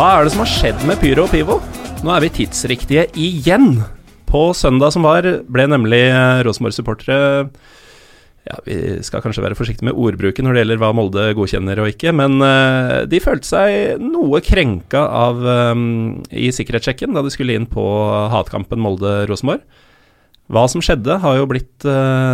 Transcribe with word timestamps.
Hva 0.00 0.14
er 0.16 0.24
det 0.24 0.30
som 0.32 0.40
har 0.40 0.48
skjedd 0.48 0.84
med 0.88 0.96
Pyro 0.96 1.26
og 1.26 1.28
Pivo? 1.28 1.58
Nå 2.00 2.08
er 2.14 2.22
vi 2.24 2.30
tidsriktige 2.32 3.02
igjen. 3.20 3.82
På 4.24 4.46
søndag 4.56 4.94
som 4.94 5.04
var, 5.04 5.26
ble 5.44 5.66
nemlig 5.68 5.98
eh, 6.06 6.40
Rosenborg-supportere 6.46 7.18
ja, 8.48 8.56
Vi 8.64 8.78
skal 9.04 9.20
kanskje 9.20 9.44
være 9.44 9.58
forsiktige 9.58 9.90
med 9.90 9.98
ordbruken 10.00 10.48
når 10.48 10.56
det 10.56 10.62
gjelder 10.62 10.80
hva 10.80 10.90
Molde 10.96 11.26
godkjenner 11.36 11.82
og 11.84 11.90
ikke, 11.92 12.14
men 12.16 12.40
uh, 12.40 13.02
de 13.12 13.20
følte 13.20 13.50
seg 13.50 14.00
noe 14.00 14.40
krenka 14.40 15.04
av 15.04 15.44
um, 15.76 15.84
i 16.32 16.48
sikkerhetssjekken 16.48 17.12
da 17.12 17.20
de 17.26 17.34
skulle 17.36 17.58
inn 17.60 17.68
på 17.68 17.84
hatkampen 18.32 18.80
Molde-Rosenborg. 18.80 19.60
Hva 20.48 20.64
som 20.72 20.80
skjedde, 20.80 21.20
har 21.20 21.36
jo 21.36 21.44
blitt 21.46 21.84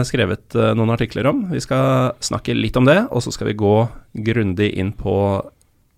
skrevet 0.08 0.54
noen 0.78 0.94
artikler 0.94 1.26
om. 1.28 1.42
Vi 1.50 1.60
skal 1.60 2.14
snakke 2.24 2.54
litt 2.56 2.78
om 2.80 2.86
det, 2.88 3.02
og 3.10 3.20
så 3.20 3.34
skal 3.34 3.50
vi 3.50 3.58
gå 3.60 3.74
grundig 4.24 4.70
inn 4.80 4.94
på 4.96 5.18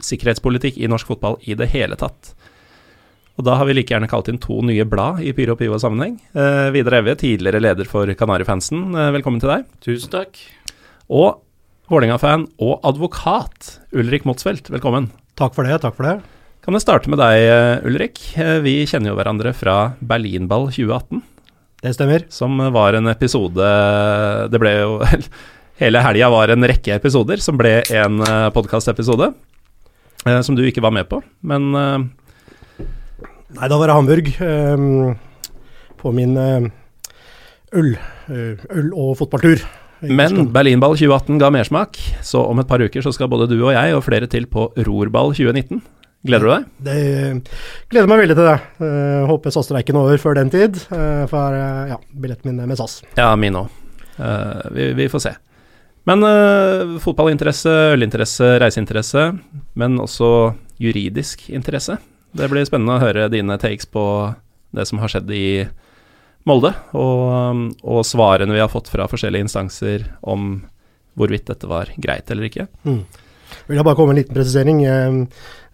sikkerhetspolitikk 0.04 0.78
i 0.78 0.88
norsk 0.90 1.06
fotball 1.10 1.38
i 1.48 1.54
det 1.58 1.68
hele 1.72 1.96
tatt. 1.98 2.34
Og 3.38 3.44
da 3.46 3.54
har 3.54 3.68
vi 3.68 3.74
like 3.78 3.92
gjerne 3.94 4.08
kalt 4.10 4.28
inn 4.32 4.38
to 4.42 4.60
nye 4.66 4.82
blad 4.88 5.20
i 5.22 5.30
Pyro 5.36 5.54
og 5.54 5.60
Pivo-sammenheng. 5.60 6.16
Eh, 6.34 6.70
Vidar 6.74 6.96
Evje, 6.98 7.14
tidligere 7.20 7.60
leder 7.62 7.86
for 7.86 8.10
Kanarifansen, 8.18 8.88
eh, 8.98 9.12
velkommen 9.14 9.38
til 9.42 9.52
deg. 9.52 9.68
Tusen 9.84 10.10
takk. 10.10 10.40
Og 11.08 11.38
Vålerenga-fan 11.88 12.48
og 12.60 12.82
advokat 12.84 13.78
Ulrik 13.96 14.26
Motsfeldt, 14.28 14.66
velkommen. 14.68 15.06
Takk 15.38 15.54
for 15.54 15.64
det. 15.64 15.80
takk 15.80 15.94
for 15.96 16.02
det. 16.04 16.16
Kan 16.66 16.74
jeg 16.74 16.82
starte 16.82 17.08
med 17.08 17.18
deg, 17.22 17.38
eh, 17.48 17.86
Ulrik? 17.88 18.18
Eh, 18.36 18.58
Vi 18.60 18.84
kjenner 18.84 19.14
jo 19.14 19.16
hverandre 19.16 19.54
fra 19.54 19.94
Berlinball 20.02 20.68
2018, 20.70 21.22
Det 21.80 21.94
stemmer. 21.94 22.24
som 22.28 22.58
var 22.58 22.92
en 22.94 23.06
episode 23.06 24.50
Det 24.50 24.58
ble 24.60 24.70
jo 24.80 24.98
Hele 25.78 26.02
helga 26.02 26.28
var 26.28 26.48
en 26.50 26.60
rekke 26.66 26.92
episoder 26.98 27.38
som 27.40 27.56
ble 27.56 27.84
en 27.94 28.18
podkastepisode. 28.52 29.32
Som 30.24 30.56
du 30.58 30.64
ikke 30.66 30.82
var 30.84 30.92
med 30.92 31.06
på, 31.08 31.22
men 31.46 31.68
eh, 31.78 31.98
Nei, 33.56 33.68
da 33.70 33.78
var 33.80 33.88
det 33.88 33.96
Hamburg. 33.96 34.26
ehm, 34.44 35.16
på 35.98 36.12
min 36.12 36.36
eh, 36.36 36.68
øl, 37.72 37.94
eh, 38.28 38.64
øl- 38.76 38.92
og 38.94 39.16
fotballtur. 39.18 39.62
Men 40.00 40.52
Berlinball 40.52 40.94
2018 40.94 41.40
ga 41.40 41.48
mersmak, 41.50 41.96
så 42.22 42.44
om 42.46 42.60
et 42.60 42.68
par 42.68 42.78
uker 42.78 43.02
så 43.02 43.12
skal 43.14 43.30
både 43.32 43.48
du 43.50 43.56
og 43.64 43.72
jeg 43.72 43.96
og 43.96 44.04
flere 44.04 44.28
til 44.30 44.46
på 44.46 44.68
Rorball 44.76 45.32
2019. 45.34 45.80
Gleder 46.26 46.44
du 46.44 46.50
deg? 46.52 46.68
Det 46.82 47.00
gleder 47.90 48.10
meg 48.10 48.20
veldig 48.22 48.36
til 48.36 48.46
det. 48.46 48.56
Uh, 48.82 49.26
håper 49.30 49.54
SAS-streiken 49.54 49.96
er 49.96 50.06
over 50.06 50.22
før 50.22 50.38
den 50.38 50.50
tid. 50.50 50.78
Uh, 50.90 51.26
for 51.30 51.54
uh, 51.54 51.90
ja, 51.94 51.98
billetten 52.10 52.50
min 52.50 52.62
er 52.62 52.70
med 52.70 52.78
SAS. 52.78 53.00
Ja, 53.16 53.34
min 53.38 53.58
òg. 53.58 53.70
vi, 54.74 54.92
vi 54.98 55.06
får 55.10 55.22
se. 55.22 55.34
Men 56.08 56.24
uh, 56.24 56.96
fotballinteresse, 57.04 57.72
ølinteresse, 57.94 58.54
reiseinteresse, 58.62 59.26
men 59.78 59.98
også 60.00 60.54
juridisk 60.80 61.48
interesse. 61.52 61.98
Det 62.36 62.48
blir 62.48 62.66
spennende 62.68 62.96
å 62.96 63.02
høre 63.02 63.28
dine 63.32 63.58
takes 63.60 63.88
på 63.90 64.04
det 64.76 64.84
som 64.88 65.00
har 65.02 65.12
skjedd 65.12 65.30
i 65.34 65.48
Molde, 66.48 66.70
og, 66.96 67.64
og 67.84 68.04
svarene 68.08 68.54
vi 68.54 68.60
har 68.62 68.70
fått 68.72 68.88
fra 68.88 69.08
forskjellige 69.10 69.44
instanser 69.44 70.06
om 70.24 70.62
hvorvidt 71.18 71.48
dette 71.50 71.68
var 71.68 71.90
greit 72.00 72.30
eller 72.30 72.48
ikke. 72.48 72.68
Mm. 72.88 73.02
Vil 73.68 73.80
jeg 73.80 73.84
bare 73.84 73.98
komme 73.98 74.12
med 74.12 74.16
en 74.16 74.22
liten 74.22 74.36
presisering. 74.36 74.80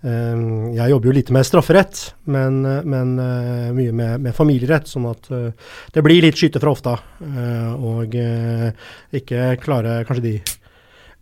Eh, 0.04 0.10
eh, 0.10 0.74
Jeg 0.76 0.90
jobber 0.90 1.08
jo 1.10 1.16
lite 1.16 1.32
med 1.32 1.46
strafferett, 1.46 2.00
men, 2.28 2.60
men 2.84 3.14
eh, 3.18 3.70
mye 3.76 3.92
med, 3.92 4.20
med 4.20 4.36
familierett. 4.36 4.88
Sånn 4.90 5.06
at 5.10 5.30
eh, 5.32 5.52
det 5.94 6.04
blir 6.04 6.24
litt 6.24 6.38
skyte 6.38 6.60
fra 6.62 6.74
hofta. 6.74 6.98
eh, 7.24 7.72
Og 7.74 8.14
ikke 8.14 9.54
klare 9.62 10.02
kanskje 10.08 10.26
de 10.28 10.34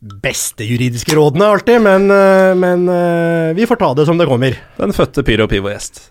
beste 0.02 0.66
juridiske 0.66 1.14
rådene 1.14 1.46
alltid, 1.46 1.78
men, 1.84 2.08
men 2.58 2.88
vi 3.54 3.66
får 3.70 3.78
ta 3.78 3.92
det 3.94 4.02
som 4.08 4.18
det 4.18 4.26
kommer. 4.26 4.56
Den 4.80 4.90
fødte 4.96 5.22
Pyro 5.22 5.46
Pivo-gjest. 5.46 6.08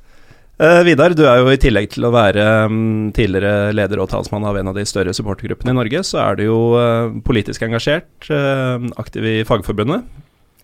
Vidar, 0.88 1.12
du 1.18 1.26
er 1.28 1.42
jo 1.42 1.50
i 1.52 1.60
tillegg 1.60 1.90
til 1.92 2.06
å 2.08 2.14
være 2.14 2.46
mm, 2.72 3.12
tidligere 3.18 3.74
leder 3.76 4.00
og 4.00 4.08
talsmann 4.14 4.48
av 4.48 4.56
en 4.62 4.72
av 4.72 4.78
de 4.80 4.86
større 4.88 5.12
supportergruppene 5.18 5.74
i 5.74 5.80
Norge, 5.82 6.06
så 6.08 6.22
er 6.24 6.40
du 6.40 6.46
jo 6.46 6.60
politisk 7.28 7.66
engasjert, 7.68 8.32
aktiv 9.02 9.28
i 9.28 9.38
Fagforbundet. 9.50 10.08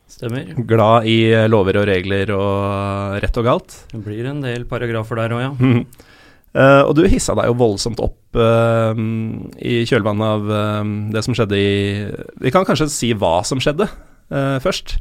Stemmer. 0.07 0.53
Glad 0.68 1.07
i 1.12 1.18
eh, 1.34 1.47
lover 1.51 1.81
og 1.81 1.88
regler 1.90 2.31
og 2.35 3.18
rett 3.23 3.40
og 3.40 3.47
galt. 3.47 3.79
Det 3.91 4.01
blir 4.06 4.29
en 4.29 4.40
del 4.45 4.63
paragrafer 4.69 5.19
der 5.19 5.35
òg, 5.35 5.44
ja. 5.44 5.51
Mm. 5.59 5.81
Uh, 6.57 6.88
og 6.88 6.95
du 6.97 7.03
hissa 7.06 7.35
deg 7.38 7.51
jo 7.51 7.57
voldsomt 7.59 8.00
opp 8.01 8.38
uh, 8.40 8.97
i 9.62 9.81
kjølvannet 9.85 10.25
av 10.25 10.47
uh, 10.50 10.94
det 11.13 11.22
som 11.22 11.35
skjedde 11.38 11.59
i 11.59 11.73
Vi 12.41 12.53
kan 12.56 12.66
kanskje 12.66 12.88
si 12.90 13.12
hva 13.13 13.44
som 13.45 13.62
skjedde 13.62 13.85
eh, 14.31 14.57
først. 14.63 14.97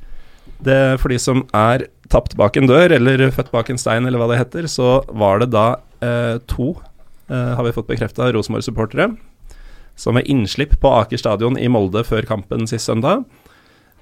Det 0.66 0.98
For 1.02 1.12
de 1.12 1.18
som 1.20 1.44
er 1.56 1.86
tapt 2.12 2.36
bak 2.38 2.56
en 2.56 2.68
dør, 2.70 2.92
eller 2.96 3.30
født 3.34 3.52
bak 3.52 3.70
en 3.70 3.80
stein, 3.80 4.06
eller 4.06 4.20
hva 4.20 4.28
det 4.30 4.40
heter, 4.40 4.68
så 4.70 5.00
var 5.10 5.42
det 5.42 5.50
da 5.52 5.66
eh, 6.04 6.36
to, 6.48 6.74
eh, 7.28 7.52
har 7.58 7.66
vi 7.66 7.74
fått 7.76 7.90
bekrefta, 7.90 8.30
Rosenborg-supportere 8.32 9.10
som 9.96 10.18
ved 10.18 10.28
innslipp 10.28 10.76
på 10.80 10.92
Aker 10.92 11.20
stadion 11.20 11.56
i 11.58 11.70
Molde 11.72 12.02
før 12.04 12.26
kampen 12.28 12.68
sist 12.68 12.88
søndag 12.88 13.24
eh, 13.24 13.45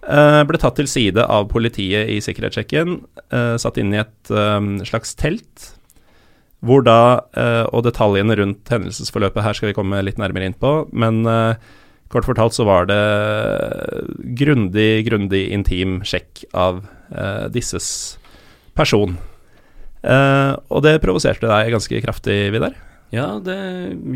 ble 0.04 0.58
tatt 0.60 0.76
til 0.76 0.88
side 0.90 1.22
av 1.24 1.46
politiet 1.48 2.10
i 2.12 2.18
sikkerhetssjekken, 2.24 2.98
eh, 3.32 3.54
satt 3.60 3.78
inn 3.80 3.94
i 3.94 4.02
et 4.02 4.32
eh, 4.32 4.66
slags 4.84 5.14
telt 5.16 5.70
hvor 6.64 6.84
da, 6.84 7.20
eh, 7.36 7.64
og 7.76 7.84
detaljene 7.84 8.36
rundt 8.40 8.70
hendelsesforløpet 8.72 9.44
her 9.44 9.56
skal 9.56 9.70
vi 9.70 9.76
komme 9.76 10.00
litt 10.04 10.20
nærmere 10.20 10.48
inn 10.48 10.56
på, 10.56 10.72
men 10.96 11.20
eh, 11.28 11.60
kort 12.12 12.28
fortalt 12.28 12.56
så 12.56 12.64
var 12.68 12.88
det 12.88 13.00
grundig, 14.38 15.04
grundig 15.08 15.44
intim 15.52 15.98
sjekk 16.06 16.46
av 16.56 16.84
eh, 17.12 17.46
disses 17.52 17.88
person. 18.78 19.18
Eh, 20.04 20.52
og 20.72 20.84
det 20.84 20.98
provoserte 21.04 21.48
deg 21.50 21.72
ganske 21.74 22.00
kraftig, 22.04 22.38
Vidar? 22.54 22.76
Ja, 23.14 23.36
det 23.44 23.58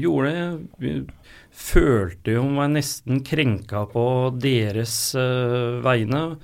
gjorde 0.01 0.33
det. 0.33 0.95
Følte 1.59 2.37
jo 2.37 2.45
meg 2.55 2.71
nesten 2.77 3.25
krenka 3.27 3.81
på 3.91 4.03
deres 4.39 5.15
uh, 5.19 5.83
vegne. 5.85 6.39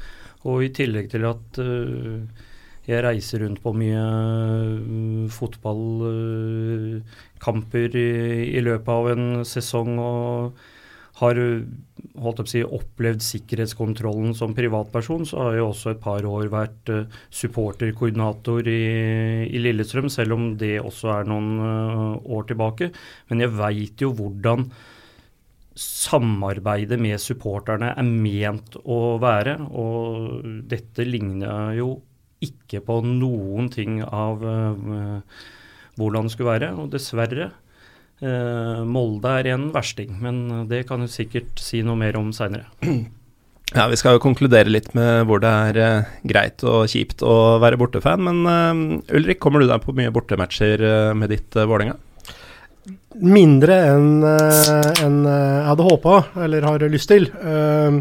Og 0.44 0.64
i 0.66 0.68
tillegg 0.74 1.10
til 1.12 1.24
at 1.28 1.58
uh, 1.62 2.26
jeg 2.84 3.02
reiser 3.06 3.40
rundt 3.44 3.62
på 3.64 3.72
mye 3.78 4.04
uh, 4.04 5.30
fotballkamper 5.32 7.96
i, 7.96 8.08
i 8.58 8.60
løpet 8.64 8.90
av 8.92 9.08
en 9.14 9.44
sesong 9.48 9.98
og 10.02 10.52
har 11.14 11.38
eh, 11.38 11.62
si, 12.50 12.60
opplevd 12.66 13.22
sikkerhetskontrollen 13.22 14.34
som 14.34 14.50
privatperson, 14.56 15.22
så 15.30 15.36
har 15.44 15.52
jeg 15.54 15.64
også 15.68 15.90
et 15.92 16.00
par 16.02 16.26
år 16.26 16.50
vært 16.50 16.90
supporterkoordinator 17.30 18.66
i, 18.66 18.82
i 19.46 19.58
Lillestrøm, 19.62 20.10
selv 20.10 20.34
om 20.34 20.58
det 20.58 20.82
også 20.82 21.06
er 21.14 21.22
noen 21.30 21.62
år 22.18 22.50
tilbake. 22.50 22.90
Men 23.30 23.46
jeg 23.46 23.54
veit 23.54 23.94
jo 24.02 24.10
hvordan 24.18 24.66
samarbeidet 25.78 26.98
med 27.02 27.18
supporterne 27.22 27.92
er 27.98 28.06
ment 28.06 28.78
å 28.84 29.16
være, 29.22 29.56
og 29.70 30.44
dette 30.70 31.06
ligner 31.06 31.74
jo 31.78 31.96
ikke 32.44 32.82
på 32.84 33.00
noen 33.06 33.70
ting 33.72 33.98
av 34.04 34.42
uh, 34.44 35.18
hvordan 35.98 36.28
det 36.28 36.34
skulle 36.34 36.52
være. 36.52 36.70
Og 36.78 36.92
dessverre, 36.92 37.50
uh, 38.22 38.80
Molde 38.86 39.34
er 39.40 39.50
en 39.54 39.70
versting, 39.74 40.14
men 40.22 40.68
det 40.70 40.84
kan 40.90 41.02
du 41.02 41.10
sikkert 41.10 41.58
si 41.62 41.82
noe 41.86 41.98
mer 41.98 42.20
om 42.20 42.32
seinere. 42.36 42.70
Ja, 43.72 43.88
Vi 43.88 43.96
skal 43.98 44.18
jo 44.18 44.22
konkludere 44.22 44.70
litt 44.70 44.92
med 44.94 45.24
hvor 45.26 45.40
det 45.42 45.50
er 45.50 45.78
eh, 45.80 46.10
greit 46.28 46.62
og 46.68 46.84
kjipt 46.92 47.24
å 47.26 47.58
være 47.62 47.78
bortefan. 47.80 48.22
Men 48.22 48.44
eh, 48.46 49.16
Ulrik, 49.16 49.40
kommer 49.42 49.62
du 49.62 49.70
deg 49.70 49.82
på 49.82 49.94
mye 49.96 50.12
bortematcher 50.14 50.84
eh, 50.84 51.12
med 51.16 51.32
ditt 51.32 51.56
uh, 51.56 51.64
Vålerenga? 51.64 51.96
Mindre 53.14 53.76
enn 53.94 54.08
en 54.26 55.18
eh, 55.24 55.58
jeg 55.60 55.66
hadde 55.70 55.86
håpa, 55.86 56.16
eller 56.44 56.66
har 56.68 56.84
lyst 56.92 57.08
til. 57.08 57.28
Eh, 57.32 58.00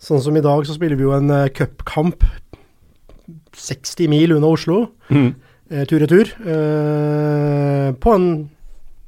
sånn 0.00 0.22
som 0.24 0.36
i 0.38 0.44
dag, 0.44 0.64
så 0.64 0.76
spiller 0.76 0.96
vi 0.96 1.04
jo 1.08 1.16
en 1.16 1.32
cupkamp 1.52 2.24
60 3.58 4.08
mil 4.08 4.32
unna 4.36 4.46
Oslo, 4.46 4.88
Mm. 5.10 5.34
eh, 5.70 5.84
tur-retur, 5.84 6.30
eh, 6.46 7.92
på 7.92 8.14
en, 8.14 8.48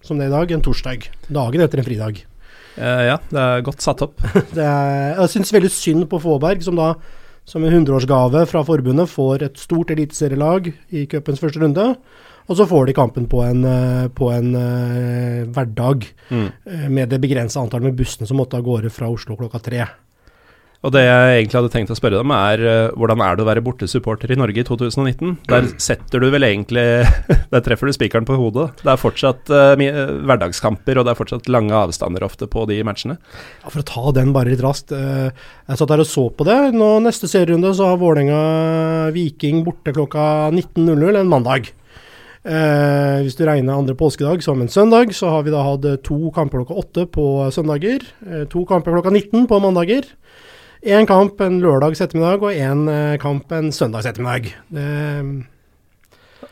som 0.02 0.18
det 0.18 0.26
er 0.26 0.28
i 0.28 0.36
dag, 0.36 0.50
en 0.52 0.62
torsdag. 0.62 1.08
Dagen 1.30 1.60
etter 1.60 1.78
en 1.78 1.84
fridag. 1.84 2.24
Uh, 2.78 3.02
ja, 3.04 3.16
det 3.28 3.38
er 3.38 3.62
godt 3.66 3.82
satt 3.82 4.00
opp. 4.00 4.14
Det 4.54 4.62
er, 4.62 5.16
jeg 5.18 5.28
syns 5.34 5.50
veldig 5.52 5.70
synd 5.74 6.04
på 6.08 6.20
Fåberg, 6.22 6.62
som 6.62 6.76
da 6.78 6.94
som 7.44 7.64
en 7.64 7.72
100-årsgave 7.84 8.44
fra 8.46 8.62
forbundet 8.64 9.10
får 9.10 9.42
et 9.42 9.58
stort 9.58 9.90
eliteserielag 9.90 10.70
i 10.94 11.02
cupens 11.10 11.40
første 11.42 11.60
runde. 11.60 11.96
Og 12.50 12.58
så 12.58 12.66
får 12.66 12.88
de 12.90 12.96
kampen 12.98 13.28
på 13.30 13.44
en, 13.46 13.62
eh, 13.64 14.08
på 14.10 14.30
en 14.34 14.54
uh, 14.58 15.46
hverdag 15.54 16.08
Mm. 16.30 16.46
eh, 16.66 16.88
med 16.90 17.08
det 17.10 17.18
begrensa 17.22 17.58
antallet 17.62 17.90
med 17.90 17.98
bussene 17.98 18.26
som 18.26 18.38
måtte 18.38 18.58
av 18.58 18.62
gårde 18.66 18.90
fra 18.90 19.08
Oslo 19.10 19.36
klokka 19.38 19.58
tre. 19.62 19.84
Og 20.82 20.92
det 20.94 21.02
jeg 21.04 21.42
egentlig 21.42 21.58
hadde 21.58 21.70
tenkt 21.74 21.90
å 21.92 21.96
spørre 21.98 22.16
deg 22.16 22.24
om, 22.24 22.32
er 22.32 22.62
uh, 22.64 22.90
hvordan 22.96 23.20
er 23.20 23.36
det 23.36 23.42
å 23.44 23.48
være 23.50 23.62
bortesupporter 23.66 24.32
i 24.32 24.38
Norge 24.40 24.62
i 24.62 24.64
2019? 24.64 25.34
Der 25.50 25.66
setter 25.76 26.22
du 26.22 26.30
vel 26.32 26.46
egentlig 26.46 26.84
Der 27.52 27.60
treffer 27.66 27.90
du 27.90 27.92
spikeren 27.92 28.24
på 28.24 28.38
hodet. 28.38 28.70
Det 28.80 28.88
er 28.88 28.96
fortsatt 29.02 29.50
uh, 29.52 29.74
hverdagskamper, 30.24 30.98
og 30.98 31.04
det 31.04 31.12
er 31.12 31.18
fortsatt 31.20 31.50
lange 31.52 31.76
avstander 31.76 32.24
ofte 32.24 32.48
på 32.50 32.64
de 32.70 32.78
matchene. 32.86 33.18
Ja, 33.60 33.68
For 33.68 33.82
å 33.82 33.88
ta 33.90 34.14
den 34.16 34.32
bare 34.32 34.54
litt 34.54 34.62
raskt. 34.64 34.94
Uh, 34.94 35.28
jeg 35.68 35.82
satt 35.82 35.92
der 35.92 36.02
og 36.02 36.08
så 36.08 36.30
på 36.32 36.48
det. 36.48 36.58
Nå 36.74 36.94
Neste 37.04 37.28
serierunde 37.28 37.74
så 37.76 37.90
har 37.92 38.00
Vålerenga 38.00 39.10
Viking 39.12 39.60
borte 39.66 39.92
klokka 39.92 40.48
19.00 40.54 41.20
en 41.20 41.28
mandag. 41.30 41.74
Eh, 42.40 43.20
hvis 43.20 43.36
du 43.36 43.42
regner 43.44 43.76
andre 43.76 43.92
påskedag 43.98 44.40
som 44.44 44.62
en 44.62 44.70
søndag, 44.72 45.12
så 45.12 45.28
har 45.28 45.44
vi 45.44 45.52
da 45.52 45.60
hatt 45.60 45.84
to 46.06 46.30
kamper 46.32 46.62
klokka 46.62 46.78
åtte 46.80 47.04
på 47.12 47.24
søndager. 47.52 48.04
Eh, 48.24 48.46
to 48.48 48.64
kamper 48.64 48.96
klokka 48.96 49.12
19 49.12 49.44
på 49.50 49.60
mandager. 49.60 50.08
Én 50.80 51.04
kamp 51.04 51.40
en 51.44 51.60
lørdags 51.60 52.00
ettermiddag 52.00 52.40
og 52.40 52.56
én 52.56 52.86
eh, 52.88 53.18
kamp 53.20 53.52
en 53.52 53.68
søndags 53.72 54.08
ettermiddag. 54.08 54.54
Det, 54.72 54.86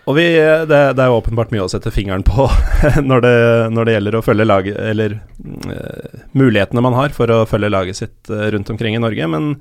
og 0.05 0.17
vi, 0.17 0.27
det, 0.69 0.81
det, 0.97 1.05
er 1.05 1.15
åpenbart 1.15 1.53
mye 1.53 1.65
å 1.65 1.71
sette 1.73 1.93
fingeren 1.93 2.25
på 2.25 2.45
når 3.09 3.25
det, 3.25 3.39
når 3.73 3.89
det 3.89 3.95
gjelder 3.95 4.19
å 4.19 4.23
følge 4.25 4.47
laget 4.49 4.77
Eller 4.81 5.15
uh, 5.17 6.21
mulighetene 6.37 6.85
man 6.85 6.97
har 6.97 7.13
for 7.17 7.33
å 7.33 7.43
følge 7.49 7.73
laget 7.73 7.97
sitt 7.97 8.29
rundt 8.29 8.69
omkring 8.73 8.97
i 8.97 9.01
Norge. 9.01 9.29
Men 9.29 9.55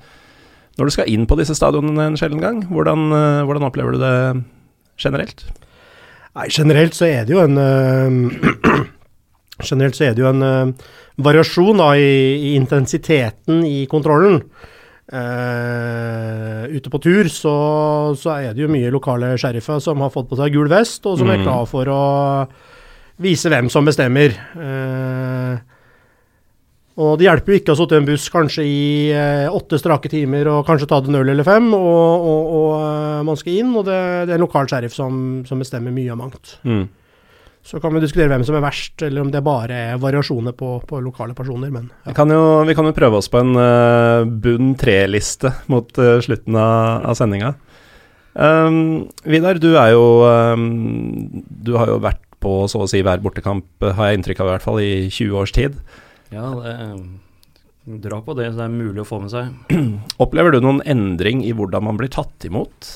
når 0.80 0.88
du 0.88 0.96
skal 0.96 1.12
inn 1.12 1.24
på 1.28 1.40
disse 1.40 1.56
stadionene 1.56 2.12
en 2.12 2.20
sjelden 2.20 2.44
gang, 2.44 2.62
hvordan, 2.68 3.08
uh, 3.16 3.46
hvordan, 3.48 3.68
opplever 3.68 3.96
du 3.96 4.04
det 4.04 4.16
generelt? 5.00 5.48
Nei, 6.38 6.48
generelt 6.54 6.98
så 6.98 7.08
er 7.10 7.26
det 7.26 7.34
jo 7.34 7.42
en 7.44 7.58
Generelt 9.68 9.98
så 9.98 10.06
er 10.06 10.14
det 10.14 10.22
jo 10.22 10.30
en 10.30 10.74
variasjon 11.18 11.80
da, 11.82 11.96
i, 11.98 12.10
i, 12.38 12.50
intensiteten 12.60 13.64
i 13.66 13.88
kontrollen. 13.90 14.44
Uh, 15.08 16.68
ute 16.68 16.92
på 16.92 17.00
tur 17.00 17.30
så, 17.32 17.54
så, 18.20 18.34
er 18.36 18.54
det 18.54 18.66
jo 18.66 18.70
mye 18.70 18.92
lokale 18.92 19.32
sheriffer 19.40 19.80
som 19.82 20.04
har 20.04 20.12
fått 20.12 20.28
på 20.30 20.38
seg 20.38 20.54
gul 20.54 20.68
vest, 20.70 21.00
og 21.08 21.16
som 21.18 21.30
mm. 21.30 21.34
er 21.34 21.46
klar 21.46 21.64
for 21.70 21.90
å 21.90 22.02
vise 23.24 23.50
hvem 23.50 23.72
som 23.74 23.88
bestemmer. 23.88 24.36
Uh, 24.54 25.58
og 26.98 27.18
det 27.20 27.28
hjelper 27.28 27.54
jo 27.54 27.58
ikke 27.62 27.74
å 27.74 27.78
sitte 27.78 27.98
i 27.98 28.02
en 28.02 28.08
buss 28.08 28.24
kanskje 28.34 28.64
i 28.66 28.86
uh, 29.14 29.54
åtte 29.54 29.78
strake 29.78 30.10
timer 30.10 30.50
og 30.50 30.64
kanskje 30.66 30.88
ta 30.90 30.98
det 31.06 31.14
null 31.14 31.30
eller 31.30 31.46
fem, 31.46 31.68
og, 31.78 32.30
og, 32.32 32.54
og 32.58 33.28
man 33.28 33.38
skal 33.38 33.60
inn, 33.60 33.76
og 33.78 33.86
det, 33.86 33.98
det, 34.26 34.34
er 34.34 34.40
en 34.40 34.46
lokal 34.48 34.70
sheriff 34.72 34.96
som, 34.98 35.44
som 35.46 35.62
bestemmer 35.62 35.94
mye 35.94 36.16
av 36.16 36.22
mangt. 36.24 36.56
Mm. 36.66 36.88
Så 37.68 37.82
kan 37.84 37.92
vi 37.94 38.00
diskutere 38.00 38.32
hvem 38.32 38.46
som 38.48 38.56
er 38.56 38.64
verst, 38.64 39.02
eller 39.04 39.26
om 39.26 39.30
det 39.32 39.44
bare 39.44 39.78
er 39.92 40.00
variasjoner 40.00 40.54
på, 40.56 40.78
på 40.88 41.02
lokale 41.04 41.36
personer. 41.36 41.70
Men, 41.74 41.90
ja. 41.92 42.14
vi, 42.14 42.16
kan 42.16 42.32
jo, 42.32 42.44
vi, 42.66 42.76
kan 42.78 42.88
jo, 42.88 42.96
prøve 42.96 43.20
oss 43.20 43.28
på 43.30 43.42
en 43.44 43.52
uh, 43.60 44.24
bunn 44.24 44.72
tre-liste 44.80 45.52
mot 45.70 45.92
uh, 46.00 46.16
slutten 46.24 46.56
av, 46.56 47.04
av 47.12 47.18
sendinga. 47.20 47.52
Um, 48.38 49.10
Vidar, 49.26 49.60
du 49.60 49.72
er 49.82 49.96
jo 49.96 50.04
um, 50.22 51.42
Du 51.66 51.72
har 51.74 51.90
jo 51.90 51.96
vært 51.98 52.22
på 52.38 52.52
så 52.70 52.84
å 52.86 52.90
si 52.90 53.02
hver 53.02 53.20
bortekamp, 53.24 53.66
har 53.82 54.12
jeg 54.12 54.20
inntrykk 54.20 54.44
av 54.44 54.50
i 54.50 54.54
hvert 54.54 54.66
fall, 54.66 54.82
i 54.82 54.92
20 55.10 55.40
års 55.42 55.56
tid. 55.58 55.78
Ja, 56.34 56.52
det 56.58 56.76
dra 57.88 58.20
på 58.22 58.36
det 58.36 58.50
så 58.52 58.60
det 58.60 58.68
er 58.68 58.76
mulig 58.76 59.04
å 59.04 59.08
få 59.08 59.22
med 59.24 59.32
seg. 59.32 59.76
Opplever 60.24 60.56
du 60.56 60.62
noen 60.64 60.84
endring 60.84 61.44
i 61.46 61.54
hvordan 61.56 61.88
man 61.88 62.00
blir 62.00 62.12
tatt 62.12 62.48
imot 62.48 62.90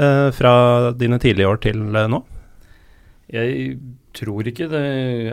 eh, 0.00 0.28
fra 0.32 0.52
dine 0.96 1.20
tidlige 1.20 1.50
år 1.50 1.60
til 1.66 1.82
nå? 1.84 2.22
Jeg 3.30 3.76
tror 4.16 4.48
ikke 4.48 4.70
det 4.72 4.86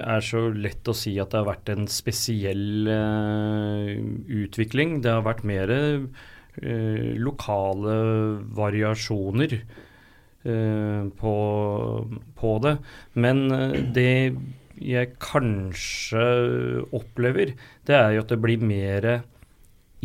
er 0.04 0.26
så 0.26 0.44
lett 0.54 0.92
å 0.92 0.96
si 0.96 1.16
at 1.18 1.32
det 1.32 1.40
har 1.40 1.48
vært 1.48 1.72
en 1.74 1.88
spesiell 1.90 2.92
eh, 2.92 3.96
utvikling. 4.44 5.00
Det 5.02 5.16
har 5.16 5.26
vært 5.26 5.48
mer 5.48 5.74
eh, 5.74 7.16
lokale 7.18 7.98
variasjoner 8.58 9.58
uh, 9.58 11.04
på, 11.22 11.34
på, 12.40 12.54
det. 12.64 12.72
Men 13.14 13.44
det 13.94 14.08
jeg 14.82 15.14
kanskje 15.24 16.26
opplever, 16.96 17.48
det 17.88 17.96
er 17.98 18.12
jo 18.16 18.22
at 18.24 18.32
det 18.34 18.44
blir 18.44 18.60
mer 18.62 19.04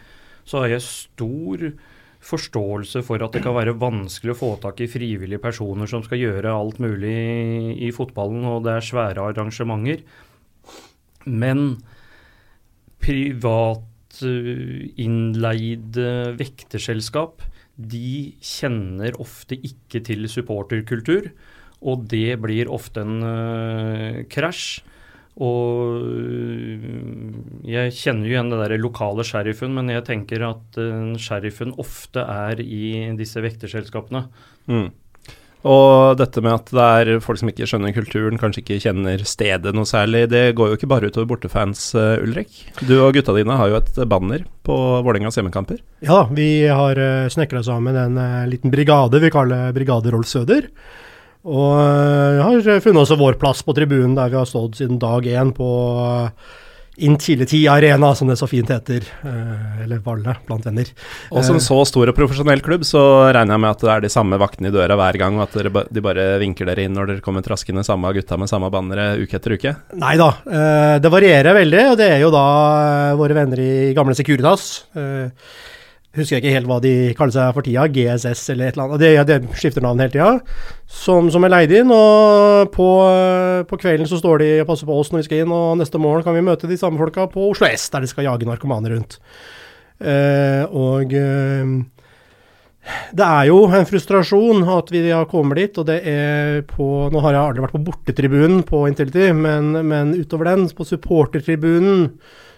så 0.46 0.62
har 0.62 0.76
jeg 0.76 0.84
stor 0.86 1.64
forståelse 2.26 3.02
for 3.06 3.22
at 3.22 3.34
det 3.34 3.42
kan 3.44 3.54
være 3.54 3.76
vanskelig 3.78 4.34
å 4.34 4.38
få 4.38 4.52
tak 4.62 4.80
i 4.82 4.88
frivillige 4.90 5.42
personer 5.42 5.90
som 5.90 6.02
skal 6.06 6.22
gjøre 6.22 6.54
alt 6.54 6.78
mulig 6.82 7.16
i, 7.76 7.90
fotballen, 7.94 8.46
og 8.48 8.64
det 8.66 8.76
er 8.76 8.86
svære 8.86 9.26
arrangementer. 9.30 10.02
Men 11.26 11.76
privat 13.02 14.22
uh, 14.22 14.80
innleide 15.02 16.08
vekterselskap, 16.40 17.44
de 17.76 18.32
kjenner 18.40 19.16
ofte 19.20 19.58
ikke 19.58 20.00
til 20.06 20.28
supporterkultur, 20.32 21.30
og 21.86 22.06
det 22.10 22.38
blir 22.40 22.70
ofte 22.72 23.04
en 23.04 23.18
uh, 23.20 24.20
krasj. 24.32 24.82
Og 25.36 26.00
øh, 26.00 26.84
jeg 27.68 27.92
kjenner 27.92 28.24
jo 28.24 28.30
igjen 28.32 28.48
det 28.48 28.60
der 28.62 28.80
lokale 28.80 29.24
sheriffen, 29.28 29.74
men 29.76 29.92
jeg 29.92 30.06
tenker 30.06 30.46
at 30.48 30.78
uh, 30.80 31.12
sheriffen 31.20 31.74
ofte 31.76 32.24
er 32.24 32.62
i 32.64 33.12
disse 33.18 33.42
vekterselskapene. 33.44 34.22
Mm. 34.64 34.88
Og 35.66 36.18
dette 36.20 36.42
med 36.44 36.54
at 36.54 36.68
det 36.70 36.84
er 36.84 37.22
folk 37.24 37.40
som 37.40 37.50
ikke 37.50 37.66
skjønner 37.66 37.94
kulturen, 37.96 38.38
kanskje 38.38 38.62
ikke 38.62 38.78
kjenner 38.84 39.22
stedet 39.26 39.72
noe 39.74 39.88
særlig, 39.88 40.26
det 40.30 40.52
går 40.58 40.70
jo 40.70 40.78
ikke 40.78 40.90
bare 40.90 41.10
utover 41.10 41.26
bortefans, 41.32 41.88
uh, 41.98 42.22
Ulrik. 42.22 42.60
Du 42.86 42.94
og 43.00 43.16
gutta 43.16 43.34
dine 43.34 43.56
har 43.58 43.72
jo 43.72 43.80
et 43.80 43.98
banner 44.06 44.44
på 44.66 44.76
Vålerengas 44.76 45.38
hjemmekamper. 45.40 45.80
Ja, 46.06 46.22
vi 46.30 46.68
har 46.70 47.00
uh, 47.00 47.26
snekra 47.32 47.64
sammen 47.66 47.98
en 47.98 48.20
uh, 48.20 48.46
liten 48.50 48.70
brigade 48.74 49.22
vi 49.22 49.32
kaller 49.34 49.74
Brigade 49.74 50.14
Rolf 50.14 50.30
Søder. 50.30 50.70
Og 51.46 51.78
har 52.42 52.80
funnet 52.82 53.04
også 53.04 53.18
vår 53.20 53.36
plass 53.38 53.60
på 53.62 53.74
tribunen, 53.76 54.16
der 54.18 54.32
vi 54.32 54.38
har 54.38 54.48
stått 54.50 54.80
siden 54.80 54.98
dag 54.98 55.26
én 55.30 55.52
på 55.54 55.68
Intility 56.96 57.62
Arena, 57.68 58.14
som 58.14 58.30
det 58.30 58.38
så 58.40 58.48
fint 58.50 58.70
heter. 58.72 59.04
Uh, 59.24 59.82
eller 59.84 60.00
Valle, 60.04 60.36
blant 60.46 60.66
venner. 60.66 60.90
Og 61.30 61.44
som 61.46 61.60
så 61.62 61.78
stor 61.88 62.12
og 62.12 62.16
profesjonell 62.16 62.62
klubb, 62.64 62.86
så 62.88 63.02
regner 63.36 63.56
jeg 63.56 63.64
med 63.66 63.70
at 63.74 63.84
det 63.84 63.92
er 63.94 64.04
de 64.06 64.12
samme 64.12 64.40
vaktene 64.40 64.72
i 64.72 64.74
døra 64.74 64.96
hver 64.98 65.20
gang, 65.20 65.38
og 65.38 65.46
at 65.46 65.58
dere, 65.60 65.84
de 65.92 66.04
bare 66.04 66.26
vinker 66.42 66.68
dere 66.70 66.86
inn 66.86 66.96
når 66.96 67.12
dere 67.12 67.24
kommer 67.24 67.44
traskende, 67.46 67.84
samme 67.86 68.12
gutta 68.16 68.40
med 68.40 68.50
samme 68.50 68.72
bannere 68.72 69.08
uke 69.20 69.38
etter 69.38 69.56
uke? 69.56 69.76
Nei 70.00 70.16
da, 70.20 70.30
det 71.02 71.12
varierer 71.12 71.56
veldig, 71.56 71.82
og 71.92 71.96
det 72.00 72.10
er 72.16 72.20
jo 72.24 72.32
da 72.34 72.46
våre 73.18 73.36
venner 73.36 73.62
i 73.62 73.72
gamle 73.96 74.16
Securitas. 74.16 74.68
Husker 76.16 76.38
jeg 76.38 76.44
ikke 76.44 76.54
helt 76.54 76.68
hva 76.70 76.78
de 76.80 76.92
kaller 77.16 77.34
seg 77.34 77.56
for 77.56 77.66
tida, 77.66 77.84
GSS 77.92 78.44
eller 78.54 78.70
et 78.70 78.76
eller 78.76 78.86
annet. 78.86 79.02
Det, 79.02 79.10
det 79.28 79.58
skifter 79.60 79.84
navn 79.84 80.00
hele 80.00 80.14
tida. 80.14 80.30
Som, 80.88 81.28
som, 81.34 81.44
er 81.44 81.52
leid 81.52 81.74
inn. 81.76 81.92
Og 81.92 82.70
på, 82.72 82.86
på, 83.68 83.80
kvelden 83.82 84.08
så 84.08 84.20
står 84.20 84.40
de 84.42 84.50
og 84.62 84.70
passer 84.70 84.88
på 84.88 84.96
oss 84.96 85.12
når 85.12 85.22
vi 85.22 85.28
skal 85.28 85.44
inn, 85.44 85.52
og 85.52 85.76
neste 85.80 86.00
morgen 86.00 86.24
kan 86.24 86.36
vi 86.36 86.46
møte 86.46 86.70
de 86.70 86.78
samme 86.80 87.00
folka 87.02 87.28
på 87.32 87.50
Oslo 87.50 87.68
S, 87.68 87.90
der 87.92 88.06
de 88.06 88.10
skal 88.10 88.30
jage 88.30 88.48
narkomane 88.48 88.94
rundt. 88.94 89.18
Eh, 90.00 90.64
og 90.76 91.12
eh, 91.16 91.76
det 93.16 93.26
er 93.26 93.48
jo 93.48 93.60
en 93.66 93.86
frustrasjon 93.88 94.64
at 94.76 94.90
vi 94.94 95.04
har 95.08 95.28
kommet 95.30 95.58
dit, 95.60 95.78
og 95.80 95.88
det 95.88 96.00
er 96.06 96.60
på 96.70 97.08
Nå 97.12 97.22
har 97.24 97.34
jeg 97.34 97.42
aldri 97.42 97.64
vært 97.64 97.76
på 97.76 97.84
bortetribunen 97.88 98.64
på 98.66 98.84
Intility, 98.90 99.30
men, 99.34 99.72
men 99.88 100.14
utover 100.16 100.52
den, 100.52 100.68
på 100.70 100.86
supportertribunen, 100.86 102.10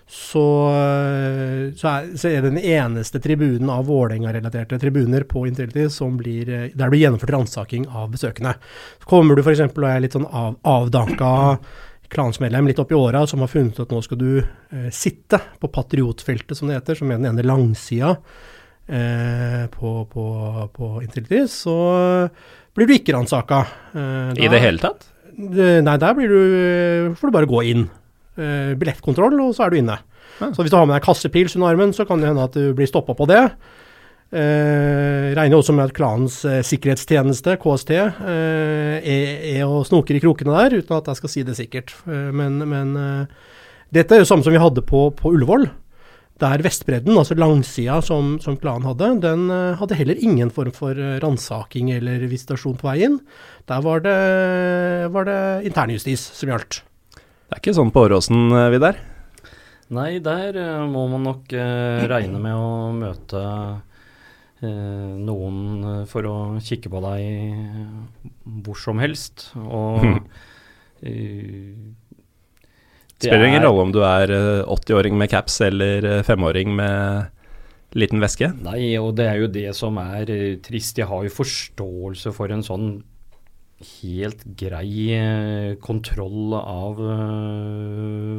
så, 0.08 0.42
eh, 0.72 1.74
så, 1.76 1.88
er, 1.90 2.06
så, 2.16 2.30
er, 2.30 2.40
det 2.40 2.54
den 2.54 2.62
eneste 2.64 3.20
tribunen 3.20 3.68
av 3.68 3.84
Vålerenga-relaterte 3.90 4.78
tribuner 4.80 5.26
på 5.28 5.42
Intility 5.46 5.84
som 5.92 6.16
blir, 6.16 6.48
eh, 6.48 6.70
der 6.72 6.86
det 6.86 6.94
blir 6.94 7.02
gjennomført 7.02 7.34
ransaking 7.34 7.84
av 7.92 8.08
besøkende. 8.14 8.54
Så 9.02 9.10
kommer 9.10 9.36
du 9.36 9.42
f.eks. 9.44 9.60
og 9.68 9.84
er 9.84 10.00
litt 10.00 10.16
sånn 10.16 10.24
av, 10.32 10.56
avdanka 10.64 11.34
klansmedlem 12.08 12.70
litt 12.70 12.80
opp 12.80 12.92
i 12.92 12.96
åra 12.96 13.26
som 13.28 13.44
har 13.44 13.52
funnet 13.52 13.82
at 13.84 13.92
nå 13.92 14.00
skal 14.00 14.20
du 14.22 14.30
eh, 14.40 14.88
sitte 14.96 15.42
på 15.60 15.68
patriotfeltet, 15.76 16.56
som 16.56 16.72
det 16.72 16.80
heter, 16.80 16.96
som 16.96 17.12
er 17.12 17.20
den 17.20 17.28
ene 17.34 17.44
langsida 17.44 18.14
eh, 18.88 19.68
på, 19.76 19.92
på, 20.08 20.26
på 20.72 20.92
Intility, 21.04 21.44
så 21.52 21.76
blir 22.72 22.88
du 22.88 22.96
ikke 22.96 23.12
ransaka. 23.12 23.60
Eh, 23.92 24.40
I 24.40 24.48
det 24.48 24.64
hele 24.64 24.80
tatt? 24.80 25.10
Nei, 25.38 26.00
der 26.00 26.16
blir 26.16 26.32
du, 26.32 27.14
får 27.20 27.28
du 27.28 27.36
bare 27.36 27.52
gå 27.52 27.60
inn 27.68 27.90
eh, 28.38 28.72
billettkontroll, 28.78 29.36
og 29.44 29.52
så 29.56 29.66
er 29.66 29.74
du 29.74 29.82
inne. 29.82 29.98
Ja. 30.38 30.52
Så 30.54 30.62
hvis 30.62 30.72
du 30.72 30.78
har 30.78 30.86
med 30.86 30.98
deg 30.98 31.06
kassepils 31.06 31.56
under 31.58 31.72
armen, 31.72 31.92
så 31.96 32.06
kan 32.08 32.22
det 32.22 32.30
hende 32.30 32.46
at 32.46 32.56
du 32.56 32.72
blir 32.76 32.90
stoppa 32.90 33.16
på 33.18 33.26
det. 33.30 33.42
Eh, 34.28 35.32
regner 35.32 35.56
også 35.56 35.72
med 35.72 35.88
at 35.88 35.96
klanens 35.96 36.42
eh, 36.44 36.60
sikkerhetstjeneste, 36.66 37.54
KST, 37.62 37.92
eh, 37.96 38.98
er, 39.00 39.30
er 39.54 39.62
og 39.64 39.86
snoker 39.88 40.18
i 40.18 40.20
krokene 40.20 40.52
der, 40.52 40.82
uten 40.82 40.98
at 40.98 41.08
jeg 41.08 41.20
skal 41.22 41.32
si 41.32 41.44
det 41.48 41.56
sikkert. 41.56 41.94
Eh, 42.04 42.28
men, 42.36 42.60
men 42.68 42.92
eh, 43.00 43.52
dette 43.96 44.14
er 44.14 44.20
jo 44.20 44.28
samme 44.28 44.44
som 44.44 44.52
vi 44.52 44.60
hadde 44.60 44.84
på, 44.84 45.06
på 45.16 45.32
Ullevål. 45.32 45.70
Der 46.38 46.62
Vestbredden, 46.62 47.16
altså 47.18 47.34
langsida 47.34 48.02
som, 48.04 48.36
som 48.38 48.58
klanen 48.60 48.86
hadde, 48.86 49.08
den 49.24 49.48
uh, 49.50 49.74
hadde 49.80 49.96
heller 49.98 50.20
ingen 50.22 50.52
form 50.54 50.70
for 50.70 50.94
ransaking 51.18 51.88
eller 51.90 52.22
visitasjon 52.30 52.76
på 52.78 52.86
veien. 52.86 53.16
Der 53.66 53.82
var 53.82 54.04
det, 54.04 54.14
var 55.10 55.26
det 55.26 55.40
internjustis 55.66 56.28
som 56.38 56.52
gjaldt. 56.52 56.78
Det 57.48 57.56
er 57.56 57.62
ikke 57.62 57.76
sånn 57.78 57.92
på 57.94 58.04
Åråsen, 58.04 58.52
uh, 58.52 58.68
Vidar? 58.72 59.00
Nei, 59.96 60.18
der 60.20 60.52
må 60.84 61.06
man 61.08 61.24
nok 61.24 61.48
regne 61.48 62.36
med 62.42 62.52
å 62.52 62.92
møte 62.92 63.40
noen 64.60 65.86
for 66.10 66.28
å 66.28 66.34
kikke 66.60 66.90
på 66.92 67.00
deg 67.06 67.22
hvor 68.66 68.76
som 68.76 69.00
helst. 69.00 69.46
Og 69.64 70.04
Det 73.18 73.26
spiller 73.26 73.48
ingen 73.48 73.64
rolle 73.66 73.82
om 73.82 73.92
du 73.94 73.98
er 74.06 74.30
80-åring 74.70 75.16
eh, 75.16 75.18
med 75.18 75.30
caps 75.30 75.60
eller 75.66 76.04
5-åring 76.22 76.70
eh, 76.70 76.76
med 76.78 77.98
liten 77.98 78.22
veske? 78.22 78.52
Nei, 78.62 78.92
og 79.00 79.16
det 79.18 79.26
er 79.26 79.40
jo 79.42 79.48
det 79.50 79.72
som 79.74 79.98
er 79.98 80.30
eh, 80.30 80.58
trist. 80.62 81.00
Jeg 81.00 81.10
har 81.10 81.24
jo 81.26 81.32
forståelse 81.34 82.30
for 82.36 82.54
en 82.54 82.62
sånn 82.62 82.92
helt 83.78 84.42
grei 84.58 85.76
kontroll 85.84 86.56
av 86.58 87.02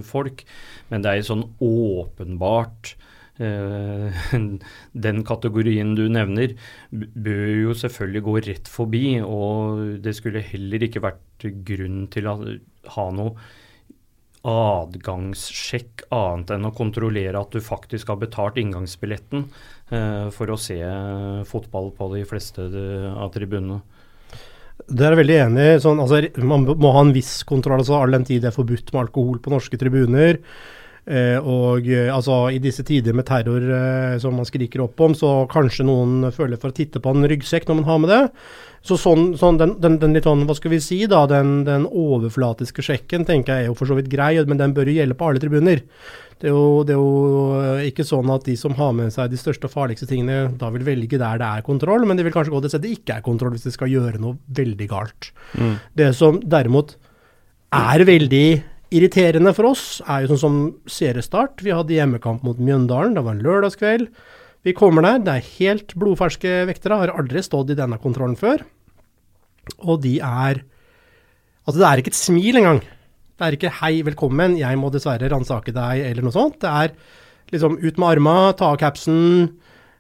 folk, 0.08 0.44
men 0.90 1.06
det 1.06 1.14
er 1.14 1.30
sånn 1.30 1.46
åpenbart 1.64 2.96
den 5.06 5.22
kategorien 5.24 5.94
du 5.96 6.10
nevner, 6.12 6.58
bør 6.92 7.46
jo 7.56 7.76
selvfølgelig 7.82 8.24
gå 8.26 8.34
rett 8.50 8.68
forbi. 8.68 9.04
Og 9.24 10.02
det 10.04 10.12
skulle 10.18 10.44
heller 10.44 10.84
ikke 10.84 11.06
vært 11.06 11.48
grunn 11.64 12.02
til 12.12 12.28
å 12.28 12.36
ha 12.98 13.08
noe 13.16 13.40
adgangssjekk 14.48 16.06
annet 16.16 16.54
enn 16.56 16.68
å 16.70 16.76
kontrollere 16.76 17.40
at 17.42 17.52
du 17.52 17.60
faktisk 17.64 18.12
har 18.12 18.20
betalt 18.22 18.60
inngangsbilletten 18.62 19.44
eh, 19.92 20.28
for 20.32 20.54
å 20.54 20.60
se 20.60 20.78
fotball 21.50 21.92
på 21.98 22.08
de 22.14 22.24
fleste 22.28 22.70
av 23.12 23.34
tribunene. 23.36 23.82
Det 24.90 25.06
er 25.06 25.14
jeg 25.14 25.22
veldig 25.22 25.38
enig 25.44 25.66
i. 25.66 25.78
Sånn, 25.84 26.02
altså, 26.02 26.22
man 26.50 26.66
må 26.66 26.94
ha 26.96 27.06
en 27.06 27.14
viss 27.14 27.44
kontroll, 27.48 27.82
altså, 27.82 28.00
all 28.00 28.18
den 28.18 28.26
tid 28.28 28.44
det 28.44 28.50
er 28.52 28.56
forbudt 28.56 28.90
med 28.94 29.04
alkohol 29.06 29.38
på 29.44 29.54
norske 29.54 29.78
tribuner. 29.82 30.40
Eh, 31.10 31.38
og 31.42 31.88
eh, 31.90 32.08
altså, 32.14 32.44
i 32.54 32.60
disse 32.62 32.84
tider 32.86 33.16
med 33.18 33.26
terror 33.26 33.64
eh, 33.66 34.18
som 34.22 34.36
man 34.38 34.46
skriker 34.46 34.84
opp 34.84 35.00
om, 35.02 35.16
så 35.18 35.48
kanskje 35.50 35.88
noen 35.88 36.30
føler 36.36 36.60
for 36.62 36.70
å 36.70 36.76
titte 36.78 37.02
på 37.02 37.16
en 37.16 37.26
ryggsekk 37.32 37.66
når 37.66 37.80
man 37.80 37.88
har 37.88 38.02
med 38.04 38.12
det. 38.14 38.24
Så 38.86 38.96
sånn, 39.02 39.34
sånn 39.40 39.58
den, 39.60 39.74
den, 39.82 39.98
den, 40.00 40.14
litt 40.16 40.30
sånn, 40.30 40.46
hva 40.48 40.56
skal 40.56 40.76
vi 40.76 40.80
si, 40.84 41.02
da, 41.10 41.24
den, 41.28 41.64
den, 41.68 41.88
overflatiske 41.90 42.86
sjekken 42.86 43.26
tenker 43.28 43.58
jeg 43.58 43.66
er 43.66 43.72
jo 43.72 43.76
for 43.80 43.90
så 43.90 43.98
vidt 43.98 44.12
grei, 44.12 44.36
men 44.46 44.62
den 44.62 44.78
bør 44.78 44.92
jo 44.92 45.00
gjelde 45.00 45.18
på 45.18 45.32
alle 45.32 45.42
tribuner. 45.42 45.82
Det 46.40 46.48
er, 46.48 46.54
jo, 46.54 46.86
det 46.88 46.94
er, 46.94 47.02
jo, 47.02 47.84
ikke 47.90 48.06
sånn 48.08 48.30
at 48.32 48.46
de 48.48 48.56
som 48.56 48.78
har 48.78 48.94
med 48.96 49.12
seg 49.12 49.34
de 49.34 49.42
største 49.42 49.68
og 49.68 49.74
farligste 49.74 50.08
tingene, 50.08 50.54
da 50.62 50.70
vil 50.72 50.86
velge 50.88 51.20
der 51.20 51.42
det 51.42 51.50
er 51.50 51.66
kontroll, 51.66 52.06
men 52.08 52.22
de 52.22 52.24
vil 52.24 52.38
kanskje 52.38 52.54
gå 52.54 52.62
til 52.62 52.70
et 52.70 52.76
sted 52.78 52.86
det 52.86 52.96
ikke 52.96 53.18
er 53.18 53.26
kontroll, 53.26 53.58
hvis 53.58 53.66
de 53.66 53.74
skal 53.76 53.92
gjøre 53.92 54.22
noe 54.22 54.38
veldig 54.62 54.88
galt. 54.94 55.34
Mm. 55.58 55.76
Det 56.00 56.14
som 56.16 56.38
derimot 56.46 56.96
er 57.76 58.06
veldig 58.08 58.46
irriterende 58.96 59.54
for 59.58 59.70
oss, 59.72 59.86
er 60.08 60.24
jo 60.24 60.34
sånn 60.34 60.42
som 60.42 60.60
seriestart. 60.90 61.62
Vi 61.66 61.74
hadde 61.76 61.96
hjemmekamp 61.96 62.44
mot 62.46 62.60
Mjøndalen, 62.62 63.16
det 63.18 63.24
var 63.26 63.38
en 63.38 63.46
lørdagskveld. 63.46 64.10
Vi 64.68 64.76
kommer 64.76 65.06
der, 65.06 65.22
det 65.24 65.36
er 65.36 65.52
helt 65.60 65.96
blodferske 66.00 66.64
vektere, 66.68 67.00
har 67.04 67.14
aldri 67.16 67.44
stått 67.46 67.72
i 67.72 67.78
denne 67.80 68.00
kontrollen 68.02 68.38
før. 68.40 68.66
Og 69.86 70.02
de 70.06 70.20
er 70.20 70.66
Altså, 71.68 71.84
det 71.84 71.86
er 71.86 72.00
ikke 72.02 72.10
et 72.10 72.18
smil 72.18 72.58
engang. 72.58 72.80
Det 72.82 73.46
er 73.46 73.54
ikke 73.54 73.70
'hei, 73.70 74.02
velkommen, 74.02 74.58
jeg 74.58 74.78
må 74.82 74.90
dessverre 74.90 75.30
ransake 75.30 75.70
deg', 75.70 76.02
eller 76.02 76.26
noe 76.26 76.34
sånt. 76.34 76.58
Det 76.60 76.66
er 76.66 76.96
liksom 77.54 77.78
ut 77.78 78.00
med 78.00 78.10
arma, 78.10 78.54
ta 78.58 78.72
av 78.74 78.78
capsen, 78.82 79.54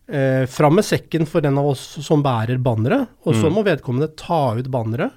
eh, 0.10 0.46
fram 0.50 0.76
med 0.76 0.84
sekken 0.84 1.28
for 1.28 1.42
den 1.42 1.58
av 1.58 1.68
oss 1.70 2.00
som 2.02 2.24
bærer 2.24 2.58
banneret, 2.58 3.08
og 3.24 3.36
så 3.36 3.48
mm. 3.48 3.54
må 3.54 3.64
vedkommende 3.64 4.16
ta 4.18 4.58
ut 4.58 4.66
banneret. 4.66 5.14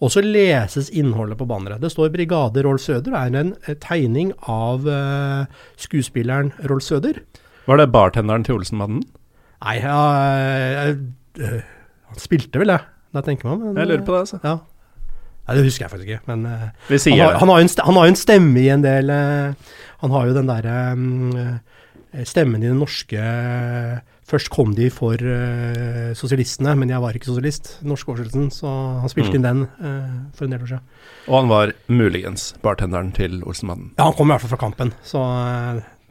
Og 0.00 0.12
så 0.14 0.22
leses 0.24 0.88
innholdet 0.96 1.36
på 1.36 1.46
banneret. 1.48 1.82
Det 1.82 1.90
står 1.92 2.08
'Brigade 2.08 2.64
Rolf 2.64 2.80
Søder'. 2.80 3.04
Det 3.04 3.36
er 3.36 3.40
en 3.40 3.54
tegning 3.80 4.32
av 4.48 4.88
eh, 4.88 5.44
skuespilleren 5.76 6.52
Rolf 6.64 6.82
Søder. 6.82 7.20
Var 7.66 7.76
det 7.76 7.92
bartenderen 7.92 8.44
til 8.44 8.56
Olsenmannen? 8.56 9.02
Nei, 9.60 9.76
ja, 9.76 9.98
jeg, 10.72 10.96
han 12.08 12.18
spilte 12.18 12.58
vel 12.58 12.72
det, 12.72 12.80
da 13.12 13.20
tenker 13.20 13.50
man. 13.50 13.60
Men, 13.60 13.76
jeg 13.76 13.90
lurer 13.90 14.06
på 14.06 14.14
det, 14.14 14.20
altså. 14.24 14.40
Ja. 14.42 14.56
Nei, 15.46 15.56
Det 15.56 15.64
husker 15.66 15.84
jeg 15.84 15.90
faktisk 15.90 16.08
ikke, 16.08 16.24
men 16.26 16.46
han, 16.46 17.20
har, 17.20 17.36
han, 17.42 17.48
har 17.48 17.60
en, 17.60 17.68
han, 17.84 17.94
har, 17.94 18.06
jo 18.06 18.14
en 18.14 18.16
stemme 18.16 18.60
i 18.60 18.68
en 18.70 18.84
del 18.84 19.10
Han 20.00 20.10
har 20.14 20.26
jo 20.26 20.34
den 20.34 20.48
derre 20.48 20.92
um, 20.94 21.58
stemmen 22.24 22.62
i 22.62 22.70
den 22.70 22.80
norske 22.80 23.20
Først 24.30 24.50
kom 24.54 24.74
de 24.78 24.86
for 24.94 25.18
uh, 25.18 26.10
sosialistene, 26.18 26.76
men 26.78 26.92
jeg 26.92 27.02
var 27.02 27.16
ikke 27.18 27.30
sosialist. 27.30 27.72
Norske 27.82 28.12
oversettelsen. 28.12 28.50
Så 28.54 28.70
han 29.02 29.12
spilte 29.12 29.34
mm. 29.34 29.38
inn 29.40 29.48
den 29.48 29.64
for 30.36 30.46
en 30.46 30.54
del 30.54 30.62
år 30.62 30.74
siden. 30.74 30.84
Og 31.26 31.40
han 31.40 31.50
var 31.50 31.72
muligens 31.90 32.52
bartenderen 32.62 33.10
til 33.16 33.40
Olsenmannen? 33.42 33.94
Ja, 33.98 34.06
han 34.06 34.14
kom 34.18 34.30
i 34.30 34.36
hvert 34.36 34.44
fall 34.44 34.54
fra 34.54 34.62
Kampen. 34.62 34.94
Så 35.06 35.24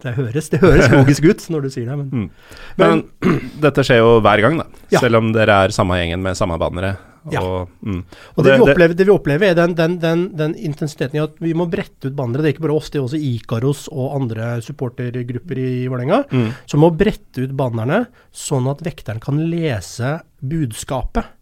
det 0.04 0.14
høres, 0.16 0.48
det 0.52 0.62
høres 0.64 0.88
logisk 0.96 1.28
ut 1.28 1.46
når 1.52 1.66
du 1.66 1.70
sier 1.74 1.90
det. 1.90 1.98
Men, 2.00 2.10
mm. 2.10 2.58
men, 2.80 3.04
men 3.26 3.40
dette 3.66 3.84
skjer 3.86 4.02
jo 4.02 4.18
hver 4.24 4.44
gang, 4.46 4.60
da. 4.62 4.68
Ja. 4.94 5.04
Selv 5.04 5.20
om 5.20 5.32
dere 5.36 5.64
er 5.66 5.76
samme 5.76 6.00
gjengen 6.00 6.24
med 6.24 6.40
samme 6.40 6.60
bannere. 6.62 6.96
Og, 7.20 7.34
ja. 7.34 7.42
mm. 7.84 8.02
og, 8.36 8.44
det, 8.44 8.46
det, 8.46 8.54
vi 8.54 8.64
opplever, 8.64 8.94
det, 8.96 9.08
vi 9.08 9.14
opplever, 9.14 9.52
er 9.52 9.58
den, 9.58 9.74
den, 9.78 9.98
den, 10.02 10.22
den, 10.40 10.54
intensiteten 10.56 11.20
i 11.20 11.24
at 11.24 11.42
vi 11.44 11.56
må 11.58 11.68
brette 11.72 12.10
ut 12.10 12.16
bannere. 12.18 12.44
Det 12.44 12.52
er 12.52 12.56
ikke 12.58 12.68
bare 12.68 12.78
oss, 12.78 12.92
det 12.94 13.02
er 13.02 13.08
også 13.08 13.20
Ikaros 13.30 13.88
og 13.92 14.16
andre 14.20 14.52
supportergrupper 14.66 15.60
i 15.64 15.74
Vålerenga 15.92 16.24
mm. 16.30 16.48
som 16.70 16.86
må 16.86 16.92
brette 16.96 17.44
ut 17.44 17.58
bannerne, 17.60 18.06
sånn 18.32 18.70
at 18.72 18.86
vekteren 18.86 19.22
kan 19.24 19.42
lese 19.52 20.18
budskapet 20.40 21.36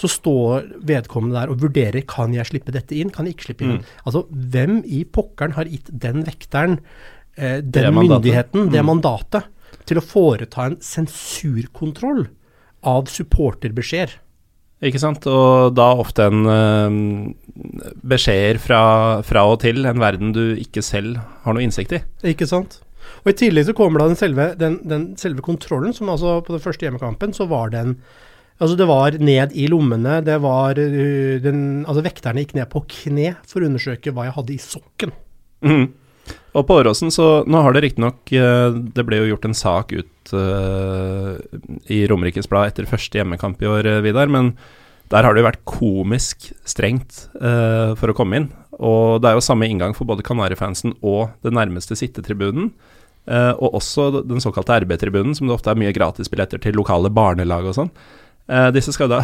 så 0.00 0.08
står 0.08 0.68
vedkommende 0.86 1.36
der 1.36 1.52
og 1.52 1.60
vurderer 1.60 2.04
kan 2.08 2.32
jeg 2.32 2.48
slippe 2.48 2.72
dette 2.72 2.96
inn, 2.96 3.12
kan 3.12 3.26
jeg 3.26 3.36
ikke 3.36 3.50
slippe 3.50 3.66
inn. 3.66 3.78
Mm. 3.80 3.96
Altså, 4.08 4.24
hvem 4.30 4.78
i 4.86 5.02
pokkeren 5.04 5.56
har 5.58 5.68
gitt 5.68 5.90
den 5.92 6.24
vekteren 6.24 6.78
eh, 7.36 7.58
den 7.60 7.70
det 7.74 7.92
myndigheten, 7.96 8.70
det 8.72 8.80
mm. 8.80 8.88
mandatet, 8.88 9.50
til 9.88 10.00
å 10.00 10.04
foreta 10.04 10.70
en 10.70 10.78
sensurkontroll 10.84 12.24
av 12.86 13.10
supporterbeskjeder. 13.12 14.16
Ikke 14.80 15.00
sant, 15.00 15.26
og 15.28 15.74
da 15.76 15.90
ofte 16.00 16.24
en 16.30 16.46
uh, 16.48 16.94
beskjeder 18.08 18.60
fra, 18.62 18.82
fra, 19.26 19.44
og 19.50 19.58
til 19.60 19.84
en 19.84 20.00
verden 20.00 20.32
du 20.32 20.54
ikke 20.56 20.84
selv 20.84 21.18
har 21.44 21.56
noe 21.56 21.66
innsikt 21.66 21.98
i. 21.98 22.00
Ikke 22.32 22.48
sant. 22.48 22.78
Og 23.20 23.32
I 23.32 23.36
tillegg 23.36 23.68
så 23.68 23.76
kommer 23.76 24.00
da 24.00 24.08
den 24.08 24.16
selve, 24.16 24.50
den, 24.56 24.78
den 24.88 25.06
selve 25.20 25.44
kontrollen, 25.44 25.92
som 25.96 26.08
altså 26.12 26.38
på 26.46 26.56
den 26.56 26.64
første 26.64 26.86
hjemmekampen 26.86 27.36
så 27.36 27.48
var 27.50 27.72
den 27.76 27.98
Altså 28.60 28.74
det 28.76 28.84
var 28.90 29.14
ned 29.16 29.54
i 29.56 29.70
lommene, 29.72 30.18
det 30.20 30.34
var 30.44 30.76
uh, 30.76 31.36
den, 31.40 31.60
Altså 31.88 32.04
vekterne 32.04 32.44
gikk 32.44 32.56
ned 32.56 32.68
på 32.72 32.84
kne 32.88 33.34
for 33.48 33.60
å 33.60 33.68
undersøke 33.68 34.12
hva 34.16 34.28
jeg 34.28 34.36
hadde 34.36 34.56
i 34.56 34.60
sokken. 34.60 35.14
Mm. 35.64 35.86
Og 36.50 36.66
på 36.66 36.80
Åråsen, 36.80 37.12
så 37.14 37.44
nå 37.46 37.62
har 37.62 37.74
det 37.74 37.84
riktignok 37.84 38.32
uh, 38.34 38.74
Det 38.74 39.04
ble 39.06 39.20
jo 39.20 39.30
gjort 39.32 39.46
en 39.46 39.56
sak 39.56 39.92
ut 39.94 40.32
uh, 40.34 41.38
i 41.90 42.02
Romerikes 42.10 42.50
Blad 42.50 42.72
etter 42.72 42.88
første 42.90 43.20
hjemmekamp 43.20 43.60
i 43.62 43.68
år, 43.70 43.86
uh, 43.86 44.00
Vidar. 44.04 44.30
Men 44.32 44.54
der 45.10 45.26
har 45.26 45.34
det 45.34 45.42
jo 45.42 45.48
vært 45.48 45.66
komisk 45.68 46.50
strengt 46.68 47.26
uh, 47.38 47.94
for 47.98 48.10
å 48.10 48.16
komme 48.18 48.40
inn. 48.40 48.48
Og 48.80 49.20
det 49.22 49.30
er 49.30 49.38
jo 49.38 49.44
samme 49.44 49.68
inngang 49.70 49.94
for 49.94 50.08
både 50.08 50.24
Kanarifansen 50.26 50.96
og 51.02 51.36
den 51.46 51.54
nærmeste 51.58 51.98
sittetribunen. 51.98 52.72
Uh, 53.30 53.54
og 53.60 53.78
også 53.78 54.24
den 54.26 54.42
såkalte 54.42 54.80
RB-tribunen, 54.82 55.36
som 55.38 55.46
det 55.46 55.54
ofte 55.54 55.70
er 55.70 55.78
mye 55.78 55.94
gratisbilletter 55.94 56.62
til 56.62 56.78
lokale 56.78 57.12
barnelag 57.14 57.68
og 57.70 57.76
sånn. 57.76 57.94
Disse 58.74 58.90
skal 58.90 59.06
da 59.12 59.20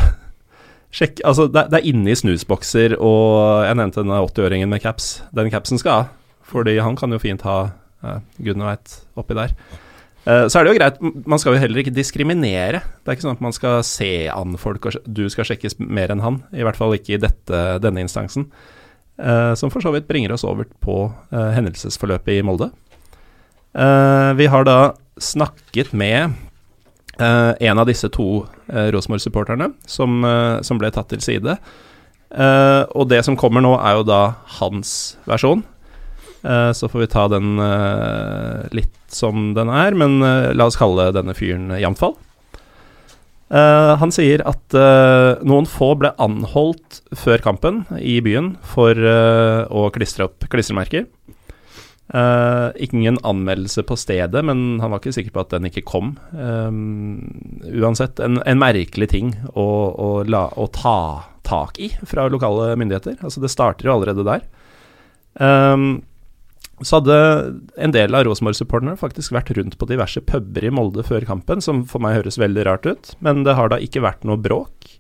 sjekke 0.94 1.24
Altså, 1.26 1.48
det, 1.50 1.64
det, 1.72 1.80
er 1.80 1.88
inne 1.90 2.12
i 2.12 2.18
snusbokser, 2.18 2.94
og 3.02 3.66
jeg 3.66 3.78
nevnte 3.80 4.04
denne 4.04 4.20
80-åringen 4.28 4.70
med 4.70 4.84
caps. 4.84 5.16
Den 5.34 5.50
capsen 5.50 5.82
skal 5.82 5.96
ha. 5.96 6.04
Fordi 6.46 6.78
han 6.78 6.96
kan 6.98 7.12
jo 7.12 7.22
fint 7.22 7.42
ha 7.46 7.58
uh, 7.66 8.20
gudene 8.38 8.68
veit 8.68 9.00
oppi 9.18 9.36
der. 9.38 9.54
Uh, 10.26 10.46
så 10.50 10.58
er 10.58 10.66
det 10.66 10.72
jo 10.72 10.78
greit, 10.80 11.02
man 11.26 11.42
skal 11.42 11.54
jo 11.54 11.62
heller 11.62 11.82
ikke 11.82 11.94
diskriminere. 11.94 12.82
Det 13.02 13.10
er 13.10 13.18
ikke 13.18 13.26
sånn 13.28 13.38
at 13.38 13.44
man 13.44 13.54
skal 13.54 13.82
se 13.86 14.26
an 14.32 14.58
folk, 14.60 14.88
og 14.88 14.98
du 15.06 15.26
skal 15.32 15.46
sjekkes 15.48 15.78
mer 15.82 16.14
enn 16.14 16.24
han. 16.24 16.40
I 16.54 16.66
hvert 16.66 16.78
fall 16.78 16.96
ikke 16.96 17.16
i 17.16 17.22
dette, 17.22 17.62
denne 17.82 18.02
instansen. 18.02 18.50
Uh, 19.16 19.54
som 19.56 19.72
for 19.72 19.80
så 19.80 19.94
vidt 19.94 20.08
bringer 20.10 20.34
oss 20.34 20.44
over 20.44 20.66
på 20.84 21.06
uh, 21.08 21.50
hendelsesforløpet 21.56 22.36
i 22.36 22.42
Molde. 22.44 22.72
vi 24.36 24.46
har 24.48 24.64
da 24.64 24.94
snakket 25.20 25.92
med 25.92 26.32
en 27.20 27.78
av 27.78 27.86
disse 27.88 28.08
to 28.08 28.46
uh, 28.72 28.88
Rosenborg-supporterne 28.92 29.66
som, 29.84 30.24
som, 30.64 30.78
ble 30.80 30.88
tatt 30.92 31.10
til 31.12 31.20
side. 31.20 31.58
og 32.96 33.04
det 33.08 33.22
som 33.24 33.36
kommer 33.36 33.60
nå, 33.60 33.74
er 33.76 33.98
jo 33.98 34.06
da 34.08 34.20
hans 34.60 35.18
versjon. 35.28 35.62
Eh, 36.42 36.72
så 36.72 36.88
får 36.88 37.00
vi 37.00 37.08
ta 37.10 37.26
den 37.32 37.58
eh, 37.62 38.66
litt 38.76 38.94
som 39.12 39.52
den 39.56 39.70
er, 39.72 39.96
men 39.98 40.20
eh, 40.22 40.52
la 40.56 40.68
oss 40.68 40.78
kalle 40.78 41.10
denne 41.14 41.34
fyren 41.36 41.70
Jamfall. 41.80 42.16
han 43.46 44.10
sier 44.10 44.42
at 44.42 44.74
noen 45.46 45.68
få 45.70 45.92
ble 45.94 46.08
anholdt 46.18 46.96
før 47.14 47.38
kampen 47.44 47.84
i 47.94 48.16
byen 48.18 48.56
for 48.66 48.98
å 48.98 49.84
klistre 49.94 50.26
opp 50.26 50.48
klistremerker. 50.50 51.04
Uh, 52.10 52.74
ingen 52.82 53.20
anmeldelse 53.22 53.84
på 53.86 53.94
stedet, 53.98 54.42
men 54.42 54.80
han 54.82 54.90
var 54.90 54.98
ikke 54.98 55.14
sikker 55.14 55.34
på 55.36 55.44
at 55.44 55.54
den 55.54 55.70
ikke 55.70 55.84
kom. 55.86 56.16
Uansett, 56.34 58.18
en, 58.18 58.40
en, 58.42 58.58
merkelig 58.58 59.12
ting 59.14 59.30
å, 59.54 59.68
å, 59.94 60.10
la, 60.26 60.48
å, 60.58 60.66
ta 60.74 60.98
tak 61.46 61.78
i 61.78 61.92
fra 62.02 62.26
lokale 62.26 62.74
myndigheter. 62.74 63.20
Altså 63.22 63.46
Det 63.46 63.54
starter 63.54 63.86
jo 63.86 63.94
allerede 63.94 64.26
der. 64.26 64.42
Um, 65.38 66.02
så 66.84 66.98
hadde 66.98 67.16
en 67.80 67.92
del 67.94 68.12
av 68.14 68.26
Rosenborg-supporterne 68.26 68.98
faktisk 69.00 69.32
vært 69.32 69.54
rundt 69.56 69.78
på 69.80 69.88
diverse 69.88 70.20
puber 70.28 70.66
i 70.66 70.72
Molde 70.74 71.04
før 71.06 71.24
kampen, 71.24 71.62
som 71.64 71.86
for 71.88 72.04
meg 72.04 72.18
høres 72.18 72.36
veldig 72.40 72.66
rart 72.68 72.88
ut, 72.88 73.14
men 73.24 73.46
det 73.46 73.54
har 73.56 73.72
da 73.72 73.78
ikke 73.80 74.04
vært 74.04 74.26
noe 74.28 74.36
bråk. 74.40 74.90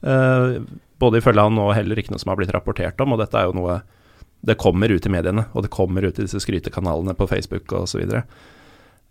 Eh, 0.00 0.56
både 0.96 1.20
ifølge 1.20 1.44
han 1.44 1.60
og 1.60 1.74
heller 1.76 2.00
ikke 2.00 2.14
noe 2.14 2.22
som 2.22 2.32
har 2.32 2.40
blitt 2.40 2.54
rapportert 2.56 3.00
om, 3.04 3.12
og 3.12 3.20
dette 3.20 3.36
er 3.36 3.50
jo 3.50 3.58
noe 3.58 3.82
det 4.46 4.56
kommer 4.60 4.92
ut 4.92 5.06
i 5.06 5.12
mediene, 5.12 5.46
og 5.52 5.64
det 5.66 5.72
kommer 5.74 6.04
ut 6.06 6.18
i 6.18 6.24
disse 6.24 6.40
skrytekanalene 6.40 7.16
på 7.18 7.28
Facebook 7.28 7.72
osv. 7.76 8.04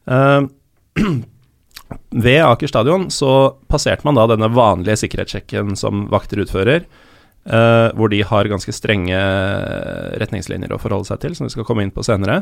Eh, 0.10 0.42
ved 2.26 2.42
Aker 2.42 2.72
stadion 2.72 3.10
så 3.14 3.34
passerte 3.70 4.08
man 4.08 4.18
da 4.18 4.26
denne 4.32 4.50
vanlige 4.56 5.04
sikkerhetssjekken 5.04 5.76
som 5.78 6.08
vakter 6.14 6.42
utfører, 6.42 6.88
uh, 7.52 7.92
hvor 7.98 8.12
de 8.12 8.22
har 8.26 8.50
ganske 8.50 8.74
strenge 8.76 9.20
retningslinjer 10.22 10.74
å 10.74 10.80
forholde 10.82 11.10
seg 11.10 11.22
til, 11.24 11.36
som 11.38 11.48
vi 11.48 11.54
skal 11.54 11.68
komme 11.68 11.86
inn 11.86 11.94
på 11.96 12.06
senere. 12.06 12.42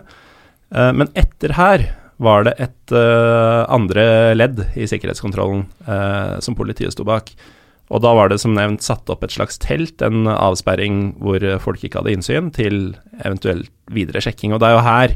Uh, 0.73 0.91
men 0.95 1.11
etter 1.19 1.55
her 1.57 1.89
var 2.23 2.45
det 2.47 2.55
et 2.61 2.95
uh, 2.95 3.65
andre 3.73 4.05
ledd 4.37 4.63
i 4.79 4.87
sikkerhetskontrollen 4.87 5.65
som 6.43 6.55
politiet 6.55 6.93
sto 6.95 7.05
bak. 7.07 7.33
Og 7.93 8.01
da 8.01 8.13
var 8.15 8.29
det 8.31 8.39
som 8.41 8.53
nevnt 8.55 8.85
satt 8.85 9.09
opp 9.11 9.25
et 9.25 9.33
slags 9.33 9.59
telt, 9.61 10.01
en 10.01 10.29
avsperring 10.31 11.17
hvor 11.21 11.43
folk 11.61 11.83
ikke 11.83 11.99
hadde 11.99 12.13
innsyn, 12.15 12.49
til 12.55 12.95
eventuelt 13.19 13.69
videre 13.93 14.21
sjekking. 14.23 14.53
Og 14.55 14.61
det 14.63 14.69
er 14.69 14.77
jo 14.77 14.85
her 14.87 15.15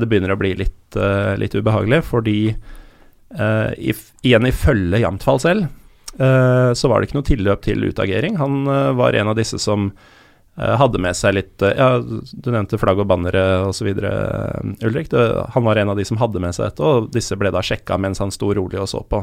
det 0.00 0.06
begynner 0.06 0.32
å 0.32 0.38
bli 0.38 0.54
litt, 0.56 0.96
litt 1.36 1.54
ubehagelig, 1.58 2.00
fordi 2.06 2.38
uh, 2.54 3.70
if, 3.76 4.08
igjen 4.24 4.46
ifølge 4.48 5.02
Jamtfall 5.02 5.42
selv, 5.42 5.68
så 6.20 6.88
var 6.90 7.00
det 7.00 7.08
ikke 7.08 7.16
noe 7.16 7.24
tilløp 7.24 7.62
til 7.64 7.84
utagering. 7.86 8.34
Han 8.36 8.66
var 8.98 9.16
en 9.16 9.30
av 9.32 9.38
disse 9.38 9.56
som 9.62 9.86
hadde 10.60 11.00
med 11.00 11.16
seg 11.16 11.32
litt 11.38 11.64
Ja, 11.64 12.02
du 12.02 12.48
nevnte 12.52 12.76
flagg 12.76 13.00
og 13.00 13.08
bannere 13.08 13.62
osv., 13.70 13.88
Ulrik. 14.84 15.08
Det, 15.08 15.22
han 15.54 15.64
var 15.64 15.80
en 15.80 15.94
av 15.94 15.96
de 15.96 16.04
som 16.04 16.20
hadde 16.20 16.42
med 16.44 16.52
seg 16.52 16.66
dette, 16.66 16.84
og 16.84 17.08
disse 17.14 17.38
ble 17.40 17.54
da 17.54 17.62
sjekka 17.64 17.96
mens 17.96 18.20
han 18.20 18.34
sto 18.34 18.52
rolig 18.52 18.82
og 18.82 18.90
så 18.92 19.00
på. 19.00 19.22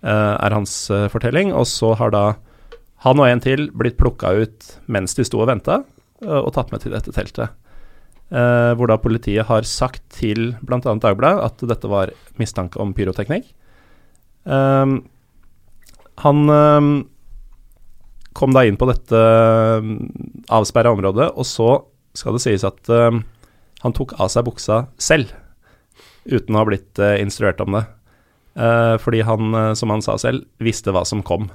Eh, 0.00 0.34
er 0.40 0.56
hans 0.56 0.74
eh, 0.90 1.08
fortelling. 1.12 1.52
Og 1.56 1.66
så 1.68 1.92
har 2.00 2.12
da 2.14 2.24
han 3.04 3.20
og 3.20 3.28
en 3.28 3.42
til 3.44 3.68
blitt 3.76 3.98
plukka 4.00 4.32
ut 4.42 4.74
mens 4.92 5.16
de 5.16 5.26
sto 5.28 5.42
og 5.42 5.50
venta, 5.52 5.82
eh, 6.24 6.40
og 6.40 6.52
tatt 6.56 6.72
med 6.72 6.84
til 6.84 6.96
dette 6.96 7.14
teltet. 7.16 7.56
Uh, 8.30 8.78
hvor 8.78 8.86
da 8.86 8.94
politiet 8.94 9.48
har 9.48 9.64
sagt 9.66 10.04
til 10.14 10.52
bl.a. 10.62 10.78
Dagbladet 10.78 11.42
at 11.42 11.64
dette 11.66 11.88
var 11.90 12.12
mistanke 12.38 12.78
om 12.78 12.92
pyroteknikk. 12.94 13.48
Um, 14.46 15.00
han 16.20 16.50
um, 16.50 16.90
kom 18.36 18.54
da 18.54 18.64
inn 18.66 18.78
på 18.80 18.88
dette 18.90 19.20
um, 19.80 19.94
avsperra 20.52 20.92
området, 20.94 21.30
og 21.34 21.46
så 21.48 21.70
skal 22.16 22.36
det 22.36 22.42
sies 22.44 22.66
at 22.66 22.90
um, 22.92 23.22
han 23.84 23.96
tok 23.96 24.16
av 24.20 24.30
seg 24.32 24.46
buksa 24.48 24.84
selv, 25.00 25.32
uten 26.28 26.54
å 26.54 26.60
ha 26.60 26.68
blitt 26.68 27.00
uh, 27.00 27.16
instruert 27.22 27.62
om 27.64 27.78
det. 27.78 27.86
Uh, 28.58 28.96
fordi 29.00 29.22
han, 29.24 29.54
uh, 29.54 29.72
som 29.78 29.92
han 29.94 30.04
sa 30.04 30.18
selv, 30.20 30.44
visste 30.62 30.94
hva 30.94 31.06
som 31.08 31.24
kom. 31.26 31.50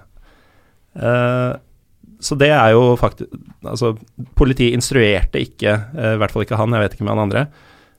Så 2.23 2.37
det 2.39 2.47
er 2.55 2.69
jo 2.71 2.93
faktisk 2.95 3.33
Altså, 3.67 3.89
politiet 4.39 4.71
instruerte 4.77 5.41
ikke, 5.43 5.73
i 5.91 6.13
hvert 6.21 6.31
fall 6.31 6.45
ikke 6.45 6.55
han, 6.55 6.71
jeg 6.71 6.85
vet 6.85 6.93
ikke 6.95 7.03
med 7.03 7.11
han 7.11 7.23
andre, 7.25 7.41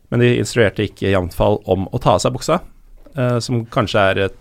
men 0.09 0.23
de 0.23 0.31
instruerte 0.39 0.87
ikke 0.87 1.11
Jamtfall 1.13 1.59
om 1.69 1.85
å 1.93 2.01
ta 2.01 2.15
av 2.15 2.23
seg 2.23 2.33
buksa, 2.33 2.57
som 3.45 3.67
kanskje 3.75 4.05
er 4.15 4.21
et, 4.29 4.39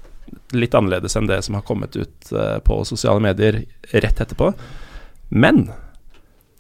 litt 0.56 0.76
annerledes 0.78 1.16
enn 1.18 1.30
det 1.30 1.42
som 1.46 1.58
har 1.58 1.66
kommet 1.68 1.96
ut 1.98 2.32
på 2.66 2.80
sosiale 2.88 3.22
medier 3.24 3.64
rett 3.92 4.22
etterpå. 4.22 4.52
Men 5.30 5.68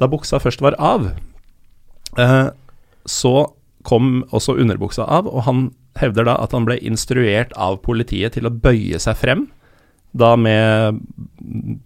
da 0.01 0.09
buksa 0.11 0.41
først 0.43 0.63
var 0.63 0.77
av, 0.81 1.09
så 3.05 3.33
kom 3.85 4.23
også 4.33 4.57
underbuksa 4.61 5.05
av, 5.05 5.29
og 5.29 5.45
han 5.47 5.67
hevder 5.99 6.27
da 6.27 6.35
at 6.43 6.55
han 6.55 6.65
ble 6.67 6.79
instruert 6.83 7.53
av 7.55 7.77
politiet 7.85 8.35
til 8.35 8.49
å 8.49 8.53
bøye 8.53 8.99
seg 8.99 9.15
frem, 9.19 9.45
da 10.15 10.33
med 10.39 11.01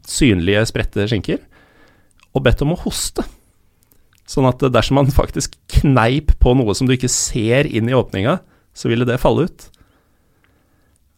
synlige, 0.07 0.65
spredte 0.69 1.07
skinker, 1.09 1.41
og 2.33 2.45
bedt 2.45 2.61
om 2.65 2.73
å 2.75 2.81
hoste. 2.83 3.25
Sånn 4.29 4.45
at 4.45 4.61
dersom 4.69 4.99
man 4.99 5.09
faktisk 5.09 5.57
kneip 5.79 6.35
på 6.41 6.53
noe 6.57 6.75
som 6.77 6.85
du 6.89 6.93
ikke 6.93 7.09
ser 7.09 7.65
inn 7.65 7.89
i 7.89 7.97
åpninga, 7.97 8.37
så 8.77 8.91
ville 8.91 9.07
det 9.09 9.21
falle 9.21 9.47
ut. 9.49 9.69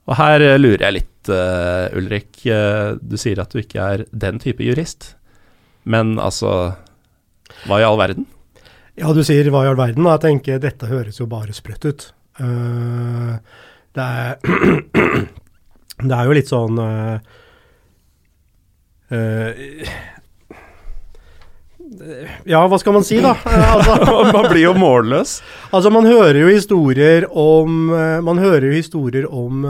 Og 0.09 0.17
her 0.17 0.43
lurer 0.57 0.81
jeg 0.87 0.97
litt, 0.97 1.29
uh, 1.29 1.91
Ulrik. 1.97 2.31
Uh, 2.45 2.97
du 2.97 3.17
sier 3.21 3.41
at 3.43 3.53
du 3.53 3.61
ikke 3.61 3.81
er 3.93 4.05
den 4.11 4.41
type 4.41 4.65
jurist. 4.65 5.13
Men 5.83 6.17
altså 6.21 6.73
Hva 7.67 7.81
i 7.81 7.85
all 7.85 7.99
verden? 7.99 8.25
Ja, 8.99 9.13
du 9.15 9.21
sier 9.25 9.47
hva 9.53 9.63
i 9.65 9.69
all 9.69 9.79
verden, 9.79 10.05
og 10.05 10.13
jeg 10.15 10.23
tenker 10.25 10.61
dette 10.61 10.89
høres 10.89 11.19
jo 11.21 11.27
bare 11.31 11.55
sprøtt 11.55 11.87
ut. 11.87 12.07
Uh, 12.41 13.37
det 13.95 14.07
er 14.07 15.27
Det 16.01 16.15
er 16.17 16.25
jo 16.25 16.33
litt 16.33 16.49
sånn 16.49 16.79
uh, 16.81 17.17
uh, 19.13 19.91
ja, 22.47 22.63
hva 22.71 22.80
skal 22.80 22.95
man 22.95 23.06
si, 23.08 23.19
da? 23.23 23.36
Altså, 23.75 23.95
man 24.32 24.49
blir 24.49 24.65
jo 24.69 24.73
målløs. 24.80 25.39
Altså, 25.71 25.91
man 25.93 26.08
hører 26.08 26.41
jo 26.43 26.51
historier 26.51 27.27
om 27.30 27.88
Man 28.23 28.39
hører 28.39 28.69
jo 28.69 28.77
historier 28.80 29.27
om 29.27 29.65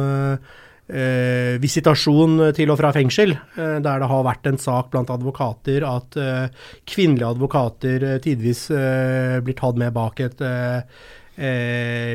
eh, 0.91 1.55
visitasjon 1.61 2.51
til 2.57 2.71
og 2.71 2.79
fra 2.79 2.91
fengsel, 2.95 3.33
eh, 3.35 3.77
der 3.83 4.03
det 4.03 4.09
har 4.11 4.27
vært 4.27 4.49
en 4.49 4.59
sak 4.61 4.91
blant 4.93 5.11
advokater 5.13 5.85
at 5.87 6.17
eh, 6.19 6.67
kvinnelige 6.89 7.31
advokater 7.35 8.07
eh, 8.09 8.19
tidvis 8.23 8.67
eh, 8.75 9.39
blir 9.45 9.57
tatt 9.57 9.79
med 9.79 9.93
bak 9.95 10.19
et 10.23 10.43
eh, 10.45 10.83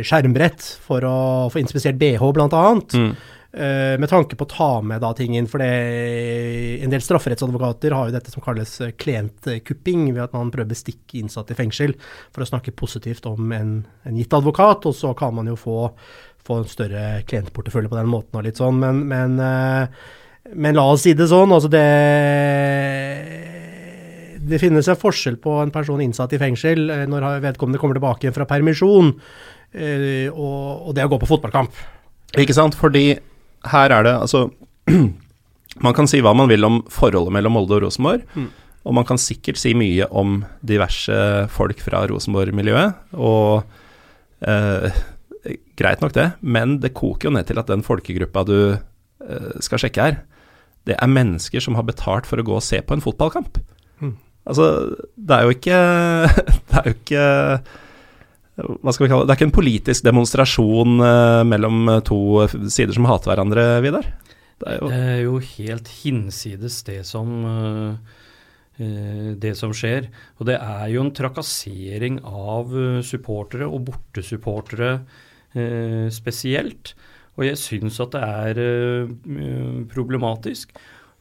skjermbrett 0.07 0.63
for 0.85 1.07
å 1.09 1.17
få 1.51 1.63
inspisert 1.63 1.99
bh, 1.99 2.23
bl.a. 2.37 2.67
Mm. 2.95 3.15
Uh, 3.57 3.97
med 3.97 4.11
tanke 4.13 4.37
på 4.37 4.45
å 4.45 4.51
ta 4.53 4.71
med 4.85 5.01
da 5.01 5.15
ting 5.17 5.33
inn. 5.39 5.49
For 5.49 5.63
det, 5.63 5.71
en 6.85 6.93
del 6.93 7.05
strafferettsadvokater 7.05 7.97
har 7.97 8.11
jo 8.11 8.17
dette 8.19 8.33
som 8.35 8.45
kalles 8.45 8.75
klientkupping, 9.01 10.11
ved 10.13 10.27
at 10.27 10.37
man 10.37 10.53
prøver 10.53 10.69
å 10.69 10.75
bestikke 10.75 11.23
innsatte 11.23 11.57
i 11.57 11.61
fengsel 11.63 11.97
for 12.29 12.45
å 12.45 12.51
snakke 12.53 12.77
positivt 12.77 13.25
om 13.31 13.53
en, 13.57 13.77
en 14.05 14.21
gitt 14.21 14.37
advokat, 14.37 14.85
og 14.91 14.97
så 14.97 15.17
kan 15.17 15.33
man 15.39 15.49
jo 15.49 15.57
få 15.61 15.79
få 16.47 16.61
en 16.61 16.71
større 16.71 17.07
klientportefølje 17.27 17.91
på 17.91 17.99
den 17.99 18.11
måten 18.11 18.39
og 18.39 18.47
litt 18.47 18.61
sånn. 18.61 18.79
Men, 18.83 19.03
men, 19.11 19.37
eh, 19.43 20.55
men 20.55 20.79
la 20.79 20.87
oss 20.93 21.07
si 21.07 21.15
det 21.19 21.29
sånn. 21.33 21.55
Altså 21.55 21.71
det 21.73 21.87
det 24.47 24.61
finnes 24.63 24.87
en 24.87 24.99
forskjell 24.99 25.41
på 25.43 25.57
en 25.59 25.73
person 25.75 25.99
innsatt 26.03 26.37
i 26.37 26.39
fengsel 26.39 26.91
eh, 26.93 27.07
når 27.11 27.41
vedkommende 27.43 27.81
kommer 27.83 27.99
tilbake 27.99 28.31
fra 28.35 28.47
permisjon, 28.49 29.11
eh, 29.75 30.29
og, 30.31 30.93
det 30.95 31.07
å 31.07 31.11
gå 31.11 31.19
på 31.23 31.31
fotballkamp. 31.33 31.81
Ikke 32.39 32.55
sant, 32.55 32.77
fordi 32.79 33.09
her 33.65 33.95
er 33.95 34.07
det 34.07 34.15
altså 34.17 34.47
Man 35.85 35.93
kan 35.93 36.09
si 36.09 36.23
hva 36.25 36.33
man 36.33 36.49
vil 36.49 36.65
om 36.65 36.79
forholdet 36.89 37.35
mellom 37.37 37.53
Molde 37.53 37.77
og 37.77 37.83
Rosenborg, 37.85 38.23
mm. 38.33 38.47
og 38.89 38.95
man 38.97 39.05
kan 39.05 39.19
sikkert 39.21 39.59
si 39.61 39.75
mye 39.77 40.07
om 40.09 40.39
diverse 40.65 41.19
folk 41.53 41.83
fra 41.85 42.01
Rosenborg-miljøet. 42.09 42.97
Og 43.21 43.61
eh, 44.41 44.97
greit 45.77 46.01
nok 46.01 46.15
det, 46.17 46.31
men 46.41 46.79
det 46.81 46.95
koker 46.97 47.29
jo 47.29 47.35
ned 47.37 47.51
til 47.51 47.61
at 47.61 47.69
den 47.69 47.85
folkegruppa 47.85 48.47
du 48.49 48.57
eh, 48.73 49.53
skal 49.61 49.83
sjekke 49.85 50.07
her, 50.07 50.19
det 50.89 50.97
er 50.97 51.13
mennesker 51.13 51.61
som 51.61 51.77
har 51.77 51.85
betalt 51.85 52.29
for 52.31 52.41
å 52.41 52.47
gå 52.47 52.57
og 52.57 52.65
se 52.65 52.81
på 52.81 52.97
en 52.97 53.05
fotballkamp. 53.05 53.61
Mm. 54.01 54.15
Altså, 54.47 54.71
det 55.17 55.37
er 55.37 55.45
jo 55.45 55.57
ikke 55.57 55.81
Det 56.71 56.79
er 56.79 56.89
jo 56.89 56.97
ikke 56.97 57.27
hva 58.57 58.93
skal 58.95 59.05
vi 59.05 59.11
kalle 59.13 59.25
det? 59.25 59.29
Det 59.29 59.35
er 59.35 59.41
ikke 59.41 59.49
en 59.51 59.59
politisk 59.59 60.07
demonstrasjon 60.07 61.03
uh, 61.03 61.43
mellom 61.45 61.91
to 62.09 62.21
sider 62.73 62.97
som 62.97 63.09
hater 63.11 63.33
hverandre, 63.33 63.67
Vidar? 63.85 64.09
Det 64.57 64.71
er 64.71 64.79
jo, 64.81 64.89
det 64.89 65.01
er 65.13 65.21
jo 65.21 65.35
helt 65.45 65.91
hinsides 66.01 66.79
det 66.87 67.03
som 67.05 67.35
det 68.77 69.55
som 69.57 69.71
skjer. 69.73 70.11
Og 70.37 70.49
det 70.49 70.59
er 70.61 70.89
jo 70.93 71.01
en 71.01 71.13
trakassering 71.17 72.19
av 72.29 72.73
supportere 73.05 73.65
og 73.69 73.87
bortesupportere 73.87 74.91
Eh, 75.57 76.09
spesielt. 76.13 76.93
Og 77.37 77.47
jeg 77.47 77.59
syns 77.61 77.97
at 78.03 78.13
det 78.13 78.23
er 78.25 78.61
eh, 78.61 79.85
problematisk. 79.93 80.75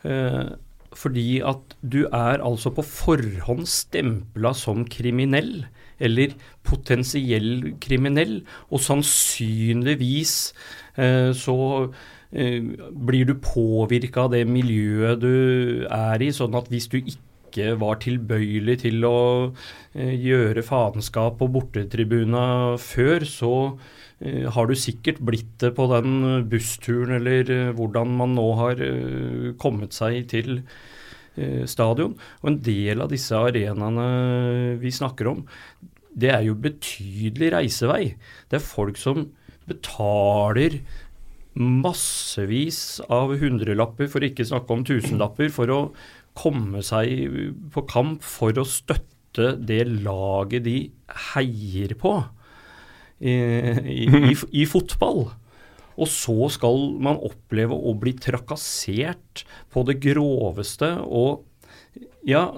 Eh, 0.04 0.56
fordi 0.96 1.40
at 1.44 1.76
du 1.84 2.06
er 2.08 2.44
altså 2.44 2.72
på 2.76 2.84
forhånd 2.84 3.68
stempla 3.68 4.54
som 4.56 4.84
kriminell, 4.88 5.68
eller 6.00 6.36
potensiell 6.66 7.76
kriminell, 7.82 8.42
og 8.70 8.84
sannsynligvis 8.84 10.36
så 11.36 11.56
blir 12.36 13.28
du 13.30 13.36
påvirka 13.40 14.26
av 14.26 14.34
det 14.34 14.42
miljøet 14.50 15.22
du 15.22 15.86
er 15.92 16.24
i, 16.24 16.32
sånn 16.36 16.56
at 16.58 16.68
hvis 16.72 16.88
du 16.92 16.98
ikke 17.56 17.76
var 17.80 18.00
tilbøyelig 18.04 18.80
til 18.84 19.06
å 19.08 19.20
eh, 19.96 20.16
gjøre 20.20 20.64
faenskap 20.66 21.38
på 21.40 21.48
bortetribuna 21.54 22.76
før, 22.82 23.26
så 23.30 23.54
eh, 24.20 24.44
har 24.52 24.68
du 24.68 24.76
sikkert 24.76 25.22
blitt 25.24 25.56
det 25.64 25.72
på 25.78 25.88
den 25.94 26.44
bussturen 26.52 27.16
eller 27.20 27.54
eh, 27.54 27.72
hvordan 27.78 28.18
man 28.20 28.36
nå 28.36 28.50
har 28.60 28.84
eh, 28.84 29.54
kommet 29.62 29.96
seg 29.96 30.26
til 30.34 30.60
eh, 30.60 30.95
stadion. 31.70 32.16
Og 32.44 32.52
en 32.52 32.60
del 32.66 33.04
av 33.04 33.12
disse 33.12 33.36
arenaene 33.36 34.76
vi 34.82 34.92
snakker 34.94 35.32
om, 35.32 35.44
det 36.16 36.32
er 36.32 36.46
jo 36.48 36.56
betydelig 36.60 37.52
reisevei. 37.58 38.04
Det 38.50 38.60
er 38.60 38.64
folk 38.64 39.00
som 39.00 39.28
betaler 39.68 40.80
massevis 41.56 43.00
av 43.12 43.34
hundrelapper, 43.40 44.10
for 44.12 44.24
ikke 44.24 44.48
snakke 44.48 44.76
om 44.76 44.86
tusenlapper, 44.88 45.52
for 45.54 45.72
å 45.72 45.80
komme 46.36 46.84
seg 46.84 47.72
på 47.72 47.86
kamp 47.88 48.24
for 48.26 48.56
å 48.60 48.68
støtte 48.68 49.54
det 49.60 49.84
laget 50.04 50.66
de 50.68 50.78
heier 51.34 51.96
på 52.00 52.18
i, 53.20 53.32
i, 53.32 54.06
i, 54.32 54.36
i 54.64 54.66
fotball. 54.68 55.30
Og 55.96 56.10
så 56.12 56.50
skal 56.54 56.80
man 57.04 57.20
oppleve 57.24 57.76
å 57.76 57.96
bli 58.00 58.16
trakassert 58.20 59.46
på 59.72 59.86
det 59.88 59.98
groveste. 60.04 60.92
Og 61.06 61.46
ja, 62.28 62.50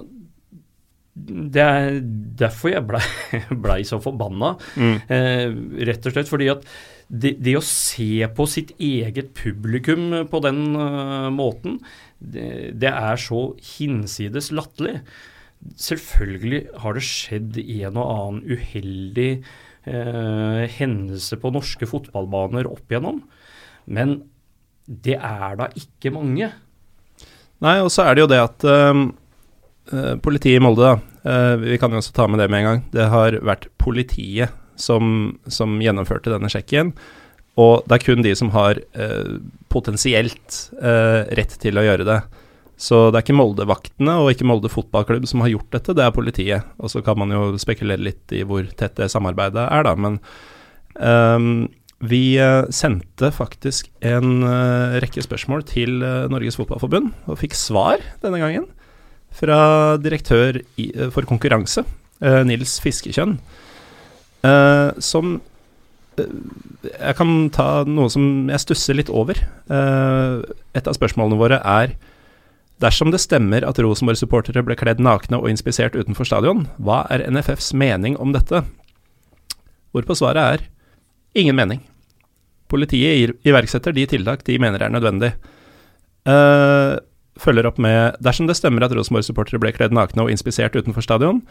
det 1.18 1.62
er 1.62 1.98
derfor 2.38 2.72
jeg 2.72 2.86
blei 2.88 3.02
ble 3.64 3.80
så 3.86 3.98
forbanna. 4.02 4.54
Mm. 4.78 4.94
Eh, 5.14 5.58
rett 5.90 6.06
og 6.06 6.14
slett 6.14 6.30
fordi 6.30 6.50
at 6.52 6.66
det, 7.08 7.38
det, 7.40 7.56
å 7.56 7.64
se 7.64 8.26
på 8.36 8.44
sitt 8.50 8.74
eget 8.84 9.32
publikum 9.38 10.10
på 10.28 10.40
den 10.44 10.76
uh, 10.76 11.30
måten, 11.32 11.78
det, 12.20 12.74
det, 12.76 12.90
er 12.92 13.16
så 13.22 13.54
hinsides 13.64 14.50
latterlig. 14.52 14.98
Selvfølgelig 15.80 16.66
har 16.82 16.98
det 16.98 17.06
skjedd 17.08 17.56
en 17.64 17.96
og 17.96 18.12
annen 18.12 18.42
uheldig 18.44 19.30
uh, 19.88 20.64
hendelse 20.78 21.38
på 21.40 21.52
norske 21.54 21.88
fotballbaner 21.88 22.68
opp 22.70 22.86
igjennom, 22.86 23.22
men 23.88 24.20
det 24.88 25.18
er 25.18 25.58
da 25.58 25.68
ikke 25.76 26.12
mange. 26.14 26.50
Nei, 27.64 27.76
og 27.82 27.90
så 27.92 28.06
er 28.06 28.16
det 28.16 28.22
jo 28.22 28.30
det 28.30 28.38
at 28.40 28.64
eh, 28.70 30.14
politiet 30.24 30.60
i 30.60 30.62
Molde, 30.62 30.94
da, 30.94 31.56
vi 31.60 31.76
kan 31.82 31.92
jo 31.92 31.98
også 32.00 32.14
ta 32.16 32.28
med 32.30 32.40
det 32.40 32.46
med 32.48 32.62
en 32.62 32.68
gang, 32.68 32.82
det 32.94 33.08
har 33.12 33.36
vært 33.44 33.66
politiet 33.82 34.54
som, 34.78 35.38
som, 35.50 35.76
gjennomførte 35.82 36.32
denne 36.32 36.50
sjekken. 36.52 36.94
Og 37.58 37.82
det 37.90 37.98
er 37.98 38.04
kun 38.04 38.22
de 38.22 38.34
som 38.38 38.52
har 38.54 38.78
eh, 38.78 39.38
potensielt 39.72 40.60
eh, 40.78 41.26
rett 41.38 41.56
til 41.60 41.78
å 41.78 41.84
gjøre 41.84 42.06
det. 42.06 42.20
Så 42.78 43.08
det 43.10 43.18
er 43.18 43.24
ikke 43.26 43.34
Molde-vaktene 43.34 44.12
og 44.22 44.30
ikke 44.30 44.46
Molde 44.46 44.70
fotballklubb 44.70 45.26
som 45.26 45.42
har 45.42 45.50
gjort 45.50 45.72
dette, 45.74 45.96
det 45.98 46.04
er 46.04 46.14
politiet. 46.14 46.68
Og 46.78 46.92
så 46.92 47.02
kan 47.02 47.18
man 47.18 47.34
jo 47.34 47.50
spekulere 47.58 48.04
litt 48.06 48.34
i 48.34 48.44
hvor 48.46 48.62
tett 48.78 48.94
det 49.00 49.10
samarbeidet 49.10 49.64
er, 49.66 49.82
da. 49.82 49.96
Men 49.98 50.20
um, 50.94 51.66
vi 51.98 52.38
uh, 52.38 52.62
sendte 52.70 53.32
faktisk 53.34 53.88
en 54.06 54.44
uh, 54.46 54.94
rekke 55.02 55.24
spørsmål 55.24 55.64
til 55.66 55.98
uh, 56.06 56.30
Norges 56.30 56.58
Fotballforbund, 56.60 57.10
og 57.26 57.40
fikk 57.40 57.58
svar 57.58 57.98
denne 58.22 58.38
gangen 58.38 58.68
fra 59.34 59.98
direktør 60.00 60.56
for 61.12 61.26
konkurranse, 61.28 61.82
Nils 62.48 62.78
Fiskekjønn. 62.80 63.34
Som 65.04 65.34
Jeg 66.16 67.14
kan 67.18 67.34
ta 67.52 67.66
noe 67.84 68.08
som 68.10 68.48
jeg 68.48 68.62
stusser 68.64 68.96
litt 68.96 69.12
over. 69.12 69.36
Et 69.68 70.88
av 70.88 70.96
spørsmålene 70.96 71.38
våre 71.38 71.60
er 71.60 71.92
Dersom 72.78 73.10
det 73.10 73.18
stemmer 73.18 73.64
at 73.66 73.78
Rosenborg-supportere 73.82 74.62
ble 74.62 74.76
kledd 74.78 75.00
nakne 75.02 75.40
og 75.40 75.48
inspisert 75.50 75.96
utenfor 75.98 76.28
stadion, 76.28 76.66
hva 76.78 77.02
er 77.10 77.24
NFFs 77.26 77.72
mening 77.74 78.14
om 78.22 78.30
dette? 78.34 78.62
Hvorpå 79.90 80.14
svaret 80.18 80.38
er 80.38 80.66
ingen 81.38 81.58
mening. 81.58 81.82
Politiet 82.70 83.34
iverksetter 83.48 83.96
de 83.96 84.04
tiltak 84.06 84.44
de 84.46 84.60
mener 84.62 84.82
er 84.84 84.94
nødvendig. 84.94 85.32
følger 87.38 87.66
opp 87.66 87.78
med 87.78 88.16
Dersom 88.20 88.46
det 88.46 88.56
stemmer 88.58 88.84
at 88.84 88.94
Rosenborg-supportere 88.94 89.58
ble 89.58 89.72
kledd 89.72 89.94
nakne 89.94 90.22
og 90.22 90.30
inspisert 90.30 90.76
utenfor 90.76 91.02
stadion, 91.02 91.42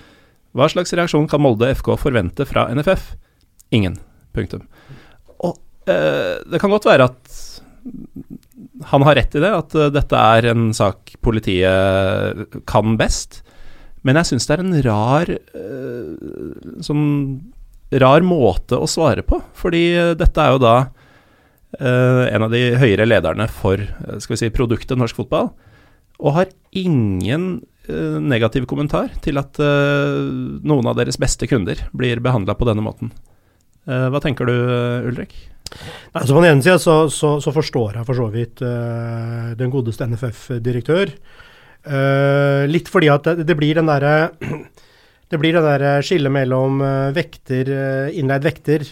hva 0.56 0.70
slags 0.72 0.94
reaksjon 0.96 1.28
kan 1.28 1.42
Molde 1.44 1.74
FK 1.76 1.98
forvente 2.00 2.46
fra 2.48 2.70
NFF? 2.72 3.16
Ingen. 3.76 3.98
Punktum. 4.32 4.64
Og 5.44 5.58
uh, 5.90 6.40
det 6.48 6.62
kan 6.62 6.72
godt 6.72 6.88
være 6.88 7.10
at 7.12 7.44
han 8.92 9.06
har 9.08 9.18
rett 9.18 9.36
i 9.36 9.42
det, 9.44 9.52
at 9.54 9.76
uh, 9.78 9.90
dette 9.94 10.24
er 10.38 10.50
en 10.52 10.70
sak 10.76 11.16
politiet 11.26 12.58
kan 12.70 12.98
best. 13.00 13.42
Men 14.06 14.20
jeg 14.20 14.32
syns 14.32 14.48
det 14.48 14.58
er 14.58 14.64
en 14.64 14.82
rar 14.86 15.32
uh, 15.34 16.82
sånn 16.86 17.08
rar 17.98 18.26
måte 18.26 18.78
å 18.78 18.90
svare 18.90 19.24
på. 19.26 19.40
Fordi 19.58 19.84
uh, 19.96 20.14
dette 20.20 20.44
er 20.44 20.56
jo 20.56 20.64
da 20.64 20.78
en 21.78 22.46
av 22.46 22.54
de 22.54 22.62
høyere 22.80 23.04
lederne 23.06 23.44
for 23.52 23.82
skal 24.24 24.34
vi 24.34 24.38
si, 24.40 24.48
produktet 24.56 24.98
norsk 24.98 25.18
fotball, 25.20 25.50
og 26.18 26.34
har 26.38 26.54
ingen 26.80 27.60
Eh, 27.88 28.20
negativ 28.20 28.66
kommentar 28.68 29.14
til 29.24 29.40
at 29.40 29.60
noen 29.60 30.90
av 30.92 30.98
deres 31.00 31.16
beste 31.22 31.48
kunder 31.48 31.80
blir 31.96 32.20
behandla 32.24 32.58
på 32.60 32.68
denne 32.68 32.84
måten. 32.84 33.14
Hva 33.88 34.20
tenker 34.20 34.50
du, 34.50 34.56
Ulrik? 35.08 35.32
Altså 36.14 36.34
På 36.34 36.42
den 36.42 36.50
ene 36.52 36.66
sida 36.66 36.78
så, 36.82 36.96
så, 37.14 37.38
så, 37.44 37.54
forstår 37.56 38.00
jeg 38.00 38.08
for 38.08 38.18
så 38.18 38.28
vidt 38.34 38.64
uh, 38.66 39.54
den 39.60 39.74
godeste 39.74 40.08
NFF-direktør. 40.08 41.14
litt 42.68 42.90
fordi 42.92 43.08
at 43.08 43.24
det, 43.24 43.46
det 43.48 43.56
blir 43.56 43.78
den 43.78 43.88
derre 43.88 44.32
det 45.32 45.38
blir 45.40 45.56
det 45.56 45.62
der 45.64 46.02
skillet 46.04 46.32
mellom 46.32 46.82
vekter, 47.16 47.70
innleid 48.12 48.44
vekter 48.44 48.84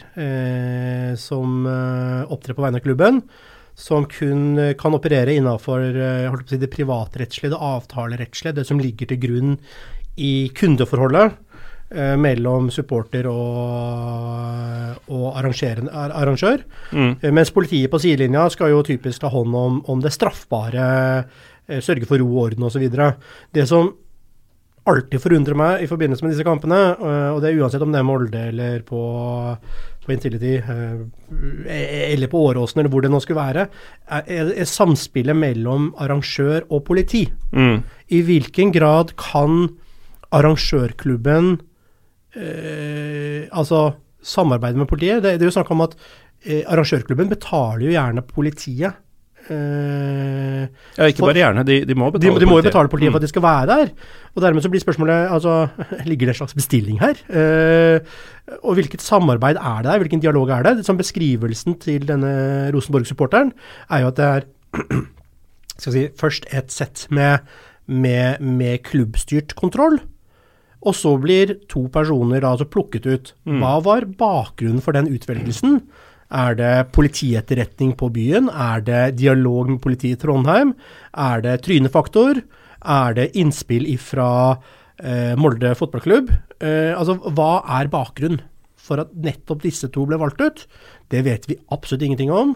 som 1.20 1.68
opptrer 1.68 2.56
på 2.56 2.64
vegne 2.64 2.80
av 2.80 2.86
klubben, 2.86 3.20
som 3.76 4.08
kun 4.08 4.58
eh, 4.58 4.74
kan 4.80 4.96
operere 4.96 5.36
innenfor 5.36 5.84
eh, 5.84 6.38
si, 6.48 6.60
det 6.60 6.72
privatrettslige, 6.74 7.52
det 7.54 7.60
avtalerettslige, 7.60 8.56
det 8.62 8.66
som 8.68 8.80
ligger 8.80 9.12
til 9.12 9.22
grunn 9.22 9.58
i 10.16 10.48
kundeforholdet 10.56 11.26
eh, 11.28 11.45
mellom 11.94 12.72
supporter 12.74 13.28
og, 13.30 14.96
og 15.14 15.26
arrangør. 15.38 16.64
Mm. 16.92 17.12
Eh, 17.22 17.32
mens 17.32 17.54
politiet 17.54 17.92
på 17.94 18.00
sidelinja 18.02 18.48
skal 18.54 18.74
jo 18.74 18.86
typisk 18.86 19.22
ta 19.22 19.30
hånd 19.32 19.56
om, 19.56 19.78
om 19.92 20.02
det 20.02 20.14
straffbare, 20.16 20.88
eh, 21.70 21.84
sørge 21.86 22.10
for 22.10 22.20
ro 22.20 22.32
og 22.32 22.42
orden 22.48 22.66
osv. 22.68 22.88
Det 23.54 23.68
som 23.70 23.94
alltid 24.86 25.22
forundrer 25.22 25.58
meg 25.58 25.86
i 25.86 25.90
forbindelse 25.90 26.26
med 26.26 26.36
disse 26.36 26.46
kampene, 26.46 26.78
og 27.34 27.40
det 27.42 27.50
er 27.50 27.62
uansett 27.62 27.82
om 27.82 27.90
det 27.90 28.04
er 28.04 28.06
Molde 28.06 28.42
eller 28.52 28.84
på 28.86 29.00
på 30.06 30.14
Intility, 30.14 30.56
eh, 30.56 32.12
eller 32.14 32.30
på 32.30 32.42
Åråsen, 32.46 32.80
eller 32.80 32.92
hvor 32.94 33.02
det 33.02 33.12
nå 33.12 33.20
skulle 33.24 33.42
være, 33.42 33.68
er, 34.06 34.52
er 34.54 34.70
samspillet 34.70 35.38
mellom 35.38 35.90
arrangør 36.02 36.68
og 36.70 36.84
politi. 36.86 37.26
Mm. 37.56 37.80
I 38.14 38.22
hvilken 38.28 38.74
grad 38.76 39.16
kan 39.20 39.72
arrangørklubben 40.36 41.56
eh, 42.36 43.48
altså 43.52 43.88
samarbeide 44.26 44.80
med 44.80 44.90
politiet? 44.90 45.24
Det, 45.24 45.36
det 45.40 45.46
er 45.46 45.52
jo 45.52 45.58
snakk 45.58 45.72
om 45.76 45.86
at 45.86 45.98
eh, 46.46 46.64
arrangørklubben 46.64 47.32
betaler 47.32 47.88
jo 47.88 47.96
gjerne 47.96 48.26
politiet 48.30 49.02
Uh, 49.46 50.66
ja, 50.98 51.06
ikke 51.06 51.22
for, 51.22 51.30
bare 51.30 51.38
gjerne, 51.38 51.64
de, 51.68 51.76
de 51.86 51.94
må 51.94 52.08
betale 52.10 52.32
politiet. 52.34 52.42
De 52.42 52.50
må 52.50 52.56
jo 52.58 52.66
betale 52.66 52.90
politiet 52.90 53.12
for 53.14 53.22
at 53.22 53.26
de 53.26 53.30
skal 53.30 53.44
være 53.46 53.68
der. 53.70 53.92
Og 54.34 54.42
dermed 54.42 54.66
så 54.66 54.72
blir 54.74 54.82
spørsmålet 54.82 55.28
altså, 55.36 55.68
Ligger 56.10 56.26
det 56.26 56.34
en 56.34 56.40
slags 56.40 56.58
bestilling 56.58 56.98
her? 56.98 57.20
Uh, 57.30 58.58
og 58.66 58.80
hvilket 58.80 59.06
samarbeid 59.06 59.60
er 59.60 59.84
det 59.84 59.92
der? 59.92 60.02
Hvilken 60.02 60.24
dialog 60.24 60.50
er 60.50 60.66
det? 60.66 60.74
Som 60.88 60.98
beskrivelsen 60.98 61.78
til 61.82 62.08
denne 62.10 62.34
Rosenborg-supporteren 62.74 63.54
er 63.90 64.02
jo 64.02 64.10
at 64.10 64.18
det 64.18 64.32
er 64.32 64.50
skal 65.82 65.94
si, 65.94 66.08
først 66.18 66.50
et 66.56 66.74
sett 66.74 67.06
med, 67.14 67.46
med, 67.86 68.42
med 68.42 68.82
klubbstyrt 68.88 69.54
kontroll. 69.60 70.00
Og 70.86 70.94
så 70.94 71.16
blir 71.22 71.56
to 71.72 71.88
personer 71.94 72.44
da 72.44 72.54
altså 72.54 72.68
plukket 72.70 73.08
ut. 73.10 73.32
Mm. 73.50 73.62
Hva 73.64 73.78
var 73.86 74.06
bakgrunnen 74.20 74.84
for 74.86 74.98
den 74.98 75.10
utvelgelsen? 75.10 75.80
Er 76.36 76.58
det 76.58 76.92
politietterretning 76.96 77.94
på 77.98 78.10
byen? 78.14 78.50
Er 78.50 78.82
det 78.86 79.18
dialog 79.20 79.70
med 79.70 79.82
politiet 79.82 80.20
i 80.20 80.22
Trondheim? 80.26 80.74
Er 81.14 81.42
det 81.46 81.62
trynefaktor? 81.66 82.42
Er 82.86 83.18
det 83.18 83.32
innspill 83.38 83.88
fra 84.02 84.30
eh, 85.02 85.34
Molde 85.38 85.74
fotballklubb? 85.78 86.32
Eh, 86.62 86.94
altså, 86.98 87.18
hva 87.34 87.64
er 87.80 87.92
bakgrunnen 87.94 88.44
for 88.86 89.02
at 89.02 89.14
nettopp 89.18 89.64
disse 89.66 89.90
to 89.94 90.06
ble 90.06 90.20
valgt 90.22 90.42
ut? 90.42 90.66
Det 91.10 91.24
vet 91.26 91.48
vi 91.50 91.58
absolutt 91.74 92.06
ingenting 92.06 92.34
om. 92.34 92.56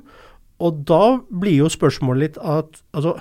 Og 0.60 0.84
da 0.90 1.20
blir 1.30 1.64
jo 1.64 1.72
spørsmålet 1.72 2.26
litt 2.26 2.42
at 2.42 2.82
altså 2.94 3.16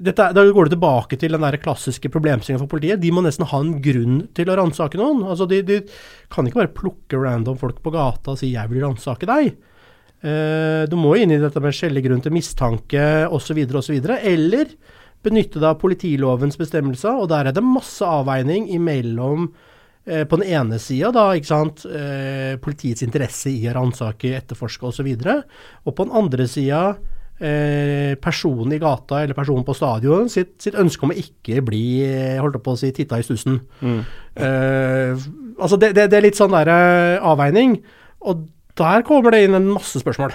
dette, 0.00 0.26
da 0.34 0.44
går 0.44 0.68
det 0.68 0.74
tilbake 0.74 1.18
til 1.20 1.36
den 1.36 1.44
der 1.44 1.58
klassiske 1.62 2.10
problemstillingen 2.12 2.62
for 2.64 2.72
politiet. 2.72 3.02
De 3.02 3.12
må 3.14 3.22
nesten 3.24 3.46
ha 3.50 3.60
en 3.62 3.76
grunn 3.84 4.24
til 4.36 4.50
å 4.50 4.56
ransake 4.58 4.98
noen. 5.00 5.22
Altså 5.26 5.46
de, 5.50 5.60
de, 5.66 5.80
kan 6.32 6.48
ikke 6.48 6.62
bare 6.62 6.74
plukke 6.74 7.20
random 7.20 7.58
folk 7.60 7.78
på 7.84 7.94
gata 7.94 8.34
og 8.34 8.40
si 8.40 8.52
'jeg 8.54 8.70
vil 8.70 8.84
ransake 8.84 9.28
deg'. 9.28 9.54
Eh, 10.24 10.82
du 10.88 10.96
må 10.96 11.16
inn 11.20 11.30
i 11.30 11.40
dette 11.40 11.60
med 11.60 11.76
skjellig 11.76 12.04
grunn 12.06 12.22
til 12.24 12.32
mistanke 12.32 13.28
osv. 13.28 13.60
osv. 13.76 13.98
Eller 14.24 14.72
benytte 15.24 15.60
deg 15.60 15.70
av 15.70 15.80
politilovens 15.80 16.58
bestemmelser, 16.60 17.16
og 17.16 17.28
der 17.32 17.48
er 17.48 17.56
det 17.56 17.64
masse 17.64 18.04
avveining 18.04 18.68
imellom 18.72 19.48
eh, 20.06 20.24
på 20.24 20.36
den 20.40 20.48
ene 20.48 20.78
sida 20.78 21.10
da, 21.12 21.30
ikke 21.32 21.52
sant, 21.52 21.84
eh, 21.88 22.56
politiets 22.60 23.04
interesse 23.06 23.52
i 23.52 23.64
å 23.68 23.76
ransake, 23.76 24.34
etterforske 24.36 24.90
osv., 24.90 25.08
og, 25.08 25.24
så 25.24 25.40
og 25.84 25.96
på 25.96 26.04
den 26.04 26.16
andre 26.20 26.48
sida 26.48 26.82
eh, 27.40 28.14
personen 28.22 28.76
i 28.76 28.80
gata 28.82 29.22
eller 29.22 29.36
personen 29.36 29.66
på 29.66 29.76
stadion 29.76 30.30
sitt, 30.32 30.54
sitt, 30.62 30.78
ønske 30.78 31.06
om 31.06 31.14
å 31.14 31.18
ikke 31.18 31.62
bli 31.66 31.84
holdt 32.40 32.60
på 32.64 32.74
å 32.74 32.80
si, 32.80 32.92
titta 32.94 33.18
i 33.18 33.26
stussen. 33.26 33.60
Mm. 33.80 34.00
Eh, 34.34 35.26
altså 35.58 35.80
det, 35.80 35.94
det, 35.98 36.08
det, 36.12 36.20
er 36.20 36.26
litt 36.28 36.38
sånn 36.40 36.54
der 36.54 36.70
eh, 36.70 37.18
avveining, 37.24 37.78
og 38.24 38.46
der 38.78 39.04
kommer 39.06 39.34
det 39.34 39.44
inn 39.46 39.58
en 39.58 39.72
masse 39.74 40.00
spørsmål. 40.02 40.34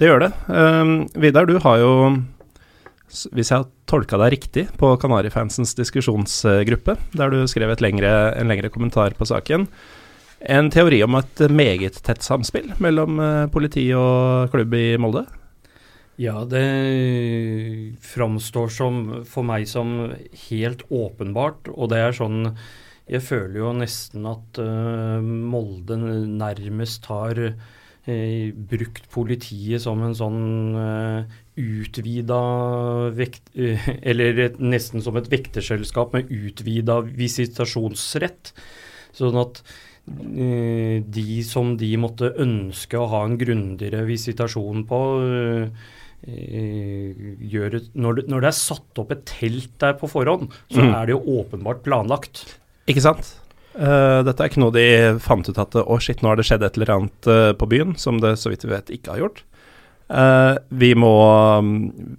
Det 0.00 0.08
gjør 0.08 0.22
det. 0.22 0.34
Um, 0.48 0.92
Vidar, 1.20 1.48
du 1.48 1.58
har 1.60 1.80
jo 1.82 1.94
hvis 3.34 3.50
jeg 3.50 3.58
har 3.58 3.66
tolka 3.90 4.18
deg 4.22 4.36
riktig, 4.36 4.68
på 4.78 4.92
Kanarifansens 5.02 5.74
diskusjonsgruppe, 5.74 6.94
der 7.18 7.32
du 7.32 7.42
skrev 7.50 7.72
lengre, 7.82 8.12
en 8.38 8.50
lengre 8.50 8.70
kommentar 8.70 9.16
på 9.18 9.26
saken, 9.26 9.66
en 10.40 10.70
teori 10.72 11.02
om 11.04 11.18
et 11.18 11.42
meget 11.52 11.98
tett 12.06 12.22
samspill 12.24 12.70
mellom 12.80 13.18
eh, 13.20 13.50
politi 13.52 13.90
og 13.92 14.54
klubb 14.54 14.76
i 14.78 14.94
Molde? 14.96 15.26
Ja, 16.20 16.42
det 16.44 17.96
framstår 18.04 18.68
som, 18.68 18.96
for 19.24 19.46
meg 19.46 19.64
som 19.70 20.10
helt 20.50 20.82
åpenbart, 20.92 21.70
og 21.72 21.92
det 21.94 22.00
er 22.04 22.16
sånn 22.16 22.42
Jeg 23.10 23.24
føler 23.24 23.56
jo 23.62 23.70
nesten 23.74 24.26
at 24.28 24.58
uh, 24.60 25.18
Molde 25.24 25.96
nærmest 25.98 27.08
har 27.10 27.40
uh, 27.40 28.44
brukt 28.52 29.08
politiet 29.10 29.82
som 29.82 30.02
en 30.04 30.14
sånn 30.14 30.42
uh, 30.76 31.38
utvida 31.56 32.40
vekt... 33.16 33.48
Eller 34.12 34.44
et, 34.44 34.60
nesten 34.60 35.00
som 35.02 35.16
et 35.16 35.30
vekterselskap 35.32 36.12
med 36.14 36.28
utvida 36.28 37.00
visitasjonsrett. 37.08 38.52
Sånn 39.16 39.40
at 39.40 39.62
de 40.10 41.42
som 41.46 41.74
de 41.78 41.90
måtte 42.00 42.32
ønske 42.42 42.98
å 42.98 43.08
ha 43.12 43.24
en 43.26 43.36
grundigere 43.38 44.02
visitasjon 44.08 44.84
på, 44.88 45.00
eh, 45.22 45.90
gjør 46.20 47.76
et, 47.78 47.86
når, 47.96 48.18
det, 48.18 48.24
når, 48.28 48.42
det, 48.44 48.48
er 48.50 48.56
satt 48.56 49.00
opp 49.00 49.12
et 49.14 49.22
telt 49.28 49.70
der 49.80 49.94
på 50.00 50.10
forhånd, 50.10 50.50
så 50.72 50.82
mm. 50.82 50.90
er 50.92 51.08
det 51.08 51.14
jo 51.14 51.38
åpenbart 51.40 51.80
planlagt. 51.86 52.42
Ikke 52.90 53.04
sant? 53.04 53.32
Uh, 53.70 54.20
dette 54.26 54.42
er 54.42 54.50
ikke 54.50 54.60
noe 54.60 54.74
de 54.74 54.86
fant 55.22 55.46
ut 55.46 55.60
at 55.62 55.78
å 55.78 55.84
oh 55.94 56.00
shit, 56.02 56.20
nå 56.20 56.32
har 56.32 56.40
det 56.40 56.44
skjedd 56.48 56.64
et 56.66 56.76
eller 56.76 56.92
annet 56.96 57.30
uh, 57.30 57.52
på 57.56 57.70
byen, 57.70 57.94
som 58.00 58.18
det 58.20 58.34
så 58.40 58.52
vidt 58.52 58.66
vi 58.66 58.74
vet 58.74 58.92
ikke 58.96 59.14
har 59.14 59.22
gjort. 59.24 59.44
Uh, 60.10 60.58
vi, 60.74 60.90
må, 60.98 61.14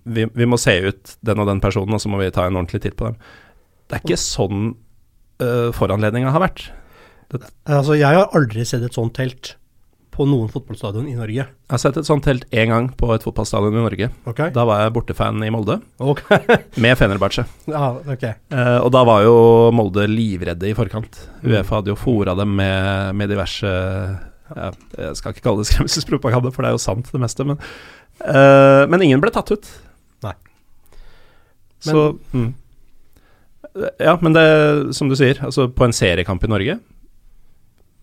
vi, 0.08 0.26
vi, 0.32 0.48
må 0.48 0.60
se 0.62 0.78
ut 0.88 1.16
den 1.28 1.44
og 1.44 1.50
den 1.52 1.62
personen, 1.64 1.98
og 1.98 2.02
så 2.02 2.12
må 2.12 2.22
vi 2.22 2.32
ta 2.34 2.48
en 2.48 2.56
ordentlig 2.56 2.82
titt 2.86 2.98
på 3.00 3.10
dem. 3.10 3.20
Det 3.92 3.98
er 3.98 4.06
ikke 4.06 4.22
sånn 4.24 4.70
uh, 5.44 5.70
foranledninga 5.76 6.32
har 6.32 6.46
vært. 6.48 6.70
Det, 7.32 7.44
altså, 7.68 8.00
jeg 8.00 8.16
har 8.18 8.32
aldri 8.38 8.64
sett 8.68 8.88
et 8.88 8.96
sånt 8.96 9.14
telt 9.20 9.56
på 10.22 10.28
noen 10.30 10.50
fotballstadion 10.54 11.08
i 11.10 11.16
Norge. 11.18 11.44
Jeg 11.48 11.74
har 11.74 11.82
sett 11.82 11.98
et 11.98 12.06
sånt 12.06 12.24
telt 12.28 12.44
én 12.54 12.70
gang 12.70 12.90
på 12.98 13.10
et 13.16 13.24
fotballstadion 13.26 13.74
i 13.74 13.82
Norge. 13.82 14.10
Okay. 14.30 14.52
Da 14.54 14.66
var 14.70 14.84
jeg 14.84 14.94
bortefan 14.94 15.42
i 15.42 15.50
Molde, 15.54 15.80
okay. 15.98 16.60
med 16.84 16.98
Fenerbahçe. 17.00 17.48
Ja, 17.72 17.96
okay. 18.06 18.36
eh, 18.54 18.78
og 18.78 18.92
da 18.94 19.02
var 19.08 19.24
jo 19.26 19.36
Molde 19.74 20.06
livredde 20.12 20.70
i 20.70 20.76
forkant. 20.78 21.18
Uefa 21.42 21.80
hadde 21.80 21.94
jo 21.94 21.98
fora 21.98 22.36
dem 22.38 22.54
med, 22.60 23.16
med 23.18 23.34
diverse 23.34 23.72
ja, 24.52 24.70
Jeg 25.00 25.18
skal 25.18 25.34
ikke 25.34 25.46
kalle 25.48 25.64
det 25.64 25.72
skremselspropaganda, 25.72 26.54
for 26.54 26.62
det 26.62 26.72
er 26.72 26.78
jo 26.78 26.86
sant, 26.86 27.10
det 27.10 27.24
meste. 27.24 27.48
Men, 27.48 27.62
eh, 28.22 28.86
men 28.92 29.08
ingen 29.08 29.24
ble 29.24 29.34
tatt 29.34 29.50
ut. 29.56 29.74
Nei. 30.28 30.36
Men, 31.88 31.94
Så 31.96 32.08
mm. 32.36 32.50
Ja, 34.04 34.18
men 34.20 34.36
det, 34.36 34.48
som 34.98 35.10
du 35.10 35.16
sier, 35.16 35.40
altså 35.48 35.70
på 35.72 35.88
en 35.88 35.96
seriekamp 35.96 36.44
i 36.44 36.50
Norge 36.52 36.82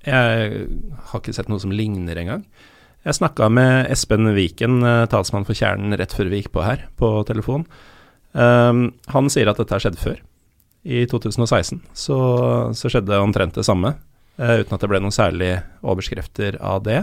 Jeg 0.09 0.67
har 1.11 1.21
ikke 1.21 1.37
sett 1.37 1.51
noe 1.53 1.63
som 1.63 1.73
ligner 1.75 2.19
engang. 2.21 2.45
Jeg 3.07 3.19
snakka 3.21 3.47
med 3.53 3.87
Espen 3.93 4.27
Viken, 4.35 4.83
eh, 4.85 5.07
talsmann 5.11 5.47
for 5.47 5.57
Kjernen, 5.57 5.95
rett 5.97 6.13
før 6.13 6.29
vi 6.33 6.43
gikk 6.43 6.51
på 6.53 6.65
her, 6.67 6.89
på 6.99 7.13
telefon. 7.29 7.65
Um, 8.33 8.91
han 9.09 9.31
sier 9.33 9.49
at 9.49 9.57
dette 9.61 9.73
har 9.73 9.83
skjedd 9.83 9.99
før. 10.01 10.19
I 10.89 11.05
2016 11.11 11.81
så, 11.97 12.19
så 12.77 12.91
skjedde 12.91 13.17
omtrent 13.21 13.57
det 13.57 13.65
samme 13.67 13.91
uh, 14.39 14.55
uten 14.61 14.75
at 14.75 14.83
det 14.83 14.91
ble 14.91 15.01
noen 15.03 15.15
særlige 15.15 15.63
overskrifter 15.83 16.59
av 16.65 16.85
det. 16.87 17.01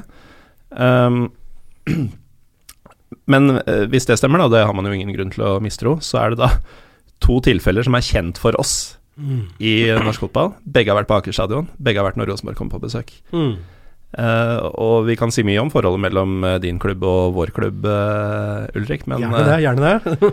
Um, 0.71 1.27
men 3.31 3.57
uh, 3.57 3.83
hvis 3.91 4.07
det 4.09 4.19
stemmer, 4.19 4.43
da, 4.45 4.51
det 4.53 4.65
har 4.67 4.77
man 4.77 4.87
jo 4.87 4.95
ingen 4.95 5.13
grunn 5.15 5.33
til 5.33 5.47
å 5.47 5.57
mistro, 5.63 5.97
så 6.03 6.21
er 6.21 6.35
det 6.35 6.43
da 6.43 6.51
to 7.23 7.39
tilfeller 7.43 7.85
som 7.87 7.97
er 7.97 8.05
kjent 8.05 8.39
for 8.41 8.57
oss 8.61 8.95
mm. 9.17 9.41
i 9.59 9.75
norsk 10.05 10.27
fotball. 10.27 10.53
Begge 10.63 10.91
har 10.91 10.99
vært 10.99 11.09
på 11.11 11.17
Aker 11.19 11.35
stadion, 11.35 11.69
begge 11.77 12.01
har 12.01 12.07
vært 12.07 12.19
når 12.21 12.33
Rosenborg 12.33 12.59
kom 12.59 12.71
på 12.71 12.81
besøk. 12.83 13.13
Mm. 13.35 13.55
Uh, 14.15 14.71
og 14.79 15.09
vi 15.09 15.17
kan 15.19 15.33
si 15.33 15.43
mye 15.43 15.59
om 15.59 15.71
forholdet 15.73 16.05
mellom 16.05 16.39
uh, 16.45 16.55
din 16.63 16.79
klubb 16.79 17.03
og 17.03 17.35
vår 17.35 17.51
klubb, 17.55 17.83
uh, 17.83 18.63
Ulrik, 18.79 19.03
men 19.11 19.25
Gjerne 19.25 19.43
det, 19.49 19.59
gjerne 19.65 19.91
det. 19.91 20.29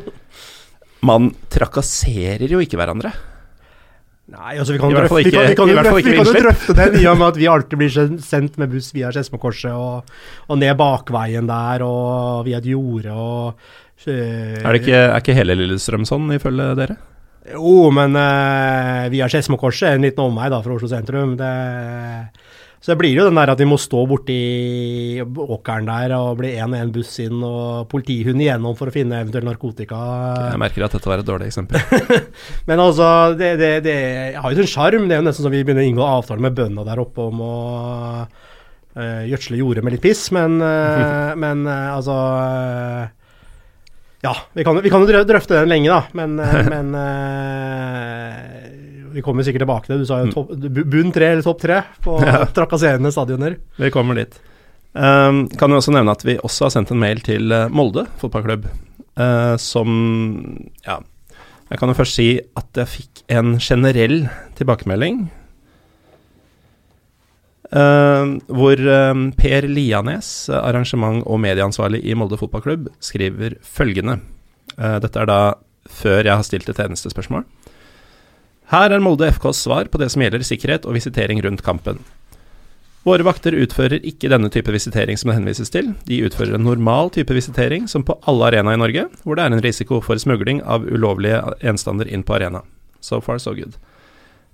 man 1.10 1.32
trakasserer 1.50 2.46
jo 2.52 2.62
ikke 2.62 2.78
hverandre. 2.78 3.10
Nei, 4.32 4.54
altså 4.54 4.76
vi 4.76 4.78
kan, 4.78 4.94
drøfte, 4.94 5.18
ikke, 5.26 5.30
vi 5.34 5.56
kan, 5.58 5.68
vi 5.68 5.74
kan, 5.74 5.84
drøfte, 5.84 6.06
vi 6.06 6.14
kan 6.14 6.28
jo 6.30 6.42
drøfte 6.44 6.74
det 6.78 6.84
mye 6.94 7.10
om 7.10 7.24
at 7.26 7.36
vi 7.36 7.48
alltid 7.50 7.80
blir 7.80 8.20
sendt 8.22 8.54
med 8.62 8.70
buss 8.72 8.92
via 8.94 9.10
Skedsmokorset 9.12 9.74
og, 9.74 10.12
og, 10.46 10.54
ned 10.62 10.78
bakveien 10.78 11.50
der 11.50 11.82
og 11.84 12.46
via 12.46 12.62
et 12.62 12.68
jorde 12.70 13.12
og 13.12 13.50
uh, 14.06 14.12
Er 14.14 14.70
det 14.70 14.84
ikke, 14.84 15.00
er 15.02 15.18
ikke 15.18 15.36
hele 15.36 15.58
Lillestrøm 15.58 16.06
sånn, 16.08 16.30
ifølge 16.38 16.70
dere? 16.78 16.96
Jo, 17.50 17.90
men 17.90 18.14
uh, 18.14 19.10
via 19.10 19.26
Skedsmokorset 19.30 19.88
er 19.88 19.98
en 19.98 20.06
liten 20.06 20.22
omvei 20.22 20.50
da 20.52 20.60
fra 20.62 20.76
Oslo 20.76 20.90
sentrum. 20.90 21.34
Det 21.40 21.52
så 22.82 22.90
det 22.90 22.98
blir 22.98 23.14
jo 23.14 23.28
den 23.28 23.36
der 23.38 23.52
at 23.52 23.60
vi 23.62 23.66
må 23.70 23.76
stå 23.78 24.00
borti 24.10 24.36
åkeren 25.22 25.86
der 25.86 26.16
og 26.16 26.40
bli 26.40 26.48
én 26.58 26.72
og 26.72 26.80
én 26.80 26.90
buss 26.90 27.12
inn 27.22 27.44
og 27.46 27.86
politihund 27.92 28.42
igjennom 28.42 28.74
for 28.74 28.90
å 28.90 28.94
finne 28.94 29.20
eventuell 29.22 29.46
narkotika. 29.46 30.00
Jeg 30.50 30.58
merker 30.58 30.88
at 30.88 30.96
dette 30.96 31.10
var 31.12 31.22
et 31.22 31.28
dårlig 31.28 31.46
eksempel. 31.52 31.78
Men 32.68 32.82
altså, 32.82 33.06
det, 33.38 33.52
det, 33.60 33.70
det 33.86 33.94
har 34.34 34.50
jo 34.50 34.58
sin 34.58 34.72
sjarm. 34.72 35.06
Det 35.06 35.14
er 35.14 35.22
jo 35.22 35.28
nesten 35.28 35.46
som 35.46 35.54
vi 35.54 35.62
begynner 35.62 35.86
å 35.86 35.92
inngå 35.92 36.08
avtale 36.08 36.42
med 36.42 36.58
bøndene 36.58 36.88
der 36.88 37.04
oppe 37.04 37.28
om 37.30 37.44
å 37.46 37.54
uh, 38.26 39.22
gjødsle 39.30 39.62
jordet 39.62 39.86
med 39.86 39.94
litt 39.94 40.02
piss, 40.02 40.24
men, 40.34 40.58
uh, 40.58 41.38
men 41.44 41.62
altså 41.70 42.18
Ja, 44.22 44.36
vi 44.54 44.64
kan, 44.64 44.78
vi 44.82 44.90
kan 44.90 45.02
jo 45.02 45.24
drøfte 45.26 45.58
den 45.58 45.70
lenge, 45.72 45.90
da, 45.90 46.02
men, 46.14 46.36
men 46.72 46.94
vi 49.12 49.22
kommer 49.24 49.44
sikkert 49.46 49.64
tilbake 49.66 49.88
til 49.88 49.96
det. 49.96 50.04
Du 50.04 50.08
sa 50.08 50.20
jo 50.22 50.32
topp, 50.32 50.54
bunn 50.92 51.12
tre 51.14 51.32
eller 51.34 51.44
topp 51.44 51.60
tre 51.62 51.82
på 52.04 52.16
ja. 52.28 52.44
trakasserende 52.54 53.12
stadioner. 53.14 53.58
Vi 53.82 53.90
kommer 53.94 54.18
dit. 54.22 54.38
Um, 54.92 55.46
kan 55.56 55.72
jo 55.72 55.80
også 55.80 55.94
nevne 55.94 56.12
at 56.12 56.24
vi 56.26 56.36
også 56.44 56.66
har 56.66 56.74
sendt 56.74 56.92
en 56.92 57.00
mail 57.00 57.22
til 57.24 57.48
uh, 57.48 57.64
Molde 57.72 58.04
fotballklubb, 58.20 58.66
uh, 59.16 59.54
som 59.60 59.88
Ja, 60.84 60.98
jeg 61.72 61.80
kan 61.80 61.88
jo 61.88 61.96
først 61.96 62.18
si 62.18 62.26
at 62.58 62.76
jeg 62.76 62.90
fikk 62.92 63.22
en 63.32 63.54
generell 63.56 64.26
tilbakemelding. 64.58 65.22
Uh, 67.72 68.36
hvor 68.52 68.76
uh, 68.76 69.16
Per 69.38 69.66
Lianes, 69.68 70.50
arrangement- 70.52 71.24
og 71.24 71.40
medieansvarlig 71.40 72.02
i 72.04 72.16
Molde 72.18 72.36
fotballklubb, 72.40 72.90
skriver 73.00 73.56
følgende. 73.64 74.20
Dette 74.72 75.20
er 75.20 75.28
da 75.28 75.40
før 75.90 76.22
jeg 76.24 76.32
har 76.32 76.46
stilt 76.46 76.68
et 76.70 76.78
eneste 76.80 77.10
spørsmål. 77.12 77.42
Her 78.72 78.94
er 78.94 79.02
Molde 79.04 79.28
FKs 79.34 79.66
svar 79.66 79.90
på 79.92 80.00
det 80.00 80.08
som 80.14 80.22
gjelder 80.24 80.44
sikkerhet 80.46 80.86
og 80.88 80.96
visitering 80.96 81.42
rundt 81.44 81.64
kampen. 81.66 81.98
Våre 83.02 83.26
vakter 83.26 83.56
utfører 83.58 84.04
ikke 84.06 84.30
denne 84.30 84.48
type 84.54 84.70
visitering 84.70 85.18
som 85.18 85.32
det 85.32 85.40
henvises 85.40 85.72
til. 85.74 85.90
De 86.06 86.20
utfører 86.22 86.54
en 86.54 86.64
normal 86.64 87.10
type 87.10 87.34
visitering 87.34 87.88
som 87.90 88.04
på 88.06 88.14
alle 88.30 88.52
arenaer 88.52 88.78
i 88.78 88.80
Norge, 88.80 89.08
hvor 89.24 89.36
det 89.36 89.44
er 89.44 89.56
en 89.56 89.64
risiko 89.64 89.98
for 90.00 90.20
smugling 90.22 90.62
av 90.62 90.86
ulovlige 90.86 91.42
gjenstander 91.64 92.06
inn 92.06 92.22
på 92.22 92.38
arena. 92.38 92.62
So 93.02 93.18
far, 93.20 93.42
so 93.42 93.56
good. 93.58 93.74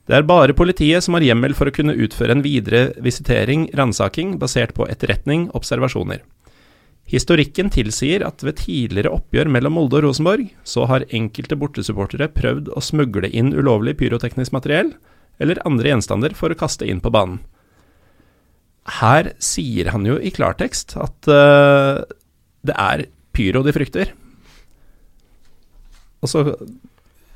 Det 0.08 0.16
er 0.16 0.24
bare 0.24 0.56
politiet 0.56 1.04
som 1.04 1.18
har 1.18 1.24
hjemmel 1.26 1.52
for 1.52 1.68
å 1.68 1.74
kunne 1.74 1.92
utføre 2.00 2.32
en 2.32 2.40
videre 2.44 2.94
visitering, 3.04 3.66
ransaking, 3.76 4.38
basert 4.40 4.72
på 4.76 4.86
etterretning, 4.88 5.50
observasjoner. 5.56 6.22
Historikken 7.08 7.68
tilsier 7.72 8.24
at 8.24 8.40
ved 8.44 8.56
tidligere 8.60 9.12
oppgjør 9.12 9.50
mellom 9.52 9.76
Molde 9.76 9.98
og 10.00 10.06
Rosenborg, 10.06 10.46
så 10.64 10.86
har 10.88 11.04
enkelte 11.12 11.56
bortesupportere 11.60 12.28
prøvd 12.32 12.70
å 12.72 12.82
smugle 12.84 13.28
inn 13.28 13.52
ulovlig 13.52 13.98
pyroteknisk 14.00 14.52
materiell 14.56 14.94
eller 15.40 15.60
andre 15.68 15.92
gjenstander 15.92 16.36
for 16.36 16.52
å 16.52 16.58
kaste 16.58 16.88
inn 16.88 17.00
på 17.04 17.12
banen. 17.12 17.42
Her 18.98 19.34
sier 19.44 19.90
han 19.92 20.08
jo 20.08 20.16
i 20.16 20.32
klartekst 20.32 20.96
at 21.00 21.28
uh, 21.28 22.00
det 22.64 22.76
er 22.76 23.04
pyro 23.36 23.60
de 23.64 23.76
frykter. 23.76 24.14
Og 26.24 26.32
så 26.32 26.44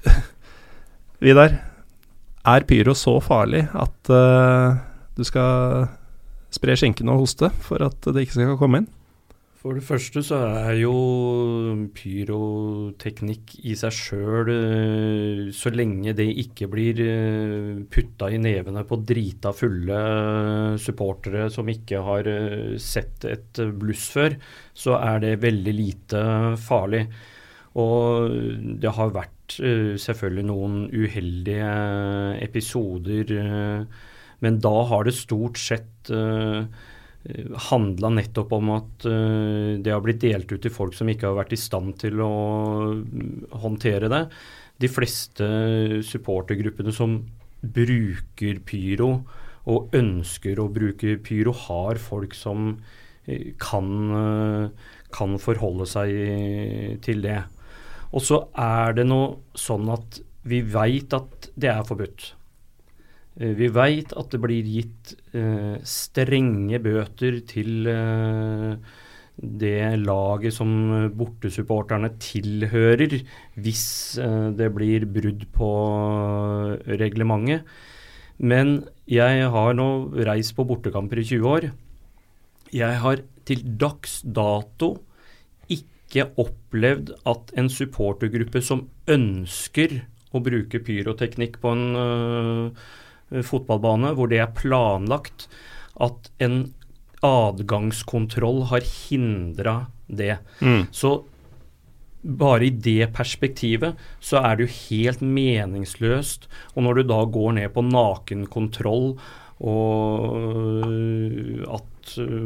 Vidar, 1.22 1.60
er 2.48 2.66
pyro 2.66 2.94
så 2.98 3.18
farlig 3.22 3.66
at 3.78 4.10
uh, 4.10 4.80
du 5.16 5.22
skal 5.26 5.86
spre 6.52 6.74
skinken 6.78 7.10
og 7.12 7.24
hoste 7.24 7.52
for 7.64 7.84
at 7.86 8.10
det 8.12 8.26
ikke 8.26 8.38
skal 8.40 8.58
komme 8.60 8.82
inn? 8.82 8.90
For 9.62 9.78
det 9.78 9.84
første 9.86 10.24
så 10.26 10.40
er 10.42 10.80
jo 10.80 10.92
pyroteknikk 11.94 13.52
i 13.70 13.76
seg 13.78 13.94
sjøl, 13.94 14.48
så 15.54 15.70
lenge 15.70 16.16
det 16.18 16.26
ikke 16.42 16.66
blir 16.72 16.98
putta 17.94 18.26
i 18.34 18.40
nevene 18.42 18.82
på 18.82 18.98
drita 19.06 19.52
fulle 19.54 20.00
supportere 20.82 21.46
som 21.54 21.70
ikke 21.70 22.02
har 22.02 22.32
sett 22.82 23.28
et 23.30 23.62
bluss 23.78 24.08
før, 24.16 24.34
så 24.74 24.98
er 24.98 25.22
det 25.22 25.36
veldig 25.46 25.76
lite 25.78 26.24
farlig. 26.58 27.04
Og 27.78 28.34
det 28.82 28.96
har 28.98 29.14
vært 29.14 29.41
selvfølgelig 29.58 30.46
noen 30.48 30.78
uheldige 30.92 31.72
episoder, 32.44 33.34
men 34.42 34.58
da 34.64 34.74
har 34.90 35.06
det 35.06 35.14
stort 35.18 35.60
sett 35.60 36.12
Eh, 37.22 37.44
handla 37.70 38.10
nettopp 38.10 38.50
om 38.56 38.72
at 38.74 39.04
det 39.06 39.92
har 39.92 40.02
blitt 40.02 40.24
delt 40.24 40.50
ut 40.50 40.64
til 40.64 40.74
folk 40.74 40.96
som 40.96 41.10
ikke 41.10 41.28
har 41.28 41.38
vært 41.38 41.54
i 41.54 41.60
stand 41.60 41.94
til 42.02 42.18
å 42.24 42.32
mm, 42.98 43.52
håndtere 43.62 44.10
det. 44.10 44.24
De 44.82 44.90
fleste 44.90 45.46
supportergruppene 46.08 46.94
som 46.94 47.20
bruker 47.62 48.58
pyro 48.66 49.12
og 49.70 49.94
ønsker 49.94 50.58
å 50.58 50.66
bruke 50.74 51.14
pyro, 51.22 51.54
har 51.68 52.00
folk 52.02 52.34
som 52.34 52.74
kan, 53.62 53.90
kan, 55.14 55.36
forholde 55.38 55.86
seg 55.86 56.10
til 57.06 57.22
det. 57.22 57.36
Og 58.12 58.24
så 58.24 58.42
er 58.58 58.96
det 58.98 59.06
nå 59.08 59.22
sånn 59.56 59.88
at 59.92 60.20
vi 60.48 60.60
veit 60.66 61.14
at 61.16 61.50
det 61.56 61.70
er 61.72 61.84
forbudt. 61.86 62.32
Eh, 63.40 63.54
vi 63.56 63.70
veit 63.72 64.12
at 64.18 64.34
det 64.34 64.40
blir 64.42 64.66
gitt 64.68 65.14
eh, 65.36 65.78
strenge 65.86 66.80
bøter 66.82 67.40
til 67.48 67.88
eh, 67.88 68.74
det 69.42 69.96
laget 70.02 70.54
som 70.54 70.72
bortesupporterne 71.16 72.12
tilhører, 72.20 73.22
hvis 73.56 73.84
eh, 74.20 74.50
det 74.58 74.68
blir 74.76 75.08
brudd 75.08 75.46
på 75.54 75.70
reglementet. 77.00 77.64
Men 78.42 78.82
jeg 79.06 79.48
har 79.54 79.74
nå 79.78 79.88
reist 80.26 80.56
på 80.56 80.66
bortekamper 80.66 81.20
i 81.22 81.26
20 81.28 81.48
år. 81.48 81.70
Jeg 82.72 83.00
har 83.04 83.22
til 83.46 83.62
dags 83.78 84.20
dato 84.24 84.96
ikke 86.12 86.28
opplevd 86.44 87.14
at 87.26 87.54
en 87.56 87.72
supportergruppe 87.72 88.60
som 88.62 88.84
ønsker 89.10 90.02
å 90.32 90.40
bruke 90.44 90.80
pyroteknikk 90.84 91.56
på 91.62 91.72
en 91.72 92.76
Eh, 93.32 93.42
fotballbane 93.46 94.12
hvor 94.16 94.30
det 94.30 94.40
er 94.42 94.54
planlagt 94.56 95.48
at 96.02 96.30
en 96.42 96.72
adgangskontroll 97.24 98.66
har 98.72 98.84
hindra 98.86 99.76
det. 100.08 100.38
Mm. 100.60 100.88
Så 100.90 101.22
bare 102.22 102.68
i 102.68 102.74
det 102.74 103.12
perspektivet 103.16 103.98
så 104.22 104.42
er 104.42 104.58
det 104.58 104.66
jo 104.66 104.74
helt 104.90 105.22
meningsløst. 105.22 106.48
Og 106.74 106.86
når 106.86 107.00
du 107.00 107.08
da 107.12 107.22
går 107.36 107.56
ned 107.60 107.72
på 107.74 107.86
nakenkontroll 107.86 109.14
og 109.62 110.86
at 111.70 111.88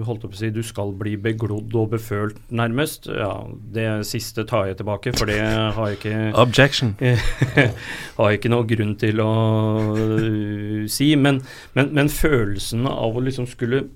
holdt 0.07 0.27
på 0.27 0.31
å 0.31 0.37
si, 0.37 0.51
du 0.53 0.61
skal 0.67 0.93
bli 0.99 1.15
beglodd 1.21 1.75
og 1.79 1.95
befølt, 1.95 2.39
nærmest. 2.53 3.09
Ja, 3.09 3.47
Det 3.73 3.87
siste 4.09 4.45
tar 4.49 4.67
jeg 4.69 4.79
tilbake, 4.81 5.15
for 5.17 5.31
det 5.31 5.41
har 5.41 5.89
jeg 5.89 5.99
ikke 5.99 6.17
Objection. 6.45 6.95
har 8.17 8.31
jeg 8.31 8.41
ikke 8.41 8.53
noe 8.53 8.69
grunn 8.69 8.95
til 9.01 9.23
å 9.25 9.31
uh, 9.97 10.85
si. 10.93 11.15
Men, 11.17 11.41
men, 11.75 11.95
men, 11.97 12.13
følelsen 12.13 12.87
av 12.91 13.17
å 13.17 13.25
liksom 13.25 13.49
skulle 13.51 13.87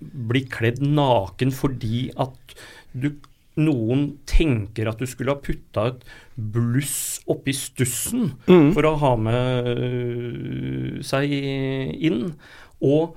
bli 0.00 0.44
kledd 0.48 0.80
naken 0.80 1.50
fordi 1.52 2.08
at 2.20 2.54
du 2.96 3.10
noen 3.60 4.06
tenker 4.28 4.90
at 4.90 5.00
du 5.00 5.08
skulle 5.08 5.34
ha 5.34 5.42
putta 5.42 5.90
et 5.90 6.04
bluss 6.34 7.20
oppi 7.30 7.54
stussen 7.56 8.30
mm. 8.48 8.70
for 8.76 8.88
å 8.88 8.94
ha 9.02 9.12
med 9.20 9.70
uh, 9.70 11.00
seg 11.04 11.30
inn. 11.30 12.22
Og 12.80 13.16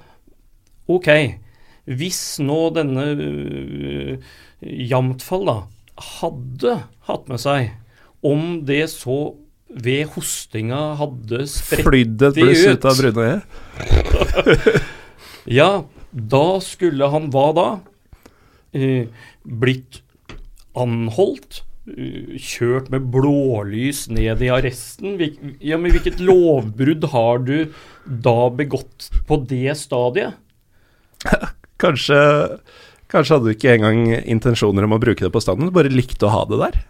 ok, 0.92 1.10
hvis 1.88 2.24
nå 2.44 2.60
denne 2.76 3.08
uh, 3.20 4.34
Jamtfall 4.64 5.48
da, 5.50 5.58
hadde 6.20 6.78
hatt 7.08 7.32
med 7.32 7.42
seg, 7.42 7.74
om 8.24 8.62
det 8.66 8.86
så 8.94 9.36
ved 9.74 10.06
hostinga 10.14 10.94
hadde 11.00 11.48
spredt 11.50 11.88
Flydd 11.88 12.24
et 12.28 12.38
bluss 12.38 12.64
ut 12.70 12.86
av 12.88 13.00
brunøyet? 13.00 13.42
ja, 15.60 15.70
da 16.14 16.46
skulle 16.64 17.10
han 17.14 17.32
hva 17.34 17.48
da? 17.58 17.68
Uh, 18.74 19.06
blitt 19.44 20.03
anholdt, 20.80 21.62
uh, 21.90 22.36
kjørt 22.40 22.90
med 22.94 23.10
blålys 23.14 24.06
ned 24.14 24.44
i 24.44 24.52
arresten. 24.54 25.20
Ja, 25.64 25.80
men 25.80 25.94
hvilket 25.96 26.22
lovbrudd 26.24 27.10
har 27.14 27.44
du 27.46 27.58
da 28.06 28.38
begått 28.54 29.12
på 29.28 29.40
det 29.50 29.78
stadiet? 29.80 30.40
kanskje, 31.84 32.18
kanskje 33.12 33.38
hadde 33.38 33.48
du 33.48 33.56
ikke 33.56 33.78
engang 33.78 34.06
intensjoner 34.22 34.88
om 34.88 34.98
å 34.98 35.02
bruke 35.04 35.24
det 35.24 35.32
på 35.34 35.44
stadion, 35.44 35.70
du 35.72 35.76
bare 35.76 35.94
likte 35.94 36.28
å 36.28 36.34
ha 36.34 36.44
det 36.50 36.60
der. 36.66 36.84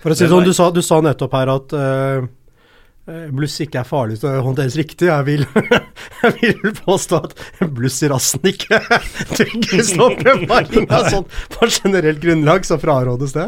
For 0.00 0.12
å 0.12 0.16
si 0.16 0.28
sånn, 0.30 0.46
du 0.46 0.54
sa, 0.54 0.70
du 0.70 0.82
sa 0.84 1.00
nettopp 1.02 1.34
her 1.34 1.50
at 1.56 1.72
uh, 1.74 2.26
Eh, 2.26 2.28
bluss 3.06 3.60
ikke 3.62 3.80
er 3.82 3.86
farlig 3.86 4.18
til 4.20 4.30
å 4.32 4.42
håndteres 4.46 4.76
riktig. 4.78 5.06
Jeg 5.08 5.26
vil, 5.28 5.44
jeg 6.24 6.32
vil 6.40 6.72
påstå 6.80 7.20
at 7.22 7.34
bluss 7.76 8.00
i 8.02 8.10
rassen 8.10 8.46
ikke 8.50 8.80
tryggest 9.36 10.00
oppbevaring 10.02 10.88
av 10.90 11.10
sånn 11.12 11.28
på 11.54 11.68
generelt 11.70 12.20
grunnlag, 12.22 12.66
så 12.66 12.80
frarådes 12.82 13.36
det 13.36 13.46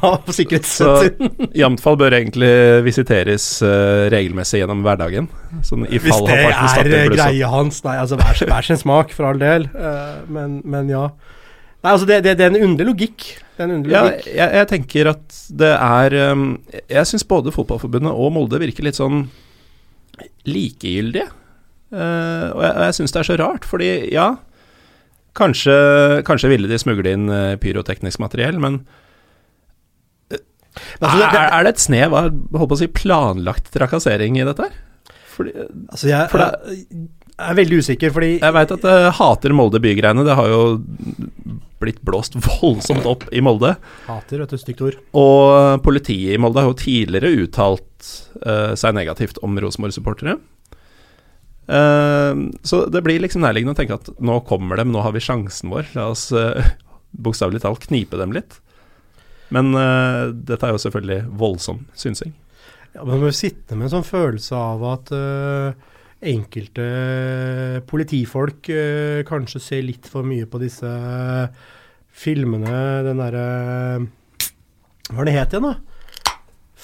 av 0.00 0.26
sikkerhetssiden. 0.34 1.50
Jamtfall 1.56 2.00
bør 2.00 2.18
egentlig 2.18 2.52
visiteres 2.86 3.48
uh, 3.64 4.08
regelmessig 4.12 4.62
gjennom 4.62 4.82
hverdagen. 4.86 5.30
Sånn, 5.66 5.86
Hvis 5.90 6.20
det 6.26 6.40
er 6.82 7.10
greia 7.12 7.50
hans, 7.52 7.82
nei, 7.86 7.96
altså 8.02 8.18
hver, 8.20 8.42
hver 8.50 8.66
sin 8.66 8.80
smak, 8.80 9.14
for 9.16 9.30
all 9.30 9.40
del. 9.40 9.70
Uh, 9.74 10.22
men, 10.32 10.60
men 10.66 10.90
ja. 10.92 11.08
Nei, 11.86 11.92
altså 11.94 12.06
det, 12.08 12.16
det, 12.26 12.32
det, 12.34 12.46
er 12.48 12.50
en 12.50 12.66
underlig 12.66 12.88
logikk. 12.88 13.24
En 13.62 13.70
underlig 13.76 13.94
ja, 13.94 14.02
logikk. 14.08 14.24
Jeg, 14.26 14.50
jeg, 14.58 14.68
tenker 14.72 15.10
at 15.12 15.36
det 15.60 15.68
er 15.72 16.16
um, 16.32 16.46
Jeg 16.82 17.06
syns 17.06 17.24
både 17.30 17.52
Fotballforbundet 17.54 18.10
og 18.10 18.32
Molde 18.34 18.58
virker 18.58 18.88
litt 18.88 18.98
sånn 18.98 19.28
likegyldige. 20.48 21.28
Uh, 21.94 22.50
og 22.56 22.64
jeg, 22.64 22.72
jeg 22.88 22.96
syns 22.98 23.14
det 23.14 23.20
er 23.20 23.28
så 23.28 23.38
rart, 23.38 23.68
fordi 23.68 23.90
ja 24.10 24.32
Kanskje, 25.36 25.74
kanskje 26.24 26.48
ville 26.48 26.68
de 26.70 26.78
smugle 26.80 27.12
inn 27.12 27.28
uh, 27.28 27.58
pyroteknisk 27.60 28.18
materiell, 28.22 28.56
men 28.56 28.78
uh, 30.32 30.38
altså, 30.40 31.12
det, 31.20 31.26
er, 31.28 31.42
er, 31.44 31.66
det 31.66 31.72
et 31.74 31.82
snev 31.84 32.16
av 32.16 32.30
holdt 32.56 32.70
på 32.72 32.78
å 32.78 32.80
si, 32.80 32.88
planlagt 32.88 33.68
trakassering 33.74 34.40
i 34.40 34.46
dette 34.48 34.64
her? 34.64 34.78
Fordi, 35.36 35.52
altså 35.92 36.08
jeg, 36.08 36.30
for 36.32 36.40
det, 36.40 36.72
jeg 37.36 37.52
er 37.52 37.56
veldig 37.58 37.78
usikker, 37.84 38.12
fordi 38.16 38.28
Jeg 38.40 38.54
veit 38.56 38.70
at 38.72 38.84
jeg 38.88 39.12
hater 39.18 39.52
Molde 39.52 39.80
by-greiene. 39.84 40.24
Det 40.24 40.36
har 40.38 40.48
jo 40.48 40.60
blitt 41.82 42.00
blåst 42.06 42.38
voldsomt 42.46 43.04
opp 43.08 43.26
i 43.28 43.42
Molde. 43.44 43.74
Hater, 44.06 44.40
vet 44.40 44.54
du. 44.54 44.60
Stygt 44.60 44.80
ord. 44.86 44.96
Og 45.20 45.82
politiet 45.84 46.32
i 46.32 46.40
Molde 46.40 46.64
har 46.64 46.70
jo 46.72 46.78
tidligere 46.80 47.44
uttalt 47.44 48.12
uh, 48.40 48.72
seg 48.78 48.96
negativt 48.96 49.40
om 49.44 49.58
Rosenborg-supportere. 49.60 50.38
Uh, 51.68 52.48
så 52.64 52.86
det 52.88 53.02
blir 53.04 53.20
liksom 53.20 53.44
nærliggende 53.44 53.74
å 53.74 53.78
tenke 53.82 53.98
at 53.98 54.08
nå 54.22 54.38
kommer 54.48 54.80
dem, 54.80 54.94
nå 54.94 55.02
har 55.04 55.12
vi 55.12 55.24
sjansen 55.24 55.74
vår. 55.74 55.90
La 55.98 56.08
oss 56.14 56.30
uh, 56.32 56.56
bokstavelig 57.26 57.60
talt 57.66 57.84
knipe 57.90 58.16
dem 58.16 58.32
litt. 58.36 58.62
Men 59.52 59.76
uh, 59.76 60.32
dette 60.32 60.64
er 60.64 60.72
jo 60.72 60.80
selvfølgelig 60.86 61.20
voldsom 61.36 61.84
synsing. 61.98 62.32
Ja, 62.96 63.04
men 63.04 63.18
man 63.18 63.26
må 63.28 63.34
sitte 63.36 63.76
med 63.76 63.90
en 63.90 63.98
sånn 63.98 64.08
følelse 64.08 64.56
av 64.56 64.88
at 64.88 65.12
uh, 65.12 65.92
enkelte 66.24 66.86
politifolk 67.88 68.70
eh, 68.72 69.24
kanskje 69.28 69.60
ser 69.62 69.82
litt 69.84 70.08
for 70.08 70.26
mye 70.26 70.46
på 70.48 70.60
disse 70.62 70.88
filmene, 72.16 73.02
den 73.04 73.20
derre 73.20 73.48
Hva 75.10 75.22
er 75.22 75.28
det 75.28 75.36
het 75.36 75.52
igjen, 75.54 75.68
da? 75.68 75.95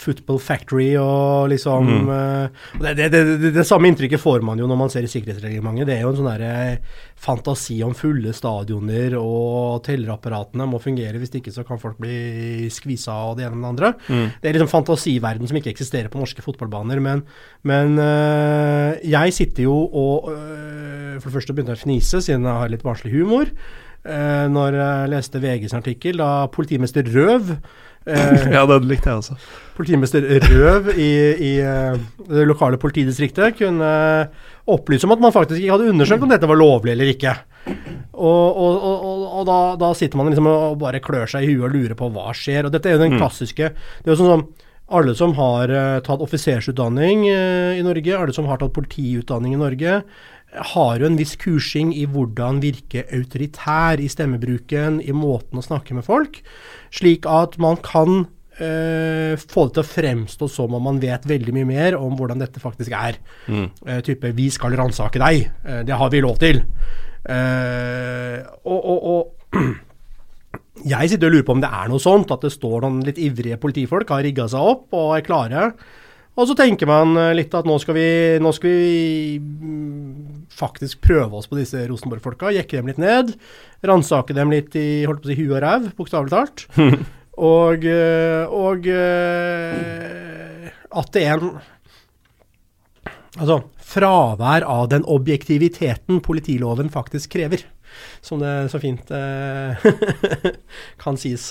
Football 0.02 0.40
Factory 0.42 0.90
og 1.00 1.50
liksom 1.52 1.88
mm. 1.88 2.08
uh, 2.10 2.82
det, 2.82 2.94
det, 2.98 3.08
det, 3.14 3.52
det, 3.54 3.64
samme 3.66 3.90
inntrykket 3.90 4.20
får 4.20 4.42
man 4.46 4.60
jo 4.60 4.68
når 4.70 4.78
man 4.80 4.92
ser 4.92 5.06
i 5.06 5.10
sikkerhetsreglementet. 5.10 5.88
Det 5.88 5.96
er 5.96 6.04
jo 6.04 6.12
en 6.12 6.18
sånn 6.18 6.30
der, 6.30 6.44
uh, 6.46 7.02
fantasi 7.22 7.78
om 7.86 7.94
fulle 7.94 8.34
stadioner, 8.34 9.14
og 9.18 9.82
tellerapparatene 9.86 10.66
må 10.68 10.80
fungere. 10.82 11.20
Hvis 11.22 11.34
ikke 11.38 11.54
så 11.54 11.64
kan 11.66 11.80
folk 11.82 12.00
bli 12.02 12.68
skvisa 12.72 13.14
av 13.28 13.36
det 13.38 13.46
ene 13.46 13.58
med 13.58 13.64
det 13.64 13.70
andre. 13.70 13.92
Mm. 14.08 14.26
Det 14.42 14.50
er 14.50 14.58
liksom 14.58 14.72
fantasiverden 14.72 15.50
som 15.50 15.60
ikke 15.60 15.72
eksisterer 15.74 16.11
på 16.12 16.22
norske 16.22 16.42
fotballbaner. 16.44 17.03
Men, 17.05 17.22
men 17.68 17.94
uh, 18.00 18.98
jeg 19.07 19.38
sitter 19.38 19.68
jo 19.68 19.78
og 19.92 20.28
For 20.32 21.28
det 21.28 21.34
første 21.34 21.55
begynte 21.55 21.74
jeg 21.74 21.80
å 21.80 21.84
fnise, 21.84 22.20
siden 22.24 22.46
jeg 22.48 22.61
har 22.62 22.70
litt 22.72 22.84
barnslig 22.84 23.12
humor. 23.14 23.50
når 24.03 24.74
jeg 24.74 25.11
leste 25.12 25.38
VGs 25.38 25.74
artikkel 25.78 26.18
da 26.18 26.48
politimester 26.50 27.07
Røv 27.07 27.53
Eh, 27.53 27.91
ja, 28.07 28.62
den 28.66 28.88
likte 28.90 29.11
jeg 29.12 29.20
også. 29.20 29.36
Politimester 29.76 30.24
Røv 30.48 30.90
i, 30.94 31.12
i 31.38 31.53
uh, 31.62 31.94
det 32.28 32.46
lokale 32.48 32.80
politidistriktet 32.80 33.57
kunne 33.61 33.92
opplyse 34.70 35.07
om 35.07 35.14
at 35.14 35.22
man 35.22 35.34
faktisk 35.34 35.61
ikke 35.61 35.76
hadde 35.76 35.92
undersøkt 35.92 36.26
om 36.26 36.32
dette 36.32 36.50
var 36.50 36.61
lovlig 36.61 36.94
eller 36.94 37.12
ikke. 37.14 37.36
Og, 38.12 38.59
og, 38.59 38.82
og, 38.82 39.22
og 39.40 39.46
da, 39.48 39.61
da, 39.80 39.92
sitter 39.96 40.18
man 40.18 40.30
liksom 40.30 40.50
og 40.50 40.76
bare 40.82 41.03
klør 41.03 41.30
seg 41.30 41.46
i 41.46 41.55
huet 41.55 41.68
og 41.70 41.76
lurer 41.76 41.96
på 41.98 42.11
hva 42.14 42.34
skjer. 42.36 42.66
Og 42.66 42.74
dette 42.74 42.90
er 42.90 42.98
jo 42.98 43.05
den 43.05 43.16
mm. 43.16 43.22
klassiske 43.22 43.72
Det 43.72 44.11
er 44.11 44.14
jo 44.14 44.20
sånn 44.20 44.34
som 44.34 44.46
alle 44.92 45.14
som 45.16 45.32
har 45.38 45.70
tatt 46.05 46.20
offisersutdanning 46.20 47.22
i 47.24 47.80
Norge, 47.86 48.12
alle 48.12 48.34
som 48.36 48.44
har 48.50 48.59
tatt 48.61 48.74
politiutdanning 48.76 49.55
i 49.57 49.61
Norge, 49.62 50.03
har 50.53 51.00
jo 51.00 51.09
en 51.09 51.16
viss 51.16 51.34
kursing 51.40 51.92
i 51.96 52.05
hvordan 52.09 52.61
virke 52.62 53.07
autoritær 53.14 54.00
i 54.03 54.09
stemmebruken, 54.12 55.00
i 55.00 55.14
måten 55.16 55.61
å 55.61 55.64
snakke 55.64 55.96
med 55.96 56.05
folk, 56.07 56.42
slik 56.93 57.28
at 57.30 57.59
man 57.62 57.78
kan 57.84 58.24
uh, 58.26 59.34
få 59.40 59.68
det 59.68 59.76
til 59.76 59.84
å 59.84 59.90
fremstå 59.93 60.49
som 60.53 60.74
om 60.78 60.84
man 60.90 61.01
vet 61.03 61.28
veldig 61.28 61.55
mye 61.57 61.68
mer 61.68 61.97
om 61.99 62.16
hvordan 62.18 62.43
dette 62.43 62.62
faktisk 62.62 62.93
er. 62.97 63.20
Mm. 63.49 63.70
type 64.05 64.34
'vi 64.36 64.51
skal 64.51 64.76
ransake 64.76 65.18
deg', 65.22 65.49
det 65.86 65.97
har 65.97 66.11
vi 66.11 66.20
lov 66.20 66.36
til. 66.38 66.62
og, 68.64 68.80
og, 68.84 68.99
og 69.12 69.22
Jeg 70.82 71.11
sitter 71.12 71.28
og 71.28 71.34
lurer 71.36 71.47
på 71.47 71.55
om 71.55 71.61
det 71.62 71.68
er 71.70 71.90
noe 71.90 72.03
sånt, 72.03 72.30
at 72.34 72.43
det 72.43 72.51
står 72.51 72.80
noen 72.82 73.03
litt 73.07 73.18
ivrige 73.20 73.59
politifolk, 73.61 74.09
har 74.09 74.24
rigga 74.24 74.49
seg 74.51 74.70
opp 74.72 74.97
og 74.97 75.12
er 75.14 75.26
klare. 75.26 75.66
Og 76.33 76.49
så 76.49 76.57
tenker 76.57 76.89
man 76.89 77.16
eh, 77.20 77.35
litt 77.37 77.53
at 77.57 77.66
nå 77.68 77.76
skal 77.83 77.97
vi, 77.99 78.09
nå 78.41 78.53
skal 78.57 78.72
vi 78.72 79.39
mm, 79.41 80.47
faktisk 80.53 81.03
prøve 81.05 81.37
oss 81.39 81.49
på 81.51 81.59
disse 81.59 81.85
Rosenborg-folka. 81.91 82.55
Jekke 82.57 82.78
dem 82.78 82.89
litt 82.89 83.03
ned. 83.03 83.35
Ransake 83.85 84.37
dem 84.37 84.53
litt 84.55 84.76
i 84.78 85.05
holdt 85.09 85.24
på 85.24 85.28
å 85.28 85.33
si, 85.33 85.39
huet 85.43 85.59
og 85.59 85.62
ræv, 85.66 85.91
bokstavelig 85.99 86.33
talt. 86.33 86.64
og, 87.53 87.85
eh, 87.85 88.45
og 88.49 88.89
eh, 88.89 90.72
at 90.93 91.14
det 91.16 91.28
er 91.28 91.39
en 91.39 91.55
Altså, 93.33 93.62
fravær 93.80 94.61
av 94.68 94.91
den 94.93 95.07
objektiviteten 95.09 96.18
politiloven 96.20 96.91
faktisk 96.93 97.30
krever 97.33 97.62
som 98.20 98.43
det 98.43 98.68
så 98.68 98.76
fint 98.83 99.09
kan 101.03 101.16
sies. 101.16 101.47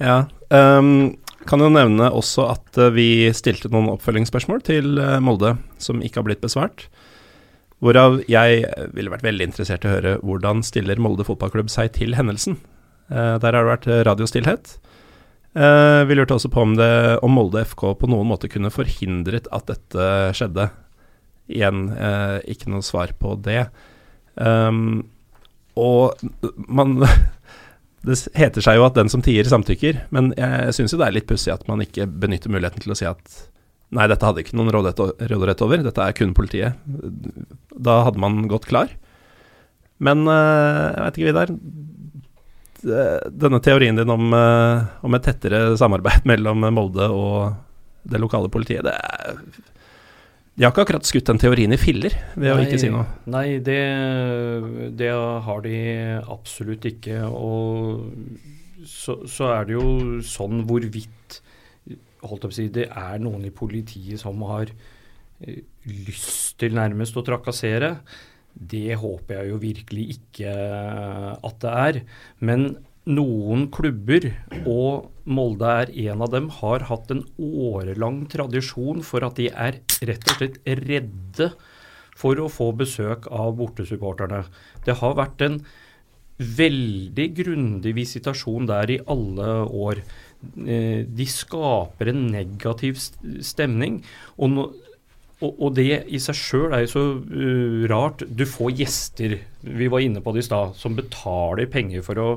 Ja. 0.00 0.22
Um, 0.48 1.18
kan 1.48 1.62
jo 1.62 1.70
nevne 1.72 2.10
også 2.12 2.48
at 2.52 2.78
uh, 2.80 2.92
vi 2.94 3.28
stilte 3.36 3.70
noen 3.72 3.90
oppfølgingsspørsmål 3.94 4.62
til 4.66 4.98
uh, 5.00 5.18
Molde 5.24 5.56
som 5.82 6.02
ikke 6.04 6.20
har 6.20 6.26
blitt 6.28 6.44
besvart. 6.44 6.86
Hvorav 7.84 8.22
jeg 8.30 8.64
ville 8.96 9.12
vært 9.12 9.26
veldig 9.26 9.50
interessert 9.50 9.84
i 9.84 9.90
å 9.90 9.94
høre 9.94 10.14
hvordan 10.24 10.62
stiller 10.64 11.00
Molde 11.02 11.26
fotballklubb 11.28 11.68
seg 11.72 11.92
til 11.98 12.16
hendelsen. 12.16 12.56
Der 13.12 13.44
har 13.44 13.52
det 13.52 13.68
vært 13.68 13.88
radiostillhet. 14.08 14.70
vi 16.08 16.16
lurte 16.16 16.38
også 16.38 16.48
på 16.50 16.62
om, 16.64 16.72
det, 16.80 16.88
om, 17.20 17.36
Molde 17.36 17.66
FK 17.68 17.84
på 18.00 18.08
noen 18.08 18.30
måte 18.32 18.48
kunne 18.48 18.72
forhindret 18.72 19.44
at 19.52 19.68
dette 19.68 20.08
skjedde. 20.40 20.70
Igjen 21.52 21.84
ikke 22.48 22.72
noe 22.72 22.80
svar 22.82 23.12
på 23.20 23.36
det. 23.44 23.66
Um, 24.40 25.04
og 25.76 26.16
man 26.56 26.96
Det 28.06 28.16
heter 28.38 28.62
seg 28.62 28.78
jo 28.78 28.86
at 28.86 28.96
den 28.96 29.10
som 29.10 29.22
tier, 29.24 29.46
samtykker, 29.50 30.04
men 30.14 30.30
jeg 30.38 30.74
syns 30.76 30.94
jo 30.94 31.00
det 31.00 31.08
er 31.08 31.16
litt 31.16 31.28
pussig 31.28 31.50
at 31.54 31.66
man 31.70 31.82
ikke 31.82 32.06
benytter 32.06 32.52
muligheten 32.54 32.84
til 32.84 32.94
å 32.94 32.98
si 32.98 33.08
at 33.08 33.40
nei, 33.94 34.06
dette 34.10 34.26
hadde 34.26 34.42
ikke 34.42 34.56
noen 34.58 34.70
råderett 34.74 35.62
over, 35.64 35.82
dette 35.82 36.04
er 36.04 36.14
kun 36.16 36.34
politiet. 36.36 36.78
Da 37.74 38.00
hadde 38.06 38.22
man 38.22 38.46
gått 38.50 38.68
klar. 38.70 38.92
Men 40.02 40.26
eh, 40.28 40.86
jeg 40.92 41.02
vet 41.02 41.18
ikke, 41.18 41.28
Vidar. 41.30 41.54
Denne 43.32 43.60
teorien 43.64 43.96
din 43.98 44.12
om, 44.12 44.28
eh, 44.36 44.84
om 45.06 45.16
et 45.16 45.24
tettere 45.26 45.62
samarbeid 45.80 46.26
mellom 46.30 46.66
Molde 46.76 47.08
og 47.10 47.56
det 48.06 48.20
lokale 48.22 48.50
politiet, 48.52 48.86
det 48.86 48.94
er 48.94 49.40
de 50.56 50.64
har 50.64 50.72
ikke 50.72 50.86
akkurat 50.86 51.04
skutt 51.04 51.28
den 51.28 51.40
teorien 51.40 51.74
i 51.74 51.76
filler 51.76 52.14
ved 52.32 52.46
nei, 52.48 52.52
å 52.54 52.62
ikke 52.64 52.78
si 52.80 52.88
noe. 52.88 53.04
Nei, 53.28 53.58
det, 53.60 53.80
det, 54.96 55.10
har 55.44 55.64
de 55.66 55.80
absolutt 56.32 56.86
ikke. 56.88 57.18
Og 57.28 58.06
så, 58.88 59.18
så, 59.28 59.50
er 59.52 59.68
det 59.68 59.76
jo 59.76 60.22
sånn 60.24 60.64
hvorvidt 60.68 61.42
holdt 62.24 62.46
jeg 62.46 62.48
på 62.48 62.54
å 62.54 62.56
si, 62.56 62.68
det 62.72 62.86
er 62.88 63.20
noen 63.20 63.44
i 63.44 63.52
politiet 63.52 64.22
som 64.22 64.40
har 64.48 64.72
eh, 65.44 65.60
lyst 65.84 66.56
til 66.62 66.72
nærmest 66.78 67.20
å 67.20 67.26
trakassere. 67.26 67.98
Det 68.56 68.96
håper 68.96 69.42
jeg 69.42 69.52
jo 69.52 69.60
virkelig 69.60 70.06
ikke 70.16 70.56
at 71.44 71.60
det 71.66 71.74
er. 71.84 72.00
Men 72.40 72.70
noen 73.04 73.68
klubber, 73.76 74.30
og 74.64 75.12
Molde 75.26 75.70
er 75.82 75.90
en 76.08 76.22
av 76.22 76.30
dem, 76.34 76.50
har 76.60 76.86
hatt 76.90 77.10
en 77.10 77.24
årelang 77.36 78.24
tradisjon 78.30 79.02
for 79.06 79.26
at 79.26 79.40
de 79.40 79.48
er 79.50 79.80
rett 80.06 80.30
og 80.30 80.38
slett 80.38 80.60
redde 80.86 81.50
for 82.16 82.38
å 82.40 82.48
få 82.52 82.70
besøk 82.78 83.26
av 83.34 83.56
bortesupporterne. 83.58 84.44
Det 84.86 84.96
har 85.02 85.18
vært 85.18 85.42
en 85.44 85.60
veldig 86.36 87.26
grundig 87.36 87.94
visitasjon 87.96 88.68
der 88.68 88.92
i 88.92 89.02
alle 89.12 89.50
år. 89.66 90.02
Eh, 90.62 91.02
de 91.08 91.28
skaper 91.28 92.12
en 92.12 92.26
negativ 92.32 93.00
stemning. 93.00 94.02
og 94.36 94.52
no, 94.52 94.66
og, 95.44 95.74
det 95.76 96.06
i 96.08 96.18
seg 96.22 96.36
sjøl 96.38 96.72
er 96.72 96.86
jo 96.86 96.92
så 96.94 97.00
uh, 97.20 97.82
rart. 97.90 98.22
Du 98.24 98.46
får 98.48 98.70
gjester, 98.78 99.34
vi 99.60 99.88
var 99.92 100.00
inne 100.00 100.22
på 100.24 100.32
det 100.32 100.40
i 100.40 100.46
stad, 100.46 100.72
som 100.80 100.96
betaler 100.96 101.68
penger 101.68 102.00
for 102.06 102.20
å 102.22 102.28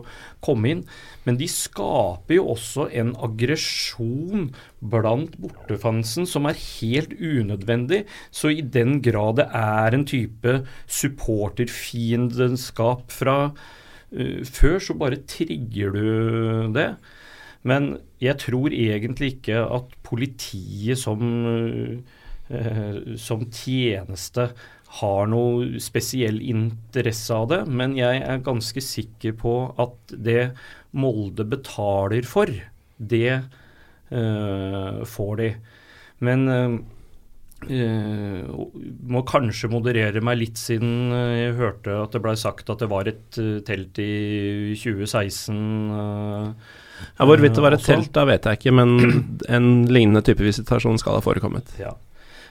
komme 0.43 0.73
inn. 0.73 0.81
Men 1.29 1.37
de 1.37 1.45
skaper 1.45 2.39
jo 2.39 2.47
også 2.55 2.87
en 2.97 3.11
aggresjon 3.21 4.47
blant 4.81 5.35
bortefansen 5.37 6.25
som 6.25 6.49
er 6.49 6.57
helt 6.57 7.13
unødvendig. 7.13 8.09
Så 8.33 8.49
i 8.49 8.65
den 8.65 8.97
grad 9.05 9.37
det 9.37 9.45
er 9.53 9.93
en 9.93 10.09
type 10.09 10.65
supporterfiendskap 10.89 13.13
fra 13.13 13.53
uh, 13.53 14.41
før, 14.41 14.81
så 14.81 14.97
bare 14.97 15.21
trigger 15.29 15.93
du 15.93 16.73
det. 16.73 16.97
Men 17.61 18.01
jeg 18.17 18.41
tror 18.41 18.73
egentlig 18.73 19.29
ikke 19.35 19.69
at 19.69 19.93
politiet 20.01 20.97
som 20.97 21.21
uh, 21.45 22.01
som 23.21 23.45
tjeneste 23.53 24.49
har 24.97 25.27
noe 25.29 25.79
spesiell 25.83 26.39
interesse 26.41 27.35
av 27.35 27.49
det, 27.51 27.59
men 27.69 27.93
jeg 27.97 28.23
er 28.25 28.45
ganske 28.45 28.81
sikker 28.81 29.35
på 29.37 29.55
at 29.81 30.15
det 30.17 30.51
Molde 30.97 31.45
betaler 31.45 32.25
for, 32.25 32.49
det 32.97 33.33
uh, 33.37 35.03
får 35.05 35.35
de. 35.37 35.49
Men 36.25 36.49
uh, 36.49 36.79
må 39.13 39.21
kanskje 39.29 39.69
moderere 39.69 40.23
meg 40.25 40.41
litt, 40.41 40.57
siden 40.57 41.13
jeg 41.13 41.53
hørte 41.59 41.93
at 42.01 42.15
det 42.15 42.23
blei 42.23 42.33
sagt 42.39 42.71
at 42.73 42.81
det 42.81 42.89
var 42.89 43.09
et 43.11 43.39
telt 43.67 44.01
i 44.01 44.73
2016. 44.79 45.59
ja, 47.19 47.29
Hvorvidt 47.29 47.59
det 47.59 47.65
var 47.67 47.77
et 47.77 47.85
telt, 47.85 48.09
da 48.15 48.25
vet 48.31 48.49
jeg 48.49 48.63
ikke, 48.63 48.73
men 48.79 48.97
en 49.59 49.69
lignende 49.91 50.25
type 50.25 50.41
visitasjon 50.41 50.97
skal 50.97 51.19
ha 51.19 51.25
forekommet. 51.29 51.77
Ja. 51.77 51.93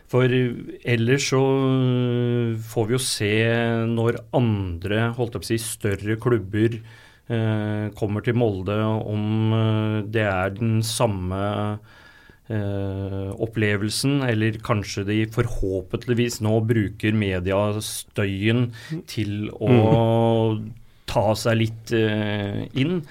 For 0.08 0.24
ellers 0.32 1.26
så 1.28 1.42
får 2.72 2.88
vi 2.88 2.96
jo 2.96 3.02
se 3.02 3.34
når 3.90 4.22
andre, 4.36 5.10
holdt 5.18 5.36
jeg 5.36 5.42
på 5.42 5.46
å 5.46 5.50
si, 5.50 5.60
større 5.60 6.16
klubber 6.22 6.78
eh, 6.78 7.86
kommer 7.98 8.24
til 8.24 8.38
Molde, 8.40 8.78
om 8.88 9.52
eh, 9.52 9.96
det 10.08 10.24
er 10.24 10.54
den 10.56 10.78
samme 10.86 11.42
eh, 12.48 13.30
opplevelsen, 13.36 14.22
eller 14.30 14.60
kanskje 14.64 15.04
de 15.10 15.18
forhåpentligvis 15.34 16.40
nå 16.44 16.56
bruker 16.68 17.16
mediestøyen 17.16 18.70
til 19.10 19.50
å 19.52 19.74
mm. 20.56 20.68
ta 21.12 21.26
seg 21.36 21.60
litt 21.66 21.92
eh, 21.96 22.64
inn. 22.80 23.02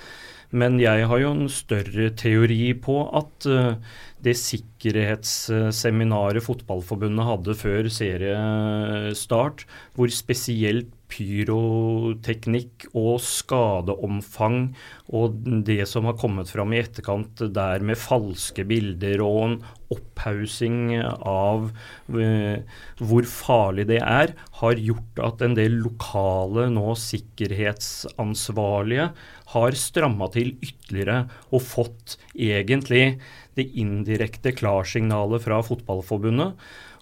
Men 0.51 0.79
jeg 0.79 1.07
har 1.09 1.19
jo 1.19 1.31
en 1.35 1.49
større 1.51 2.09
teori 2.15 2.73
på 2.79 3.09
at 3.19 3.45
uh, 3.51 3.75
det 4.23 4.37
sikkerhetsseminaret 4.39 6.43
Fotballforbundet 6.43 7.25
hadde 7.27 7.55
før 7.59 7.87
seriestart, 7.91 9.65
hvor 9.95 10.07
spesielt 10.13 10.87
pyroteknikk 11.11 12.85
og 12.91 13.21
skadeomfang 13.23 14.75
og 15.15 15.37
det 15.67 15.87
som 15.87 16.05
har 16.09 16.17
kommet 16.19 16.49
fram 16.51 16.73
i 16.75 16.81
etterkant 16.81 17.39
der 17.55 17.79
med 17.85 17.97
falske 17.99 18.65
bilder 18.67 19.21
og 19.23 19.37
en 19.45 19.55
opphaussing 19.93 20.99
av 20.99 21.69
uh, 21.71 22.57
hvor 22.99 23.23
farlig 23.31 23.85
det 23.93 24.01
er, 24.03 24.33
har 24.59 24.83
gjort 24.83 25.19
at 25.29 25.41
en 25.45 25.55
del 25.55 25.79
lokale 25.85 26.67
nå 26.73 26.95
sikkerhetsansvarlige 26.99 29.07
har 29.53 29.71
stramma 29.79 30.27
til 30.33 30.57
ytterligere 30.59 31.29
og 31.53 31.61
fått 31.63 32.17
egentlig 32.35 33.21
det 33.57 33.65
indirekte 33.79 34.51
klarsignalet 34.57 35.43
fra 35.45 35.61
Fotballforbundet. 35.65 36.49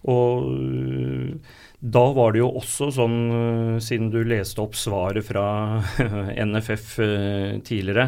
Og 0.05 0.45
øh, 0.53 1.33
da 1.85 2.01
var 2.17 2.33
det 2.33 2.39
jo 2.41 2.47
også 2.57 2.87
sånn, 2.95 3.17
øh, 3.29 3.75
siden 3.83 4.07
du 4.13 4.23
leste 4.25 4.61
opp 4.63 4.75
svaret 4.77 5.25
fra 5.27 5.45
NFF 6.49 6.85
øh, 7.03 7.61
tidligere, 7.65 8.05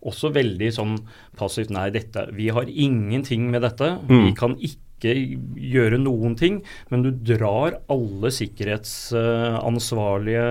også 0.00 0.30
veldig 0.34 0.70
sånn 0.74 0.98
passivt 1.38 1.70
Nei, 1.74 1.90
dette, 1.94 2.20
vi 2.34 2.48
har 2.54 2.66
ingenting 2.66 3.50
med 3.52 3.60
dette. 3.66 3.88
Mm. 4.08 4.24
Vi 4.24 4.32
kan 4.38 4.52
ikke 4.58 5.12
gjøre 5.60 5.98
noen 6.00 6.36
ting, 6.36 6.62
men 6.90 7.02
du 7.04 7.10
drar 7.12 7.74
alle 7.92 8.30
sikkerhetsansvarlige 8.34 10.46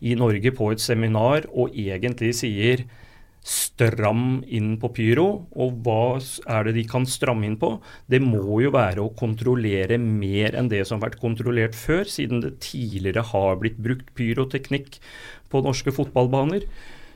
i 0.00 0.14
Norge 0.18 0.50
på 0.56 0.70
et 0.74 0.80
seminar 0.82 1.46
og 1.52 1.70
egentlig 1.76 2.34
sier 2.40 2.84
stram 3.40 4.42
inn 4.46 4.74
på 4.80 4.90
pyro. 4.96 5.26
Og 5.56 5.80
hva 5.84 6.20
er 6.20 6.68
det 6.68 6.76
de 6.76 6.84
kan 6.88 7.06
stramme 7.08 7.48
inn 7.48 7.58
på? 7.60 7.74
Det 8.10 8.20
må 8.22 8.60
jo 8.64 8.72
være 8.74 9.02
å 9.04 9.12
kontrollere 9.16 9.98
mer 10.00 10.56
enn 10.58 10.70
det 10.72 10.84
som 10.86 11.00
har 11.00 11.10
vært 11.10 11.20
kontrollert 11.22 11.76
før, 11.78 12.04
siden 12.04 12.44
det 12.44 12.58
tidligere 12.64 13.24
har 13.32 13.60
blitt 13.62 13.80
brukt 13.80 14.12
pyroteknikk 14.18 15.00
på 15.50 15.62
norske 15.64 15.94
fotballbaner. 15.94 16.66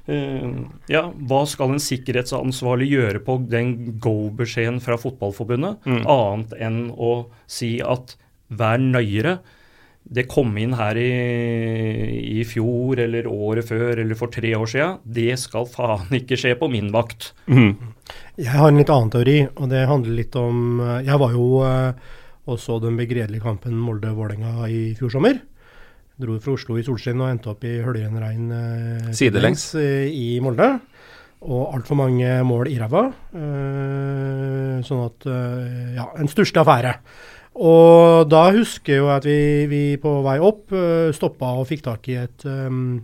Uh, 0.04 0.66
ja, 0.90 1.06
hva 1.16 1.44
skal 1.48 1.70
en 1.72 1.80
sikkerhetsansvarlig 1.80 2.90
gjøre 2.90 3.22
på 3.24 3.38
den 3.48 3.94
go-beskjeden 4.04 4.82
fra 4.84 4.98
Fotballforbundet, 5.00 5.80
mm. 5.88 6.02
annet 6.04 6.52
enn 6.60 6.80
å 6.92 7.30
si 7.48 7.78
at 7.80 8.12
vær 8.52 8.82
nøyere, 8.82 9.38
det 10.04 10.26
kom 10.28 10.52
inn 10.60 10.74
her 10.76 10.98
i, 11.00 11.12
i, 12.36 12.42
fjor 12.44 13.00
eller 13.00 13.28
året 13.30 13.68
før 13.68 14.02
eller 14.02 14.18
for 14.18 14.32
tre 14.32 14.50
år 14.56 14.68
siden, 14.68 14.98
det 15.04 15.38
skal 15.40 15.64
faen 15.70 16.12
ikke 16.20 16.36
skje 16.38 16.52
på 16.60 16.68
min 16.72 16.90
vakt. 16.94 17.32
Mm. 17.48 17.94
Jeg 18.36 18.52
har 18.52 18.68
en 18.68 18.80
litt 18.82 18.92
annen 18.92 19.14
teori, 19.14 19.38
og 19.56 19.72
det 19.72 19.86
handler 19.88 20.18
litt 20.18 20.36
om 20.36 20.82
Jeg 21.06 21.18
var 21.22 21.32
jo 21.32 21.48
og 22.44 22.58
også 22.58 22.78
den 22.82 22.98
begredelige 23.00 23.44
kampen 23.44 23.76
Molde-Vålerenga 23.80 24.68
i 24.68 24.92
fjor 24.98 25.12
sommer. 25.16 25.38
Dro 26.20 26.36
fra 26.42 26.54
Oslo 26.54 26.76
i 26.78 26.84
solskinn 26.86 27.22
og 27.24 27.30
endte 27.32 27.50
opp 27.50 27.64
i 27.66 27.78
høljen 27.82 28.18
regn 28.20 28.50
sidelengs 29.16 29.70
eh, 29.80 30.06
i 30.12 30.36
Molde. 30.44 30.68
Og 31.44 31.74
altfor 31.76 31.98
mange 31.98 32.36
mål 32.46 32.70
i 32.70 32.76
ræva. 32.80 33.06
Eh, 33.36 34.76
sånn 34.84 35.02
at 35.08 35.26
eh, 35.28 35.96
Ja, 35.96 36.06
en 36.20 36.30
stusslig 36.30 36.60
affære. 36.62 36.94
Og 37.54 38.26
da 38.26 38.48
husker 38.54 38.96
jeg 38.96 39.10
at 39.14 39.26
vi, 39.28 39.66
vi 39.70 39.82
på 40.02 40.16
vei 40.24 40.38
opp 40.42 40.72
uh, 40.74 41.08
eh, 41.08 41.14
stoppa 41.14 41.52
og 41.60 41.68
fikk 41.68 41.84
tak 41.86 42.08
i 42.10 42.18
et 42.24 42.46
um, 42.50 42.98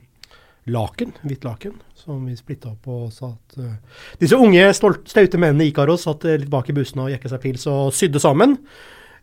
laken, 0.70 1.14
hvitt 1.22 1.46
laken, 1.46 1.76
som 1.94 2.24
vi 2.26 2.34
splitta 2.38 2.72
opp 2.72 2.90
og 2.90 3.12
satt 3.14 3.60
uh, 3.62 3.76
Disse 4.18 4.38
unge, 4.38 4.64
stolt, 4.74 5.06
staute 5.10 5.38
mennene 5.38 5.68
i 5.68 5.70
Ikaros 5.70 6.08
satt 6.08 6.26
litt 6.26 6.50
bak 6.50 6.70
i 6.70 6.74
bussen 6.74 7.04
og 7.04 7.12
jekka 7.14 7.30
seg 7.30 7.44
pils 7.44 7.68
og 7.70 7.94
sydde 7.94 8.22
sammen. 8.22 8.58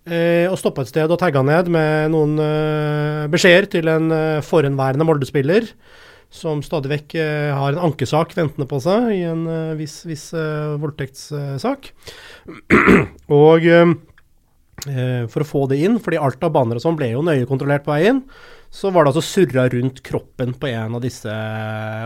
Uh, 0.07 0.47
og 0.47 0.55
stoppa 0.61 0.85
et 0.85 0.93
sted 0.93 1.11
og 1.11 1.19
tagga 1.19 1.43
ned 1.43 1.67
med 1.75 2.13
noen 2.15 2.39
uh, 2.39 3.27
beskjeder 3.31 3.67
til 3.75 3.91
en 3.91 4.07
uh, 4.13 4.43
forhenværende 4.45 5.03
Molde-spiller 5.03 5.67
som 6.31 6.59
stadig 6.63 6.89
vekk 6.91 7.13
har 7.55 7.71
en 7.71 7.85
ankesak 7.87 8.33
ventende 8.35 8.65
på 8.67 8.81
seg 8.83 9.13
i 9.13 9.21
en 9.29 9.45
viss, 9.79 10.01
viss 10.03 10.25
voldtektssak. 10.35 11.87
og 13.39 13.63
Eh, 13.67 13.93
for 14.85 15.41
å 15.41 15.47
få 15.47 15.63
det 15.71 15.79
inn, 15.81 15.95
fordi 16.03 16.19
alt 16.21 16.43
av 16.45 16.51
baner 16.53 16.77
og 16.77 16.83
sånn 16.83 16.97
ble 16.99 17.07
jo 17.09 17.23
nøye 17.25 17.47
kontrollert 17.49 17.81
på 17.83 17.95
vei 17.95 18.11
inn, 18.11 18.19
så 18.69 18.91
var 18.93 19.03
det 19.03 19.13
altså 19.13 19.25
surra 19.25 19.65
rundt 19.73 20.03
kroppen 20.05 20.53
på 20.59 20.69
en 20.69 20.97
av 20.97 21.01
disse 21.01 21.33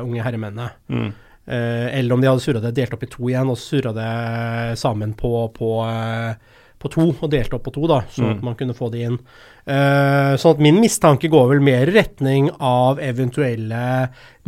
unge 0.05 0.23
herremennene. 0.23 0.69
Mm. 0.87 1.09
Eh, 1.45 1.87
eller 1.99 2.15
om 2.15 2.21
de 2.21 2.29
hadde 2.29 2.43
surra 2.43 2.61
det 2.63 2.75
delt 2.77 2.93
opp 2.95 3.03
i 3.03 3.09
to 3.11 3.29
igjen, 3.29 3.49
og 3.51 3.59
surra 3.59 3.93
det 3.95 4.79
sammen 4.79 5.15
på, 5.17 5.33
på, 5.55 5.71
eh, 5.87 6.59
på, 6.81 6.91
to, 6.91 7.07
og 7.13 7.31
delte 7.31 7.57
opp 7.57 7.65
på 7.67 7.73
to, 7.75 7.85
da, 7.89 8.01
sånn 8.11 8.27
mm. 8.27 8.33
at 8.35 8.45
man 8.49 8.57
kunne 8.59 8.75
få 8.77 8.89
det 8.93 9.05
inn. 9.07 9.17
Uh, 9.61 10.33
sånn 10.41 10.57
at 10.57 10.63
min 10.65 10.81
mistanke 10.81 11.29
går 11.31 11.51
vel 11.53 11.63
mer 11.63 11.89
i 11.89 11.95
retning 11.95 12.49
av 12.57 13.01
eventuelle 13.03 13.83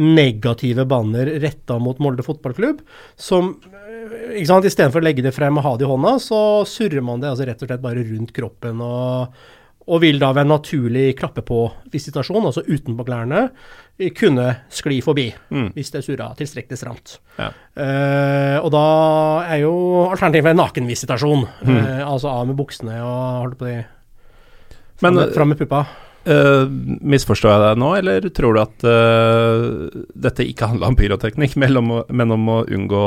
negative 0.01 0.87
banner 0.89 1.35
retta 1.43 1.77
mot 1.81 2.01
Molde 2.01 2.25
fotballklubb, 2.25 2.81
som 3.15 3.53
ikke 4.33 4.49
sant, 4.49 4.67
Istedenfor 4.67 5.01
å 5.01 5.05
legge 5.05 5.23
det 5.25 5.33
frem 5.35 5.57
og 5.59 5.65
ha 5.65 5.73
det 5.77 5.85
i 5.85 5.89
hånda, 5.89 6.15
så 6.21 6.39
surrer 6.67 7.03
man 7.05 7.21
det 7.21 7.31
altså 7.31 7.47
rett 7.47 7.61
og 7.63 7.69
slett 7.69 7.83
bare 7.83 8.05
rundt 8.05 8.33
kroppen. 8.35 8.81
og, 8.83 9.43
og 9.83 9.99
vil 9.99 10.19
da 10.21 10.31
ved 10.31 10.45
en 10.45 10.53
naturlig 10.53 11.09
klappe 11.19 11.43
på-visitasjon, 11.43 12.45
altså 12.47 12.63
utenpå 12.67 13.05
klærne, 13.07 13.49
kunne 14.17 14.47
skli 14.73 14.97
forbi 15.05 15.27
mm. 15.53 15.67
hvis 15.75 15.91
det 15.93 16.01
surra 16.05 16.31
tilstrekkelig 16.37 16.79
stramt. 16.79 17.17
Ja. 17.37 17.51
Uh, 17.77 18.57
og 18.63 18.71
da 18.73 18.85
er 19.53 19.59
jo 19.63 19.73
alternativet 20.07 20.57
nakenvisitasjon. 20.57 21.45
Mm. 21.61 21.75
Uh, 21.77 21.99
altså 22.07 22.31
av 22.31 22.47
med 22.49 22.57
buksene 22.57 22.97
og 23.03 23.19
holdt 23.43 23.59
på 23.59 23.69
de 23.69 23.81
Fram 25.03 25.17
med, 25.17 25.31
fram 25.33 25.49
med 25.51 25.57
puppa. 25.59 25.81
Uh, 26.23 26.69
misforstår 27.03 27.51
jeg 27.51 27.61
deg 27.63 27.79
nå, 27.81 27.87
eller 27.97 28.27
tror 28.31 28.55
du 28.55 28.59
at 28.61 28.85
dette 30.25 30.45
ikke 30.47 30.69
handla 30.69 30.91
om 30.91 30.95
pyroteknikk, 30.95 31.57
men 31.61 31.79
om, 31.81 31.93
men 32.07 32.35
om 32.37 32.51
å 32.53 32.59
unngå 32.63 33.05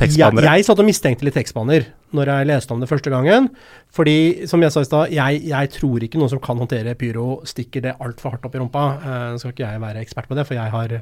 tekstbannere? 0.00 0.46
Jeg, 0.46 0.62
jeg 0.62 0.66
satt 0.68 0.82
og 0.82 0.88
mistenkte 0.88 1.26
litt 1.26 1.36
tekstbanner 1.36 1.86
når 2.16 2.30
jeg 2.30 2.48
leste 2.48 2.74
om 2.74 2.82
det 2.82 2.88
første 2.90 3.12
gangen. 3.12 3.48
Fordi, 3.94 4.46
som 4.50 4.62
jeg 4.62 4.72
sa 4.72 4.82
i 4.84 4.88
stad, 4.88 5.14
jeg, 5.14 5.44
jeg, 5.50 5.70
tror 5.76 6.06
ikke 6.06 6.20
noen 6.20 6.32
som 6.32 6.42
kan 6.42 6.60
håndtere 6.60 6.96
pyro, 6.98 7.40
stikker 7.48 7.84
det 7.88 7.96
altfor 8.00 8.34
hardt 8.36 8.48
opp 8.48 8.56
i 8.56 8.62
rumpa. 8.62 8.84
Uh, 9.02 9.38
skal 9.40 9.54
ikke 9.54 9.66
jeg 9.66 9.82
være 9.82 10.04
ekspert 10.04 10.30
på 10.30 10.38
det, 10.38 10.46
for 10.48 10.58
jeg 10.58 10.74
har 10.74 10.98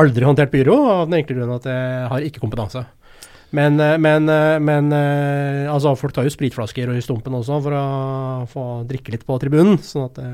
aldri 0.00 0.28
håndtert 0.28 0.52
pyro, 0.52 0.78
av 0.90 1.04
den 1.08 1.20
enkle 1.20 1.38
grunn 1.38 1.58
at 1.58 1.68
jeg 1.70 2.08
har 2.12 2.26
ikke 2.26 2.42
kompetanse. 2.42 2.84
Men, 3.56 3.80
eh, 3.82 3.96
men, 3.98 4.28
eh, 4.30 4.60
men 4.62 4.92
altså, 4.94 5.96
folk 5.98 6.14
tar 6.14 6.22
jo 6.22 6.30
spritflasker 6.30 6.92
i 6.94 7.00
stumpen 7.02 7.34
også 7.34 7.56
for 7.64 7.74
å 7.74 7.86
få 8.46 8.66
drikke 8.86 9.16
litt 9.16 9.24
på 9.26 9.40
tribunen. 9.42 9.74
sånn 9.82 10.06
at 10.06 10.20
det 10.20 10.28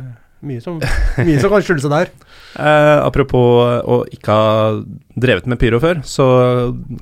mye 0.46 0.62
som, 0.62 0.78
mye 0.80 1.40
som 1.42 1.52
kan 1.52 1.64
skjule 1.64 1.84
seg 1.84 1.94
der. 1.94 2.14
Eh, 2.56 2.98
apropos 3.04 3.82
å 3.84 3.98
ikke 4.08 4.32
ha 4.32 4.76
drevet 5.12 5.44
med 5.50 5.58
pyro 5.60 5.76
før, 5.82 5.98
så 6.08 6.24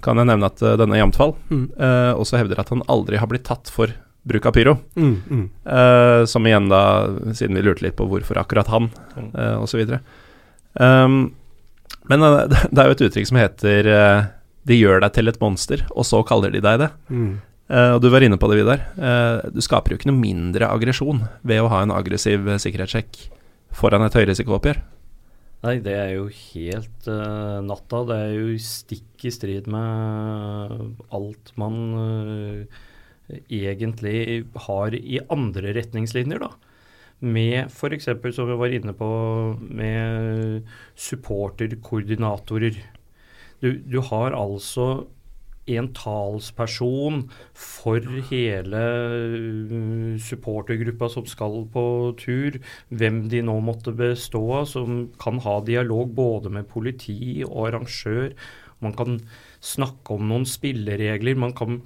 kan 0.03 0.19
jeg 0.19 0.27
nevne 0.27 0.49
at 0.51 0.59
uh, 0.67 0.73
denne 0.81 0.99
Jamtfall 0.99 1.37
mm. 1.47 1.61
eh, 1.79 2.11
også 2.19 2.41
hevder 2.41 2.59
at 2.59 2.73
han 2.75 2.83
aldri 2.91 3.21
har 3.23 3.31
blitt 3.31 3.47
tatt 3.47 3.71
for 3.71 3.93
bruk 4.27 4.49
av 4.51 4.57
pyro. 4.57 4.75
Mm, 4.99 5.15
mm. 5.31 5.45
Eh, 5.77 6.25
som 6.27 6.47
igjen 6.49 6.67
da, 6.73 6.83
siden 7.39 7.55
vi 7.55 7.63
lurte 7.63 7.87
litt 7.87 7.95
på 7.95 8.09
hvorfor 8.11 8.41
akkurat 8.43 8.73
han, 8.73 8.91
mm. 9.15 9.31
eh, 9.31 9.57
osv. 9.63 9.95
Um, 10.75 11.19
men 12.11 12.27
uh, 12.27 12.43
det 12.75 12.81
er 12.81 12.91
jo 12.91 12.97
et 12.97 13.07
uttrykk 13.09 13.31
som 13.31 13.39
heter 13.39 13.91
'de 14.65 14.81
gjør 14.81 15.05
deg 15.05 15.15
til 15.15 15.31
et 15.31 15.39
monster', 15.39 15.87
og 15.93 16.09
så 16.09 16.25
kaller 16.27 16.51
de 16.51 16.65
deg 16.65 16.83
det. 16.83 16.91
Uh, 17.65 17.97
og 17.97 18.03
Du 18.05 18.11
var 18.13 18.25
inne 18.25 18.37
på 18.41 18.49
det, 18.51 18.59
Vidar. 18.61 18.83
Uh, 18.99 19.41
du 19.55 19.63
skaper 19.65 19.95
jo 19.95 19.99
ikke 19.99 20.11
noe 20.11 20.21
mindre 20.21 20.69
aggresjon 20.69 21.23
ved 21.47 21.63
å 21.63 21.71
ha 21.73 21.81
en 21.85 21.95
aggressiv 21.97 22.45
uh, 22.45 22.59
sikkerhetssjekk 22.61 23.23
foran 23.75 24.05
et 24.05 24.17
høyrisikooppgjør. 24.19 24.83
Nei, 25.65 25.79
det 25.81 25.95
er 25.97 26.11
jo 26.19 26.27
helt 26.29 27.07
natta. 27.65 28.03
Det 28.05 28.17
er 28.21 28.35
jo 28.37 28.59
stikk 28.61 29.25
i 29.25 29.33
strid 29.33 29.71
med 29.73 30.75
alt 31.17 31.55
man 31.57 31.79
egentlig 33.49 34.45
har 34.67 34.93
i 34.99 35.23
andre 35.33 35.73
retningslinjer, 35.79 36.45
da. 36.45 36.51
Med 37.25 37.73
f.eks., 37.73 38.11
som 38.37 38.51
vi 38.53 38.59
var 38.61 38.77
inne 38.77 38.93
på, 38.93 39.09
med 39.65 40.69
supporterkoordinatorer. 41.01 42.77
Du, 43.65 43.71
du 43.81 43.99
har 44.05 44.37
altså 44.37 45.07
en 45.71 45.89
talsperson 45.97 47.23
for 47.57 48.05
hele 48.31 48.83
uh, 48.85 50.17
supportergruppa 50.21 51.09
som 51.13 51.29
skal 51.29 51.63
på 51.73 51.87
tur, 52.21 52.59
hvem 52.91 53.25
de 53.33 53.43
nå 53.47 53.57
måtte 53.65 53.95
bestå 53.97 54.43
av, 54.61 54.69
som 54.71 55.07
kan 55.21 55.41
ha 55.45 55.61
dialog 55.65 56.13
både 56.17 56.53
med 56.53 56.69
politi 56.71 57.43
og 57.47 57.71
arrangør. 57.71 58.35
Man 58.85 58.97
kan 58.99 59.17
snakke 59.65 60.19
om 60.19 60.29
noen 60.29 60.45
spilleregler. 60.49 61.39
Man 61.41 61.55
kan, 61.57 61.81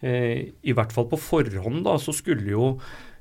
eh, 0.00 0.48
i 0.64 0.72
hvert 0.72 0.94
fall 0.94 1.10
på 1.10 1.20
forhånd, 1.20 1.82
da, 1.84 1.98
så 2.00 2.14
skulle 2.16 2.54
jo 2.54 2.72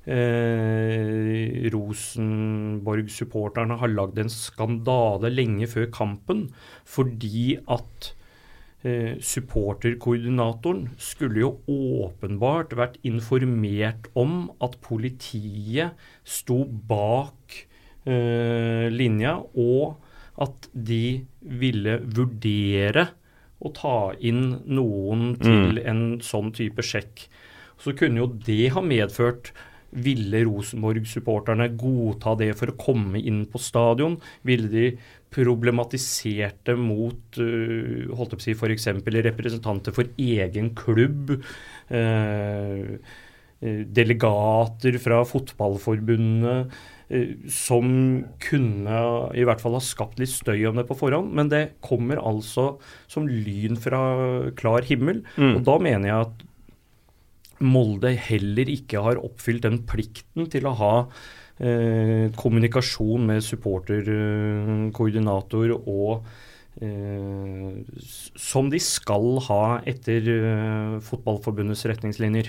Eh, 0.07 1.67
Rosenborg-supporterne 1.67 3.75
har 3.81 3.91
lagd 3.91 4.21
en 4.21 4.29
skandale 4.31 5.27
lenge 5.33 5.67
før 5.67 5.89
kampen 5.91 6.45
fordi 6.87 7.57
at 7.67 8.13
supporterkoordinatoren 9.23 10.83
skulle 11.01 11.41
jo 11.41 11.49
åpenbart 11.67 12.75
vært 12.77 12.99
informert 13.07 14.05
om 14.13 14.51
at 14.63 14.77
politiet 14.85 15.97
sto 16.27 16.61
bak 16.65 17.57
eh, 18.05 18.87
linja, 18.93 19.39
og 19.57 19.97
at 20.37 20.69
de 20.71 21.25
ville 21.41 21.97
vurdere 22.05 23.07
å 23.57 23.73
ta 23.73 23.97
inn 24.21 24.59
noen 24.69 25.31
til 25.41 25.79
mm. 25.79 25.85
en 25.89 26.03
sånn 26.21 26.53
type 26.53 26.85
sjekk. 26.85 27.25
Så 27.81 27.95
kunne 27.97 28.21
jo 28.21 28.29
det 28.45 28.69
ha 28.75 28.83
medført 28.85 29.51
ville 29.97 30.41
Rosenborg-supporterne 30.45 31.69
godta 31.79 32.35
det 32.39 32.51
for 32.59 32.71
å 32.71 32.77
komme 32.79 33.21
inn 33.21 33.45
på 33.49 33.61
stadion? 33.61 34.17
Ville 34.47 34.69
de 34.71 34.87
problematisert 35.33 36.59
det 36.69 36.77
mot 36.79 37.39
uh, 37.41 38.11
holdt 38.17 38.35
jeg 38.35 38.39
på 38.39 38.43
å 38.43 38.45
si, 38.45 38.57
f.eks. 38.57 38.89
representanter 39.29 39.95
for 39.95 40.11
egen 40.17 40.73
klubb? 40.77 41.37
Uh, 41.91 42.99
delegater 43.57 44.99
fra 45.01 45.23
fotballforbundet 45.25 46.75
som 47.49 47.87
kunne 48.43 48.97
i 49.39 49.45
hvert 49.47 49.61
fall 49.63 49.77
ha 49.77 49.83
skapt 49.83 50.19
litt 50.19 50.29
støy 50.29 50.65
om 50.67 50.77
det 50.77 50.85
på 50.89 50.97
forhånd. 50.99 51.31
Men 51.33 51.49
det 51.49 51.79
kommer 51.81 52.19
altså 52.19 52.75
som 53.09 53.29
lyn 53.31 53.79
fra 53.79 54.01
klar 54.59 54.85
himmel. 54.85 55.23
Mm. 55.39 55.55
Og 55.55 55.63
da 55.65 55.77
mener 55.81 56.11
jeg 56.11 56.27
at 56.27 56.45
Molde 57.63 58.11
heller 58.27 58.69
ikke 58.69 59.01
har 59.01 59.17
oppfylt 59.23 59.63
den 59.65 59.79
plikten 59.89 60.45
til 60.51 60.67
å 60.69 60.75
ha 60.77 60.93
eh, 61.59 62.31
kommunikasjon 62.37 63.25
med 63.29 63.43
supporterkoordinator 63.45 65.71
og 65.77 66.25
eh, 66.81 67.71
som 68.37 68.69
de 68.73 68.79
skal 68.83 69.39
ha 69.47 69.81
etter 69.89 70.21
eh, 70.33 70.99
Fotballforbundets 71.03 71.85
retningslinjer. 71.89 72.47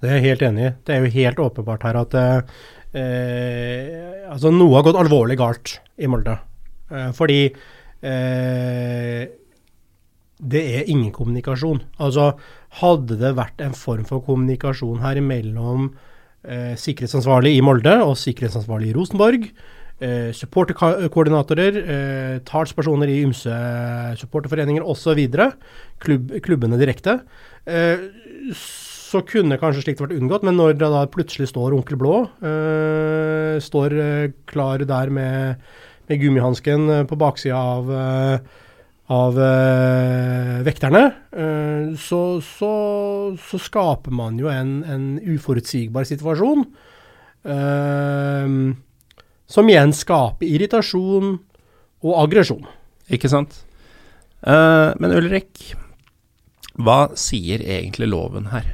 Det 0.00 0.08
er 0.10 0.14
jeg 0.18 0.28
helt 0.30 0.42
enig 0.50 0.64
i. 0.66 0.74
Det 0.84 0.92
er 0.92 0.98
jo 1.00 1.16
helt 1.18 1.44
åpenbart 1.46 1.84
her 1.88 1.96
at 2.02 2.12
eh, 2.20 2.40
altså 4.30 4.48
noe 4.52 4.76
har 4.76 4.84
gått 4.86 5.00
alvorlig 5.00 5.36
galt 5.40 5.66
i 5.96 6.06
Molde. 6.10 6.36
Eh, 6.92 7.10
fordi 7.16 7.40
eh, 7.48 9.22
det 10.44 10.62
er 10.76 10.90
ingen 10.90 11.12
kommunikasjon. 11.14 11.80
Altså, 12.02 12.24
hadde 12.80 13.14
det 13.20 13.36
vært 13.38 13.58
en 13.64 13.76
form 13.78 14.04
for 14.08 14.18
kommunikasjon 14.26 15.02
her 15.04 15.16
mellom 15.24 15.80
eh, 16.44 16.74
sikkerhetsansvarlig 16.80 17.54
i 17.56 17.64
Molde 17.64 17.96
og 18.04 18.16
sikkerhetsansvarlig 18.20 18.92
i 18.92 18.96
Rosenborg, 18.96 19.48
eh, 20.00 20.30
supporterkoordinatorer, 20.36 21.78
eh, 21.82 22.38
talspersoner 22.46 23.10
i 23.10 23.20
ymse 23.24 23.58
supporterforeninger 24.20 24.84
osv., 24.84 25.20
klubb, 26.00 26.34
klubbene 26.44 26.80
direkte, 26.80 27.20
eh, 27.66 28.08
så 28.54 29.22
kunne 29.26 29.58
kanskje 29.60 29.84
slikt 29.84 30.02
vært 30.02 30.16
unngått. 30.16 30.44
Men 30.46 30.58
når 30.58 30.74
det 30.78 30.90
da 30.90 31.06
plutselig 31.06 31.48
står 31.52 31.76
Onkel 31.76 31.98
Blå, 32.00 32.24
eh, 32.42 33.60
står 33.62 33.98
eh, 34.02 34.32
klar 34.50 34.84
der 34.84 35.10
med, 35.10 35.56
med 36.08 36.20
gummihansken 36.20 36.90
eh, 36.90 37.06
på 37.08 37.18
baksida 37.20 37.56
av 37.78 37.94
av 39.12 39.36
uh, 39.36 40.62
vekterne, 40.64 41.02
uh, 41.36 41.92
så, 42.00 42.40
så, 42.40 42.72
så, 43.36 43.60
skaper 43.60 44.14
man 44.16 44.38
jo 44.40 44.48
en, 44.48 44.78
en 44.88 45.04
uforutsigbar 45.20 46.08
situasjon. 46.08 46.64
Uh, 47.44 48.72
som 49.44 49.68
igjen 49.68 49.92
skaper 49.92 50.48
irritasjon 50.48 51.36
og 52.04 52.14
aggresjon. 52.22 52.64
Ikke 53.12 53.28
sant. 53.28 53.52
men 54.44 55.12
Ulrik, 55.12 55.74
hva 56.80 57.12
sier 57.20 57.60
egentlig 57.60 58.08
loven 58.08 58.48
her? 58.52 58.64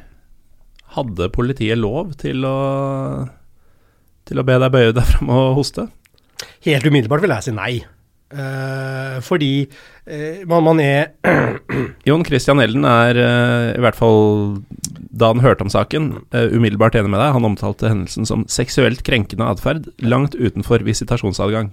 Hadde 0.95 1.29
politiet 1.35 1.79
lov 1.79 2.15
til 2.23 2.47
å, 2.47 2.59
til 4.27 4.41
å 4.41 4.47
be 4.47 4.59
deg 4.63 4.75
bøye 4.75 4.95
deg 4.95 5.11
fram 5.11 5.35
og 5.35 5.59
hoste? 5.59 5.89
Helt 6.65 6.87
umiddelbart 6.87 7.27
vil 7.27 7.35
jeg 7.35 7.49
si 7.49 7.57
nei. 7.57 7.73
Uh, 8.31 9.19
fordi 9.27 9.67
uh, 9.67 10.00
man, 10.51 10.65
man, 10.67 10.81
er 10.83 11.13
Jon 12.09 12.25
Christian 12.27 12.63
Elden 12.63 12.87
er 12.89 13.19
uh, 13.19 13.69
i 13.77 13.83
hvert 13.85 13.99
fall, 13.99 14.59
da 14.99 15.31
han 15.33 15.43
hørte 15.45 15.67
om 15.67 15.73
saken, 15.73 16.11
umiddelbart 16.33 16.99
enig 16.99 17.13
med 17.13 17.21
deg. 17.23 17.35
Han 17.37 17.47
omtalte 17.53 17.91
hendelsen 17.91 18.29
som 18.29 18.47
seksuelt 18.51 19.05
krenkende 19.07 19.49
atferd 19.51 19.89
langt 20.03 20.35
utenfor 20.39 20.85
visitasjonsadgang. 20.87 21.73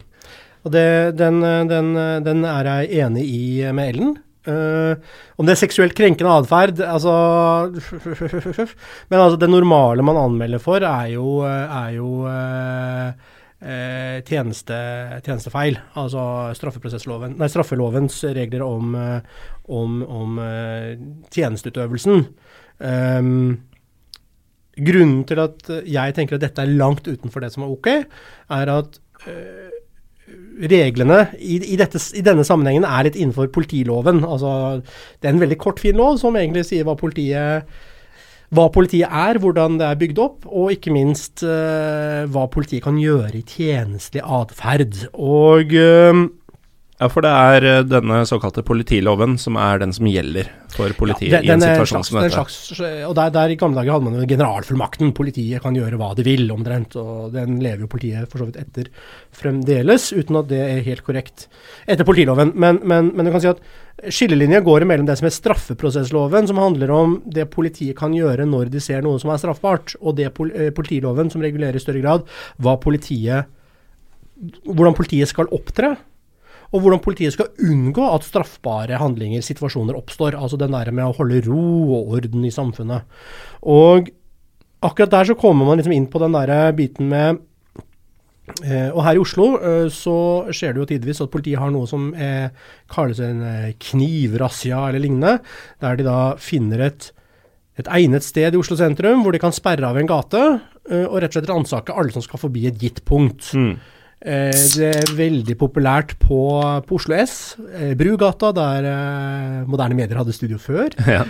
Og 0.65 0.73
det, 0.73 0.87
den, 1.19 1.41
den, 1.69 1.93
den, 2.25 2.45
er 2.49 2.71
jeg 2.71 3.05
enig 3.05 3.23
i 3.29 3.43
med 3.71 3.93
Ellen. 3.93 4.15
om 4.47 5.47
det 5.47 5.53
er 5.53 5.59
seksuelt 5.59 5.95
krenkende 5.95 6.31
atferd 6.39 6.79
altså, 6.79 7.13
Men 9.09 9.19
altså, 9.19 9.39
det 9.39 9.49
normale 9.51 10.05
man 10.07 10.19
anmelder 10.19 10.61
for, 10.63 10.83
er 10.83 11.13
jo, 11.13 11.41
er 11.43 11.89
jo 11.97 12.11
eh, 13.61 14.19
tjeneste, 14.27 14.77
tjenestefeil. 15.25 15.79
Altså 15.99 16.23
nei, 16.53 17.49
straffelovens 17.51 18.19
regler 18.37 18.65
om, 18.65 18.95
eh, 18.95 19.41
om, 19.67 20.01
om 20.03 20.37
uh, 20.41 20.93
tjenesteutøvelsen. 21.33 22.27
Um, 22.77 23.31
grunnen 24.77 25.23
til 25.25 25.41
at 25.41 25.71
jeg 25.89 26.13
tenker 26.15 26.37
at 26.37 26.45
dette 26.45 26.61
er 26.61 26.77
langt 26.77 27.07
utenfor 27.09 27.41
det 27.41 27.51
som 27.53 27.65
er 27.65 27.73
ok, 27.73 27.89
er 28.59 28.71
at 28.75 28.99
reglene 30.67 31.19
i, 31.39 31.57
i, 31.73 31.75
dette, 31.79 31.99
i, 32.17 32.21
denne 32.25 32.45
sammenhengen 32.45 32.85
er 32.87 33.07
litt 33.07 33.17
innenfor 33.17 33.49
politiloven. 33.53 34.23
Altså, 34.27 34.51
det 35.21 35.29
er 35.29 35.35
en 35.35 35.43
veldig 35.43 35.59
kort, 35.61 35.81
fin 35.81 35.97
lov 35.97 36.19
som 36.21 36.37
egentlig 36.37 36.65
sier 36.67 36.85
hva 36.87 36.97
politiet 36.99 37.69
hva 38.55 38.69
politiet 38.71 39.11
er, 39.11 39.39
hvordan 39.43 39.75
det 39.79 39.87
er 39.89 39.99
bygd 39.99 40.19
opp, 40.23 40.45
og 40.47 40.71
ikke 40.71 40.93
minst 40.95 41.43
uh, 41.43 42.23
hva 42.31 42.45
politiet 42.51 42.85
kan 42.85 42.99
gjøre 43.01 43.41
i 43.41 43.43
tjenestelig 43.43 44.23
atferd. 44.23 45.01
Og 45.13 45.75
uh, 45.75 46.21
ja, 46.97 47.07
for 47.13 47.21
det 47.21 47.29
er 47.29 47.65
eh, 47.69 47.83
denne 47.85 48.23
såkalte 48.25 48.63
politiloven 48.65 49.35
som 49.37 49.57
er 49.61 49.83
den 49.83 49.91
som 49.93 50.07
gjelder 50.09 50.47
for 50.73 50.89
politiet 50.97 51.35
ja, 51.35 51.41
den, 51.43 51.47
i 51.47 51.53
en 51.53 51.61
situasjon 51.61 52.01
slags, 52.01 52.09
som 52.09 52.17
dette. 52.17 52.33
Slags, 52.33 52.81
og 53.05 53.13
der, 53.19 53.33
der, 53.35 53.53
I 53.53 53.57
gamle 53.59 53.77
dager 53.77 53.93
hadde 53.93 54.07
man 54.07 54.17
jo 54.17 54.29
generalfullmakten. 54.31 55.11
Politiet 55.17 55.61
kan 55.61 55.77
gjøre 55.77 55.99
hva 56.01 56.09
de 56.17 56.25
vil, 56.25 56.47
omtrent. 56.53 56.97
Og 56.97 57.35
den 57.35 57.59
lever 57.61 57.85
jo 57.85 57.91
politiet 57.91 58.31
for 58.31 58.41
så 58.41 58.47
vidt 58.49 58.57
etter 58.63 58.89
fremdeles, 59.37 60.09
uten 60.17 60.41
at 60.41 60.49
det 60.49 60.63
er 60.63 60.81
helt 60.89 61.05
korrekt 61.05 61.45
etter 61.85 62.07
politiloven. 62.07 62.55
Men, 62.57 62.81
men, 62.81 63.13
men 63.13 63.29
du 63.29 63.33
kan 63.35 63.45
si 63.45 63.51
at 63.53 63.61
skillelinja 64.13 64.63
går 64.65 64.87
mellom 64.89 65.05
det 65.05 65.19
som 65.21 65.29
er 65.29 65.37
straffeprosessloven, 65.37 66.49
som 66.49 66.65
handler 66.65 66.97
om 66.97 67.15
det 67.29 67.45
politiet 67.53 67.97
kan 67.97 68.13
gjøre 68.17 68.49
når 68.49 68.73
de 68.73 68.81
ser 68.81 69.05
noe 69.05 69.21
som 69.21 69.33
er 69.33 69.41
straffbart, 69.41 69.93
og 70.01 70.17
det 70.17 70.31
eh, 70.33 70.73
politiloven 70.73 71.29
som 71.33 71.45
regulerer 71.45 71.77
i 71.77 71.85
større 71.85 72.01
grad 72.01 72.25
hva 72.57 72.77
politiet, 72.81 73.53
hvordan 74.65 74.97
politiet 74.97 75.29
skal 75.29 75.53
opptre 75.53 75.95
og 76.73 76.83
hvordan 76.83 77.01
politiet 77.03 77.35
skal 77.35 77.51
unngå 77.63 78.05
at 78.11 78.27
straffbare 78.27 78.99
handlinger, 78.99 79.43
situasjoner, 79.45 79.95
oppstår. 79.97 80.35
Altså 80.35 80.59
den 80.59 80.75
der 80.75 80.91
med 80.91 81.07
å 81.07 81.15
holde 81.17 81.41
ro 81.47 81.67
og 81.99 82.15
orden 82.17 82.43
i 82.47 82.53
samfunnet. 82.53 83.07
Og 83.63 84.11
akkurat 84.83 85.13
der 85.13 85.29
så 85.31 85.37
kommer 85.39 85.69
man 85.69 85.79
liksom 85.79 85.95
inn 85.95 86.09
på 86.11 86.21
den 86.23 86.35
der 86.35 86.73
biten 86.77 87.11
med 87.13 87.43
Eh, 88.63 88.87
og 88.95 89.01
her 89.03 89.17
i 89.17 89.19
Oslo 89.19 89.47
eh, 89.59 89.89
så 89.91 90.47
skjer 90.55 90.71
det 90.71 90.79
jo 90.79 90.87
tidvis 90.87 91.19
at 91.19 91.31
politiet 91.33 91.59
har 91.59 91.71
noe 91.73 91.87
som 91.89 92.07
eh, 92.15 92.47
kalles 92.87 93.19
en 93.19 93.41
eh, 93.43 93.73
knivrazzia 93.89 94.85
eller 94.87 95.03
lignende, 95.03 95.33
der 95.83 95.99
de 95.99 96.05
da 96.07 96.19
finner 96.39 96.85
et, 96.85 97.09
et, 97.75 97.89
egnet 97.91 98.23
sted 98.23 98.55
i 98.55 98.61
Oslo 98.61 98.77
sentrum 98.79 99.25
hvor 99.25 99.35
de 99.35 99.41
kan 99.43 99.55
sperre 99.55 99.89
av 99.89 99.99
en 99.99 100.07
gate 100.07 100.43
eh, 100.47 101.03
og 101.03 101.19
rett 101.19 101.33
og 101.33 101.41
slett 101.41 101.51
ransake 101.51 101.97
alle 101.99 102.15
som 102.15 102.23
skal 102.23 102.41
forbi 102.45 102.63
et 102.71 102.79
gitt 102.79 103.03
punkt. 103.07 103.51
Mm. 103.51 103.75
Eh, 104.17 104.49
det 104.73 104.87
er 104.97 105.11
veldig 105.13 105.53
populært 105.59 106.15
på, 106.17 106.39
på 106.87 106.97
Oslo 106.97 107.13
S, 107.21 107.53
eh, 107.77 107.91
Brugata, 107.97 108.49
der 108.55 108.87
eh, 108.89 109.67
moderne 109.69 109.93
medier 109.97 110.17
hadde 110.17 110.33
studio 110.33 110.57
før. 110.61 110.89
Ja. 111.17 111.23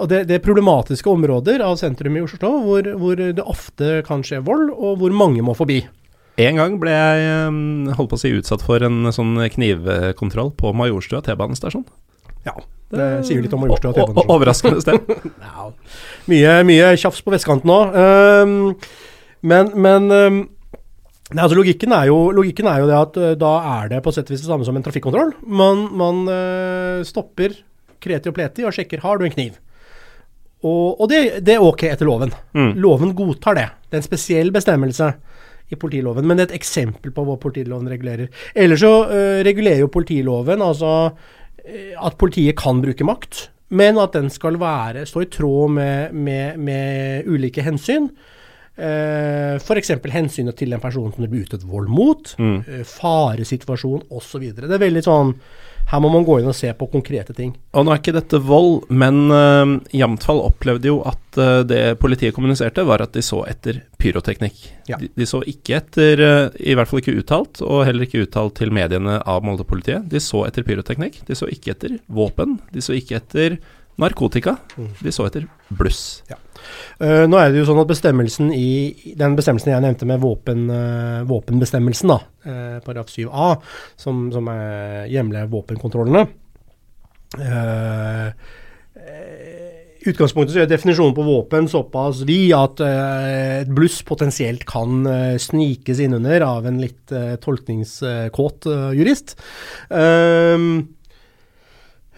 Og 0.00 0.08
det, 0.10 0.22
det, 0.26 0.38
er 0.38 0.42
problematiske 0.42 1.10
områder 1.10 1.62
av 1.62 1.76
sentrum 1.78 2.16
i 2.16 2.22
Oslo 2.24 2.50
hvor, 2.64 2.86
hvor, 2.98 3.18
det 3.18 3.42
ofte 3.42 4.00
kan 4.06 4.24
skje 4.26 4.40
vold, 4.44 4.70
og 4.72 5.02
hvor 5.02 5.12
mange 5.14 5.44
må 5.44 5.54
forbi. 5.54 5.80
En 6.42 6.58
gang 6.58 6.78
ble 6.80 6.92
jeg 6.92 7.92
holdt 7.96 8.10
på 8.10 8.18
å 8.18 8.20
si 8.20 8.32
utsatt 8.34 8.64
for 8.66 8.82
en 8.84 9.12
sånn 9.14 9.36
knivkontroll 9.52 10.50
på 10.58 10.72
Majorstua 10.76 11.22
T-banestasjon. 11.24 11.86
Ja, 12.48 12.56
det 12.92 13.06
sier 13.28 13.44
litt 13.44 13.54
om 13.56 13.62
Majorstua 13.64 13.94
T-banestasjon. 13.94 14.34
Overraskende 14.34 14.82
sted. 14.84 15.14
ja, 15.46 15.70
mye, 16.32 16.58
mye 16.72 16.90
tjafs 16.98 17.22
på 17.24 17.36
vestkanten 17.36 17.72
òg. 17.72 17.96
Um, 17.96 18.58
men, 19.46 19.72
men 19.86 20.10
um, 20.10 20.42
Nei, 21.34 21.42
altså 21.42 21.56
logikken 21.58 21.90
er, 21.90 22.06
jo, 22.06 22.18
logikken 22.34 22.68
er, 22.70 22.82
jo, 22.82 22.86
det 22.86 22.98
at 22.98 23.16
uh, 23.18 23.30
da 23.38 23.52
er 23.80 23.88
det 23.90 24.02
på 24.04 24.12
sett 24.14 24.28
og 24.28 24.36
vis 24.36 24.44
det 24.44 24.50
samme 24.50 24.66
som 24.66 24.76
en 24.78 24.84
trafikkontroll. 24.86 25.32
Man, 25.42 25.88
man 25.98 26.20
uh, 26.30 27.06
stopper 27.06 27.56
kreti 28.02 28.30
og 28.30 28.36
pleti 28.36 28.66
og 28.66 28.74
sjekker 28.76 29.02
har 29.02 29.18
du 29.18 29.26
en 29.26 29.34
kniv. 29.34 29.56
Og, 30.62 31.00
og 31.02 31.10
det, 31.10 31.40
det, 31.46 31.56
er 31.56 31.64
ok 31.64 31.82
etter 31.88 32.06
loven. 32.06 32.30
Mm. 32.54 32.76
Loven 32.82 33.14
godtar 33.18 33.58
det. 33.58 33.66
Det 33.88 33.98
er 33.98 34.04
en 34.04 34.06
spesiell 34.06 34.52
bestemmelse 34.54 35.10
i 35.74 35.78
politiloven, 35.82 36.28
men 36.28 36.38
det 36.38 36.44
er 36.44 36.52
et 36.52 36.60
eksempel 36.60 37.10
på 37.14 37.26
hva 37.26 37.34
politiloven 37.42 37.90
regulerer. 37.90 38.30
Ellers 38.54 38.84
så 38.86 38.92
uh, 39.10 39.42
regulerer 39.46 39.82
jo 39.82 39.90
politiloven 39.92 40.62
altså 40.62 40.92
at 41.66 42.14
politiet 42.14 42.54
kan 42.54 42.78
bruke 42.78 43.02
makt, 43.02 43.48
men 43.74 43.96
at 43.98 44.14
den 44.14 44.28
skal 44.30 44.54
være, 44.60 45.02
stå 45.10 45.24
i 45.24 45.30
tråd 45.34 45.72
med, 45.74 46.12
med, 46.14 46.60
med 46.62 47.26
ulike 47.26 47.64
hensyn. 47.66 48.06
Uh, 48.76 49.56
F.eks. 49.56 49.94
hensynet 50.12 50.58
til 50.58 50.74
en 50.76 50.82
person 50.82 51.08
som 51.08 51.24
det 51.24 51.30
blir 51.32 51.46
utøvd 51.46 51.62
vold 51.64 51.86
mot, 51.88 52.34
mm. 52.36 52.58
uh, 52.66 52.82
faresituasjon 52.84 54.02
osv. 54.12 54.50
Det 54.52 54.68
er 54.68 54.82
veldig 54.82 55.02
sånn 55.06 55.32
Her 55.86 56.02
må 56.02 56.10
man 56.12 56.26
gå 56.26 56.40
inn 56.40 56.50
og 56.50 56.56
se 56.58 56.68
på 56.76 56.88
konkrete 56.92 57.32
ting. 57.32 57.54
Og 57.72 57.86
Nå 57.86 57.94
er 57.94 58.00
ikke 58.02 58.16
dette 58.16 58.40
vold, 58.42 58.88
men 58.90 59.30
uh, 59.32 59.78
Jamtfall 59.96 60.42
opplevde 60.44 60.90
jo 60.90 60.98
at 61.08 61.38
uh, 61.40 61.62
det 61.64 61.96
politiet 62.02 62.36
kommuniserte, 62.36 62.84
var 62.84 63.04
at 63.06 63.14
de 63.16 63.22
så 63.24 63.44
etter 63.48 63.80
pyroteknikk. 64.02 64.58
Ja. 64.90 64.98
De, 65.00 65.08
de, 65.14 65.28
så 65.30 65.40
ikke 65.46 65.78
etter, 65.78 66.24
i 66.58 66.76
hvert 66.76 66.90
fall 66.90 67.00
ikke 67.00 67.16
uttalt, 67.22 67.62
og 67.64 67.86
heller 67.88 68.04
ikke 68.04 68.26
uttalt 68.26 68.58
til 68.60 68.74
mediene 68.76 69.22
av 69.22 69.46
Molde-politiet, 69.46 70.04
de 70.10 70.20
så 70.20 70.44
etter 70.50 70.66
pyroteknikk. 70.66 71.22
De 71.30 71.38
så 71.38 71.48
ikke 71.48 71.72
etter 71.72 71.96
våpen. 72.12 72.58
De 72.76 72.84
så 72.84 72.98
ikke 72.98 73.22
etter 73.22 73.60
narkotika. 74.00 74.56
Mm. 74.76 74.90
De 75.02 75.12
så 75.14 75.26
etter 75.28 75.46
bluss. 75.68 76.02
Ja. 76.30 76.38
Uh, 77.00 77.24
nå 77.28 77.38
er 77.40 77.52
det 77.52 77.60
jo 77.60 77.68
sånn 77.68 77.80
at 77.82 77.90
bestemmelsen 77.90 78.50
i 78.54 79.14
den 79.18 79.36
bestemmelsen 79.38 79.72
jeg 79.74 79.84
nevnte 79.84 80.08
med 80.08 80.22
våpen, 80.22 80.66
uh, 80.72 81.24
våpenbestemmelsen, 81.28 82.12
da, 82.12 82.20
uh, 82.48 82.76
paragraf 82.84 83.12
7a, 83.12 83.50
som, 84.00 84.28
som 84.34 84.52
hjemler 85.10 85.50
våpenkontrollene 85.52 86.26
utgangspunktet 90.06 90.54
så 90.54 90.60
er 90.62 90.68
definisjonen 90.70 91.14
på 91.16 91.24
våpen 91.26 91.66
såpass 91.68 92.20
vid 92.28 92.52
at 92.54 92.78
et 92.86 93.72
bluss 93.74 93.98
potensielt 94.06 94.62
kan 94.68 95.02
snikes 95.42 95.98
innunder 96.04 96.44
av 96.46 96.68
en 96.70 96.78
litt 96.80 97.10
tolkningskåt 97.42 98.68
jurist. 98.94 99.34
Ehm, 99.90 100.95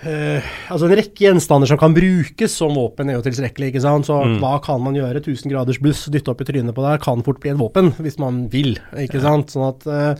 eh, 0.06 0.42
altså 0.70 0.86
En 0.88 0.96
rekke 0.98 1.24
gjenstander 1.24 1.66
som 1.70 1.78
kan 1.80 1.94
brukes 1.96 2.52
som 2.54 2.74
våpen, 2.76 3.08
er 3.10 3.18
jo 3.18 3.22
tilstrekkelig. 3.24 3.72
ikke 3.72 3.82
sant? 3.82 4.06
Så 4.06 4.18
Mm. 4.24 4.38
hva 4.40 4.62
kan 4.62 4.80
man 4.82 4.94
gjøre? 4.94 5.20
1000 5.22 5.50
graders 5.50 5.78
bluss 5.80 6.06
dytte 6.06 6.28
opp 6.30 6.40
i 6.40 6.44
trynet 6.44 6.74
på 6.74 6.82
deg 6.84 7.00
kan 7.02 7.22
fort 7.22 7.40
bli 7.40 7.50
et 7.50 7.56
våpen, 7.58 7.92
hvis 7.98 8.18
man 8.18 8.48
vil. 8.48 8.76
ikke 8.96 9.20
sant? 9.20 9.48
Sånn 9.50 9.68
at 9.68 9.86
Uh, 9.86 10.14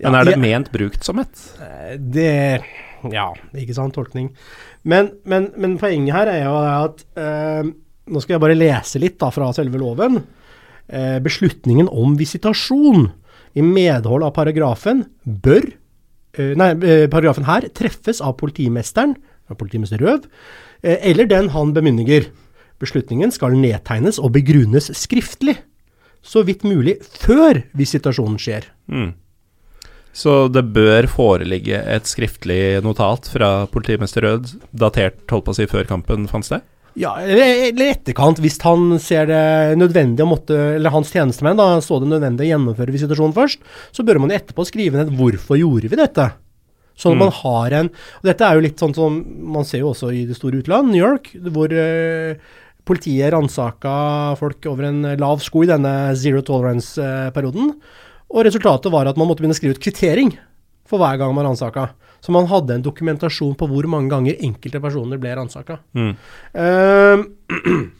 ja, 0.00 0.10
Men 0.10 0.20
er 0.20 0.24
det 0.30 0.38
ment 0.38 0.70
brukt 0.72 1.02
som 1.04 1.18
et? 1.18 1.36
Eh, 1.60 1.96
Det 1.98 2.62
Ja, 3.12 3.32
ikke 3.54 3.74
sant, 3.74 3.94
tolkning. 3.94 4.30
Men, 4.84 5.10
men, 5.24 5.52
men 5.56 5.76
poenget 5.78 6.12
her 6.14 6.26
er 6.28 6.44
jo 6.44 6.56
at 6.86 7.04
uh, 7.16 7.62
Nå 8.08 8.20
skal 8.22 8.34
jeg 8.38 8.40
bare 8.40 8.56
lese 8.56 8.98
litt 8.98 9.18
da 9.18 9.28
fra 9.30 9.52
selve 9.52 9.76
loven. 9.76 10.22
Beslutningen 10.88 11.86
om 11.92 12.14
visitasjon 12.16 13.10
i 13.54 13.60
medhold 13.60 14.22
av 14.24 14.32
paragrafen 14.32 15.02
bør 15.26 15.66
Nei, 16.38 16.70
eh, 16.86 17.06
paragrafen 17.10 17.46
her 17.48 17.68
treffes 17.74 18.20
av 18.24 18.36
politimesteren, 18.40 19.16
av 19.50 19.58
politimester 19.58 20.00
Røv, 20.02 20.26
eh, 20.82 20.98
eller 21.10 21.26
den 21.26 21.50
han 21.54 21.74
bemyndiger. 21.74 22.28
Beslutningen 22.78 23.32
skal 23.34 23.56
nedtegnes 23.58 24.20
og 24.22 24.32
begrunnes 24.36 24.90
skriftlig, 24.94 25.56
så 26.22 26.44
vidt 26.46 26.62
mulig 26.62 26.98
før 27.02 27.64
visitasjonen 27.78 28.38
skjer. 28.38 28.68
Mm. 28.90 29.14
Så 30.18 30.48
det 30.50 30.64
bør 30.74 31.06
foreligge 31.10 31.78
et 31.78 32.08
skriftlig 32.10 32.82
notat 32.82 33.28
fra 33.30 33.66
politimester 33.70 34.24
Rød, 34.26 34.54
datert 34.74 35.20
holdt 35.30 35.46
på 35.46 35.54
å 35.54 35.58
si 35.58 35.66
før 35.70 35.86
kampen 35.86 36.26
fant 36.30 36.46
sted? 36.46 36.64
Ja, 36.98 37.12
eller 37.22 37.92
etterkant, 37.92 38.40
hvis 38.42 38.56
han 38.64 38.96
ser 38.98 39.28
det 39.30 39.78
nødvendig 39.78 40.24
å 40.24 40.30
måtte, 40.32 40.56
eller 40.74 40.90
hans 40.90 41.12
tjenestemenn 41.14 41.58
da, 41.60 41.68
så 41.84 42.00
det 42.02 42.08
nødvendig 42.10 42.48
å 42.48 42.50
gjennomføre 42.50 42.94
visitasjonen 42.94 43.36
først, 43.36 43.62
så 43.94 44.02
bør 44.06 44.18
man 44.24 44.34
etterpå 44.34 44.66
skrive 44.66 44.98
ned 44.98 45.12
hvorfor 45.14 45.60
gjorde 45.60 45.92
vi 45.92 46.00
dette. 46.00 46.30
Sånn 46.98 47.14
at 47.14 47.18
Mm. 47.20 47.22
man 47.22 47.30
har 47.38 47.70
en 47.78 47.90
og 47.92 48.24
Dette 48.26 48.42
er 48.42 48.54
jo 48.56 48.64
litt 48.64 48.80
sånn 48.82 48.94
som 48.96 49.24
man 49.54 49.64
ser 49.64 49.84
jo 49.84 49.92
også 49.92 50.10
i 50.10 50.24
det 50.26 50.34
store 50.34 50.58
utland, 50.58 50.90
New 50.90 50.98
York, 50.98 51.30
hvor 51.54 51.70
eh, 51.70 52.34
politiet 52.84 53.30
ransaka 53.30 54.36
folk 54.36 54.66
over 54.66 54.88
en 54.88 55.02
lav 55.20 55.38
sko 55.38 55.62
i 55.62 55.70
denne 55.70 56.16
zero 56.16 56.42
tolerance-perioden. 56.42 57.74
Og 58.34 58.44
resultatet 58.44 58.90
var 58.90 59.06
at 59.06 59.16
man 59.16 59.28
måtte 59.28 59.40
begynne 59.44 59.54
å 59.54 59.60
skrive 59.60 59.76
ut 59.76 59.84
kvittering 59.84 60.34
for 60.88 60.98
hver 60.98 61.18
gang 61.20 61.34
man 61.36 61.46
ransaka. 61.46 61.90
Så 62.24 62.34
man 62.34 62.48
hadde 62.50 62.78
en 62.78 62.84
dokumentasjon 62.84 63.54
på 63.58 63.68
hvor 63.70 63.86
mange 63.90 64.10
ganger 64.12 64.42
enkelte 64.44 64.80
personer 64.82 65.20
ble 65.22 65.36
ransaka. 65.38 65.78
Mm. 65.94 66.12
Uh, 66.52 67.24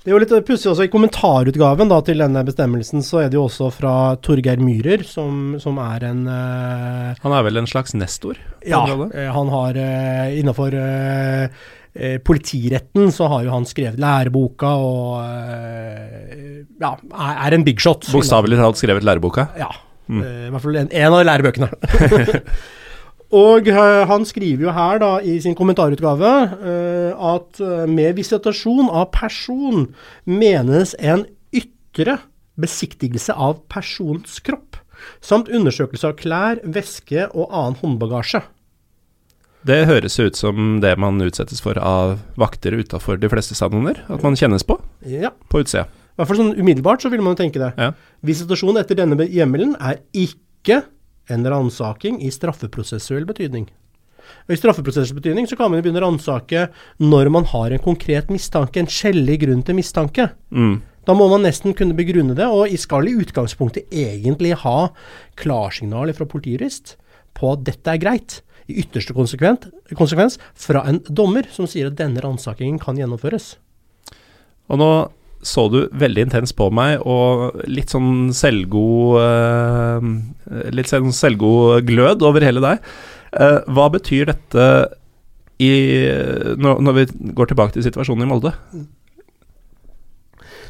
det 0.00 0.08
er 0.08 0.14
jo 0.14 0.20
litt 0.22 0.32
pussig 0.48 0.70
også 0.70 0.86
I 0.86 0.92
kommentarutgaven 0.92 1.90
da, 1.92 1.98
til 2.06 2.22
denne 2.24 2.44
bestemmelsen 2.46 3.04
så 3.04 3.24
er 3.24 3.28
det 3.32 3.36
jo 3.36 3.44
også 3.50 3.68
fra 3.74 3.94
Torgeir 4.24 4.62
Myhrer, 4.64 5.04
som, 5.04 5.58
som 5.60 5.76
er 5.82 6.08
en 6.08 6.24
uh, 6.30 7.18
Han 7.20 7.36
er 7.36 7.44
vel 7.48 7.60
en 7.60 7.68
slags 7.68 7.92
nestor? 7.98 8.40
Ja, 8.64 8.86
eh, 9.12 9.28
han 9.32 9.52
har 9.52 9.76
uh, 9.76 10.38
innafor 10.40 10.72
uh, 10.76 11.60
eh, 11.94 12.18
politiretten 12.18 13.12
så 13.12 13.28
har 13.30 13.44
jo 13.44 13.54
han 13.54 13.68
skrevet 13.68 14.00
læreboka 14.00 14.72
og 14.80 15.20
eh, 15.24 16.64
ja, 16.80 16.94
er 17.46 17.56
en 17.56 17.66
big 17.66 17.80
shot. 17.82 18.08
Bokstavelig 18.12 18.60
talt 18.60 18.80
skrevet 18.80 19.06
læreboka? 19.06 19.50
Ja. 19.60 19.70
Mm. 20.10 20.20
eh, 20.26 20.44
I 20.48 20.52
hvert 20.54 20.64
fall 20.66 20.78
en, 20.82 20.92
en 21.00 21.16
av 21.16 21.24
lærebøkene. 21.28 21.70
Og 23.40 23.68
eh, 23.70 24.02
han 24.10 24.26
skriver 24.26 24.66
jo 24.66 24.74
her 24.74 24.98
da 25.02 25.10
i 25.22 25.36
sin 25.42 25.54
kommentarutgave 25.58 26.32
eh, 26.58 27.26
at 27.34 27.60
med 27.90 28.18
visitasjon 28.18 28.90
av 28.90 29.12
person 29.14 29.86
menes 30.26 30.96
en 30.98 31.26
ytre 31.54 32.18
besiktigelse 32.60 33.32
av 33.32 33.62
personens 33.72 34.40
kropp, 34.44 34.76
samt 35.24 35.48
undersøkelse 35.48 36.10
av 36.10 36.18
klær, 36.18 36.58
væske 36.64 37.30
og 37.30 37.46
annen 37.48 37.78
håndbagasje. 37.80 38.42
Det 39.68 39.82
høres 39.88 40.16
ut 40.20 40.38
som 40.40 40.78
det 40.80 40.94
man 41.00 41.20
utsettes 41.20 41.60
for 41.60 41.76
av 41.76 42.18
vakter 42.40 42.72
utafor 42.80 43.20
de 43.20 43.28
fleste 43.28 43.56
stadioner. 43.56 44.00
At 44.08 44.24
man 44.24 44.36
kjennes 44.36 44.64
på 44.64 44.78
Ja, 45.04 45.34
på 45.52 45.60
utsida. 45.60 45.86
I 46.20 46.22
hvert 46.22 46.28
fall 46.28 46.40
sånn 46.42 46.56
umiddelbart 46.60 47.00
så 47.00 47.10
vil 47.12 47.22
man 47.24 47.32
jo 47.32 47.40
tenke 47.40 47.60
det. 47.62 47.70
Ja. 47.80 47.92
Visitasjon 48.28 48.76
etter 48.76 48.98
denne 48.98 49.16
hjemmelen 49.24 49.72
er 49.80 50.02
ikke 50.12 50.82
en 51.30 51.46
ransaking 51.48 52.18
i 52.20 52.28
straffeprosessuell 52.34 53.24
betydning. 53.24 53.68
I 54.50 54.58
straffeprosessuell 54.58 55.16
betydning 55.16 55.48
så 55.48 55.56
kan 55.56 55.72
man 55.72 55.80
begynne 55.80 56.02
å 56.02 56.04
ransake 56.10 56.66
når 57.00 57.30
man 57.32 57.48
har 57.50 57.72
en 57.72 57.82
konkret 57.82 58.28
mistanke, 58.30 58.82
en 58.82 58.90
skjellig 58.90 59.40
grunn 59.46 59.64
til 59.64 59.78
mistanke. 59.78 60.28
Mm. 60.52 60.82
Da 61.08 61.16
må 61.16 61.30
man 61.32 61.42
nesten 61.46 61.72
kunne 61.74 61.96
begrunne 61.96 62.36
det, 62.36 62.44
og 62.44 62.68
i- 62.68 62.76
skal 62.76 63.08
i 63.08 63.16
utgangspunktet 63.16 63.88
egentlig 63.90 64.52
ha 64.60 64.90
klarsignal 65.36 66.12
fra 66.12 66.26
politijurist 66.26 66.96
på 67.34 67.52
at 67.54 67.64
dette 67.64 67.88
er 67.88 67.98
greit. 67.98 68.42
I 68.68 68.82
ytterste 68.84 69.14
konsekvens 69.16 70.38
fra 70.54 70.84
en 70.86 71.00
dommer 71.00 71.48
som 71.50 71.66
sier 71.66 71.88
at 71.88 71.96
denne 71.96 72.20
ransakingen 72.20 72.78
kan 72.78 72.96
gjennomføres. 73.00 73.56
Og 74.68 74.78
nå 74.78 74.90
så 75.40 75.66
du 75.72 75.78
veldig 75.96 76.26
intens 76.26 76.52
på 76.56 76.68
meg, 76.74 77.00
og 77.08 77.62
litt 77.70 77.92
sånn 77.92 78.28
selvgod 78.36 79.20
eh, 79.22 80.08
Litt 80.74 80.90
sånn 80.90 81.14
selvgod 81.16 81.86
glød 81.88 82.24
over 82.26 82.44
hele 82.44 82.60
deg. 82.64 82.88
Eh, 83.32 83.60
hva 83.70 83.86
betyr 83.94 84.28
dette 84.32 84.66
i, 85.60 85.72
når, 86.60 86.94
vi 86.96 87.04
går 87.36 87.50
tilbake 87.50 87.76
til 87.76 87.84
situasjonen 87.86 88.24
i 88.24 88.30
Molde? 88.30 88.52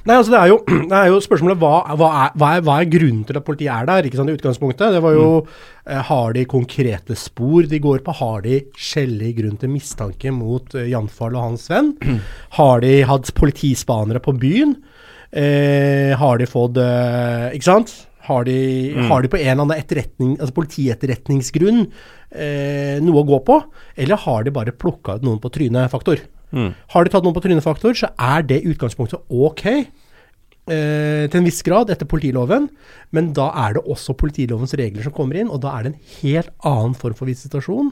Nei, 0.08 0.16
altså 0.16 0.32
det 0.32 0.38
er 0.40 0.48
jo, 0.52 0.58
det 0.90 0.96
er 0.96 1.08
jo 1.12 1.18
spørsmålet 1.24 1.58
hva, 1.60 1.72
hva, 2.00 2.10
er, 2.24 2.36
hva, 2.40 2.50
er, 2.56 2.62
hva 2.66 2.76
er 2.80 2.88
grunnen 2.92 3.24
til 3.28 3.36
at 3.40 3.44
politiet 3.46 3.72
er 3.74 3.88
der, 3.90 4.08
ikke 4.08 4.20
sant, 4.20 4.32
i 4.32 4.36
utgangspunktet. 4.38 4.94
Det 4.96 5.02
var 5.04 5.16
jo 5.16 5.26
eh, 5.44 6.00
Har 6.08 6.32
de 6.36 6.44
konkrete 6.48 7.16
spor 7.20 7.68
de 7.68 7.80
går 7.84 8.00
på? 8.06 8.14
Har 8.20 8.44
de 8.46 8.60
skjellig 8.80 9.34
grunn 9.40 9.58
til 9.60 9.72
mistanke 9.74 10.32
mot 10.32 10.74
eh, 10.78 10.88
Janfall 10.92 11.36
og 11.36 11.48
hans 11.50 11.68
venn? 11.72 11.92
Har 12.58 12.80
de 12.86 12.94
hatt 13.10 13.34
politispanere 13.36 14.22
på 14.24 14.36
byen? 14.40 14.76
Eh, 15.30 16.10
har 16.18 16.40
de 16.40 16.46
fått 16.50 16.80
eh, 16.82 17.52
Ikke 17.54 17.68
sant? 17.68 17.92
Har 18.26 18.42
de, 18.48 18.56
Mm. 18.94 19.06
har 19.08 19.22
de 19.22 19.28
på 19.30 19.38
en 19.38 19.46
eller 19.46 19.62
annen 19.64 19.78
etterretning, 19.78 20.32
altså 20.40 20.54
politietterretningsgrunn 20.56 21.80
eh, 22.34 22.98
noe 23.02 23.22
å 23.22 23.26
gå 23.28 23.38
på? 23.46 23.56
Eller 23.98 24.18
har 24.24 24.44
de 24.46 24.52
bare 24.54 24.74
plukka 24.76 25.16
ut 25.18 25.24
noen 25.26 25.38
på 25.42 25.50
trynefaktor? 25.54 26.20
Mm. 26.50 26.70
Har 26.94 27.06
de 27.06 27.12
tatt 27.12 27.26
noen 27.26 27.36
på 27.36 27.42
trynefaktor, 27.44 27.96
så 27.96 28.10
er 28.18 28.46
det 28.46 28.62
utgangspunktet 28.68 29.22
ok. 29.30 29.66
Eh, 30.70 31.24
til 31.30 31.40
en 31.40 31.46
viss 31.48 31.62
grad 31.66 31.90
etter 31.90 32.06
politiloven, 32.06 32.68
men 33.16 33.32
da 33.34 33.48
er 33.64 33.78
det 33.78 33.86
også 33.90 34.14
politilovens 34.18 34.76
regler 34.78 35.06
som 35.06 35.14
kommer 35.16 35.40
inn, 35.40 35.50
og 35.50 35.62
da 35.64 35.72
er 35.74 35.86
det 35.86 35.92
en 35.94 36.02
helt 36.20 36.52
annen 36.68 36.94
form 36.98 37.16
for 37.18 37.30
visitasjon 37.30 37.90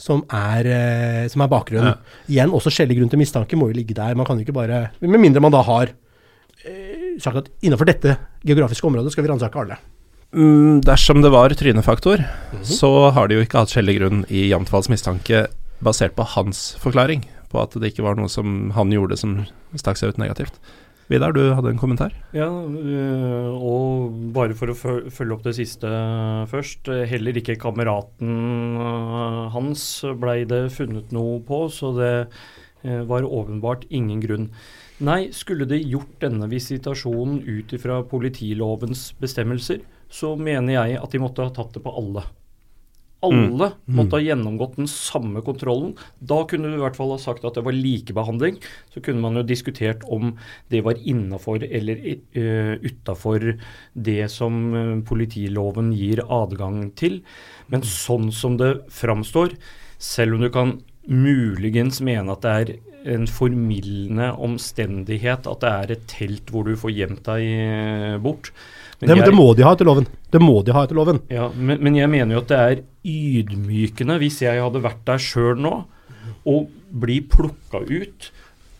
som 0.00 0.22
er, 0.32 0.66
eh, 0.66 1.28
som 1.28 1.44
er 1.44 1.52
bakgrunnen. 1.52 1.96
Igjen, 2.28 2.52
også 2.56 2.72
skjellig 2.72 2.98
grunn 2.98 3.12
til 3.12 3.20
mistanke 3.20 3.56
må 3.58 3.70
jo 3.70 3.78
ligge 3.78 3.96
der. 3.96 4.16
Man 4.16 4.26
kan 4.26 4.38
jo 4.38 4.46
ikke 4.46 4.56
bare 4.56 4.90
Med 5.00 5.20
mindre 5.20 5.40
man 5.44 5.52
da 5.52 5.62
har 5.62 5.92
eh, 6.64 7.16
sagt 7.20 7.36
at 7.36 7.48
innenfor 7.62 7.88
dette 7.88 8.16
geografiske 8.44 8.86
området 8.86 9.12
skal 9.12 9.24
vi 9.24 9.32
ransake 9.32 9.60
alle. 9.60 9.76
Mm, 10.32 10.80
dersom 10.86 11.22
det 11.22 11.32
var 11.32 11.50
trynefaktor, 11.50 12.22
så 12.62 13.10
har 13.10 13.28
de 13.28 13.34
jo 13.34 13.44
ikke 13.44 13.64
hatt 13.64 13.72
skjellig 13.72 13.98
grunn 13.98 14.20
i 14.30 14.46
Jamtvalls 14.52 14.88
mistanke 14.88 15.48
basert 15.82 16.14
på 16.14 16.26
hans 16.36 16.76
forklaring, 16.78 17.24
på 17.50 17.60
at 17.62 17.74
det 17.76 17.92
ikke 17.92 18.06
var 18.06 18.18
noe 18.18 18.30
som 18.30 18.70
han 18.76 18.94
gjorde 18.94 19.18
som 19.20 19.42
stakk 19.78 20.00
seg 20.00 20.14
ut 20.14 20.22
negativt. 20.22 20.60
Vidar, 21.10 21.32
du 21.34 21.42
hadde 21.56 21.72
en 21.72 21.80
kommentar? 21.80 22.12
Ja, 22.30 22.46
øh, 22.46 23.48
og 23.50 24.18
bare 24.30 24.54
for 24.54 24.70
å 24.70 24.76
følge 24.78 25.34
opp 25.34 25.42
det 25.42 25.56
siste 25.58 25.90
først. 26.52 26.86
Heller 27.10 27.40
ikke 27.40 27.58
kameraten 27.58 28.78
øh, 28.78 29.40
hans 29.50 29.82
blei 30.22 30.44
det 30.46 30.68
funnet 30.76 31.10
noe 31.10 31.40
på, 31.42 31.64
så 31.74 31.90
det 31.98 32.12
øh, 32.86 33.02
var 33.10 33.26
åpenbart 33.26 33.88
ingen 33.90 34.22
grunn. 34.22 34.46
Nei, 35.02 35.32
skulle 35.34 35.66
det 35.66 35.82
gjort 35.82 36.20
denne 36.22 36.46
visitasjonen 36.46 37.42
ut 37.42 37.74
ifra 37.74 38.04
politilovens 38.06 39.08
bestemmelser, 39.18 39.82
så 40.06 40.36
mener 40.38 40.76
jeg 40.76 41.00
at 41.00 41.10
de 41.10 41.24
måtte 41.24 41.42
ha 41.42 41.50
tatt 41.56 41.74
det 41.74 41.82
på 41.82 41.96
alle. 41.98 42.22
Alle 43.26 43.66
måtte 43.92 44.16
ha 44.16 44.24
gjennomgått 44.24 44.78
den 44.78 44.88
samme 44.88 45.42
kontrollen. 45.44 45.92
Da 46.24 46.38
kunne 46.48 46.70
du 46.70 46.78
i 46.78 46.82
hvert 46.82 46.96
fall 46.96 47.12
ha 47.12 47.18
sagt 47.20 47.44
at 47.44 47.58
det 47.58 47.64
var 47.66 47.76
likebehandling. 47.76 48.56
Så 48.94 49.02
kunne 49.04 49.20
man 49.20 49.36
jo 49.36 49.44
diskutert 49.44 50.06
om 50.08 50.32
det 50.72 50.80
var 50.86 50.96
innafor 50.96 51.64
eller 51.66 52.00
uh, 52.08 52.74
utafor 52.80 53.52
det 53.92 54.22
som 54.32 54.60
eh, 54.74 54.94
politiloven 55.04 55.92
gir 55.92 56.22
adgang 56.24 56.86
til. 56.96 57.20
Men 57.68 57.84
sånn 57.84 58.30
som 58.32 58.56
det 58.60 58.78
framstår, 58.94 59.52
selv 60.00 60.38
om 60.38 60.46
du 60.46 60.50
kan 60.54 60.78
muligens 61.10 62.00
mene 62.04 62.32
at 62.32 62.44
det 62.44 62.54
er 62.56 62.72
en 63.16 63.26
formildende 63.30 64.30
omstendighet 64.36 65.48
at 65.48 65.62
det 65.64 65.70
er 65.70 65.94
et 65.94 66.06
telt 66.10 66.52
hvor 66.52 66.68
du 66.68 66.76
får 66.78 66.92
gjemt 66.96 67.24
deg 67.28 67.46
eh, 67.48 68.16
bort. 68.22 68.52
Det, 69.00 69.08
jeg- 69.16 69.24
det 69.30 69.34
må 69.34 69.46
de 69.56 69.64
ha 69.64 69.72
etter 69.72 69.88
loven. 69.88 70.06
Det 70.30 70.40
må 70.42 70.58
de 70.64 70.72
ha 70.76 70.82
etter 70.84 70.94
loven. 70.98 71.20
ja, 71.32 71.48
men, 71.56 71.80
men 71.82 71.94
jeg 71.96 72.08
mener 72.12 72.36
jo 72.36 72.42
at 72.44 72.48
det 72.52 72.58
er 72.60 72.82
ydmykende 73.04 74.18
hvis 74.20 74.42
jeg 74.44 74.60
hadde 74.60 74.82
vært 74.84 75.04
der 75.08 75.18
sjøl 75.18 75.56
nå, 75.58 75.72
og 76.46 76.68
bli 76.92 77.20
plukka 77.20 77.80
ut 77.88 78.30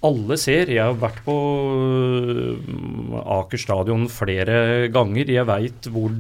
alle 0.03 0.37
ser. 0.41 0.71
Jeg 0.73 0.81
har 0.81 0.95
vært 0.97 1.19
på 1.27 1.35
øh, 1.37 3.19
Aker 3.21 3.61
stadion 3.61 4.07
flere 4.09 4.89
ganger. 4.93 5.29
Jeg 5.29 5.45
veit 5.49 5.89
hvor, 5.93 6.13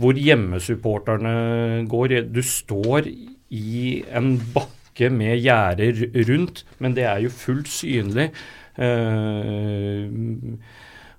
hvor 0.00 0.16
hjemmesupporterne 0.16 1.34
går. 1.88 2.14
Du 2.32 2.40
står 2.44 3.08
i 3.08 4.04
en 4.08 4.38
bakke 4.54 5.10
med 5.12 5.36
gjerder 5.44 6.00
rundt, 6.30 6.64
men 6.80 6.96
det 6.96 7.04
er 7.04 7.20
jo 7.26 7.30
fullt 7.30 7.68
synlig. 7.70 8.30
Uh, 8.78 10.08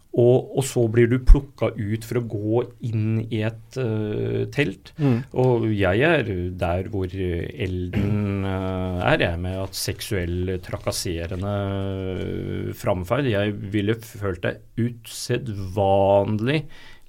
og, 0.10 0.56
og, 0.58 0.64
så 0.66 0.88
blir 0.90 1.06
du 1.10 1.20
plukka 1.22 1.70
ut 1.78 2.06
for 2.08 2.18
å 2.18 2.26
gå 2.26 2.62
inn 2.90 3.20
i 3.30 3.44
et 3.46 3.78
uh, 3.78 4.48
telt. 4.50 4.90
Mm. 4.98 5.20
Og 5.38 5.68
jeg 5.70 6.02
er 6.08 6.32
der 6.58 6.90
hvor 6.90 7.14
Elden 7.14 8.42
uh, 8.42 9.06
er, 9.06 9.22
jeg, 9.22 9.42
med 9.44 9.60
at 9.62 9.78
seksuell 9.78 10.56
trakasserende 10.66 11.52
uh, 11.70 12.72
framferd. 12.78 13.30
Jeg 13.30 13.54
ville 13.76 14.00
følt 14.02 14.42
det 14.48 14.56
usedvanlig 14.82 16.64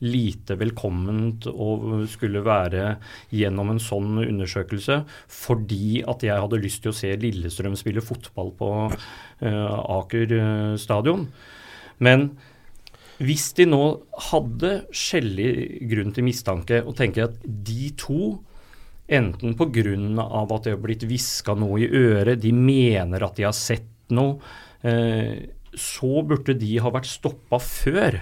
lite 0.05 0.57
velkomment 0.61 1.49
å 1.51 2.05
skulle 2.09 2.41
være 2.45 2.95
gjennom 3.37 3.75
en 3.75 3.83
sånn 3.85 4.15
undersøkelse 4.23 5.03
fordi 5.29 6.01
at 6.09 6.25
jeg 6.25 6.41
hadde 6.41 6.61
lyst 6.63 6.81
til 6.85 6.95
å 6.95 6.97
se 6.97 7.11
Lillestrøm 7.21 7.77
spille 7.77 8.05
fotball 8.05 8.55
på 8.57 8.71
Aker 9.41 10.33
stadion. 10.81 11.27
Men 12.01 12.31
hvis 13.21 13.51
de 13.59 13.67
nå 13.69 13.83
hadde 14.31 14.73
skjellig 14.97 15.51
grunn 15.91 16.15
til 16.17 16.25
mistanke 16.25 16.81
og 16.81 16.95
tenker 16.97 17.29
at 17.29 17.39
de 17.45 17.91
to, 18.01 18.39
enten 19.11 19.57
pga. 19.59 19.95
at 20.41 20.65
det 20.65 20.75
har 20.75 20.81
blitt 20.81 21.05
hviska 21.05 21.57
noe 21.59 21.83
i 21.83 21.89
øret, 21.89 22.41
de 22.41 22.53
mener 22.57 23.27
at 23.27 23.37
de 23.37 23.45
har 23.45 23.57
sett 23.57 23.89
noe, 24.15 24.39
eh, 24.83 25.51
så 25.77 26.23
burde 26.27 26.57
de 26.59 26.79
ha 26.83 26.91
vært 26.91 27.11
stoppa 27.11 27.61
før. 27.63 28.21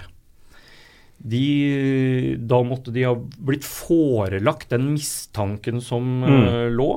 De, 1.19 2.35
da 2.39 2.59
måtte 2.63 2.93
de 2.95 3.03
ha 3.07 3.15
blitt 3.15 3.65
forelagt 3.67 4.69
den 4.71 4.93
mistanken 4.93 5.81
som 5.83 6.05
mm. 6.23 6.45
uh, 6.47 6.67
lå. 6.71 6.91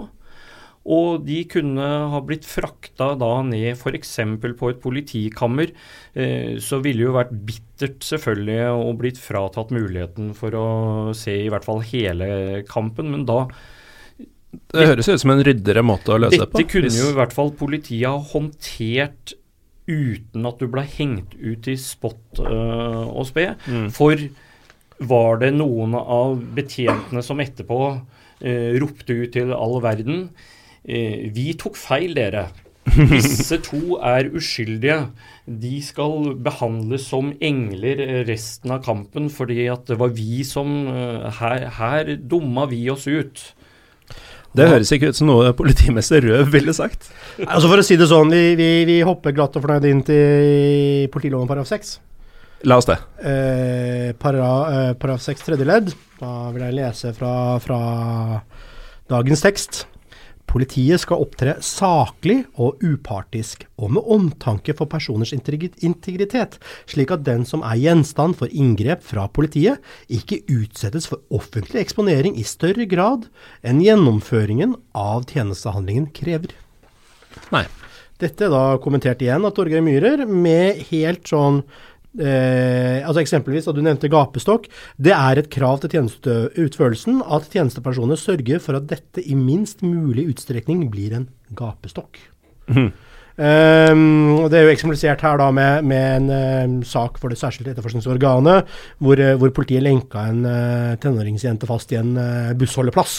Og 0.83 1.23
de 1.23 1.43
kunne 1.51 1.89
ha 2.11 2.21
blitt 2.27 2.47
frakta 2.49 3.13
da 3.19 3.31
ned 3.47 3.77
f.eks. 3.77 4.17
på 4.59 4.71
et 4.73 4.81
politikammer. 4.83 5.71
Eh, 6.13 6.57
så 6.63 6.81
ville 6.83 7.05
det 7.05 7.07
jo 7.07 7.15
vært 7.15 7.35
bittert 7.47 8.07
selvfølgelig 8.07 8.65
å 8.73 8.95
blitt 8.99 9.21
fratatt 9.23 9.71
muligheten 9.75 10.33
for 10.39 10.57
å 10.59 10.67
se 11.17 11.37
i 11.45 11.53
hvert 11.53 11.67
fall 11.67 11.85
hele 11.87 12.65
kampen, 12.69 13.13
men 13.15 13.29
da 13.29 13.45
Det 14.73 14.89
høres 14.91 15.09
ut 15.09 15.23
som 15.23 15.33
en 15.37 15.45
ryddere 15.47 15.85
måte 15.87 16.13
å 16.13 16.19
løse 16.19 16.41
det 16.41 16.51
på. 16.51 16.59
Dette 16.59 16.73
kunne 16.75 16.99
jo 16.99 17.13
i 17.13 17.19
hvert 17.21 17.37
fall 17.37 17.55
politiet 17.55 18.09
ha 18.09 18.19
håndtert 18.33 19.37
uten 19.87 20.47
at 20.47 20.59
du 20.63 20.67
ble 20.71 20.83
hengt 20.87 21.37
ut 21.39 21.67
i 21.71 21.77
spott 21.79 22.43
uh, 22.43 23.07
og 23.07 23.27
spe. 23.31 23.49
Mm. 23.67 23.87
For 23.95 24.19
var 25.03 25.41
det 25.43 25.51
noen 25.57 25.97
av 25.99 26.37
betjentene 26.55 27.23
som 27.27 27.41
etterpå 27.43 27.79
uh, 27.93 28.71
ropte 28.83 29.17
ut 29.25 29.33
til 29.35 29.55
all 29.57 29.79
verden 29.83 30.29
Eh, 30.31 30.62
vi 30.85 31.53
tok 31.59 31.77
feil, 31.79 32.15
dere. 32.19 32.49
Disse 33.13 33.59
to 33.63 33.97
er 34.03 34.29
uskyldige. 34.35 34.99
De 35.47 35.79
skal 35.85 36.35
behandles 36.43 37.07
som 37.11 37.33
engler 37.43 38.25
resten 38.29 38.75
av 38.75 38.83
kampen, 38.85 39.31
fordi 39.33 39.67
at 39.73 39.87
det 39.91 39.99
var 40.01 40.15
vi 40.17 40.43
som 40.47 40.87
eh, 40.91 41.29
Her, 41.39 41.67
her 41.79 42.15
dumma 42.19 42.67
vi 42.71 42.85
oss 42.93 43.07
ut. 43.07 43.43
Det 44.53 44.69
høres 44.69 44.91
ikke 44.93 45.13
ut 45.13 45.17
som 45.17 45.31
noe 45.31 45.55
politimester 45.57 46.21
Røv 46.27 46.51
ville 46.53 46.75
sagt. 46.77 47.09
Altså 47.47 47.71
For 47.71 47.81
å 47.81 47.87
si 47.87 47.97
det 47.97 48.11
sånn, 48.11 48.33
vi, 48.35 48.53
vi, 48.59 48.71
vi 48.89 48.99
hopper 49.07 49.33
glatt 49.33 49.55
og 49.57 49.65
fornøyd 49.65 49.87
inn 49.89 50.03
til 50.05 51.07
politiloven 51.15 51.49
paragraf 51.49 51.71
6. 51.73 51.95
La 52.69 52.77
oss 52.79 52.87
det. 52.87 52.99
Eh, 53.25 54.11
para, 54.21 54.51
eh, 54.75 54.91
paragraf 54.99 55.25
6 55.25 55.47
tredje 55.47 55.67
ledd. 55.67 55.95
Da 56.21 56.51
vil 56.53 56.67
jeg 56.67 56.79
lese 56.83 57.15
fra, 57.17 57.33
fra 57.65 57.81
dagens 59.11 59.43
tekst. 59.47 59.87
Politiet 60.51 61.01
skal 61.01 61.23
opptre 61.25 61.55
saklig 61.65 62.43
og 62.61 62.83
upartisk, 62.85 63.65
og 63.81 63.95
med 63.97 64.09
omtanke 64.13 64.75
for 64.77 64.91
personers 64.91 65.33
integritet, 65.33 66.59
slik 66.91 67.13
at 67.15 67.25
den 67.25 67.47
som 67.49 67.65
er 67.65 67.79
gjenstand 67.81 68.37
for 68.41 68.53
inngrep 68.53 69.05
fra 69.07 69.29
politiet, 69.33 69.81
ikke 70.13 70.43
utsettes 70.53 71.09
for 71.09 71.25
offentlig 71.33 71.81
eksponering 71.85 72.37
i 72.37 72.45
større 72.45 72.85
grad 72.91 73.31
enn 73.65 73.81
gjennomføringen 73.81 74.77
av 74.93 75.25
tjenestehandlingen 75.31 76.11
krever. 76.17 76.53
Nei. 77.55 77.65
Dette 78.23 78.45
er 78.47 78.53
da 78.53 78.77
kommentert 78.79 79.23
igjen 79.25 79.43
av 79.43 79.51
Torgeir 79.57 79.83
Myhrer, 79.83 80.21
med 80.31 80.85
helt 80.93 81.27
sånn 81.27 81.63
Eh, 82.13 83.01
altså 83.07 83.23
Eksempelvis, 83.23 83.69
at 83.71 83.77
du 83.77 83.85
nevnte 83.85 84.11
gapestokk. 84.13 84.69
Det 85.01 85.15
er 85.17 85.41
et 85.41 85.49
krav 85.53 85.81
til 85.81 85.95
tjenesteutførelsen 85.95 87.23
at 87.25 87.49
tjenestepersoner 87.53 88.21
sørger 88.21 88.61
for 88.61 88.77
at 88.77 88.91
dette 88.91 89.25
i 89.25 89.37
minst 89.39 89.81
mulig 89.87 90.29
utstrekning 90.35 90.89
blir 90.93 91.17
en 91.17 91.31
gapestokk. 91.57 92.21
Mm. 92.69 92.93
Um, 93.33 94.43
det 94.53 94.59
er 94.59 94.67
jo 94.67 94.73
eksemplifisert 94.75 95.23
her 95.25 95.39
da 95.41 95.47
med, 95.57 95.87
med 95.89 96.09
en 96.19 96.27
eh, 96.37 96.75
sak 96.85 97.17
for 97.17 97.33
det 97.33 97.39
særskilte 97.41 97.73
etterforskningsorganet, 97.73 98.69
hvor, 99.01 99.17
uh, 99.17 99.33
hvor 99.41 99.55
politiet 99.57 99.81
lenka 99.87 100.27
en 100.29 100.45
uh, 100.45 100.93
tenåringsjente 101.01 101.67
fast 101.67 101.95
i 101.97 101.99
en 102.03 102.13
bussholdeplass, 102.61 103.15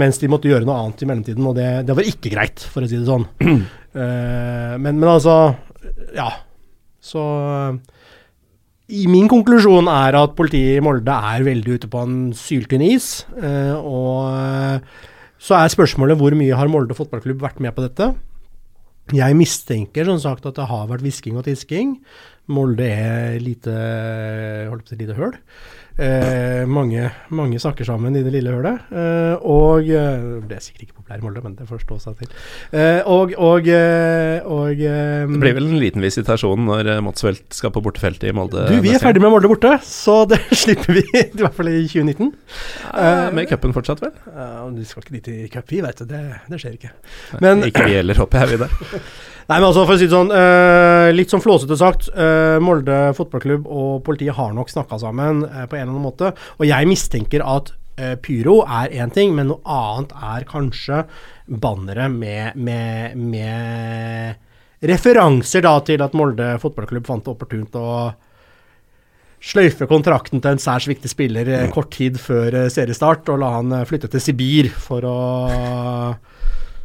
mens 0.00 0.22
de 0.22 0.30
måtte 0.32 0.48
gjøre 0.48 0.64
noe 0.64 0.78
annet 0.80 1.04
i 1.04 1.10
mellomtiden. 1.10 1.50
Og 1.52 1.58
det, 1.58 1.68
det 1.84 1.98
var 1.98 2.08
ikke 2.08 2.32
greit, 2.32 2.64
for 2.64 2.86
å 2.86 2.88
si 2.88 2.96
det 2.96 3.04
sånn. 3.10 3.28
men, 4.82 4.96
men 4.96 5.08
altså 5.12 5.36
Ja. 6.16 6.30
Så 7.06 7.22
i 8.86 9.06
min 9.10 9.26
konklusjon 9.30 9.88
er 9.90 10.14
at 10.18 10.36
politiet 10.38 10.78
i 10.78 10.84
Molde 10.84 11.10
er 11.10 11.44
veldig 11.46 11.78
ute 11.78 11.90
på 11.90 12.02
en 12.06 12.16
syltynn 12.38 12.84
is. 12.86 13.24
Eh, 13.34 13.74
og 13.74 14.30
eh, 14.30 15.02
så 15.42 15.58
er 15.58 15.72
spørsmålet 15.72 16.18
hvor 16.20 16.36
mye 16.38 16.58
har 16.58 16.70
Molde 16.70 16.96
fotballklubb 16.98 17.42
vært 17.42 17.62
med 17.62 17.74
på 17.74 17.86
dette? 17.86 18.12
Jeg 19.14 19.38
mistenker 19.38 20.06
som 20.08 20.18
sagt 20.22 20.46
at 20.48 20.56
det 20.58 20.66
har 20.70 20.86
vært 20.90 21.04
hvisking 21.06 21.38
og 21.38 21.46
tisking. 21.46 21.96
Molde 22.50 22.86
er 22.86 23.40
lite, 23.42 23.74
holdt 24.70 24.86
på 24.86 24.90
å 24.90 24.94
si 24.94 25.00
lite 25.02 25.18
høl. 25.18 25.34
Eh, 25.96 26.66
mange, 26.68 27.06
mange 27.32 27.56
snakker 27.56 27.86
sammen 27.88 28.16
i 28.18 28.22
det 28.24 28.32
lille 28.34 28.52
hølet. 28.52 28.88
Eh, 28.92 29.44
og 29.48 29.86
eh, 29.88 30.24
Det 30.44 30.58
er 30.58 30.64
sikkert 30.64 30.82
ikke 30.84 30.98
populær 30.98 31.22
i 31.22 31.24
Molde, 31.24 31.42
men 31.44 31.54
det 31.56 31.64
får 31.70 31.80
stå 31.86 31.96
seg 32.02 32.18
til. 32.20 32.34
Eh, 32.76 33.00
og, 33.08 33.32
og, 33.40 33.70
eh, 33.72 34.44
og 34.44 34.76
eh, 34.76 35.24
Det 35.24 35.40
blir 35.40 35.56
vel 35.56 35.70
en 35.70 35.80
liten 35.80 36.04
visitasjon 36.04 36.68
når 36.68 36.90
Motsvelt 37.06 37.46
skal 37.56 37.72
på 37.72 37.80
bortefeltet 37.86 38.28
i 38.28 38.34
Molde? 38.36 38.66
Du, 38.68 38.76
Vi 38.84 38.92
er 38.92 39.00
ferdig 39.00 39.24
med 39.24 39.32
Molde 39.32 39.48
borte, 39.48 39.72
så 39.88 40.18
det 40.28 40.42
slipper 40.64 40.98
vi. 40.98 41.06
I 41.16 41.40
hvert 41.40 41.56
fall 41.56 41.72
i 41.72 41.78
2019. 41.88 42.34
Ja, 42.92 43.30
med 43.32 43.48
cupen 43.48 43.72
fortsatt, 43.76 44.04
vel? 44.04 44.12
Ja, 44.28 44.66
Du 44.76 44.84
skal 44.84 45.06
ikke 45.06 45.16
dit 45.16 45.32
i 45.32 45.48
cup, 45.52 45.72
vi, 45.72 45.80
veit 45.84 46.02
du. 46.02 46.04
Det, 46.10 46.20
det, 46.50 46.60
skjer 46.60 46.76
ikke. 46.76 46.92
Men, 47.40 47.64
ikke 47.64 47.88
vi 47.88 47.96
heller, 47.96 48.20
håper 48.20 48.44
jeg 48.44 48.52
vi 48.52 48.62
der. 48.66 48.76
Nei, 49.46 49.60
men 49.60 49.68
altså, 49.68 49.84
for 49.86 49.94
å 49.94 49.98
si 50.00 50.08
det 50.08 50.14
sånn, 50.14 50.32
uh, 50.34 51.08
litt 51.14 51.30
sånn 51.30 51.42
flåsete 51.42 51.76
sagt. 51.78 52.08
Uh, 52.10 52.58
Molde 52.62 53.12
fotballklubb 53.14 53.68
og 53.70 54.00
politiet 54.06 54.34
har 54.34 54.50
nok 54.56 54.72
snakka 54.72 54.98
sammen 54.98 55.44
uh, 55.46 55.64
på 55.70 55.78
en 55.78 55.84
eller 55.84 55.92
annen 55.92 56.06
måte. 56.08 56.32
Og 56.58 56.66
jeg 56.66 56.88
mistenker 56.90 57.46
at 57.46 57.74
pyro 58.20 58.58
er 58.68 58.92
én 58.92 59.08
ting, 59.08 59.30
men 59.32 59.46
noe 59.48 59.62
annet 59.72 60.10
er 60.20 60.42
kanskje 60.44 60.98
bannere 61.48 62.10
med, 62.12 62.58
med, 62.60 63.14
med 63.16 64.84
referanser 64.84 65.64
da 65.64 65.78
til 65.80 66.04
at 66.04 66.12
Molde 66.12 66.50
fotballklubb 66.60 67.08
fant 67.08 67.24
det 67.24 67.32
opportunt 67.32 67.78
å 67.80 67.86
sløyfe 69.40 69.88
kontrakten 69.88 70.44
til 70.44 70.58
en 70.58 70.60
særs 70.60 70.90
viktig 70.90 71.08
spiller 71.08 71.48
kort 71.72 71.88
tid 71.96 72.20
før 72.20 72.66
seriestart, 72.68 73.32
og 73.32 73.40
la 73.40 73.54
han 73.54 73.72
flytte 73.88 74.12
til 74.12 74.26
Sibir 74.26 74.68
for 74.76 75.08
å 75.08 75.16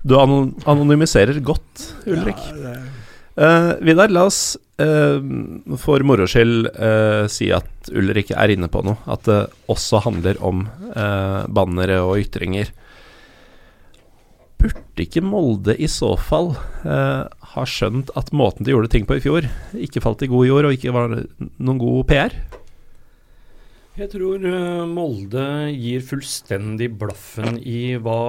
du 0.01 0.17
anonymiserer 0.17 1.39
godt, 1.45 1.85
Ulrik. 2.09 2.41
Ja, 2.57 2.75
uh, 3.37 3.71
Vidar, 3.85 4.11
la 4.13 4.25
oss 4.29 4.57
uh, 4.81 5.21
for 5.81 6.03
moro 6.07 6.27
skyld 6.29 6.71
uh, 6.73 7.25
si 7.31 7.51
at 7.53 7.91
Ulrik 7.93 8.33
er 8.33 8.53
inne 8.55 8.69
på 8.71 8.83
noe. 8.85 8.97
At 9.11 9.27
det 9.29 9.41
også 9.71 10.03
handler 10.07 10.41
om 10.43 10.65
bannere 10.91 12.01
og 12.03 12.17
ytringer. 12.19 12.73
Burde 14.59 15.05
ikke 15.05 15.23
Molde 15.23 15.77
i 15.79 15.87
så 15.89 16.11
fall 16.19 16.51
ha 16.83 17.63
skjønt 17.65 18.11
at 18.19 18.33
måten 18.35 18.67
de 18.67 18.73
gjorde 18.75 18.91
ting 18.91 19.07
på 19.07 19.15
i 19.17 19.23
fjor, 19.23 19.47
ikke 19.73 20.03
falt 20.03 20.21
i 20.25 20.29
god 20.29 20.49
jord 20.49 20.67
og 20.67 20.75
ikke 20.75 20.93
var 20.93 21.15
noen 21.15 21.79
god 21.81 22.03
PR? 22.11 22.35
Jeg 23.99 24.07
tror 24.13 24.39
uh, 24.47 24.87
Molde 24.87 25.43
gir 25.75 26.03
fullstendig 26.07 26.93
blaffen 26.95 27.57
i 27.59 27.97
hva 27.99 28.21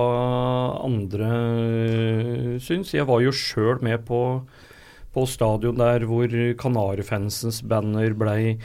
andre 0.83 1.29
uh, 1.31 2.57
syns. 2.59 2.91
Jeg 2.97 3.07
var 3.07 3.23
jo 3.23 3.31
sjøl 3.31 3.79
med 3.87 4.03
på, 4.09 4.43
på, 5.15 5.25
stadion 5.31 5.79
der 5.79 6.09
hvor 6.11 6.35
Kanarifansens 6.59 7.63
banner 7.63 8.11
blei 8.19 8.57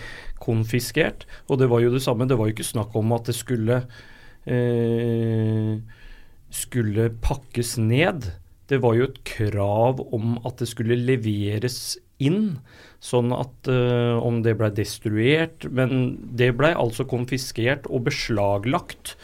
konfiskert. 0.42 1.28
Og 1.46 1.62
det 1.62 1.70
var 1.70 1.86
jo 1.86 1.94
det 1.94 2.02
samme. 2.02 2.26
Det 2.26 2.40
var 2.40 2.50
jo 2.50 2.58
ikke 2.58 2.72
snakk 2.72 2.98
om 2.98 3.14
at 3.14 3.30
det 3.30 3.38
skulle 3.38 3.84
eh, 4.48 5.78
skulle 6.50 7.10
pakkes 7.22 7.78
ned. 7.78 8.32
det 8.68 8.82
var 8.84 8.98
jo 8.98 9.06
et 9.08 9.22
krav 9.24 10.02
om 10.12 10.40
at 10.44 10.60
det 10.60 10.68
skulle 10.68 10.98
leveres 11.00 11.98
inn. 12.24 12.58
Sånn 13.04 13.30
at 13.36 13.70
uh, 13.70 14.18
om 14.26 14.42
det 14.42 14.56
ble 14.58 14.72
destruert 14.74 15.68
Men 15.70 16.18
det 16.38 16.50
ble 16.58 16.72
altså 16.74 17.06
konfiskert 17.10 17.86
og 17.94 18.08
beslaglagt. 18.08 19.16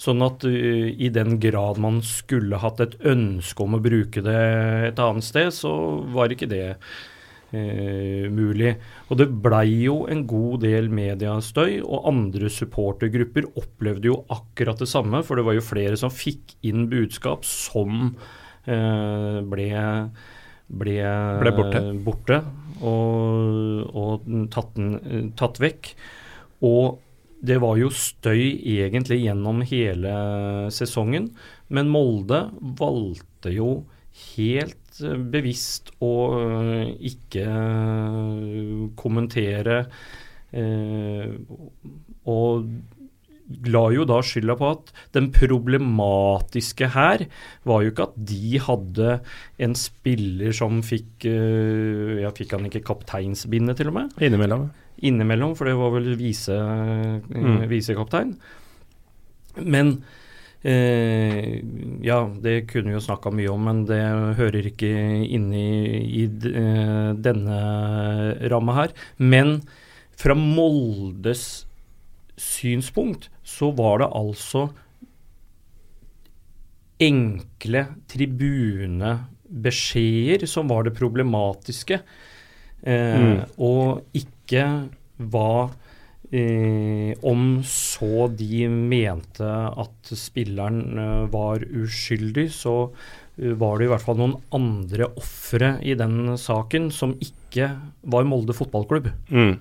Sånn 0.00 0.24
at 0.26 0.42
uh, 0.48 0.88
i 0.90 1.10
den 1.14 1.38
grad 1.42 1.78
man 1.82 2.00
skulle 2.06 2.60
hatt 2.62 2.82
et 2.82 2.98
ønske 3.06 3.64
om 3.64 3.78
å 3.78 3.84
bruke 3.84 4.24
det 4.26 4.42
et 4.90 5.02
annet 5.02 5.26
sted, 5.26 5.52
så 5.54 5.72
var 6.10 6.34
ikke 6.34 6.50
det 6.50 6.64
uh, 6.74 8.26
mulig. 8.34 8.74
Og 9.08 9.22
det 9.22 9.30
blei 9.46 9.68
jo 9.84 10.02
en 10.10 10.26
god 10.30 10.66
del 10.66 10.90
mediestøy, 10.90 11.78
og 11.84 12.10
andre 12.10 12.50
supportergrupper 12.50 13.46
opplevde 13.62 14.10
jo 14.10 14.20
akkurat 14.32 14.82
det 14.82 14.90
samme, 14.90 15.22
for 15.22 15.38
det 15.38 15.46
var 15.46 15.58
jo 15.58 15.68
flere 15.70 16.00
som 16.00 16.10
fikk 16.10 16.58
inn 16.66 16.90
budskap 16.90 17.46
som 17.48 18.14
ble 18.60 19.66
ble, 20.70 20.96
ble 21.42 21.52
borte. 21.56 21.84
borte 22.06 22.40
og, 22.80 23.86
og 23.92 24.26
tatt, 24.52 24.74
den, 24.76 25.30
tatt, 25.38 25.60
vekk. 25.62 25.92
Og 26.66 27.00
det 27.40 27.56
var 27.62 27.78
jo 27.80 27.88
støy 27.92 28.60
egentlig 28.68 29.22
gjennom 29.22 29.62
hele 29.68 30.14
sesongen, 30.74 31.30
men 31.72 31.88
Molde 31.92 32.46
valgte 32.80 33.52
jo 33.54 33.70
helt 34.36 35.00
bevisst 35.32 35.92
å 36.04 36.14
ikke 37.10 37.46
kommentere. 39.00 39.84
Eh, 40.50 41.30
og 42.28 42.66
la 43.70 43.82
jo 43.94 44.06
da 44.08 44.20
skylda 44.24 44.56
på 44.58 44.70
at 44.76 44.92
den 45.16 45.30
problematiske 45.34 46.90
her 46.94 47.26
var 47.68 47.84
jo 47.84 47.92
ikke 47.92 48.06
at 48.08 48.16
de 48.30 48.62
hadde 48.62 49.16
en 49.66 49.76
spiller 49.78 50.54
som 50.56 50.80
fikk 50.86 51.26
uh, 51.26 52.20
Ja, 52.20 52.32
fikk 52.36 52.56
han 52.56 52.68
ikke 52.68 52.84
kapteinsbindet, 52.92 53.80
til 53.80 53.90
og 53.92 53.98
med? 53.98 54.16
Innimellom. 54.22 54.68
Innimellom, 55.06 55.54
for 55.58 55.70
det 55.70 55.76
var 55.78 55.94
vel 55.96 56.14
vise, 56.20 56.56
uh, 56.56 57.20
mm. 57.30 57.62
visekaptein. 57.70 58.34
Men 59.60 59.98
Eh, 60.60 61.64
ja, 62.04 62.18
det 62.42 62.66
kunne 62.68 62.92
vi 62.92 62.96
jo 62.98 63.00
snakka 63.00 63.32
mye 63.32 63.48
om, 63.48 63.62
men 63.64 63.84
det 63.88 64.00
hører 64.36 64.68
ikke 64.68 64.90
inn 65.24 65.48
i, 65.56 65.70
i 66.20 66.26
denne 66.28 67.60
ramma 68.52 68.76
her. 68.76 68.94
Men 69.16 69.60
fra 70.20 70.36
Moldes 70.36 71.64
synspunkt 72.40 73.30
så 73.50 73.70
var 73.76 74.00
det 74.02 74.08
altså 74.16 74.62
enkle 77.00 77.86
tribunebeskjeder 78.12 80.46
som 80.48 80.68
var 80.70 80.84
det 80.86 80.94
problematiske, 80.98 81.96
eh, 82.82 83.24
mm. 83.24 83.40
og 83.64 84.00
ikke 84.16 84.64
hva 85.20 85.70
eh, 86.30 87.12
Om 87.26 87.62
så 87.66 88.28
de 88.38 88.68
mente 88.70 89.50
at 89.50 90.12
spilleren 90.16 90.98
eh, 90.98 91.26
var 91.32 91.64
uskyldig, 91.64 92.52
så 92.54 92.90
uh, 92.90 92.94
var 93.58 93.78
det 93.78 93.84
i 93.88 93.90
hvert 93.90 94.04
fall 94.04 94.18
noen 94.20 94.36
andre 94.54 95.06
ofre 95.18 95.78
i 95.82 95.94
den 95.98 96.38
saken 96.38 96.90
som 96.94 97.14
ikke 97.24 97.70
var 98.12 98.24
Molde 98.28 98.52
fotballklubb. 98.56 99.06
Mm 99.32 99.54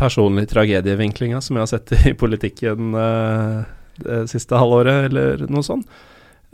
personlig 0.00 0.48
tragedievinklinga 0.50 1.40
som 1.44 1.56
jeg 1.56 1.66
har 1.66 1.70
sett 1.70 1.94
i 2.10 2.14
politikken 2.18 2.94
uh, 2.98 3.64
det 4.02 4.24
siste 4.32 4.58
halvåret, 4.58 5.10
eller 5.10 5.44
noe 5.48 5.66
sånt. 5.66 5.88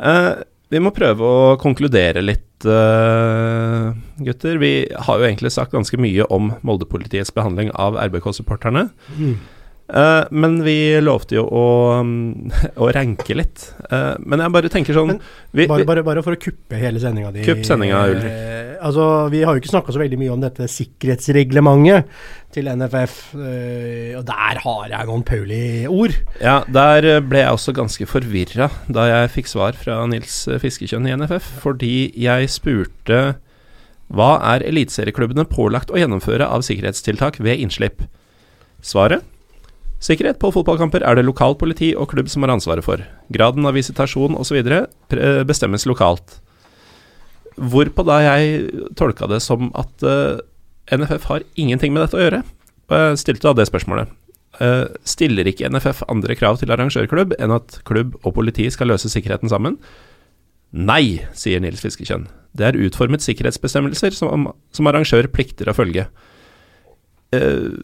Uh, 0.01 0.43
vi 0.71 0.81
må 0.83 0.93
prøve 0.95 1.27
å 1.27 1.55
konkludere 1.61 2.23
litt, 2.23 2.47
uh, 2.69 3.91
gutter. 4.23 4.61
Vi 4.63 4.75
har 5.07 5.19
jo 5.19 5.27
egentlig 5.27 5.53
sagt 5.55 5.75
ganske 5.75 5.99
mye 6.01 6.29
om 6.31 6.53
Molde-politiets 6.67 7.33
behandling 7.35 7.73
av 7.75 7.99
RBK-supporterne. 8.11 8.91
Mm. 9.17 9.41
Men 10.31 10.53
vi 10.63 11.01
lovte 11.03 11.35
jo 11.35 11.43
å, 11.51 11.65
å 12.85 12.91
ranke 12.95 13.35
litt. 13.35 13.65
Men 14.23 14.45
jeg 14.45 14.55
bare 14.55 14.71
tenker 14.71 14.95
sånn 14.95 15.17
vi, 15.51 15.65
bare, 15.67 15.83
bare, 15.89 16.05
bare, 16.07 16.23
for 16.23 16.39
å 16.39 16.39
kuppe 16.39 16.79
hele 16.79 17.03
sendinga 17.03 17.33
di. 17.35 17.43
Kupp 17.43 17.65
sendinga, 17.67 18.05
Ulrik. 18.13 18.70
Altså, 18.81 19.05
vi 19.33 19.43
har 19.45 19.53
jo 19.53 19.61
ikke 19.61 19.71
snakka 19.71 19.93
så 19.93 20.01
veldig 20.01 20.19
mye 20.21 20.33
om 20.33 20.41
dette 20.41 20.65
sikkerhetsreglementet 20.73 22.09
til 22.55 22.71
NFF, 22.73 23.19
og 23.37 24.25
der 24.27 24.61
har 24.65 24.87
jeg 24.91 25.09
noen 25.11 25.25
Pauli-ord. 25.29 26.17
Ja, 26.41 26.57
der 26.67 27.21
ble 27.23 27.45
jeg 27.45 27.55
også 27.55 27.77
ganske 27.77 28.09
forvirra 28.11 28.71
da 28.89 29.07
jeg 29.11 29.35
fikk 29.37 29.53
svar 29.53 29.77
fra 29.79 30.01
Nils 30.11 30.43
Fiskekjønn 30.63 31.07
i 31.07 31.15
NFF, 31.21 31.53
fordi 31.67 32.11
jeg 32.19 32.51
spurte 32.51 33.21
hva 34.11 34.33
er 34.57 34.65
eliteserieklubbene 34.67 35.45
pålagt 35.47 35.93
å 35.95 36.01
gjennomføre 36.01 36.49
av 36.49 36.65
sikkerhetstiltak 36.67 37.39
ved 37.45 37.63
innslipp? 37.63 38.03
Svaret 38.83 39.23
Sikkerhet 40.01 40.39
på 40.41 40.49
fotballkamper 40.49 41.05
er 41.05 41.19
det 41.19 41.27
lokalt 41.29 41.59
politi 41.61 41.91
og 41.93 42.09
klubb 42.09 42.31
som 42.33 42.41
har 42.41 42.55
ansvaret 42.55 42.81
for. 42.87 43.03
Graden 43.29 43.69
av 43.69 43.77
visitasjon 43.77 44.33
osv. 44.41 44.57
bestemmes 45.45 45.85
lokalt. 45.85 46.41
Hvorpå 47.61 48.05
da 48.09 48.21
jeg 48.25 48.87
tolka 48.97 49.29
det 49.29 49.43
som 49.45 49.69
at 49.79 50.07
uh, 50.07 50.41
eh, 50.89 50.97
NFF 50.97 51.29
har 51.29 51.45
ingenting 51.61 51.93
med 51.93 52.07
dette 52.07 52.17
å 52.17 52.23
gjøre. 52.23 52.43
Og 52.91 52.97
jeg 52.97 53.21
stilte 53.21 53.49
da 53.49 53.55
det 53.59 53.69
spørsmålet. 53.69 54.13
Uh, 54.61 54.89
stiller 55.07 55.47
ikke 55.47 55.69
NFF 55.71 56.03
andre 56.11 56.35
krav 56.37 56.59
til 56.61 56.73
arrangørklubb 56.73 57.37
enn 57.39 57.55
at 57.55 57.79
klubb 57.89 58.17
og 58.25 58.35
politi 58.37 58.67
skal 58.73 58.91
løse 58.91 59.13
sikkerheten 59.13 59.53
sammen? 59.53 59.79
Nei, 60.71 61.21
sier 61.37 61.63
Nils 61.63 61.83
Fiskekjønn. 61.85 62.29
Det 62.57 62.67
er 62.67 62.81
utformet 62.81 63.23
sikkerhetsbestemmelser 63.25 64.15
som, 64.17 64.49
som 64.75 64.91
arrangør 64.91 65.29
plikter 65.33 65.71
å 65.71 65.77
følge. 65.77 66.09
Uh, 67.35 67.77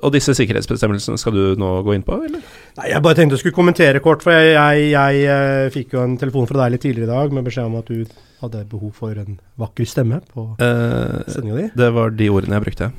og 0.00 0.12
disse 0.14 0.34
sikkerhetsbestemmelsene 0.36 1.20
skal 1.20 1.34
du 1.36 1.60
nå 1.60 1.70
gå 1.84 1.96
inn 1.96 2.04
på, 2.06 2.16
eller? 2.26 2.44
Nei, 2.78 2.86
Jeg 2.90 3.04
bare 3.04 3.18
tenkte 3.18 3.36
jeg 3.36 3.44
skulle 3.44 3.56
kommentere 3.56 4.00
kort, 4.04 4.24
for 4.24 4.32
jeg, 4.32 4.54
jeg, 4.56 4.86
jeg, 4.94 5.24
jeg 5.26 5.74
fikk 5.74 5.96
jo 5.96 6.04
en 6.04 6.16
telefon 6.20 6.48
fra 6.48 6.62
deg 6.62 6.74
litt 6.74 6.84
tidligere 6.86 7.10
i 7.10 7.12
dag 7.12 7.36
med 7.36 7.48
beskjed 7.48 7.68
om 7.68 7.76
at 7.82 7.92
du 7.92 8.16
hadde 8.44 8.64
behov 8.70 8.94
for 8.96 9.20
en 9.20 9.38
vakker 9.60 9.88
stemme 9.88 10.20
på 10.32 10.46
uh, 10.60 11.20
sendinga 11.28 11.60
di. 11.60 11.68
Det 11.76 11.90
var 11.96 12.16
de 12.16 12.30
ordene 12.32 12.58
jeg 12.58 12.66
brukte. 12.66 12.90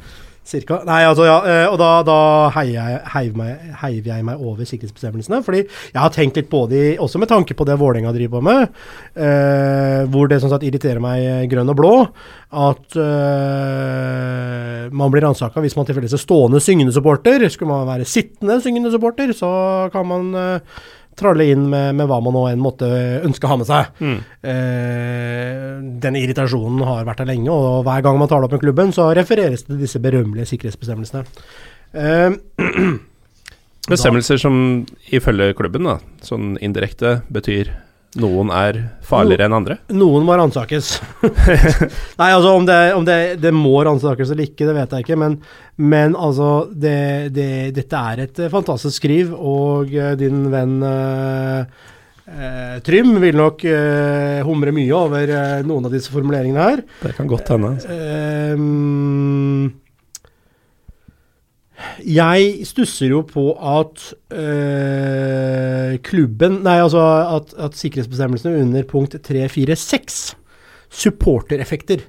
Cirka. 0.46 0.84
Nei, 0.86 1.00
altså, 1.10 1.26
ja, 1.26 1.38
eh, 1.50 1.68
og 1.72 1.80
da, 1.82 1.90
da 2.06 2.18
heiv 2.54 4.06
jeg 4.06 4.26
meg 4.28 4.38
over 4.38 4.68
sikkerhetsbestemmelsene. 4.68 5.40
Fordi 5.46 5.64
jeg 5.64 5.98
har 5.98 6.14
tenkt 6.14 6.38
litt 6.38 6.52
på 6.52 6.68
det, 6.70 7.00
også 7.02 7.22
med 7.22 7.32
tanke 7.32 7.58
på 7.58 7.66
det 7.66 7.80
Vålerenga 7.82 8.14
driver 8.14 8.38
på 8.38 8.46
med. 8.46 8.76
Eh, 9.18 10.04
hvor 10.14 10.30
det 10.30 10.38
som 10.44 10.52
sagt 10.54 10.68
irriterer 10.68 11.02
meg 11.02 11.50
grønn 11.50 11.74
og 11.74 11.80
blå. 11.80 11.94
At 12.56 13.00
eh, 13.02 14.86
man 14.94 15.14
blir 15.14 15.26
ransaka 15.26 15.64
hvis 15.66 15.76
man 15.80 15.90
tilfeldigvis 15.90 16.20
er 16.20 16.26
stående 16.28 16.62
syngende 16.62 16.94
supporter. 16.94 17.48
Skulle 17.50 17.74
man 17.74 17.90
være 17.90 18.06
sittende 18.10 18.60
syngende 18.62 18.94
supporter, 18.94 19.34
så 19.34 19.50
kan 19.96 20.06
man 20.14 20.30
eh, 20.38 20.78
tralle 21.20 21.48
inn 21.54 21.66
med, 21.72 21.96
med, 21.98 22.08
hva 22.10 22.20
man 22.24 22.36
nå 22.36 22.44
enn 22.52 22.62
måtte 22.64 22.88
ønske 23.26 23.48
å 23.48 23.54
ha 23.54 23.58
med 23.62 23.70
seg. 23.70 24.04
Mm. 24.04 24.18
Eh, 24.52 25.72
den 26.06 26.20
irritasjonen 26.20 26.84
har 26.88 27.08
vært 27.08 27.24
der 27.24 27.32
lenge, 27.32 27.52
og 27.54 27.86
hver 27.88 28.04
gang 28.06 28.20
man 28.20 28.32
tar 28.32 28.44
det 28.44 28.50
opp 28.50 28.58
med 28.58 28.64
klubben, 28.64 28.94
så 28.96 29.10
refereres 29.16 29.66
det 29.66 29.74
til 29.74 29.84
disse 29.86 30.02
berømmelige 30.04 30.52
sikkerhetsbestemmelsene. 30.54 31.26
Eh, 31.96 32.30
Bestemmelser 33.92 34.40
som 34.42 34.56
ifølge 35.14 35.54
klubben, 35.58 35.86
da, 35.86 36.00
sånn 36.26 36.56
indirekte, 36.64 37.20
betyr 37.30 37.70
noen 38.20 38.52
er 38.56 38.80
farligere 39.06 39.48
enn 39.48 39.56
andre? 39.58 39.78
Noen 39.96 40.26
må 40.28 40.38
ransakes. 40.40 40.96
Nei, 42.20 42.30
altså 42.30 42.54
om, 42.56 42.68
det, 42.68 42.78
om 42.96 43.06
det, 43.08 43.18
det, 43.44 43.52
må 43.56 43.76
ransakes 43.86 44.32
eller 44.32 44.48
ikke, 44.48 44.68
det 44.70 44.76
vet 44.78 44.96
jeg 44.96 45.06
ikke. 45.06 45.20
Men, 45.20 45.38
men 45.76 46.16
altså, 46.16 46.52
det, 46.72 47.34
det, 47.36 47.50
dette 47.76 48.06
er 48.14 48.26
et 48.26 48.42
eh, 48.46 48.52
fantastisk 48.54 49.02
skriv, 49.02 49.36
og 49.36 49.92
uh, 49.92 50.14
din 50.20 50.46
venn 50.54 50.78
uh, 50.86 51.64
eh, 52.26 52.76
Trym 52.86 53.18
vil 53.24 53.40
nok 53.40 53.66
humre 54.48 54.76
mye 54.76 54.96
over 54.98 55.34
noen 55.68 55.90
av 55.90 55.94
disse 55.94 56.14
formuleringene 56.14 56.70
her. 56.70 56.86
Det 57.04 57.16
kan 57.20 57.30
godt 57.30 57.52
hende. 57.54 57.76
Um, 58.56 59.74
jeg 62.00 62.66
stusser 62.68 63.12
jo 63.12 63.22
på 63.28 63.50
at 63.60 64.14
øh, 64.32 65.96
klubben 66.08 66.62
Nei, 66.64 66.78
altså 66.80 67.04
at, 67.36 67.56
at 67.60 67.76
sikkerhetsbestemmelsene 67.80 68.62
under 68.64 68.84
punkt 68.88 69.18
346, 69.24 70.36
supportereffekter 70.90 72.08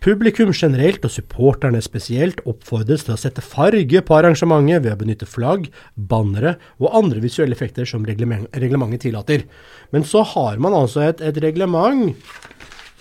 Publikum 0.00 0.48
generelt 0.56 1.04
og 1.04 1.12
supporterne 1.12 1.80
spesielt 1.84 2.38
oppfordres 2.48 3.02
til 3.04 3.12
å 3.12 3.18
sette 3.20 3.42
farge 3.44 4.00
på 4.00 4.14
arrangementet 4.16 4.80
ved 4.86 4.94
å 4.94 5.00
benytte 5.02 5.28
flagg, 5.28 5.66
bannere 5.92 6.54
og 6.80 6.94
andre 6.96 7.20
visuelle 7.20 7.52
effekter 7.52 7.84
som 7.84 8.06
reglementet 8.08 9.02
tillater. 9.04 9.44
Men 9.92 10.06
så 10.08 10.24
har 10.32 10.56
man 10.56 10.78
altså 10.78 11.04
et, 11.04 11.20
et 11.20 11.42
reglement 11.44 12.16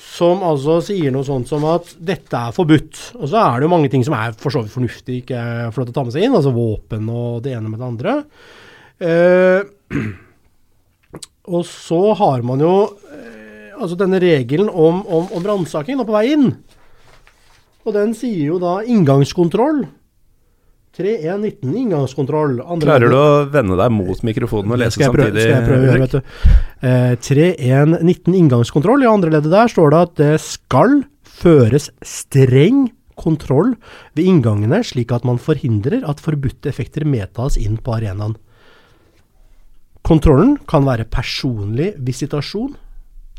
som 0.10 0.41
altså 0.45 0.80
sier 0.84 1.14
noe 1.14 1.26
sånt 1.28 1.49
som 1.49 1.66
at 1.70 1.91
dette 1.95 2.38
er 2.38 2.55
forbudt. 2.55 3.01
Og 3.20 3.30
så 3.30 3.41
er 3.41 3.60
det 3.60 3.68
jo 3.68 3.74
mange 3.74 3.91
ting 3.91 4.05
som 4.05 4.16
er 4.18 4.34
for 4.38 4.53
så 4.53 4.64
vidt 4.64 4.74
fornuftig 4.74 5.22
ikke 5.22 5.41
for 5.76 5.84
å 5.84 5.93
ta 5.93 6.05
med 6.05 6.16
seg 6.16 6.26
inn, 6.26 6.38
altså 6.38 6.55
våpen 6.55 7.12
og 7.14 7.43
det 7.45 7.53
ene 7.57 7.70
med 7.70 7.82
det 7.82 7.89
andre. 7.89 8.16
Eh, 8.99 9.62
og 11.55 11.64
så 11.68 12.01
har 12.20 12.43
man 12.45 12.64
jo 12.64 12.74
eh, 13.14 13.72
altså 13.78 13.99
denne 13.99 14.22
regelen 14.22 14.70
om, 14.70 15.03
om, 15.05 15.30
om 15.36 15.47
ransaking 15.51 16.01
på 16.01 16.18
vei 16.18 16.26
inn. 16.34 16.51
Og 17.86 17.95
den 17.95 18.12
sier 18.18 18.51
jo 18.51 18.60
da 18.62 18.80
inngangskontroll. 18.84 19.86
3.1.19 20.99 21.77
inngangskontroll. 21.79 22.59
Andre 22.59 22.89
Klarer 22.89 23.13
du 23.13 23.15
å 23.15 23.27
vende 23.53 23.77
deg 23.79 23.93
mot 23.95 24.23
mikrofonen 24.27 24.75
og 24.75 24.81
lese 24.81 24.99
prøve, 24.99 25.29
samtidig? 25.29 25.45
Skal 25.45 25.55
jeg 25.55 25.67
prøve 25.69 25.79
å 25.79 25.87
gjøre, 25.87 26.03
vet 26.03 26.15
du. 26.17 26.21
Eh, 26.83 27.13
3.1.19 27.63 28.39
inngangskontroll. 28.41 29.05
I 29.05 29.11
andre 29.11 29.33
leddet 29.37 29.53
der 29.53 29.71
står 29.71 29.93
det 29.93 30.01
at 30.07 30.15
det 30.19 30.33
skal 30.43 30.97
føres 31.39 31.87
streng 32.03 32.89
kontroll 33.19 33.73
ved 34.15 34.27
inngangene, 34.27 34.81
slik 34.83 35.13
at 35.15 35.25
man 35.27 35.39
forhindrer 35.41 36.03
at 36.07 36.21
forbudte 36.23 36.71
effekter 36.71 37.07
medtas 37.07 37.57
inn 37.59 37.79
på 37.83 37.95
arenaen. 37.95 38.35
Kontrollen 40.07 40.55
kan 40.69 40.87
være 40.87 41.07
personlig 41.11 41.93
visitasjon. 42.03 42.75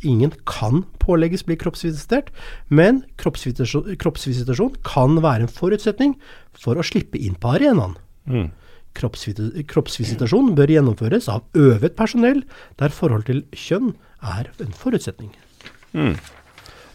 Ingen 0.07 0.32
kan 0.48 0.84
pålegges 1.03 1.44
bli 1.44 1.59
kroppsvisitert, 1.61 2.30
men 2.68 3.03
kroppsvisitasjon, 3.20 3.96
kroppsvisitasjon 4.01 4.78
kan 4.86 5.20
være 5.20 5.46
en 5.46 5.53
forutsetning 5.53 6.16
for 6.57 6.80
å 6.80 6.86
slippe 6.86 7.20
inn 7.20 7.36
på 7.40 7.53
arenaen. 7.57 7.98
Mm. 8.30 8.48
Kroppsvisitasjon 8.96 10.55
bør 10.59 10.72
gjennomføres 10.74 11.28
av 11.30 11.44
øvet 11.59 11.94
personell 11.98 12.42
der 12.80 12.94
forhold 12.94 13.28
til 13.28 13.44
kjønn 13.55 13.92
er 14.20 14.51
en 14.61 14.74
forutsetning. 14.76 15.30
Mm. 15.92 16.16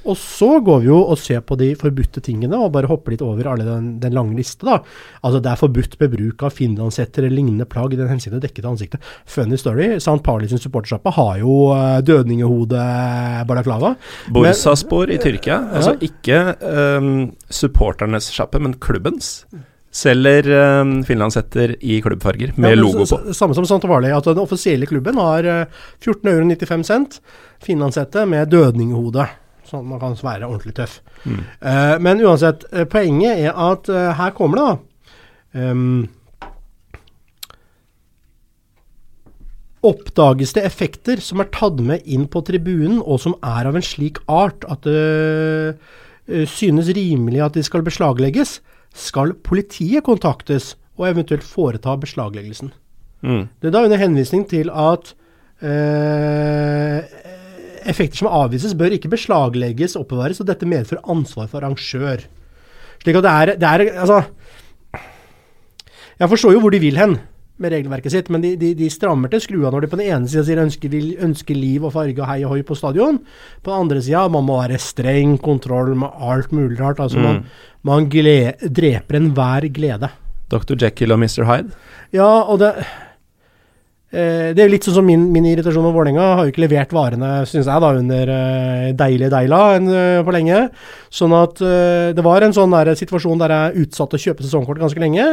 Og 0.05 0.17
så 0.19 0.59
går 0.65 0.83
vi 0.83 0.89
jo 0.89 0.99
og 1.01 1.17
ser 1.19 1.41
på 1.45 1.57
de 1.59 1.71
forbudte 1.79 2.21
tingene, 2.25 2.57
og 2.59 2.71
bare 2.75 2.89
hopper 2.89 3.15
litt 3.15 3.23
over 3.25 3.49
alle 3.51 3.65
den, 3.67 3.95
den 4.03 4.15
lange 4.15 4.37
liste. 4.37 4.65
da. 4.67 4.79
Altså 5.25 5.41
Det 5.41 5.51
er 5.51 5.61
forbudt 5.61 5.97
med 6.01 6.15
bruk 6.15 6.45
av 6.45 6.55
finlandshetter 6.55 7.25
eller 7.25 7.35
lignende 7.39 7.67
plagg 7.69 7.95
i 7.95 7.99
den 7.99 8.11
hensikt 8.11 8.37
å 8.37 8.41
dekke 8.43 8.61
til 8.61 8.71
ansiktet. 8.71 9.13
Funny 9.25 9.57
story, 9.59 9.95
St. 9.97 10.21
Pauli 10.25 10.49
sin 10.51 10.61
supportersjappe 10.61 11.13
har 11.17 11.39
jo 11.41 11.59
uh, 11.73 11.99
dødningehode-balaklava. 12.05 13.95
Borsaspor 14.35 15.13
i 15.13 15.19
Tyrkia, 15.21 15.61
altså 15.75 15.95
ikke 16.05 16.41
um, 16.61 17.31
supporternes 17.49 18.29
sjappe, 18.33 18.61
men 18.61 18.77
klubbens, 18.81 19.39
selger 19.95 20.49
um, 20.81 20.97
finlandshetter 21.07 21.77
i 21.79 22.01
klubbfarger 22.03 22.51
med 22.59 22.73
Ja, 22.73 22.79
logo 22.79 23.05
på. 23.07 23.33
Samme 23.33 23.55
som 23.55 23.63
St. 23.63 23.79
Pauli. 23.87 24.11
At 24.11 24.27
den 24.27 24.41
offisielle 24.43 24.89
klubben 24.89 25.17
har 25.21 25.47
uh, 25.47 25.81
14 26.03 26.29
euro 26.33 26.49
95 26.51 27.21
finlandshette 27.63 28.25
med 28.29 28.51
dødningehode. 28.51 29.29
Sånn 29.65 29.81
at 29.81 29.89
man 29.89 30.01
kan 30.01 30.17
være 30.19 30.47
ordentlig 30.47 30.75
tøff. 30.77 30.99
Mm. 31.23 31.39
Uh, 31.63 31.95
men 32.05 32.21
uansett, 32.25 32.67
eh, 32.71 32.85
poenget 32.89 33.41
er 33.47 33.57
at 33.57 33.89
uh, 33.89 34.11
her 34.19 34.35
kommer 34.37 34.61
det, 34.61 34.67
da. 34.69 34.75
Um, 35.65 36.05
oppdages 39.85 40.55
det 40.57 40.63
effekter 40.65 41.21
som 41.21 41.41
er 41.41 41.51
tatt 41.53 41.81
med 41.81 42.05
inn 42.09 42.25
på 42.31 42.41
tribunen, 42.45 43.01
og 43.01 43.21
som 43.21 43.37
er 43.45 43.69
av 43.69 43.77
en 43.77 43.85
slik 43.85 44.17
art 44.31 44.65
at 44.69 44.81
det 44.87 45.75
synes 46.49 46.89
rimelig 46.97 47.43
at 47.45 47.53
de 47.53 47.61
skal 47.61 47.83
beslaglegges, 47.85 48.55
skal 48.97 49.35
politiet 49.45 50.01
kontaktes 50.07 50.73
og 50.97 51.09
eventuelt 51.11 51.45
foreta 51.45 51.93
beslagleggelsen. 52.01 52.71
Mm. 53.21 53.47
Det 53.61 53.69
er 53.69 53.75
da 53.75 53.83
under 53.85 53.99
henvisning 53.99 54.45
til 54.49 54.69
at 54.69 55.13
eh, 55.61 57.03
effekter 57.89 58.21
som 58.21 58.31
avvises, 58.31 58.75
bør 58.77 58.95
ikke 58.97 59.11
beslaglegges 59.11 59.97
oppbevares, 59.99 60.41
og 60.41 60.49
dette 60.49 60.67
medfører 60.69 61.05
ansvar 61.11 61.47
for 61.51 61.61
arrangør. 61.61 62.25
Slik 63.03 63.19
at 63.19 63.25
det 63.25 63.31
er, 63.31 63.53
det 63.59 63.69
er 63.69 64.01
Altså 64.01 64.23
Jeg 66.19 66.29
forstår 66.31 66.53
jo 66.55 66.61
hvor 66.63 66.71
de 66.71 66.79
vil 66.79 66.97
hen 66.97 67.17
med 67.59 67.71
regelverket 67.71 68.11
sitt, 68.11 68.29
men 68.31 68.43
de, 68.43 68.53
de, 68.59 68.73
de 68.75 68.89
strammer 68.91 69.31
til 69.31 69.39
skrua 69.43 69.69
når 69.71 69.85
de 69.85 69.89
på 69.91 69.99
den 69.99 70.09
ene 70.11 70.27
sida 70.31 70.43
sier 70.43 70.59
ønsker, 70.59 70.91
vil, 70.91 71.13
ønsker 71.23 71.55
liv 71.55 71.85
og 71.87 71.93
farge 71.95 72.19
og 72.19 72.27
hei 72.27 72.41
og 72.43 72.51
hoi 72.51 72.65
på 72.67 72.75
stadion. 72.75 73.21
På 73.63 73.71
den 73.71 73.85
andre 73.85 74.01
sida 74.03 74.25
man 74.31 74.47
må 74.47 74.59
være 74.59 74.79
streng 74.83 75.37
kontroll 75.43 75.93
med 76.01 76.19
alt 76.19 76.51
mulig 76.55 76.79
rart. 76.81 76.99
Altså 77.03 77.23
man, 77.23 77.45
man 77.87 78.09
gled, 78.11 78.65
dreper 78.75 79.19
enhver 79.21 79.69
glede. 79.75 80.11
Dr. 80.51 80.75
Jekyll 80.83 81.15
og 81.15 81.21
Mr. 81.23 81.45
Hyde. 81.47 81.71
Ja, 82.13 82.27
og 82.43 82.59
det 82.61 82.73
Det 84.15 84.61
er 84.61 84.69
jo 84.69 84.71
litt 84.71 84.85
sånn 84.87 84.95
som 84.99 85.07
min, 85.07 85.25
min 85.33 85.47
irritasjon 85.49 85.83
med 85.83 85.95
Vålerenga. 85.95 86.25
Har 86.39 86.47
jo 86.47 86.53
ikke 86.53 86.63
levert 86.63 86.93
varene, 86.95 87.31
syns 87.49 87.67
jeg, 87.67 87.83
da, 87.83 87.89
under 87.99 88.31
eh, 88.31 88.93
deilige 88.95 89.31
Deila 89.33 89.61
en, 89.75 89.89
eh, 89.91 90.21
på 90.23 90.35
lenge. 90.35 90.61
Sånn 91.13 91.35
at 91.35 91.59
eh, 91.63 92.13
det 92.15 92.23
var 92.25 92.45
en 92.45 92.55
sånn 92.55 92.73
der 92.75 92.93
situasjon 92.95 93.41
der 93.41 93.53
jeg 93.53 93.85
utsatte 93.85 94.15
å 94.17 94.23
kjøpe 94.25 94.45
sesongkort 94.45 94.79
ganske 94.81 95.03
lenge. 95.03 95.25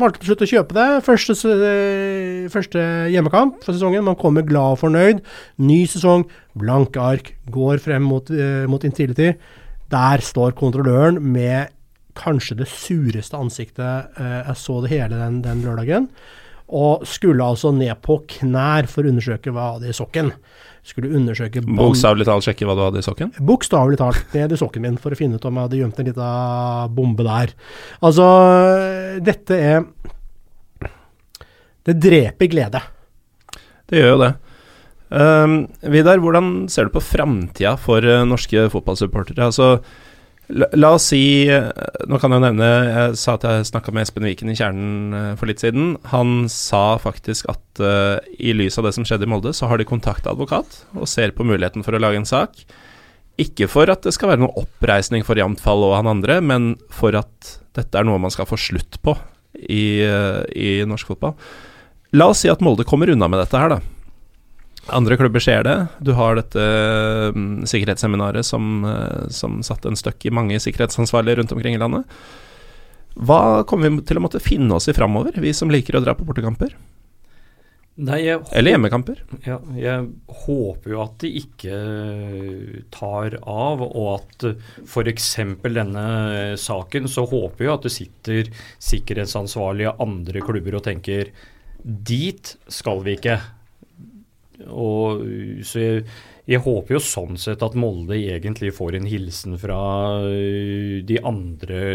Valgte 0.00 0.22
til 0.22 0.32
slutt 0.32 0.44
å 0.44 0.50
kjøpe 0.52 0.76
det. 0.76 0.88
Første, 1.06 1.36
eh, 1.56 2.46
første 2.52 2.86
hjemmekamp 3.14 3.62
for 3.64 3.72
sesongen. 3.72 4.04
Man 4.06 4.20
kommer 4.20 4.46
glad 4.46 4.76
og 4.76 4.82
fornøyd. 4.84 5.22
Ny 5.64 5.80
sesong, 5.90 6.26
blanke 6.58 7.00
ark. 7.02 7.32
Går 7.52 7.80
frem 7.84 8.04
mot, 8.04 8.30
eh, 8.30 8.66
mot 8.68 8.84
Intility. 8.84 9.34
Der 9.92 10.18
står 10.24 10.52
kontrolløren 10.58 11.20
med 11.22 11.72
kanskje 12.16 12.56
det 12.56 12.68
sureste 12.72 13.36
ansiktet 13.36 14.18
eh, 14.18 14.42
jeg 14.48 14.56
så 14.56 14.80
det 14.82 14.92
hele 14.94 15.20
den, 15.20 15.42
den 15.44 15.62
lørdagen. 15.64 16.08
Og 16.66 17.04
skulle 17.06 17.44
altså 17.44 17.70
ned 17.74 17.94
på 18.02 18.18
knær 18.38 18.88
for 18.90 19.06
å 19.06 19.12
undersøke 19.12 19.52
hva 19.54 19.66
jeg 19.66 19.76
hadde 19.76 19.92
i 19.92 19.98
sokken. 20.00 20.32
Skulle 20.86 21.10
undersøke 21.18 21.62
Bokstavelig 21.66 22.26
talt 22.28 22.46
sjekke 22.46 22.66
hva 22.66 22.74
du 22.78 22.82
hadde 22.84 23.02
i 23.02 23.06
sokken. 23.06 23.30
Bokstavelig 23.42 23.98
talt 24.00 24.34
ned 24.34 24.54
i 24.54 24.58
sokken 24.58 24.84
min 24.86 24.98
for 25.02 25.14
å 25.14 25.18
finne 25.18 25.38
ut 25.38 25.46
om 25.46 25.58
jeg 25.58 25.68
hadde 25.68 25.80
gjemt 25.80 26.00
en 26.02 26.10
lita 26.10 26.30
bombe 26.94 27.26
der. 27.26 27.54
Altså, 28.06 28.26
dette 29.22 29.58
er 29.58 29.86
Det 31.86 31.94
dreper 32.02 32.50
glede. 32.50 32.82
Det 33.86 34.02
gjør 34.02 34.12
jo 34.14 34.22
det. 34.24 34.32
Um, 35.06 35.52
Vidar, 35.86 36.18
hvordan 36.18 36.66
ser 36.70 36.88
du 36.88 36.96
på 36.96 37.02
framtida 37.04 37.76
for 37.78 38.02
eh, 38.02 38.24
norske 38.26 38.64
fotballsupportere? 38.72 39.46
Altså, 39.46 39.76
la, 40.48 40.68
la 40.78 40.92
oss 40.96 41.08
si 41.10 41.20
eh, 41.50 41.68
Nå 42.10 42.18
kan 42.22 42.34
jeg 42.34 42.44
nevne 42.44 42.68
Jeg 42.86 43.18
sa 43.20 43.36
at 43.36 43.46
jeg 43.46 43.68
snakka 43.70 43.94
med 43.94 44.06
Espen 44.06 44.26
Viken 44.28 44.52
i 44.52 44.56
Kjernen 44.58 45.16
eh, 45.16 45.30
for 45.38 45.50
litt 45.50 45.62
siden. 45.62 45.94
Han 46.12 46.46
sa 46.52 46.98
faktisk 47.02 47.48
at 47.52 47.82
uh, 47.82 48.16
i 48.38 48.54
lys 48.56 48.78
av 48.80 48.86
det 48.86 48.94
som 48.96 49.04
skjedde 49.06 49.26
i 49.26 49.30
Molde, 49.30 49.52
så 49.56 49.68
har 49.68 49.80
de 49.80 49.88
kontakta 49.88 50.32
advokat 50.32 50.78
og 50.96 51.08
ser 51.10 51.34
på 51.36 51.44
muligheten 51.46 51.84
for 51.86 51.96
å 51.96 52.00
lage 52.00 52.20
en 52.20 52.28
sak. 52.28 52.62
Ikke 53.42 53.68
for 53.68 53.90
at 53.92 54.06
det 54.06 54.14
skal 54.16 54.32
være 54.32 54.44
noen 54.44 54.62
oppreisning 54.62 55.26
for 55.26 55.36
Jamtfall 55.36 55.84
og 55.84 55.96
han 55.98 56.08
andre, 56.08 56.38
men 56.40 56.74
for 56.94 57.16
at 57.18 57.56
dette 57.76 57.98
er 57.98 58.06
noe 58.08 58.22
man 58.22 58.32
skal 58.32 58.48
få 58.48 58.56
slutt 58.60 58.96
på 59.04 59.12
i, 59.60 60.00
uh, 60.08 60.40
i 60.56 60.80
norsk 60.88 61.12
fotball. 61.12 61.36
La 62.16 62.30
oss 62.32 62.44
si 62.44 62.52
at 62.52 62.64
Molde 62.64 62.86
kommer 62.88 63.12
unna 63.12 63.28
med 63.28 63.42
dette 63.42 63.60
her, 63.60 63.76
da. 63.76 63.95
Andre 64.94 65.16
klubber 65.18 65.42
ser 65.42 65.64
det. 65.66 65.76
Du 65.98 66.12
har 66.14 66.36
dette 66.38 66.62
um, 67.34 67.64
sikkerhetsseminaret 67.66 68.46
som, 68.46 68.84
uh, 68.86 69.26
som 69.34 69.58
satte 69.66 69.90
en 69.90 69.98
støkk 69.98 70.28
i 70.28 70.34
mange 70.34 70.60
sikkerhetsansvarlige 70.62 71.40
rundt 71.40 71.54
omkring 71.56 71.74
i 71.74 71.80
landet. 71.82 72.06
Hva 73.16 73.64
kommer 73.66 73.90
vi 73.90 74.04
til 74.06 74.20
å 74.20 74.22
måtte 74.26 74.42
finne 74.44 74.76
oss 74.76 74.90
i 74.90 74.94
framover, 74.94 75.38
vi 75.40 75.54
som 75.56 75.72
liker 75.72 75.96
å 75.96 76.04
dra 76.04 76.14
på 76.14 76.26
bortekamper? 76.28 76.76
Nei, 77.96 78.26
Eller 78.52 78.74
hjemmekamper? 78.74 79.22
ja, 79.46 79.56
jeg 79.72 80.08
håper 80.44 80.92
jo 80.92 80.98
at 81.00 81.14
de 81.22 81.30
ikke 81.40 81.78
tar 82.92 83.38
av, 83.40 83.80
og 83.86 84.10
at 84.18 84.44
f.eks. 84.84 85.30
denne 85.64 86.06
saken, 86.60 87.08
så 87.08 87.24
håper 87.24 87.64
jeg 87.64 87.72
at 87.72 87.86
det 87.88 87.94
sitter 87.94 88.50
sikkerhetsansvarlige 88.84 89.94
andre 90.04 90.44
klubber 90.44 90.76
og 90.76 90.84
tenker 90.84 91.32
dit 91.86 92.52
skal 92.68 93.00
vi 93.06 93.16
ikke. 93.16 93.38
Så 95.64 95.80
jeg, 95.80 96.02
jeg 96.50 96.64
håper 96.64 96.96
jo 96.96 97.02
sånn 97.02 97.38
sett 97.40 97.62
at 97.64 97.78
Molde 97.78 98.18
egentlig 98.18 98.74
får 98.76 98.98
en 98.98 99.08
hilsen 99.08 99.56
fra 99.60 99.78
de 100.26 101.20
andre 101.24 101.86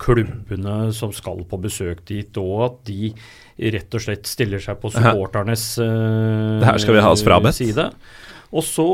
klubbene 0.00 0.92
som 0.92 1.12
skal 1.16 1.44
på 1.48 1.58
besøk 1.60 2.02
dit, 2.08 2.40
og 2.40 2.64
at 2.66 2.80
de 2.88 3.12
rett 3.72 3.94
og 3.96 4.02
slett 4.04 4.28
stiller 4.28 4.60
seg 4.62 4.80
på 4.82 4.90
supporternes 4.92 5.68
uh, 5.80 6.58
Det 6.60 6.68
her 6.68 6.82
skal 6.82 6.98
vi 6.98 7.04
ha 7.06 7.12
oss 7.14 7.24
frabedt. 7.24 7.56
side. 7.56 7.88
Og 8.52 8.66
så 8.66 8.88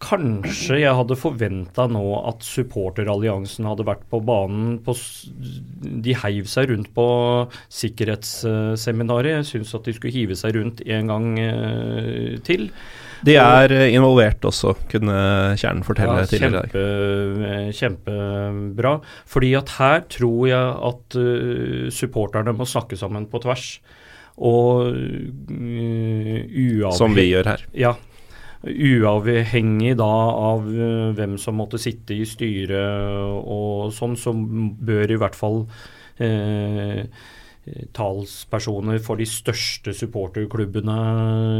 Kanskje 0.00 0.78
jeg 0.80 0.96
hadde 0.96 1.16
forventa 1.20 1.84
nå 1.92 2.00
at 2.24 2.40
supporteralliansen 2.46 3.66
hadde 3.68 3.84
vært 3.84 4.06
på 4.08 4.22
banen 4.24 4.78
på 4.80 4.94
De 5.76 6.14
heiv 6.22 6.48
seg 6.48 6.70
rundt 6.70 6.88
på 6.96 7.04
sikkerhetsseminaret. 7.68 9.34
Jeg 9.34 9.48
syns 9.50 9.74
at 9.76 9.84
de 9.84 9.92
skulle 9.92 10.14
hive 10.14 10.38
seg 10.40 10.56
rundt 10.56 10.80
en 10.88 11.12
gang 11.12 11.28
eh, 11.44 12.38
til. 12.48 12.70
De 13.26 13.36
er 13.36 13.74
og, 13.74 13.86
involvert 13.94 14.44
også, 14.48 14.74
kunne 14.90 15.16
Kjernen 15.60 15.84
fortelle 15.86 16.18
Ja, 16.22 16.26
tidligere 16.28 16.50
i 16.50 16.58
dag. 16.58 16.68
kjempe, 16.74 17.46
eh, 17.46 17.70
kjempebra. 17.76 18.92
Fordi 19.28 19.54
at 19.60 19.74
her 19.78 20.04
tror 20.08 20.42
jeg 20.48 20.76
at 20.90 21.18
uh, 21.20 21.88
supporterne 21.92 22.54
må 22.56 22.64
snakke 22.68 22.96
sammen 22.96 23.26
på 23.30 23.42
tvers. 23.44 23.80
Og 24.40 24.94
uh, 25.50 26.92
Som 26.96 27.14
vi 27.18 27.30
gjør 27.32 27.52
her. 27.54 27.66
Ja. 27.76 27.94
Uavhengig 28.60 29.94
da 29.96 30.04
av 30.36 30.66
eh, 30.68 31.12
hvem 31.16 31.38
som 31.40 31.56
måtte 31.56 31.78
sitte 31.80 32.12
i 32.12 32.26
styret 32.28 33.40
og 33.40 33.88
sånn, 33.96 34.18
så 34.20 34.34
bør 34.36 35.14
i 35.14 35.16
hvert 35.16 35.38
fall 35.38 35.62
eh, 36.20 37.08
talspersoner 37.96 39.00
for 39.00 39.16
de 39.16 39.24
største 39.28 39.94
supporterklubbene 39.96 40.98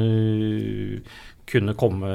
eh, 0.04 1.16
kunne 1.50 1.74
komme, 1.78 2.12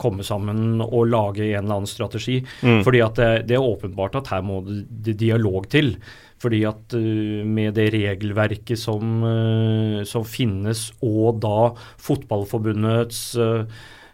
komme, 0.00 0.26
sammen 0.26 0.80
og 0.84 1.10
lage 1.10 1.50
en 1.50 1.62
eller 1.64 1.80
annen 1.80 1.90
strategi. 1.90 2.40
Mm. 2.64 2.80
Fordi 2.86 3.04
at 3.04 3.20
det, 3.20 3.30
det, 3.50 3.58
er 3.58 3.68
åpenbart 3.70 4.18
at 4.20 4.32
her 4.34 4.44
må 4.46 4.62
det 4.66 5.18
dialog 5.20 5.68
til. 5.72 5.94
Fordi 6.40 6.62
at 6.64 6.96
uh, 6.96 7.44
med 7.44 7.76
det 7.76 7.90
regelverket 7.92 8.80
som, 8.80 9.20
uh, 9.22 10.00
som, 10.08 10.24
finnes, 10.24 10.88
og 11.04 11.40
da 11.44 11.72
Fotballforbundets 12.00 13.24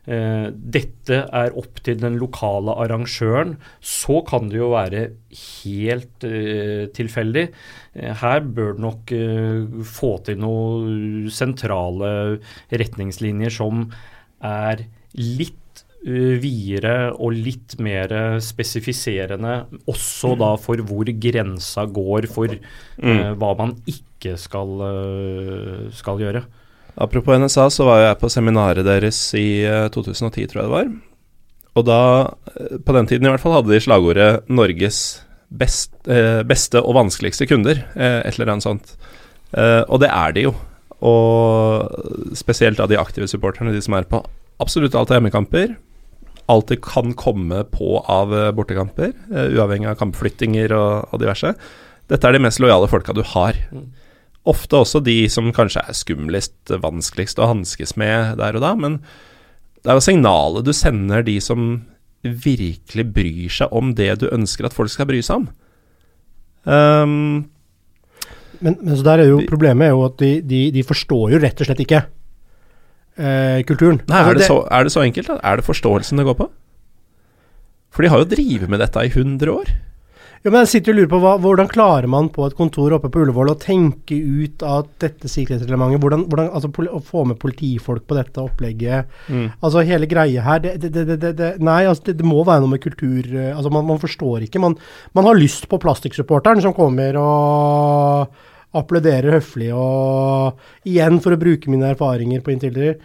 dette 0.06 1.16
er 1.34 1.56
opp 1.58 1.80
til 1.82 1.96
den 1.98 2.14
lokale 2.20 2.76
arrangøren, 2.78 3.56
så 3.82 4.20
kan 4.28 4.52
det 4.52 4.60
jo 4.60 4.68
være 4.70 5.00
helt 5.40 6.26
tilfeldig. 6.94 7.48
her 8.22 8.46
bør 8.46 8.76
det 8.76 8.84
nok 8.84 9.14
få 9.82 10.12
til 10.28 10.38
noen 10.44 11.26
sentrale 11.34 12.12
retningslinjer 12.70 13.50
som 13.58 13.88
er 14.46 14.86
litt 15.16 15.84
uh, 16.06 16.36
videre 16.42 16.96
og 17.14 17.36
litt 17.36 17.76
mer 17.82 18.12
spesifiserende, 18.44 19.58
også 19.88 20.34
da 20.40 20.52
for 20.60 20.82
hvor 20.86 21.10
grensa 21.22 21.86
går 21.86 22.28
for 22.32 22.52
uh, 22.52 23.32
hva 23.38 23.52
man 23.58 23.76
ikke 23.90 24.36
skal, 24.40 24.76
uh, 24.82 25.86
skal, 25.94 26.22
gjøre. 26.22 26.44
Apropos 26.96 27.36
NSA, 27.36 27.68
så 27.70 27.84
var 27.88 28.00
jeg 28.02 28.18
på 28.22 28.30
seminaret 28.32 28.86
deres 28.86 29.18
i 29.36 29.66
2010, 29.92 30.46
tror 30.48 30.62
jeg 30.62 30.68
det 30.68 30.72
var. 30.72 30.90
Og 31.76 31.84
da, 31.84 32.00
på 32.86 32.94
den 32.96 33.10
tiden 33.10 33.28
i 33.28 33.32
hvert 33.32 33.42
fall, 33.42 33.58
hadde 33.58 33.74
de 33.74 33.82
slagordet 33.84 34.46
'Norges 34.48 35.20
best, 35.52 35.92
beste 36.48 36.80
og 36.80 36.96
vanskeligste 36.96 37.44
kunder', 37.46 37.84
et 37.92 38.32
eller 38.32 38.54
annet 38.54 38.64
sånt. 38.64 38.96
og 39.52 40.00
det 40.00 40.08
er 40.08 40.32
de 40.32 40.46
jo. 40.48 40.54
Og 41.04 42.32
spesielt 42.32 42.80
av 42.80 42.88
de 42.88 42.96
aktive 42.96 43.28
supporterne, 43.28 43.74
de 43.74 43.82
som 43.84 43.94
er 43.94 44.08
på 44.08 44.22
absolutt 44.62 44.96
alt 44.96 45.12
av 45.12 45.20
hjemmekamper 45.20 45.76
Alt 46.46 46.70
det 46.70 46.78
kan 46.84 47.10
komme 47.18 47.64
på 47.74 47.96
av 48.06 48.30
eh, 48.30 48.52
bortekamper, 48.54 49.10
uavhengig 49.34 49.88
av 49.90 49.96
kampflyttinger 49.98 50.70
og, 50.76 51.08
og, 51.10 51.18
diverse. 51.18 51.50
Dette 52.06 52.28
er 52.28 52.36
de 52.36 52.42
mest 52.44 52.60
lojale 52.62 52.86
folka 52.86 53.16
du 53.16 53.24
har. 53.34 53.58
Ofte 54.46 54.78
også 54.78 55.02
de 55.02 55.18
som 55.32 55.50
kanskje 55.54 55.82
er 55.82 55.96
skumlest, 55.96 56.54
vanskeligst 56.70 57.40
å 57.42 57.50
hanskes 57.50 57.96
med 57.98 58.36
der 58.40 58.58
og 58.58 58.62
da, 58.62 58.72
men 58.78 59.00
det 59.82 59.90
er 59.90 59.98
jo 59.98 60.06
signalet 60.06 60.66
du 60.66 60.72
sender 60.74 61.26
de 61.26 61.36
som 61.42 61.66
virkelig 62.26 63.04
bryr 63.14 63.52
seg 63.52 63.74
om 63.74 63.92
det 63.98 64.12
du 64.22 64.28
ønsker 64.32 64.66
at 64.66 64.74
folk 64.74 64.90
skal 64.90 65.08
bry 65.10 65.20
seg 65.22 65.42
om. 65.42 65.48
Um, 66.66 67.46
men, 68.58 68.78
men, 68.80 68.94
så 68.96 69.04
der 69.06 69.22
er 69.22 69.30
jo 69.30 69.42
problemet 69.46 69.88
er 69.88 69.94
jo 69.94 70.06
at 70.08 70.16
de, 70.22 70.30
de, 70.42 70.60
de 70.74 70.84
forstår 70.86 71.34
jo 71.34 71.40
rett 71.42 71.60
og 71.60 71.68
slett 71.68 71.82
ikke 71.84 72.00
eh, 73.20 73.60
kulturen. 73.68 74.00
Nei, 74.08 74.22
er, 74.22 74.30
altså, 74.30 74.38
det 74.38 74.48
så, 74.48 74.60
er, 74.70 74.86
det 74.86 74.94
så, 74.94 75.02
enkelt? 75.04 75.30
Da? 75.30 75.36
Er 75.42 75.60
det 75.60 75.66
forståelsen 75.66 76.22
det 76.22 76.26
går 76.28 76.38
på? 76.40 76.48
For 77.94 78.04
de 78.04 78.12
har 78.12 78.22
jo 78.22 78.30
drevet 78.30 78.72
med 78.72 78.82
dette 78.82 79.04
i 79.06 79.12
100 79.12 79.52
år. 79.52 79.74
Ja, 80.44 80.50
men 80.50 80.60
jeg 80.62 80.70
sitter 80.70 80.92
og 80.92 80.98
lurer 80.98 81.10
på 81.10 81.18
hva, 81.22 81.32
Hvordan 81.42 81.68
klarer 81.70 82.06
man 82.10 82.28
på 82.34 82.46
et 82.46 82.56
kontor 82.58 82.94
oppe 82.96 83.08
på 83.12 83.20
Ullevål 83.24 83.52
å 83.54 83.60
tenke 83.60 84.16
ut 84.16 84.62
av 84.66 84.80
dette 85.02 85.30
sikkerhetsreglementet? 85.30 86.02
Hvordan, 86.02 86.22
hvordan, 86.30 86.48
altså, 86.54 86.68
Å 86.70 87.00
få 87.04 87.24
med 87.30 87.40
politifolk 87.42 88.02
på 88.06 88.18
dette 88.18 88.44
opplegget. 88.44 89.00
Mm. 89.32 89.46
Altså 89.56 89.78
Hele 89.86 90.10
greia 90.10 90.40
her 90.46 90.58
det, 90.62 90.72
det, 90.84 91.18
det, 91.24 91.50
Nei, 91.64 91.82
altså, 91.88 92.02
det, 92.12 92.26
må 92.26 92.38
være 92.46 92.62
noe 92.64 92.74
med 92.76 92.84
kultur 92.84 93.22
eh, 93.32 93.54
altså 93.54 93.70
Man, 93.74 93.88
man 93.88 94.02
forstår 94.02 94.38
ikke. 94.46 94.62
Man, 94.62 94.74
man 95.16 95.28
har 95.30 95.36
lyst 95.38 95.64
på 95.70 95.80
plastikksupporteren 95.82 96.62
som 96.64 96.76
kommer 96.76 97.12
og 97.20 98.42
applauderer 98.76 99.38
høflig 99.38 99.70
og 99.74 100.58
Igjen, 100.86 101.20
for 101.24 101.30
å 101.34 101.40
bruke 101.40 101.70
mine 101.72 101.90
erfaringer 101.94 102.40
på 102.44 102.52
Intilder 102.54 102.92
eh, 102.94 102.98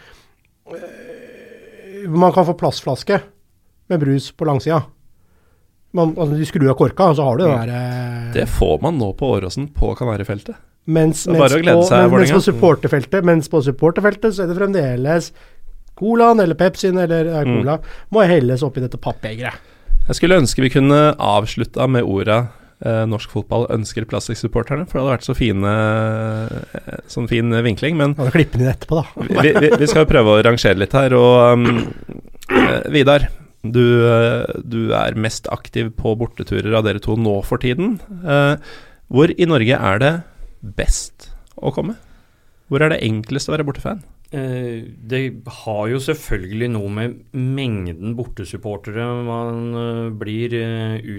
Man 2.11 2.33
kan 2.35 2.47
få 2.47 2.53
plastflaske 2.59 3.17
med 3.91 3.99
brus 3.99 4.31
på 4.31 4.47
langsida. 4.47 4.85
Man, 5.97 6.13
altså, 6.15 6.37
de 6.39 6.47
skrur 6.47 6.69
av 6.71 6.77
korka, 6.79 7.09
og 7.11 7.17
så 7.17 7.25
har 7.27 7.39
du 7.39 7.43
det 7.43 7.51
der 7.51 7.71
eh, 7.75 8.27
Det 8.37 8.45
får 8.49 8.77
man 8.83 8.99
nå 9.01 9.11
på 9.19 9.33
Åråsen, 9.37 9.67
på 9.75 9.91
Kanarifeltet. 9.99 10.55
Mens, 10.85 11.27
mens, 11.29 11.53
på, 11.53 11.73
mens, 12.09 12.31
på 12.31 12.41
supporterfeltet, 12.41 13.25
mens 13.27 13.49
på 13.51 13.59
supporterfeltet 13.61 14.33
så 14.33 14.45
er 14.45 14.49
det 14.49 14.55
fremdeles 14.57 15.29
Colaen 15.99 16.41
eller 16.41 16.57
Pepsien 16.57 16.97
eller 16.97 17.27
ja, 17.29 17.43
Cola 17.45 17.75
mm. 17.77 17.91
må 18.15 18.23
helles 18.25 18.63
oppi 18.65 18.81
dette 18.81 18.97
pappegeret. 18.97 19.69
Jeg 20.07 20.17
skulle 20.17 20.39
ønske 20.41 20.63
vi 20.63 20.71
kunne 20.73 20.97
avslutta 21.21 21.85
med 21.91 22.07
orda 22.09 22.39
eh, 22.85 23.03
norsk 23.09 23.31
fotball 23.35 23.67
ønsker 23.73 24.07
plastikksupporterne, 24.09 24.87
for 24.87 24.97
det 24.97 25.03
hadde 25.03 25.13
vært 25.13 25.27
så 25.27 25.35
fine 25.37 25.75
eh, 25.75 26.97
sånn 27.11 27.29
fin 27.31 27.53
vinkling. 27.67 27.99
Men 27.99 28.15
ja, 28.17 28.31
klippe 28.33 28.57
den 28.57 28.71
etterpå, 28.71 29.03
da. 29.03 29.27
vi, 29.43 29.53
vi, 29.59 29.71
vi, 29.77 29.91
skal 29.91 30.09
prøve 30.09 30.33
å 30.33 30.41
rangere 30.49 30.81
litt 30.81 30.97
her. 30.97 31.15
Og 31.17 31.61
um, 31.61 31.83
eh, 32.49 32.89
Vidar, 32.93 33.29
du, 33.61 33.83
eh, 34.09 34.61
du, 34.65 34.93
er 34.97 35.17
mest 35.19 35.45
aktiv 35.53 35.91
på 35.97 36.15
borteturer 36.17 36.73
av 36.77 36.87
dere 36.87 37.01
to 37.03 37.17
nå 37.17 37.37
for 37.45 37.61
tiden. 37.61 37.99
Eh, 38.25 38.55
hvor 39.11 39.33
i 39.35 39.45
Norge 39.45 39.77
er 39.77 40.01
det 40.01 40.13
best 40.61 41.29
å 41.57 41.73
komme? 41.75 41.97
Hvor 42.71 42.81
er 42.81 42.93
det 42.93 43.03
enklest 43.05 43.51
å 43.51 43.53
være 43.53 43.67
bortefan? 43.67 44.01
Eh, 44.31 44.87
det 44.97 45.21
har 45.61 45.89
jo 45.91 45.99
selvfølgelig 46.01 46.71
noe 46.73 46.93
med 46.95 47.17
mengden 47.37 48.15
bortesupportere 48.17 49.09
man 49.27 50.17
blir 50.17 50.55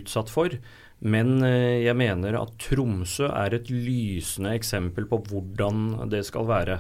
utsatt 0.00 0.32
for. 0.32 0.56
Men 1.02 1.40
jeg 1.42 1.94
mener 1.98 2.36
at 2.38 2.54
Tromsø 2.62 3.26
er 3.26 3.56
et 3.56 3.70
lysende 3.74 4.52
eksempel 4.54 5.08
på 5.10 5.18
hvordan 5.30 6.08
det 6.10 6.22
skal 6.28 6.46
være. 6.46 6.76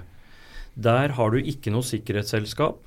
Der 0.78 1.18
har 1.18 1.34
du 1.34 1.42
ikke 1.42 1.74
noe 1.74 1.84
sikkerhetsselskap. 1.84 2.86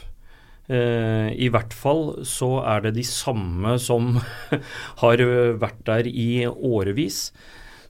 Eh, 0.65 1.29
I 1.37 1.49
hvert 1.53 1.75
fall 1.77 2.23
så 2.25 2.57
er 2.65 2.87
det 2.87 2.95
de 2.95 3.05
samme 3.05 3.75
som 3.81 4.15
har 5.03 5.25
vært 5.61 5.83
der 5.87 6.09
i 6.09 6.45
årevis. 6.49 7.29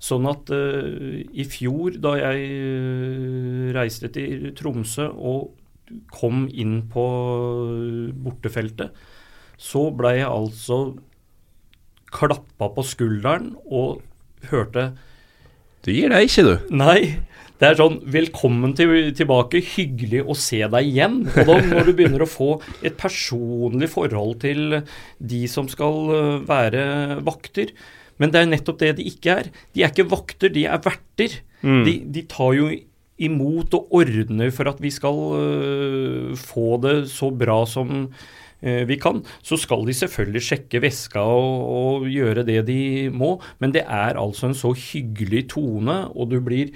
Sånn 0.05 0.27
at 0.29 0.51
uh, 0.53 1.21
i 1.33 1.45
fjor, 1.49 1.95
da 2.03 2.11
jeg 2.19 2.49
uh, 2.51 3.69
reiste 3.73 4.11
til 4.13 4.51
Tromsø 4.57 5.07
og 5.07 5.55
kom 6.13 6.45
inn 6.51 6.81
på 6.91 7.05
bortefeltet, 8.25 8.93
så 9.57 9.87
ble 9.95 10.17
jeg 10.19 10.27
altså 10.27 10.79
klappa 12.15 12.69
på 12.75 12.85
skulderen 12.85 13.53
og 13.65 14.03
hørte 14.51 14.91
Du 15.85 15.91
gir 15.93 16.11
deg 16.11 16.27
ikke, 16.27 16.43
du. 16.43 16.75
Nei. 16.75 17.21
Det 17.55 17.67
er 17.69 17.77
sånn 17.79 18.01
'velkommen 18.03 18.73
til, 18.75 18.89
tilbake, 19.15 19.61
hyggelig 19.63 20.25
å 20.27 20.35
se 20.35 20.59
deg 20.59 20.89
igjen'. 20.89 21.21
Og 21.31 21.45
da 21.47 21.55
når 21.63 21.87
du 21.87 21.93
begynner 21.95 22.25
å 22.25 22.27
få 22.27 22.49
et 22.83 22.97
personlig 22.99 23.87
forhold 23.93 24.41
til 24.43 24.81
de 25.23 25.41
som 25.47 25.69
skal 25.71 25.95
øh, 26.11 26.43
være 26.47 27.21
vakter 27.23 27.71
Men 28.19 28.31
det 28.31 28.41
er 28.41 28.47
nettopp 28.47 28.79
det 28.79 28.95
de 28.95 29.07
ikke 29.07 29.31
er. 29.39 29.47
De 29.75 29.83
er 29.83 29.91
ikke 29.91 30.07
vakter, 30.07 30.51
de 30.51 30.65
er 30.65 30.79
verter. 30.79 31.41
Mm. 31.61 31.83
De, 31.83 31.93
de, 32.15 32.21
tar 32.23 32.53
jo 32.55 32.69
imot 33.19 33.75
og 33.75 33.91
ordner 33.91 34.51
for 34.55 34.71
at 34.71 34.79
vi 34.79 34.87
skal 34.91 35.19
uh, 35.35 36.31
få 36.39 36.79
det 36.79 37.09
så 37.11 37.27
bra 37.35 37.65
som 37.67 38.07
Eh, 38.65 38.81
vi 38.89 38.97
kan, 38.97 39.19
så 39.45 39.57
skal 39.61 39.83
de 39.85 39.93
selvfølgelig 39.93 40.43
sjekke 40.47 40.79
veska 40.81 41.21
og, 41.21 41.55
og, 41.69 42.05
gjøre 42.09 42.45
det 42.47 42.63
de 42.69 42.79
må. 43.13 43.35
Men 43.61 43.75
det 43.75 43.83
er 43.83 44.17
altså 44.17 44.49
en 44.49 44.57
så 44.57 44.71
hyggelig 44.73 45.49
tone, 45.53 45.97
og 46.15 46.31
du 46.31 46.39
blir 46.43 46.71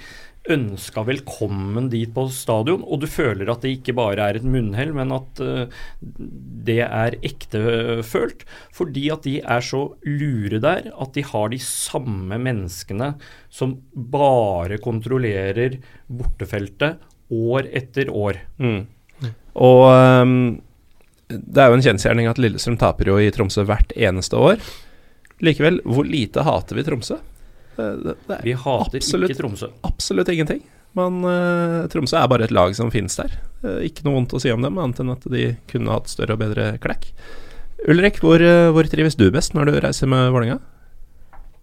ønska 0.48 1.02
velkommen 1.04 1.90
dit 1.92 2.10
på 2.14 2.24
stadion. 2.32 2.84
Og 2.86 3.02
du 3.02 3.06
føler 3.10 3.50
at 3.52 3.64
det 3.64 3.74
ikke 3.76 3.94
bare 3.98 4.30
er 4.30 4.38
et 4.38 4.46
munnhell, 4.46 4.94
men 4.96 5.12
at 5.14 5.42
uh, 5.44 5.82
det 6.00 6.80
er 6.86 7.18
ektefølt. 7.26 8.46
Fordi 8.76 9.04
at 9.12 9.28
de 9.28 9.36
er 9.42 9.66
så 9.66 9.82
lure 10.06 10.62
der 10.62 10.90
at 10.90 11.14
de 11.16 11.26
har 11.28 11.52
de 11.52 11.60
samme 11.64 12.40
menneskene 12.40 13.12
som 13.52 13.76
bare 13.92 14.80
kontrollerer 14.82 15.80
bortefeltet 16.08 17.00
år 17.30 17.68
etter 17.76 18.10
år. 18.10 18.42
Mm. 18.58 18.82
Og 19.60 19.86
um 19.92 20.34
det 21.30 21.62
er 21.62 21.70
jo 21.70 21.78
en 21.78 21.84
kjensgjerning 21.84 22.26
at 22.26 22.40
Lillestrøm 22.42 22.76
taper 22.80 23.12
jo 23.12 23.18
i 23.22 23.30
Tromsø 23.30 23.62
hvert 23.68 23.92
eneste 23.94 24.34
år. 24.34 24.56
Likevel, 25.44 25.78
hvor 25.86 26.08
lite 26.08 26.42
hater 26.42 26.78
vi 26.78 26.84
Tromsø? 26.86 27.20
Det, 28.04 28.16
det 28.28 28.42
vi 28.46 28.54
hater 28.56 29.00
absolutt, 29.00 29.32
ikke 29.32 29.42
Tromsø. 29.42 29.70
Absolutt 29.88 30.32
ingenting. 30.32 30.62
Men 30.98 31.22
uh, 31.22 31.86
Tromsø 31.90 32.18
er 32.18 32.30
bare 32.30 32.48
et 32.48 32.54
lag 32.54 32.74
som 32.76 32.90
finnes 32.90 33.14
der. 33.18 33.36
Uh, 33.62 33.78
ikke 33.86 34.04
noe 34.06 34.16
vondt 34.18 34.34
å 34.34 34.42
si 34.42 34.50
om 34.50 34.64
dem, 34.64 34.78
annet 34.82 35.02
enn 35.02 35.14
at 35.14 35.26
de 35.30 35.52
kunne 35.70 35.94
hatt 35.94 36.10
større 36.10 36.34
og 36.34 36.42
bedre 36.42 36.72
klekk. 36.82 37.12
Ulrik, 37.90 38.18
hvor, 38.24 38.42
uh, 38.42 38.72
hvor 38.74 38.88
trives 38.90 39.18
du 39.18 39.28
best 39.32 39.54
når 39.56 39.70
du 39.70 39.80
reiser 39.86 40.10
med 40.10 40.30
Vålerenga? 40.34 40.60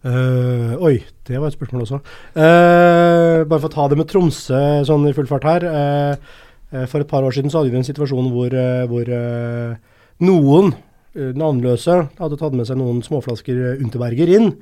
oi, 0.07 1.01
det 1.27 1.35
var 1.35 1.49
et 1.49 1.55
spørsmål 1.57 1.81
også. 1.83 1.97
bare 2.37 3.57
for 3.57 3.67
å 3.67 3.71
ta 3.73 3.87
det 3.91 3.97
med 3.99 4.07
Tromsø 4.07 4.59
sånn 4.87 5.07
i 5.09 5.11
full 5.11 5.27
fart 5.27 5.43
her. 5.43 5.65
For 6.87 7.01
et 7.01 7.09
par 7.09 7.25
år 7.27 7.35
siden 7.35 7.51
så 7.51 7.59
hadde 7.59 7.73
vi 7.73 7.79
en 7.81 7.87
situasjon 7.89 8.29
hvor, 8.31 8.55
hvor 8.87 9.11
noen 10.23 10.71
navnløse 11.41 11.97
hadde 12.21 12.39
tatt 12.39 12.55
med 12.55 12.69
seg 12.69 12.79
noen 12.79 13.01
småflasker 13.03 13.81
Unterberger 13.81 14.31
inn. 14.37 14.53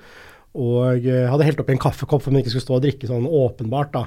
Og 0.55 1.03
hadde 1.03 1.47
helt 1.47 1.59
oppi 1.59 1.75
en 1.75 1.81
kaffekopp 1.83 2.23
for 2.23 2.31
man 2.31 2.39
ikke 2.41 2.53
skulle 2.53 2.63
stå 2.63 2.77
og 2.77 2.85
drikke 2.85 3.09
sånn 3.09 3.27
åpenbart. 3.27 3.91
da. 3.95 4.05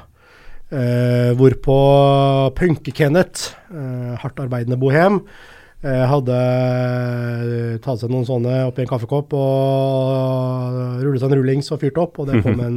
Uh, 0.69 1.33
hvorpå 1.33 1.75
Punke-Kenneth, 2.53 3.55
uh, 3.73 4.19
hardt 4.21 4.41
arbeidende 4.43 4.77
bohem, 4.77 5.23
uh, 5.81 6.03
hadde 6.11 6.41
tatt 7.81 8.03
seg 8.03 8.13
noen 8.13 8.27
sånne 8.29 8.67
oppi 8.69 8.85
en 8.85 8.91
kaffekopp 8.91 9.33
og 9.39 11.01
rullet 11.01 11.23
seg 11.23 11.33
en 11.33 11.39
rullings 11.41 11.73
og 11.73 11.81
fyrt 11.81 12.01
opp, 12.03 12.21
og 12.21 12.29
det 12.29 12.43
kom 12.45 12.61
en 12.67 12.77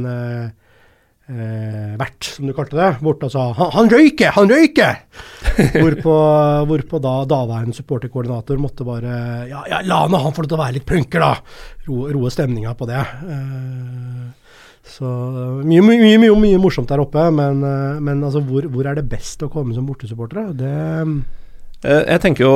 vert, 1.98 2.28
som 2.36 2.48
du 2.48 2.52
kalte 2.56 2.76
det, 2.78 2.90
borte 3.02 3.28
og 3.28 3.32
sa 3.32 3.44
'Han, 3.52 3.90
røyker! 3.90 4.34
Han 4.36 4.50
røyker!' 4.50 5.02
hvorpå, 5.82 6.14
hvorpå 6.68 7.00
da 7.02 7.14
daværende 7.28 7.76
supporterkoordinator 7.76 8.60
måtte 8.60 8.86
bare 8.86 9.48
Ja, 9.50 9.64
ja 9.68 9.80
la 9.84 10.06
nå 10.08 10.20
han 10.22 10.32
få 10.32 10.44
lov 10.44 10.52
til 10.52 10.58
å 10.58 10.62
være 10.62 10.76
litt 10.78 10.88
punker, 10.88 11.20
da! 11.20 11.34
Roe, 11.88 12.12
roe 12.14 12.30
stemninga 12.30 12.74
på 12.78 12.86
det. 12.88 13.02
Eh, 13.02 14.30
så 14.92 15.08
mye, 15.62 15.82
mye, 15.82 16.16
mye, 16.18 16.34
mye, 16.36 16.58
morsomt 16.62 16.90
der 16.90 17.02
oppe, 17.02 17.28
men, 17.34 17.62
eh, 17.66 18.00
men 18.02 18.22
altså, 18.22 18.42
hvor, 18.46 18.66
hvor, 18.70 18.86
er 18.86 18.98
det 18.98 19.08
best 19.10 19.42
å 19.42 19.50
komme 19.52 19.74
som 19.76 19.86
bortesupportere? 19.86 20.52
Det 20.58 20.72
eh, 20.72 21.14
jeg 21.82 22.22
tenker 22.22 22.44
jo 22.46 22.54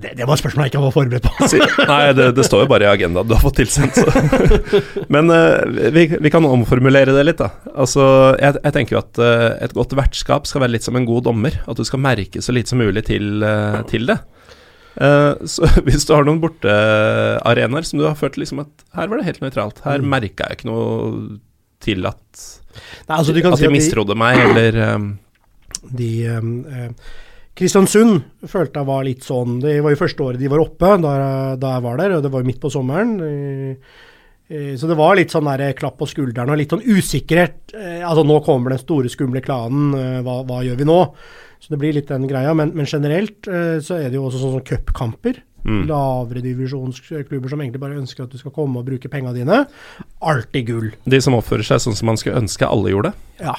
det, 0.00 0.14
det 0.18 0.26
var 0.26 0.38
spørsmål 0.40 0.64
jeg 0.64 0.72
ikke 0.72 0.82
var 0.82 0.94
forberedt 0.94 1.26
på. 1.26 1.48
Nei, 1.86 2.00
det, 2.16 2.26
det, 2.34 2.44
står 2.46 2.64
jo 2.64 2.68
bare 2.70 2.86
i 2.86 2.90
agendaen 2.90 3.28
du 3.28 3.34
har 3.36 3.42
fått 3.42 3.60
tilsendt, 3.60 3.98
så. 4.00 4.10
Men 5.14 5.30
uh, 5.30 5.62
vi, 5.94 6.06
vi, 6.16 6.32
kan 6.32 6.46
omformulere 6.48 7.14
det 7.14 7.24
litt, 7.26 7.42
da. 7.42 7.50
Altså, 7.70 8.04
jeg, 8.40 8.58
jeg 8.64 8.74
tenker 8.74 8.96
jo 8.96 9.02
at 9.02 9.20
uh, 9.22 9.48
et 9.62 9.74
godt 9.76 9.94
vertskap 9.98 10.48
skal 10.50 10.64
være 10.64 10.76
litt 10.76 10.86
som 10.86 10.98
en 10.98 11.06
god 11.08 11.28
dommer. 11.28 11.60
At 11.70 11.78
du 11.78 11.84
skal 11.86 12.02
merke 12.02 12.42
så 12.42 12.54
lite 12.56 12.74
som 12.74 12.82
mulig 12.82 13.04
til, 13.06 13.44
uh, 13.44 13.84
til 13.90 14.08
det. 14.10 14.18
så 15.50 15.68
hvis 15.86 16.06
du 16.06 16.14
har 16.14 16.26
noen 16.26 16.38
bortearenaer 16.42 17.86
som 17.86 17.98
du 18.00 18.06
har 18.06 18.18
følt 18.18 18.38
liksom 18.38 18.62
at 18.62 18.84
her 18.94 19.08
var 19.10 19.18
det 19.18 19.26
helt 19.26 19.42
nøytralt, 19.42 19.82
her 19.82 20.02
mm. 20.02 20.06
merka 20.10 20.46
jeg 20.46 20.60
ikke 20.60 20.70
noe 20.70 21.38
til 21.82 22.06
at, 22.06 22.44
Nei, 23.10 23.18
altså, 23.18 23.34
at 23.34 23.60
de 23.60 23.70
mistrodde 23.74 24.14
meg, 24.18 24.38
eller 24.40 24.78
um, 24.94 25.08
De 25.98 26.12
um, 26.38 26.54
Kristiansund 27.54 28.48
følte 28.50 28.80
jeg 28.80 28.88
var 28.88 29.04
litt 29.06 29.22
sånn 29.22 29.60
Det 29.62 29.76
var 29.84 29.94
jo 29.94 30.00
første 30.00 30.24
året 30.24 30.40
de 30.42 30.50
var 30.50 30.64
oppe, 30.64 30.88
da, 31.04 31.12
da 31.60 31.76
jeg 31.76 31.84
var 31.84 32.00
der, 32.00 32.16
og 32.16 32.24
det 32.24 32.32
var 32.34 32.42
jo 32.42 32.48
midt 32.50 32.60
på 32.62 32.72
sommeren. 32.74 33.14
Så 34.44 34.90
det 34.90 34.96
var 34.98 35.14
litt 35.16 35.32
sånn 35.32 35.46
der 35.48 35.72
klapp 35.78 35.96
på 36.00 36.08
skulderen 36.10 36.50
og 36.52 36.58
litt 36.60 36.74
sånn 36.74 36.82
usikkerhet. 36.84 37.72
Altså 38.04 38.26
nå 38.26 38.40
kommer 38.44 38.74
den 38.74 38.82
store, 38.82 39.08
skumle 39.12 39.40
klanen, 39.44 39.94
hva, 40.26 40.40
hva 40.44 40.60
gjør 40.66 40.82
vi 40.82 40.88
nå? 40.90 40.98
Så 41.62 41.72
det 41.72 41.78
blir 41.80 41.94
litt 41.96 42.10
den 42.10 42.26
greia. 42.28 42.52
Men, 42.58 42.74
men 42.76 42.90
generelt 42.90 43.46
så 43.46 43.96
er 43.96 44.10
det 44.10 44.18
jo 44.18 44.26
også 44.26 44.42
sånn 44.42 44.58
som 44.58 44.66
cupkamper. 44.68 45.38
Mm. 45.64 45.86
Lavere 45.88 46.42
divisjonsklubber 46.44 47.48
som 47.48 47.62
egentlig 47.64 47.80
bare 47.80 47.96
ønsker 47.96 48.26
at 48.26 48.34
du 48.34 48.36
skal 48.36 48.52
komme 48.52 48.82
og 48.82 48.90
bruke 48.90 49.08
pengene 49.08 49.32
dine. 49.38 49.62
Alltid 50.20 50.68
gull. 50.68 50.90
De 51.08 51.22
som 51.24 51.38
oppfører 51.38 51.64
seg 51.70 51.80
sånn 51.86 51.96
som 51.96 52.10
man 52.10 52.20
skulle 52.20 52.42
ønske 52.42 52.68
alle 52.68 52.92
gjorde? 52.92 53.14
Ja. 53.40 53.56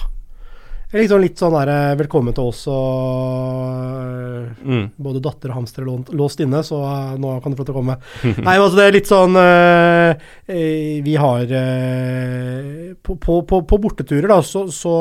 Liksom 0.94 1.22
litt 1.24 1.40
sånn 1.42 1.56
der, 1.56 1.70
eh, 1.74 1.96
velkommen 1.98 2.36
til 2.36 2.52
oss 2.52 2.62
og 2.70 4.52
mm. 4.62 4.84
både 5.02 5.22
datter 5.26 5.50
og 5.50 5.58
hamster 5.58 5.82
er 5.82 6.14
låst 6.16 6.44
inne, 6.46 6.62
så 6.64 6.78
uh, 6.86 7.16
nå 7.20 7.34
kan 7.42 7.52
du 7.52 7.58
få 7.58 7.66
til 7.66 7.74
å 7.74 7.80
komme. 7.80 7.96
Nei, 8.46 8.56
altså 8.60 8.78
det 8.78 8.86
er 8.86 8.96
litt 8.96 9.10
sånn 9.10 9.34
uh, 9.34 10.14
Vi 10.46 11.16
har 11.20 11.50
uh, 11.50 12.94
på, 13.02 13.18
på, 13.18 13.40
på, 13.50 13.62
på, 13.66 13.82
borteturer, 13.82 14.30
da, 14.30 14.40
så, 14.46 14.68
så, 14.70 14.96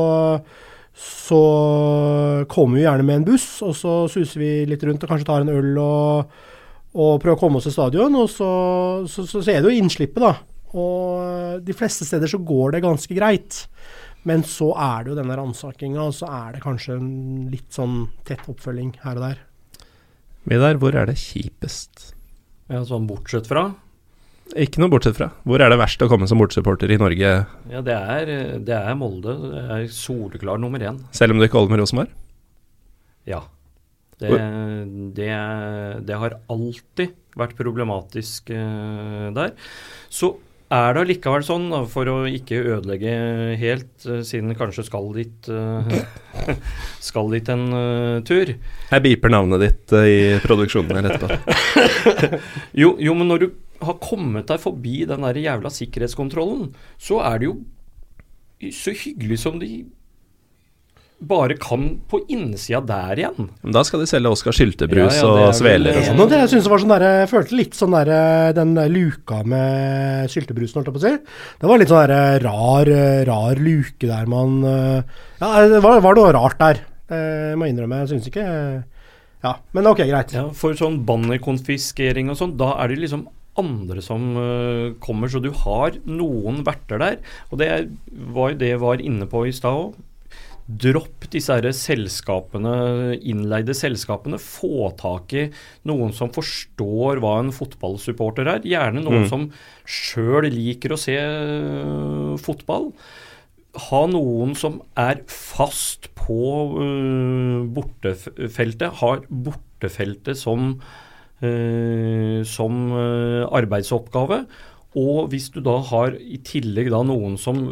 så 0.96 1.42
kommer 2.48 2.80
vi 2.80 2.86
gjerne 2.86 3.06
med 3.06 3.20
en 3.20 3.28
buss, 3.28 3.48
og 3.66 3.76
så 3.76 4.00
suser 4.10 4.40
vi 4.40 4.50
litt 4.70 4.82
rundt 4.88 5.04
og 5.04 5.12
kanskje 5.12 5.30
tar 5.30 5.44
en 5.44 5.54
øl 5.54 5.72
og 5.84 6.34
og 6.94 7.16
prøver 7.18 7.34
å 7.34 7.40
komme 7.40 7.58
oss 7.58 7.64
til 7.66 7.74
stadion. 7.74 8.14
Og 8.14 8.28
så, 8.30 8.48
så, 9.10 9.24
så, 9.26 9.40
så 9.42 9.50
er 9.50 9.58
det 9.58 9.72
jo 9.72 9.82
innslippet, 9.82 10.22
da. 10.22 10.36
Og 10.78 11.62
de 11.66 11.74
fleste 11.76 12.06
steder 12.06 12.30
så 12.30 12.38
går 12.42 12.76
det 12.76 12.84
ganske 12.84 13.16
greit. 13.18 13.64
Men 14.28 14.44
så 14.48 14.70
er 14.80 15.04
det 15.04 15.12
jo 15.12 15.18
denne 15.18 15.36
ransakinga, 15.36 16.08
og 16.08 16.14
så 16.16 16.28
er 16.32 16.56
det 16.56 16.64
kanskje 16.64 16.96
en 16.96 17.10
litt 17.52 17.68
sånn 17.76 18.06
tett 18.24 18.44
oppfølging 18.48 18.94
her 19.04 19.20
og 19.20 19.26
der. 19.28 19.42
Vidar, 20.48 20.76
hvor 20.80 20.96
er 20.96 21.08
det 21.08 21.16
kjipest? 21.20 22.10
Ja, 22.72 22.80
Sånn 22.88 23.08
bortsett 23.08 23.48
fra? 23.48 23.68
Ikke 24.60 24.80
noe 24.80 24.92
bortsett 24.92 25.16
fra. 25.16 25.30
Hvor 25.48 25.60
er 25.60 25.72
det 25.72 25.80
verst 25.80 26.02
å 26.04 26.08
komme 26.08 26.28
som 26.28 26.40
bortesupporter 26.40 26.90
i 26.92 26.98
Norge? 27.00 27.32
Ja, 27.72 27.80
det 27.84 27.96
er, 27.96 28.32
det 28.64 28.76
er 28.76 28.96
Molde. 28.96 29.36
Det 29.40 29.64
er 29.76 29.84
soleklar 29.92 30.60
nummer 30.60 30.80
én. 30.84 31.00
Selv 31.16 31.34
om 31.34 31.40
du 31.40 31.46
ikke 31.46 31.60
holder 31.60 31.74
med 31.74 31.82
Rosenborg? 31.82 32.14
Ja. 33.28 33.42
Det, 34.20 34.30
det, 35.16 35.30
det, 36.06 36.16
har 36.20 36.36
alltid 36.52 37.16
vært 37.36 37.56
problematisk 37.58 38.52
uh, 38.54 39.32
der. 39.34 39.56
Så 40.12 40.36
er 40.74 40.94
det 40.94 41.02
allikevel 41.04 41.44
sånn, 41.46 41.68
for 41.90 42.10
å 42.10 42.16
ikke 42.28 42.60
ødelegge 42.76 43.12
helt, 43.60 43.92
uh, 44.08 44.20
siden 44.26 44.56
kanskje 44.58 44.86
skal 44.88 45.10
dit 45.16 45.50
uh, 45.52 45.90
skal 47.08 47.30
dit 47.34 47.50
en 47.52 47.66
tur 48.26 48.54
Jeg 48.54 49.04
beeper 49.04 49.32
navnet 49.32 49.62
ditt 49.64 49.94
i 49.98 50.16
produksjonen 50.44 50.98
her 50.98 51.10
etterpå. 51.12 51.38
jo, 52.82 52.94
jo, 52.98 53.14
men 53.16 53.30
når 53.30 53.44
du 53.44 53.48
har 53.84 54.00
kommet 54.02 54.48
deg 54.50 54.62
forbi 54.62 55.02
den 55.08 55.26
der 55.26 55.40
jævla 55.42 55.72
sikkerhetskontrollen, 55.72 56.72
så 57.00 57.20
er 57.26 57.40
det 57.40 57.50
jo 57.50 57.56
så 58.72 58.94
hyggelig 58.96 59.40
som 59.42 59.58
de 59.60 59.84
bare 61.22 61.56
kan 61.60 61.86
på 62.10 62.20
innsida 62.32 62.80
der 62.84 63.20
igjen. 63.20 63.48
Da 63.74 63.84
skal 63.86 64.02
de 64.02 64.08
selge 64.10 64.32
Oskar 64.34 64.56
Skyltebrus 64.56 65.18
ja, 65.18 65.24
ja, 65.24 65.48
og 65.48 65.56
sveler 65.56 65.98
og 65.98 66.06
sånn. 66.08 66.22
Det 66.30 66.40
jeg 66.42 66.52
synes 66.54 66.70
var 66.70 66.82
sånn 66.82 66.94
der, 66.94 67.04
jeg 67.20 67.28
følte 67.30 67.58
litt 67.58 67.78
sånn 67.78 67.96
der, 67.96 68.10
den 68.56 68.74
luka 68.92 69.42
med 69.48 70.32
syltebrusen, 70.32 70.80
holdt 70.80 70.90
jeg 70.90 70.96
på 70.96 71.02
å 71.02 71.04
si. 71.04 71.14
Det 71.60 71.70
var 71.70 71.80
litt 71.80 71.92
sånn 71.92 72.10
der 72.10 72.42
rar, 72.44 72.90
rar 73.30 73.62
luke 73.62 74.08
der 74.10 74.26
man 74.30 74.58
Ja, 74.64 75.52
det 75.70 75.80
var, 75.84 76.02
var 76.04 76.18
noe 76.18 76.34
rart 76.36 76.58
der. 76.60 76.82
Jeg 77.14 77.60
må 77.60 77.68
innrømme. 77.70 78.02
Jeg 78.04 78.14
syns 78.14 78.28
ikke 78.32 78.44
Ja, 79.44 79.56
men 79.76 79.88
ok, 79.90 80.04
greit. 80.08 80.34
Ja, 80.34 80.48
For 80.56 80.76
sånn 80.78 81.02
bannerkonfiskering 81.08 82.32
og 82.32 82.40
sånn, 82.40 82.56
da 82.60 82.74
er 82.82 82.92
det 82.92 83.02
liksom 83.04 83.26
andre 83.60 84.02
som 84.02 84.32
uh, 84.34 84.94
kommer, 84.98 85.30
så 85.30 85.38
du 85.38 85.52
har 85.54 85.94
noen 86.08 86.64
verter 86.66 86.98
der. 86.98 87.20
Og 87.52 87.60
det 87.60 87.68
var 88.34 88.50
jo 88.50 88.58
det 88.58 88.72
jeg 88.72 88.82
var 88.82 89.04
inne 89.04 89.28
på 89.30 89.44
i 89.46 89.54
stad 89.54 89.78
òg 89.78 89.94
Dropp 90.64 91.26
disse 91.28 91.52
her 91.52 91.66
selskapene, 91.76 92.72
innleide 93.20 93.74
selskapene. 93.76 94.38
Få 94.40 94.88
tak 94.96 95.34
i 95.36 95.44
noen 95.84 96.14
som 96.16 96.32
forstår 96.32 97.20
hva 97.20 97.34
en 97.42 97.52
fotballsupporter 97.52 98.48
er. 98.48 98.64
Gjerne 98.64 99.02
noen 99.04 99.26
mm. 99.26 99.28
som 99.28 99.46
sjøl 99.84 100.48
liker 100.48 100.96
å 100.96 101.00
se 101.00 101.18
uh, 101.20 102.32
fotball. 102.40 102.94
Ha 103.90 104.02
noen 104.08 104.56
som 104.56 104.80
er 104.96 105.20
fast 105.28 106.08
på 106.16 106.40
uh, 106.80 107.60
bortefeltet. 107.76 108.88
Har 109.04 109.26
bortefeltet 109.28 110.40
som, 110.40 110.78
uh, 111.44 112.40
som 112.40 112.84
arbeidsoppgave. 113.52 114.46
Og 114.96 115.26
hvis 115.28 115.52
du 115.52 115.60
da 115.60 115.82
har 115.92 116.16
i 116.16 116.40
tillegg 116.40 116.88
da 116.94 117.04
noen 117.04 117.36
som 117.36 117.66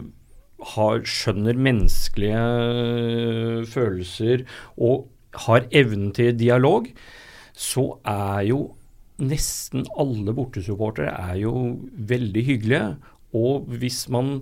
har, 0.75 1.03
skjønner 1.09 1.59
menneskelige 1.59 2.43
øh, 2.43 3.67
følelser 3.69 4.47
og 4.77 5.09
har 5.47 5.67
evnen 5.73 6.13
til 6.17 6.37
dialog, 6.39 6.89
så 7.53 7.99
er 8.09 8.47
jo 8.49 8.61
nesten 9.23 9.87
alle 10.01 10.35
bortesupportere 10.35 11.13
er 11.13 11.39
jo 11.43 11.55
veldig 11.93 12.45
hyggelige. 12.49 12.97
Og 13.37 13.69
hvis 13.81 14.05
man 14.13 14.41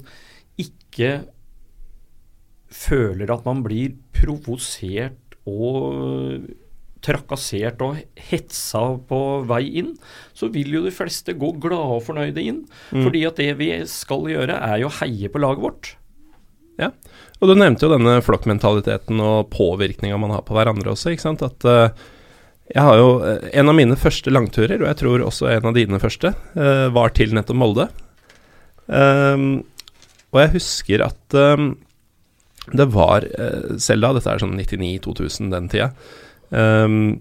ikke 0.59 1.27
føler 2.71 3.31
at 3.35 3.47
man 3.47 3.63
blir 3.67 3.97
provosert 4.15 5.39
og 5.49 6.47
trakassert 7.05 7.81
og 7.85 8.01
hetsa 8.29 8.83
på 9.09 9.21
vei 9.49 9.63
inn, 9.81 9.95
så 10.37 10.51
vil 10.53 10.77
jo 10.77 10.85
de 10.85 10.93
fleste 10.95 11.35
gå 11.39 11.55
glade 11.63 11.97
og 11.97 12.05
fornøyde 12.07 12.45
inn. 12.45 12.61
Mm. 12.93 13.07
Fordi 13.07 13.25
at 13.29 13.41
det 13.41 13.55
vi 13.61 13.71
skal 13.91 14.29
gjøre, 14.31 14.59
er 14.59 14.83
jo 14.83 14.91
å 14.91 14.99
heie 15.01 15.33
på 15.33 15.43
laget 15.43 15.65
vårt. 15.65 15.95
Ja, 16.79 16.93
og 17.41 17.51
du 17.51 17.57
nevnte 17.59 17.87
jo 17.87 17.93
denne 17.93 18.21
flokkmentaliteten 18.25 19.21
og 19.25 19.51
påvirkninga 19.53 20.19
man 20.21 20.35
har 20.37 20.45
på 20.47 20.57
hverandre 20.57 20.93
også, 20.93 21.15
ikke 21.15 21.27
sant. 21.27 21.45
At 21.45 21.67
uh, 21.69 21.91
jeg 22.71 22.85
har 22.87 23.01
jo 23.01 23.11
uh, 23.25 23.49
En 23.57 23.73
av 23.73 23.77
mine 23.77 23.99
første 24.01 24.33
langturer, 24.33 24.79
og 24.81 24.89
jeg 24.89 25.01
tror 25.03 25.27
også 25.27 25.51
en 25.51 25.71
av 25.73 25.77
dine 25.77 26.01
første, 26.03 26.35
uh, 26.57 26.89
var 26.95 27.15
til 27.17 27.35
nettopp 27.37 27.61
Molde. 27.61 27.89
Um, 28.87 29.63
og 30.31 30.43
jeg 30.45 30.55
husker 30.59 31.05
at 31.09 31.37
um, 31.37 31.73
det 32.71 32.87
var, 32.95 33.25
selv 33.83 34.05
da, 34.05 34.13
dette 34.15 34.31
er 34.31 34.43
sånn 34.43 34.55
99-2000, 34.55 35.49
den 35.51 35.71
tida, 35.73 35.89
um, 36.55 37.17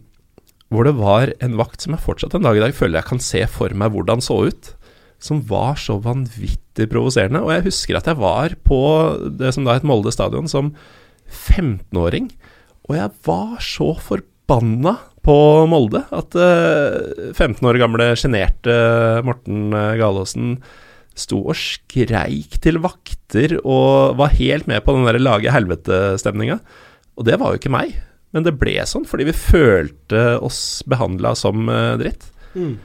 hvor 0.69 0.85
det 0.85 0.93
var 0.99 1.31
en 1.41 1.55
vakt 1.57 1.81
som 1.81 1.95
jeg 1.95 2.03
fortsatt 2.03 2.35
en 2.37 2.45
dag 2.45 2.57
i 2.59 2.61
dag 2.61 2.75
føler 2.77 2.99
jeg 2.99 3.09
kan 3.09 3.21
se 3.23 3.41
for 3.49 3.73
meg 3.73 3.95
hvordan 3.95 4.21
så 4.21 4.37
ut 4.51 4.69
som 5.23 5.41
var 5.49 5.77
så 5.79 5.97
vanvittig 6.01 6.87
provoserende. 6.91 7.43
Og 7.43 7.53
jeg 7.53 7.67
husker 7.67 7.99
at 7.99 8.07
jeg 8.09 8.19
var 8.19 8.55
på 8.67 8.79
det 9.39 9.53
som 9.55 9.67
da 9.67 9.75
het 9.77 9.87
Molde 9.87 10.13
stadion 10.15 10.49
som 10.51 10.73
15-åring, 11.29 12.31
og 12.89 12.97
jeg 12.97 13.13
var 13.27 13.59
så 13.61 13.91
forbanna 14.01 14.95
på 15.25 15.37
Molde 15.69 16.01
at 16.15 16.35
uh, 16.39 17.29
eh, 17.29 17.33
15 17.35 17.61
år 17.69 17.77
gamle 17.81 18.07
sjenerte 18.17 18.73
Morten 19.27 19.75
uh, 19.75 19.93
Galaasen 19.99 20.55
sto 21.19 21.41
og 21.51 21.57
skreik 21.59 22.55
til 22.63 22.79
vakter 22.81 23.57
og 23.59 24.15
var 24.17 24.33
helt 24.39 24.69
med 24.71 24.81
på 24.85 24.95
den 24.95 25.05
der 25.05 25.19
lage 25.19 25.51
helvete-stemninga. 25.51 26.61
Og 27.19 27.27
det 27.27 27.35
var 27.41 27.51
jo 27.51 27.59
ikke 27.59 27.73
meg, 27.75 27.97
men 28.31 28.45
det 28.45 28.55
ble 28.57 28.77
sånn 28.87 29.05
fordi 29.09 29.27
vi 29.27 29.35
følte 29.35 30.39
oss 30.39 30.79
behandla 30.87 31.35
som 31.35 31.67
dritt. 31.99 32.29
Mm. 32.55 32.77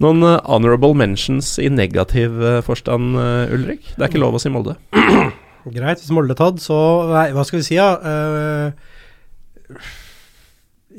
Noen 0.00 0.24
uh, 0.24 0.38
honorable 0.48 0.96
mentions 0.96 1.58
i 1.60 1.68
negativ 1.72 2.36
uh, 2.40 2.60
forstand, 2.64 3.18
Ulrik? 3.52 3.82
Det 3.94 4.00
er 4.00 4.08
ikke 4.08 4.22
lov 4.22 4.38
å 4.38 4.42
si 4.42 4.52
Molde. 4.52 4.78
Greit, 5.76 6.00
hvis 6.00 6.12
Molde 6.16 6.32
er 6.32 6.40
tatt, 6.40 6.62
så 6.64 6.76
Nei, 7.10 7.26
hva 7.36 7.44
skal 7.44 7.60
vi 7.60 7.66
si, 7.66 7.76
da? 7.76 7.90
Uh, 8.00 8.70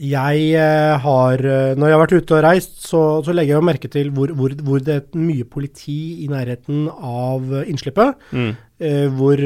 jeg 0.02 0.62
har 1.04 1.42
Når 1.76 1.84
jeg 1.84 1.94
har 1.94 2.00
vært 2.00 2.14
ute 2.16 2.36
og 2.38 2.44
reist, 2.46 2.78
så, 2.88 3.02
så 3.26 3.34
legger 3.36 3.58
jeg 3.58 3.66
merke 3.68 3.90
til 3.92 4.08
hvor, 4.16 4.32
hvor, 4.38 4.54
hvor, 4.64 4.80
det 4.80 4.94
er 4.96 5.20
mye 5.20 5.44
politi 5.44 6.24
i 6.24 6.30
nærheten 6.32 6.86
av 6.88 7.52
innslippet. 7.66 8.16
Mm. 8.32 8.54
Uh, 8.82 9.08
hvor 9.18 9.44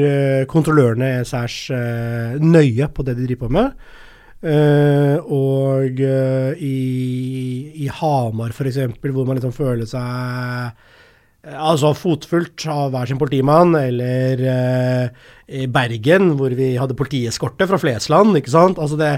kontrollørene 0.52 1.08
er 1.18 1.28
særs 1.28 1.58
uh, 1.74 2.38
nøye 2.40 2.88
på 2.92 3.04
det 3.08 3.16
de 3.18 3.26
driver 3.26 3.48
på 3.48 3.56
med. 3.58 3.74
Uh, 4.46 5.16
og 5.32 6.02
i, 6.62 6.76
i 7.82 7.88
Hamar 7.90 8.52
f.eks., 8.54 8.78
hvor 9.02 9.24
man 9.26 9.40
liksom 9.40 9.56
føler 9.56 9.88
seg 9.90 10.84
Altså 11.46 11.92
fotfulgt 11.94 12.64
av 12.66 12.88
hver 12.90 13.06
sin 13.06 13.20
politimann, 13.20 13.70
eller 13.78 14.40
i 15.46 15.68
Bergen, 15.70 16.32
hvor 16.40 16.50
vi 16.58 16.72
hadde 16.74 16.96
politieskorte 16.98 17.68
fra 17.70 17.78
Flesland, 17.78 18.34
ikke 18.34 18.50
sant. 18.50 18.80
Altså 18.82 18.98
det, 18.98 19.12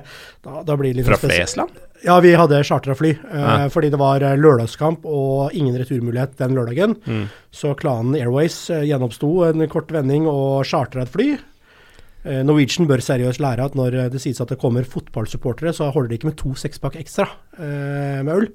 da, 0.44 0.60
da 0.60 0.76
blir 0.76 0.92
det 0.92 1.00
litt 1.00 1.08
Fra 1.08 1.16
Flesland? 1.22 1.72
Ja, 2.04 2.18
vi 2.20 2.34
hadde 2.36 2.60
chartra 2.64 2.94
fly. 2.94 3.10
Eh. 3.16 3.66
Fordi 3.72 3.90
det 3.90 4.00
var 4.00 4.22
lørdagskamp 4.38 5.06
og 5.08 5.54
ingen 5.56 5.76
returmulighet 5.78 6.36
den 6.38 6.54
lørdagen. 6.58 6.96
Mm. 7.06 7.24
Så 7.50 7.74
klanen 7.78 8.16
Airways 8.18 8.58
eh, 8.70 8.86
gjenoppsto 8.90 9.32
en 9.48 9.64
kort 9.72 9.90
vending 9.94 10.28
og 10.30 10.66
chartra 10.68 11.04
et 11.04 11.14
fly. 11.14 11.32
Eh, 12.28 12.42
Norwegian 12.44 12.88
bør 12.88 13.00
seriøst 13.00 13.40
lære 13.40 13.64
at 13.64 13.76
når 13.78 13.94
det 14.12 14.20
sies 14.20 14.40
at 14.42 14.50
det 14.52 14.58
kommer 14.60 14.84
fotballsupportere, 14.84 15.72
så 15.72 15.88
holder 15.94 16.10
det 16.12 16.18
ikke 16.18 16.28
med 16.28 16.36
to 16.40 16.52
sekspakk 16.58 16.98
ekstra 17.00 17.24
eh, 17.56 18.20
med 18.26 18.32
øl. 18.34 18.48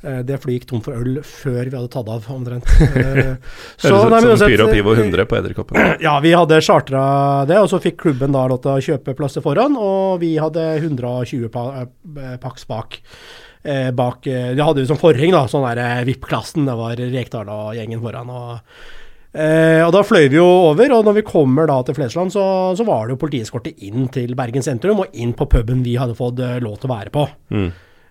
Eh, 0.00 0.20
det 0.24 0.38
flyet 0.40 0.62
gikk 0.62 0.68
tom 0.70 0.82
for 0.84 0.96
øl 0.96 1.18
før 1.26 1.68
vi 1.68 1.74
hadde 1.76 1.90
tatt 1.92 2.08
av, 2.12 2.28
omtrent. 2.32 2.68
Eh, 2.98 3.34
så, 3.76 3.92
Høres 3.94 4.24
ut 4.24 4.40
som 4.40 4.50
Pyro 4.50 4.68
Pivo 4.72 4.94
100 4.94 5.26
på 5.28 5.38
Edderkoppen. 5.38 5.90
Ja, 6.06 6.16
vi 6.24 6.32
hadde 6.34 6.60
chartra 6.64 7.02
det, 7.48 7.58
og 7.60 7.68
så 7.70 7.80
fikk 7.82 7.98
klubben 8.02 8.34
da 8.34 8.46
lov 8.50 8.62
til 8.64 8.72
å 8.72 8.84
kjøpe 8.88 9.14
plasser 9.18 9.44
foran, 9.44 9.76
og 9.78 10.22
vi 10.22 10.32
hadde 10.40 10.64
120 10.80 11.50
pa 11.52 11.66
eh, 11.82 12.36
pakks 12.40 12.64
bak. 12.70 13.00
Eh, 13.68 13.90
bak 13.92 14.24
De 14.24 14.64
hadde 14.64 14.84
jo 14.84 14.88
som 14.88 15.00
forheng, 15.00 15.34
da, 15.34 15.44
sånn 15.50 15.66
der 15.68 16.06
VIP-klassen. 16.08 16.66
Det 16.68 16.78
var 16.78 17.02
Rekdal 17.02 17.50
og 17.52 17.74
gjengen 17.76 18.02
foran. 18.02 18.32
og 18.32 18.97
Eh, 19.28 19.82
og 19.84 19.92
Da 19.92 20.00
fløy 20.06 20.30
vi 20.32 20.38
jo 20.38 20.46
over, 20.70 20.94
og 20.96 21.04
når 21.04 21.18
vi 21.18 21.26
kommer 21.26 21.68
da 21.68 21.82
til 21.84 21.98
Flesland, 21.98 22.32
så, 22.32 22.44
så 22.78 22.86
var 22.88 23.06
det 23.06 23.16
jo 23.16 23.22
politieskortet 23.26 23.84
inn 23.84 24.08
til 24.12 24.32
Bergen 24.38 24.64
sentrum 24.64 25.04
og 25.04 25.12
inn 25.20 25.34
på 25.36 25.48
puben 25.50 25.84
vi 25.84 25.98
hadde 26.00 26.16
fått 26.16 26.40
uh, 26.40 26.56
lov 26.64 26.78
til 26.80 26.88
å 26.88 26.94
være 26.94 27.12
på. 27.14 27.26
Mm. 27.52 27.68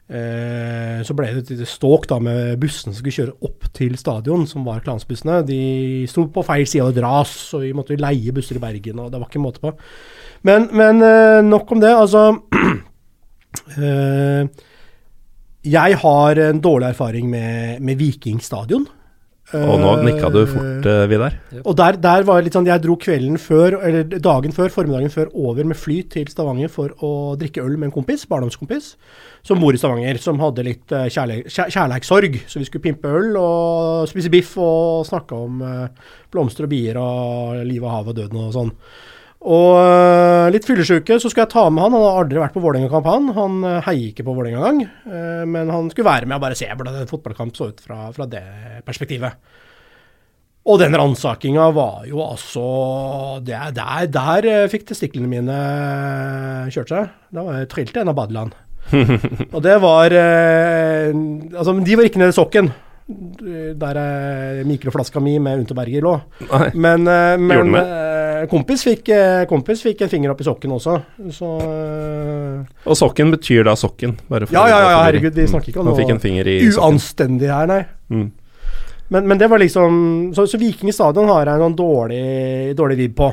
Eh, 0.08 1.00
så 1.04 1.12
ble 1.18 1.34
det 1.36 1.52
et 1.52 1.68
ståk 1.68 2.06
da 2.08 2.16
med 2.24 2.54
bussene 2.62 2.94
som 2.94 3.02
skulle 3.02 3.16
kjøre 3.18 3.50
opp 3.50 3.66
til 3.76 3.98
stadion, 4.00 4.46
som 4.48 4.64
var 4.68 4.86
klansbussene. 4.86 5.42
De 5.48 6.06
sto 6.08 6.30
på 6.32 6.46
feil 6.48 6.68
side 6.70 6.86
av 6.86 6.94
et 6.94 7.02
ras, 7.04 7.34
og 7.58 7.66
vi 7.66 7.74
måtte 7.76 8.00
leie 8.00 8.36
busser 8.36 8.60
i 8.60 8.64
Bergen, 8.64 9.02
og 9.04 9.12
det 9.12 9.20
var 9.20 9.28
ikke 9.28 9.44
måte 9.44 9.64
på. 9.64 9.74
Men, 10.48 10.70
men 10.72 11.04
eh, 11.04 11.42
nok 11.44 11.76
om 11.76 11.84
det. 11.84 11.92
Altså 11.92 12.24
eh, 13.84 14.48
Jeg 15.68 16.00
har 16.06 16.44
en 16.46 16.62
dårlig 16.64 16.94
erfaring 16.94 17.28
med, 17.34 17.82
med 17.84 18.00
Viking 18.00 18.40
stadion. 18.44 18.88
Og 19.56 19.78
nå 19.80 19.92
nikka 20.04 20.28
du 20.28 20.42
fort, 20.50 20.84
uh, 20.84 21.06
Vidar. 21.08 21.38
Og 21.62 21.76
der, 21.80 21.96
der, 22.04 22.26
var 22.28 22.42
det 22.42 22.50
litt 22.50 22.58
sånn 22.58 22.68
Jeg 22.68 22.84
dro 22.84 22.98
kvelden 23.00 23.40
før, 23.40 23.78
eller 23.88 24.04
dagen 24.04 24.52
før, 24.52 24.74
formiddagen 24.74 25.14
før, 25.14 25.32
over 25.32 25.70
med 25.70 25.80
fly 25.80 26.02
til 26.12 26.28
Stavanger 26.28 26.72
for 26.74 26.92
å 27.00 27.12
drikke 27.40 27.64
øl 27.64 27.78
med 27.78 27.88
en 27.88 27.96
kompis, 27.96 28.26
barndomskompis, 28.28 28.92
som 29.48 29.64
bor 29.64 29.72
i 29.72 29.80
Stavanger, 29.80 30.20
som 30.20 30.42
hadde 30.44 30.68
litt 30.68 30.92
uh, 30.92 31.08
kjærleikssorg. 31.08 32.42
Så 32.44 32.60
vi 32.60 32.68
skulle 32.68 32.90
pimpe 32.90 33.08
øl 33.08 33.40
og 33.40 34.12
spise 34.12 34.34
biff 34.34 34.58
og 34.60 35.08
snakke 35.08 35.40
om 35.40 35.64
uh, 35.64 36.10
blomster 36.34 36.68
og 36.68 36.74
bier 36.76 37.00
og 37.00 37.62
livet, 37.64 37.88
havet 37.94 38.18
og 38.18 38.20
døden 38.20 38.44
og 38.44 38.52
sånn. 38.58 38.76
Og 39.48 39.78
uh, 39.80 40.50
litt 40.52 40.66
fyllesyke, 40.68 41.20
så 41.22 41.30
skulle 41.30 41.46
jeg 41.46 41.54
ta 41.54 41.68
med 41.72 41.86
han. 41.86 41.94
Han 41.96 42.04
har 42.04 42.20
aldri 42.24 42.42
vært 42.42 42.56
på 42.58 42.64
Vålerenga-kamp, 42.64 43.08
han. 43.08 43.30
Han 43.38 43.62
uh, 43.64 43.78
heier 43.86 44.10
ikke 44.12 44.26
på 44.28 44.36
Vålerenga 44.36 44.60
engang. 44.60 44.82
Uh, 45.08 45.46
men 45.48 45.72
han 45.72 45.88
skulle 45.94 46.10
være 46.10 46.28
med 46.28 46.36
og 46.40 46.44
bare 46.44 46.58
se 46.60 46.68
hvordan 46.68 47.00
en 47.00 47.10
fotballkamp 47.10 47.56
så 47.56 47.70
ut 47.72 47.80
fra, 47.84 48.10
fra 48.16 48.28
det 48.28 48.44
perspektivet. 48.88 49.38
Og 50.68 50.82
den 50.82 50.98
ransakinga 51.00 51.70
var 51.72 52.02
jo 52.10 52.20
altså 52.26 52.64
det, 53.40 53.56
Der, 53.78 54.10
der 54.12 54.68
fikk 54.68 54.90
testiklene 54.90 55.30
mine 55.32 55.60
kjørt 56.76 56.92
seg. 56.92 57.14
Da 57.32 57.46
var 57.46 57.62
jeg 57.62 57.70
trilte 57.72 58.04
en 58.04 58.12
av 58.12 58.18
badeland. 58.18 58.58
og 59.56 59.62
det 59.64 59.78
var 59.84 60.14
Altså, 60.16 61.72
de 61.72 61.96
var 61.96 62.08
ikke 62.08 62.20
nede 62.20 62.36
i 62.36 62.36
sokken 62.36 62.70
der 63.08 63.98
mikroflaska 64.68 65.22
mi 65.24 65.38
med 65.40 65.62
Unterberger 65.62 66.04
lå. 66.04 66.14
Men, 66.76 67.08
men 67.08 67.72
kompis 68.52 68.84
fikk, 68.86 69.10
eh, 69.14 69.44
kompis 69.50 69.82
fikk, 69.86 70.04
en 70.06 70.12
finger 70.12 70.34
opp 70.34 70.42
i 70.44 70.48
sokken 70.48 70.74
også, 70.76 70.98
så 71.34 71.52
uh, 71.62 72.88
Og 72.88 72.98
sokken 73.00 73.34
betyr 73.34 73.66
da 73.68 73.76
sokken? 73.80 74.18
ja, 74.30 74.46
ja, 74.54 74.66
ja, 74.68 74.92
ja, 74.92 75.00
herregud, 75.06 75.34
vi 75.36 75.48
snakker 75.50 75.74
ikke 75.74 75.82
om 75.82 75.90
noe 75.90 75.98
uanstendig 76.78 77.50
her, 77.52 77.70
nei. 77.70 77.82
Mm. 78.14 78.28
Men, 79.08 79.28
men, 79.28 79.40
det 79.40 79.48
var 79.48 79.62
liksom 79.62 80.32
Så, 80.36 80.44
så 80.52 80.58
Viking 80.60 80.92
stadion 80.92 81.30
har 81.32 81.48
jeg 81.48 81.56
en 81.56 81.66
sånn 81.68 81.78
dårlig, 81.80 82.24
dårlig 82.76 82.98
vibb 83.00 83.16
på. 83.20 83.30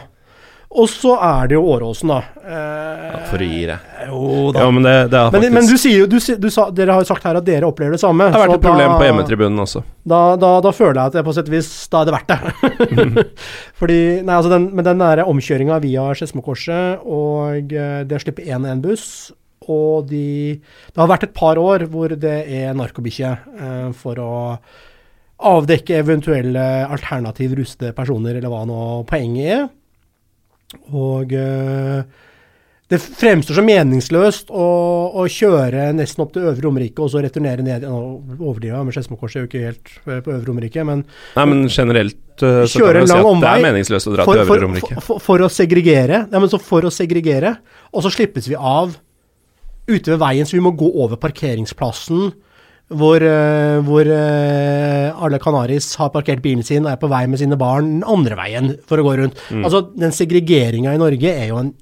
Og 0.75 0.89
så 0.91 1.13
er 1.23 1.51
det 1.51 1.55
jo 1.55 1.63
Åråsen, 1.71 2.11
da. 2.11 2.17
Eh, 2.43 3.03
ja, 3.13 3.19
for 3.31 3.43
å 3.45 3.47
gi 3.47 3.61
det. 3.69 3.77
Jo 4.09 4.31
da. 4.55 4.65
Ja, 4.65 4.71
men, 4.75 4.87
det, 4.87 4.95
det 5.13 5.21
men, 5.37 5.47
men, 5.55 5.69
du 5.71 5.77
sier 5.79 6.01
jo 6.03 6.09
du, 6.11 6.17
du 6.19 6.49
sa, 6.51 6.67
Dere 6.75 6.97
har 6.97 7.05
jo 7.05 7.09
sagt 7.09 7.27
her 7.29 7.39
at 7.39 7.47
dere 7.47 7.69
opplever 7.69 7.95
det 7.95 8.03
samme. 8.03 8.27
Det 8.33 8.41
har 8.41 8.49
vært 8.49 8.59
et 8.59 8.67
problem 8.67 8.91
da, 8.91 8.97
på 8.99 9.07
hjemmetribunen 9.07 9.63
også. 9.65 9.85
Da, 10.03 10.23
da, 10.41 10.51
da, 10.65 10.73
føler 10.75 10.99
jeg 10.99 11.13
at 11.13 11.19
det 11.19 11.25
på 11.29 11.37
sett 11.37 11.49
og 11.49 11.55
vis 11.55 11.71
Da 11.93 12.03
er 12.03 12.11
det 12.11 12.17
verdt 12.17 12.35
det. 12.35 13.27
Fordi 13.81 14.01
Nei, 14.27 14.35
altså 14.35 14.51
den, 14.53 14.67
med 14.75 14.89
den 14.91 15.05
der 15.05 15.23
omkjøringa 15.25 15.79
via 15.85 16.09
Skedsmokorset 16.19 17.07
og 17.07 17.73
eh, 17.73 18.03
det 18.09 18.19
å 18.19 18.25
slippe 18.27 18.45
én 18.45 18.67
og 18.67 18.75
én 18.75 18.83
buss 18.85 19.09
og 19.71 20.11
de 20.11 20.59
Det 20.59 21.01
har 21.01 21.09
vært 21.09 21.29
et 21.29 21.37
par 21.37 21.57
år 21.61 21.87
hvor 21.93 22.13
det 22.21 22.35
er 22.51 22.75
narkobikkje 22.77 23.31
eh, 23.33 23.89
for 23.97 24.21
å 24.21 24.35
avdekke 25.45 25.99
eventuelle 25.99 26.65
alternativ 26.87 27.57
rustede 27.59 27.93
personer, 27.97 28.39
eller 28.39 28.53
hva 28.53 28.63
nå 28.69 28.83
poenget 29.09 29.51
er. 29.55 29.65
Og 30.93 31.35
uh, 31.35 32.05
det 32.93 33.01
fremstår 33.01 33.57
som 33.57 33.67
meningsløst 33.67 34.51
å, 34.53 34.65
å, 35.17 35.25
kjøre 35.31 35.89
nesten 35.97 36.25
opp 36.25 36.35
til 36.35 36.45
Øvre 36.51 36.67
Romerike 36.67 37.01
og 37.01 37.09
så 37.15 37.23
returnere 37.25 37.65
ned 37.65 37.87
igjen. 37.87 37.95
Overdriva, 38.37 38.83
men 38.85 38.93
Skedsmokorset 38.95 39.41
er 39.41 39.47
jo 39.47 39.49
ikke 39.49 39.63
helt 39.65 39.93
eh, 40.05 40.21
på 40.21 40.35
Øvre 40.35 40.45
Romerike, 40.51 40.85
men 40.85 41.07
Nei, 41.07 41.47
men 41.49 41.65
generelt 41.65 42.45
uh, 42.45 42.67
så 42.69 42.85
kan 42.85 43.01
man 43.01 43.09
si 43.09 43.17
at 43.17 43.41
det 43.41 43.53
er 43.55 43.65
meningsløst 43.65 44.11
å 44.11 44.15
dra 44.19 44.29
for, 44.29 44.37
til 44.37 44.45
Øvre 44.45 44.61
Romerike. 44.67 44.99
For, 44.99 45.07
for, 45.09 45.25
for, 45.31 45.47
å 45.47 45.51
segregere. 45.53 46.27
Ja, 46.29 46.43
men 46.43 46.53
så 46.53 46.61
for 46.61 46.85
å 46.85 46.93
segregere, 46.93 47.57
og 47.89 48.05
så 48.05 48.13
slippes 48.13 48.51
vi 48.53 48.59
av 48.59 48.93
ute 49.89 50.13
ved 50.13 50.21
veien, 50.21 50.49
så 50.49 50.59
vi 50.59 50.65
må 50.65 50.75
gå 50.77 50.91
over 51.05 51.21
parkeringsplassen 51.21 52.35
hvor, 52.93 53.23
uh, 53.25 53.79
hvor 53.87 54.09
uh, 54.11 55.25
alle 55.25 55.41
Canaris 55.41 55.95
har 56.01 56.13
parkert 56.13 56.43
bilen 56.45 56.65
sin 56.67 56.85
og 56.85 56.93
er 56.93 57.01
på 57.01 57.09
vei 57.13 57.25
med 57.31 57.41
sine 57.41 57.57
barn 57.61 58.03
andre 58.05 58.37
veien 58.39 58.75
for 58.89 59.01
å 59.01 59.07
gå 59.07 59.17
rundt. 59.23 59.41
Mm. 59.49 59.65
Altså, 59.65 59.87
Den 59.97 60.13
segregeringa 60.15 60.93
i 60.95 61.01
Norge 61.01 61.33
er 61.33 61.49
jo 61.49 61.63
en 61.63 61.73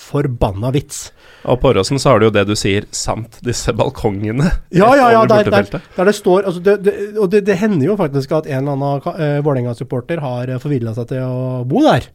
forbanna 0.00 0.70
vits. 0.72 1.10
Og 1.48 1.58
på 1.60 1.70
Åråsen 1.72 2.00
så 2.00 2.12
har 2.12 2.20
du 2.20 2.28
jo 2.28 2.32
det 2.34 2.44
du 2.48 2.54
sier, 2.58 2.86
samt 2.94 3.40
disse 3.44 3.72
balkongene. 3.76 4.48
Ja, 4.80 4.92
ja, 4.96 5.10
ja, 5.12 5.24
der, 5.28 5.50
der, 5.50 5.66
der 5.66 6.08
det 6.08 6.14
står 6.14 6.46
altså 6.46 6.60
det, 6.62 6.76
det, 6.86 6.94
Og 7.18 7.30
det, 7.32 7.42
det, 7.48 7.56
hender 7.58 7.90
jo 7.90 7.96
faktisk 7.98 8.32
at 8.38 8.46
en 8.46 8.62
eller 8.62 8.76
annen 8.76 9.02
uh, 9.02 9.42
Vålerenga-supporter 9.44 10.22
har 10.22 10.54
forvilla 10.62 10.94
seg 10.96 11.10
til 11.10 11.26
å 11.26 11.62
bo 11.68 11.82
der. 11.84 12.06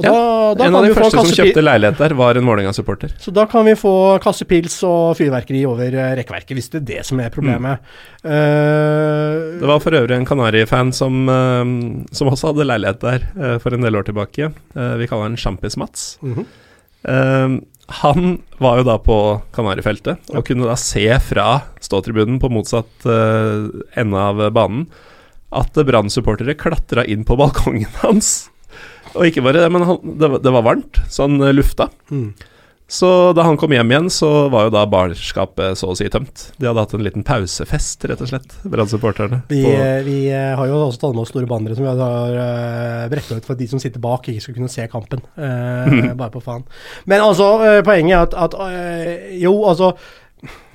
Og 0.00 0.06
ja, 0.06 0.12
da, 0.12 0.54
da 0.56 0.66
en 0.66 0.76
av 0.78 0.86
de 0.86 0.94
første 0.96 1.20
som 1.20 1.34
kjøpte 1.36 1.62
leilighet 1.62 1.98
der, 2.00 2.14
var 2.16 2.38
en 2.38 2.46
Vålerenga-supporter. 2.48 3.12
Så 3.20 3.32
da 3.34 3.44
kan 3.50 3.66
vi 3.68 3.74
få 3.76 3.92
kassepils 4.24 4.78
og 4.88 5.18
fyrverkeri 5.18 5.60
over 5.68 5.92
uh, 5.92 6.14
rekkverket, 6.16 6.54
hvis 6.56 6.70
det 6.72 6.80
er 6.80 6.86
det 6.88 7.00
som 7.04 7.20
er 7.20 7.32
problemet. 7.34 7.82
Mm. 8.22 8.30
Uh, 8.30 9.60
det 9.60 9.68
var 9.68 9.82
for 9.84 9.98
øvrig 9.98 10.16
en 10.16 10.24
Kanari-fan 10.28 10.94
som, 10.96 11.28
uh, 11.28 12.08
som, 12.08 12.32
også 12.32 12.54
hadde 12.54 12.68
leilighet 12.70 13.04
der 13.04 13.58
for 13.60 13.76
en 13.76 13.84
del 13.84 14.00
år 14.00 14.08
tilbake. 14.08 14.48
vi 14.72 15.10
kaller 15.10 15.28
han 15.28 15.36
Sjampis-Mats. 15.36 16.16
Mm 16.22 16.34
-hmm. 16.34 17.60
han 17.88 18.38
var 18.58 18.76
jo 18.78 18.82
da 18.82 18.98
på 18.98 19.42
Kanarifeltet, 19.52 20.16
og 20.30 20.36
ja. 20.36 20.42
kunne 20.42 20.66
da 20.66 20.76
se 20.76 21.18
fra 21.20 21.60
ståtribunen 21.80 22.40
på 22.40 22.48
motsatt 22.48 23.06
ende 23.96 24.16
av 24.16 24.52
banen 24.52 24.86
at 25.50 25.74
Brann-supportere 25.74 26.54
klatra 26.54 27.04
inn 27.04 27.24
på 27.24 27.36
balkongen 27.36 27.90
hans 28.02 28.51
og 29.14 29.28
ikke 29.28 29.44
bare 29.44 29.64
det, 29.64 29.68
men 29.74 29.84
han, 29.88 30.00
det, 30.02 30.28
var, 30.28 30.42
det, 30.44 30.54
var 30.56 30.66
varmt, 30.66 31.02
så 31.12 31.28
han 31.28 31.40
eh, 31.40 31.54
lufta. 31.54 31.88
Mm. 32.12 32.32
Så 32.92 33.08
da 33.32 33.46
han 33.46 33.56
kom 33.56 33.72
hjem 33.72 33.88
igjen, 33.88 34.08
så 34.12 34.28
var 34.52 34.66
jo 34.66 34.72
da 34.74 34.82
barskapet 34.90 35.78
så 35.80 35.88
å 35.88 35.94
si 35.96 36.10
tømt. 36.12 36.50
De 36.60 36.68
hadde 36.68 36.82
hatt 36.82 36.90
en 36.92 37.04
liten 37.06 37.24
pausefest, 37.24 38.04
rett 38.10 38.20
og 38.20 38.28
slett, 38.28 38.56
brannsupporterne. 38.68 39.38
Vi, 39.48 39.62
vi 40.04 40.16
eh, 40.28 40.50
har 40.58 40.68
jo 40.68 40.82
også 40.90 41.00
tatt 41.06 41.16
med 41.16 41.22
oss 41.24 41.32
store 41.32 41.48
bannere 41.48 41.78
som 41.78 41.86
vi 41.86 41.88
har 41.88 42.36
uh, 42.36 43.06
brekka 43.08 43.38
ut 43.38 43.48
for 43.48 43.56
at 43.56 43.62
de 43.62 43.70
som 43.70 43.80
sitter 43.80 44.02
bak, 44.02 44.28
ikke 44.28 44.44
skal 44.44 44.58
kunne 44.58 44.68
se 44.72 44.84
kampen. 44.92 45.24
Eh, 45.40 46.12
bare 46.20 46.28
på 46.34 46.44
faen. 46.44 46.66
Men 47.08 47.24
altså, 47.24 47.48
eh, 47.64 47.78
poenget 47.86 48.18
er 48.18 48.26
at, 48.26 48.36
at 48.44 48.58
uh, 48.60 49.32
Jo, 49.40 49.54
altså 49.72 49.94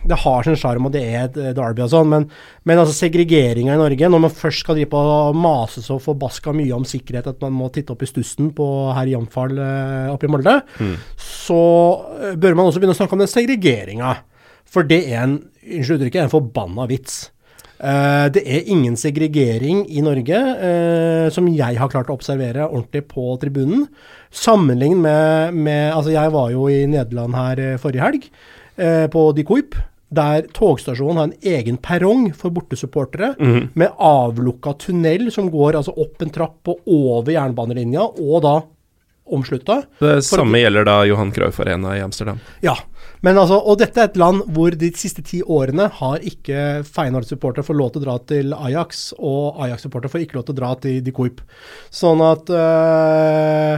det 0.07 0.19
har 0.21 0.45
sin 0.45 0.55
sjarm, 0.59 0.85
og 0.87 0.93
det 0.93 1.01
er 1.03 1.25
et 1.25 1.37
derby 1.57 1.81
og 1.83 1.89
sånn, 1.91 2.09
men, 2.11 2.27
men 2.69 2.79
altså 2.79 2.93
segregeringa 2.95 3.73
i 3.73 3.79
Norge 3.79 4.09
Når 4.11 4.21
man 4.23 4.33
først 4.33 4.61
skal 4.63 4.77
drive 4.77 4.91
på 4.91 5.01
og 5.01 5.35
mase 5.35 5.81
så 5.83 5.97
forbaska 5.99 6.53
mye 6.55 6.75
om 6.75 6.85
sikkerhet 6.87 7.27
at 7.33 7.41
man 7.43 7.55
må 7.57 7.71
titte 7.73 7.95
opp 7.95 8.05
i 8.05 8.09
stussen 8.09 8.51
på 8.55 8.67
herr 8.95 9.09
Jamfall 9.11 9.57
eh, 9.57 10.11
oppe 10.13 10.29
i 10.29 10.31
Molde, 10.31 10.59
Mm. 10.77 10.95
så 11.17 11.61
eh, 12.21 12.35
bør 12.39 12.55
man 12.55 12.67
også 12.69 12.79
begynne 12.79 12.95
å 12.95 12.99
snakke 12.99 13.17
om 13.17 13.23
den 13.23 13.31
segregeringa. 13.31 14.13
For 14.67 14.85
det 14.87 14.99
er 15.07 15.23
en 15.23 15.39
unnskyld 15.63 16.01
uttrykket, 16.01 16.21
en 16.25 16.33
forbanna 16.33 16.87
vits. 16.89 17.27
Uh, 17.77 18.25
det 18.33 18.41
er 18.41 18.69
ingen 18.73 18.95
segregering 18.97 19.83
i 19.93 20.01
Norge 20.01 20.33
uh, 20.33 21.27
som 21.29 21.45
jeg 21.45 21.77
har 21.77 21.91
klart 21.93 22.09
å 22.09 22.15
observere 22.17 22.65
ordentlig 22.65 23.03
på 23.11 23.35
tribunen. 23.37 23.83
Sammenlignet 24.33 25.03
med, 25.03 25.59
med 25.61 25.91
Altså, 25.93 26.09
jeg 26.15 26.33
var 26.33 26.49
jo 26.55 26.65
i 26.73 26.87
Nederland 26.89 27.37
her 27.37 27.61
uh, 27.61 27.75
forrige 27.81 28.01
helg, 28.01 28.25
eh, 28.77 29.05
på 29.11 29.29
De 29.35 29.45
Kuip. 29.47 29.77
Der 30.07 30.45
togstasjonen 30.55 31.17
har 31.19 31.27
en 31.27 31.51
egen 31.57 31.77
perrong 31.83 32.29
for 32.31 32.53
bortesupportere, 32.55 33.33
mm. 33.35 33.73
med 33.75 33.97
avlukka 33.99 34.77
tunnel 34.79 35.27
som 35.35 35.49
går 35.51 35.75
altså 35.81 35.91
opp 35.99 36.23
en 36.23 36.31
trapp 36.31 36.71
og 36.71 36.87
over 36.87 37.33
jernbanelinja, 37.35 38.05
og 38.15 38.43
da 38.45 38.53
omslutta. 39.27 39.81
Det 39.99 40.21
samme 40.23 40.61
gjelder 40.61 40.87
da 40.87 41.01
Johan 41.09 41.33
Cruyff 41.35 41.59
Arena 41.59 41.97
i 41.97 42.01
Amsterdam. 42.01 42.39
Ja, 42.63 42.77
men 43.25 43.37
altså, 43.39 43.57
og 43.59 43.79
dette 43.81 44.01
er 44.01 44.11
et 44.11 44.19
land 44.19 44.45
hvor 44.55 44.75
de 44.77 44.91
siste 44.97 45.23
ti 45.25 45.41
årene 45.41 45.89
har 45.99 46.23
ikke 46.31 46.85
Feyenoord-supportere 46.87 47.65
fått 47.65 47.79
lov 47.79 47.91
til 47.93 48.03
å 48.03 48.05
dra 48.05 48.17
til 48.29 48.55
Ajax, 48.55 49.09
og 49.17 49.59
Ajax-supportere 49.65 50.13
får 50.13 50.25
ikke 50.25 50.39
lov 50.39 50.47
til 50.47 50.57
å 50.57 50.59
dra 50.61 50.71
til 50.83 51.03
De 51.03 51.13
Kuip. 51.15 51.43
Sånn 51.93 52.23
at 52.25 52.51
øh, 52.53 53.77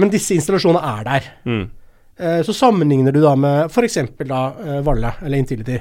Men 0.00 0.12
disse 0.12 0.36
installasjonene 0.38 0.94
er 0.98 1.08
der. 1.10 1.32
Mm. 1.46 1.64
Eh, 2.18 2.42
så 2.46 2.52
sammenligner 2.54 3.12
du 3.12 3.20
da 3.24 3.34
med 3.36 3.66
f.eks. 3.72 3.98
da 4.28 4.42
eh, 4.64 4.80
Valle, 4.86 5.14
eller 5.24 5.38
Intility, 5.40 5.80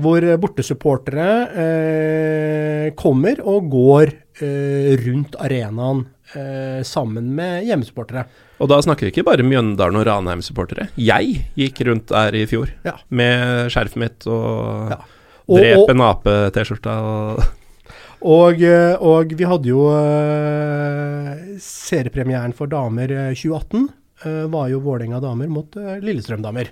hvor 0.00 0.24
bortesupportere 0.40 1.26
eh, 1.64 2.86
kommer 2.96 3.42
og 3.44 3.66
går 3.72 4.12
eh, 4.40 4.94
rundt 5.04 5.36
arenaen 5.44 6.06
eh, 6.32 6.80
sammen 6.88 7.28
med 7.36 7.66
hjemmesupportere. 7.68 8.24
Og 8.62 8.70
da 8.70 8.78
snakker 8.84 9.04
vi 9.08 9.12
ikke 9.12 9.26
bare 9.26 9.44
Mjøndalen 9.44 9.98
og 10.00 10.06
Ranheim-supportere. 10.08 10.88
Jeg 10.96 11.42
gikk 11.58 11.82
rundt 11.88 12.08
der 12.14 12.36
i 12.40 12.46
fjor 12.48 12.70
Ja. 12.86 12.94
med 13.10 13.68
skjerfet 13.74 14.00
mitt 14.00 14.26
og 14.30 14.92
Ja. 14.94 15.00
Og- 15.50 15.58
drep 15.58 15.90
en 15.90 16.00
ape-T-skjorta 16.06 16.92
og 17.02 17.42
Og, 18.22 18.62
eh, 18.62 18.94
og 19.02 19.32
vi 19.34 19.44
hadde 19.44 19.66
jo 19.66 19.82
seriepremieren 21.58 22.54
for 22.54 22.70
damer 22.70 23.10
eh, 23.10 23.32
2018. 23.34 23.88
eh, 24.26 24.44
var 24.52 24.68
jo 24.72 24.80
Vålerenga 24.84 25.20
damer 25.22 25.50
mot 25.52 25.76
eh, 25.76 25.98
Lillestrøm 26.02 26.42
damer. 26.44 26.70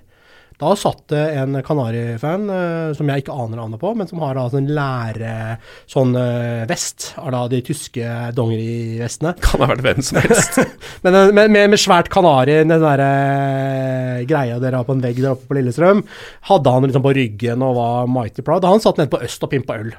Da 0.60 0.74
satt 0.76 1.06
det 1.08 1.20
en 1.40 1.56
Kanari-fan, 1.64 2.42
eh, 2.52 2.90
som 2.92 3.08
jeg 3.08 3.22
ikke 3.22 3.32
aner 3.32 3.56
navnet 3.62 3.80
på, 3.80 3.94
men 3.96 4.08
som 4.10 4.20
har 4.20 4.36
da 4.36 4.42
sånn 4.52 4.66
lære 4.76 5.30
sånn 5.88 6.12
vest, 6.68 7.14
av 7.16 7.30
da 7.32 7.40
de 7.48 7.62
tyske 7.64 8.10
dongerivestene. 8.36 9.32
kan 9.40 9.62
ha 9.64 9.70
vært 9.72 9.86
hvem 9.86 10.02
som 10.04 10.20
helst. 10.20 10.58
Men 11.06 11.16
med, 11.32 11.48
med, 11.56 11.70
med 11.72 11.80
svært 11.80 12.10
kanari, 12.12 12.58
den 12.60 12.76
der 12.84 13.00
eh, 13.06 14.24
greia 14.28 14.58
dere 14.60 14.82
har 14.82 14.88
på 14.88 14.98
en 14.98 15.04
vegg 15.04 15.22
der 15.22 15.32
oppe 15.32 15.48
på 15.48 15.56
Lillestrøm, 15.56 16.04
hadde 16.50 16.74
han 16.76 16.84
liksom 16.90 17.06
på 17.08 17.14
ryggen 17.16 17.64
og 17.64 17.78
var 17.80 18.10
mighty 18.12 18.44
proud. 18.44 18.68
Han 18.68 18.84
satt 18.84 19.00
nede 19.00 19.12
på 19.16 19.22
Øst 19.24 19.48
og 19.48 19.54
pimpa 19.56 19.80
øl 19.80 19.94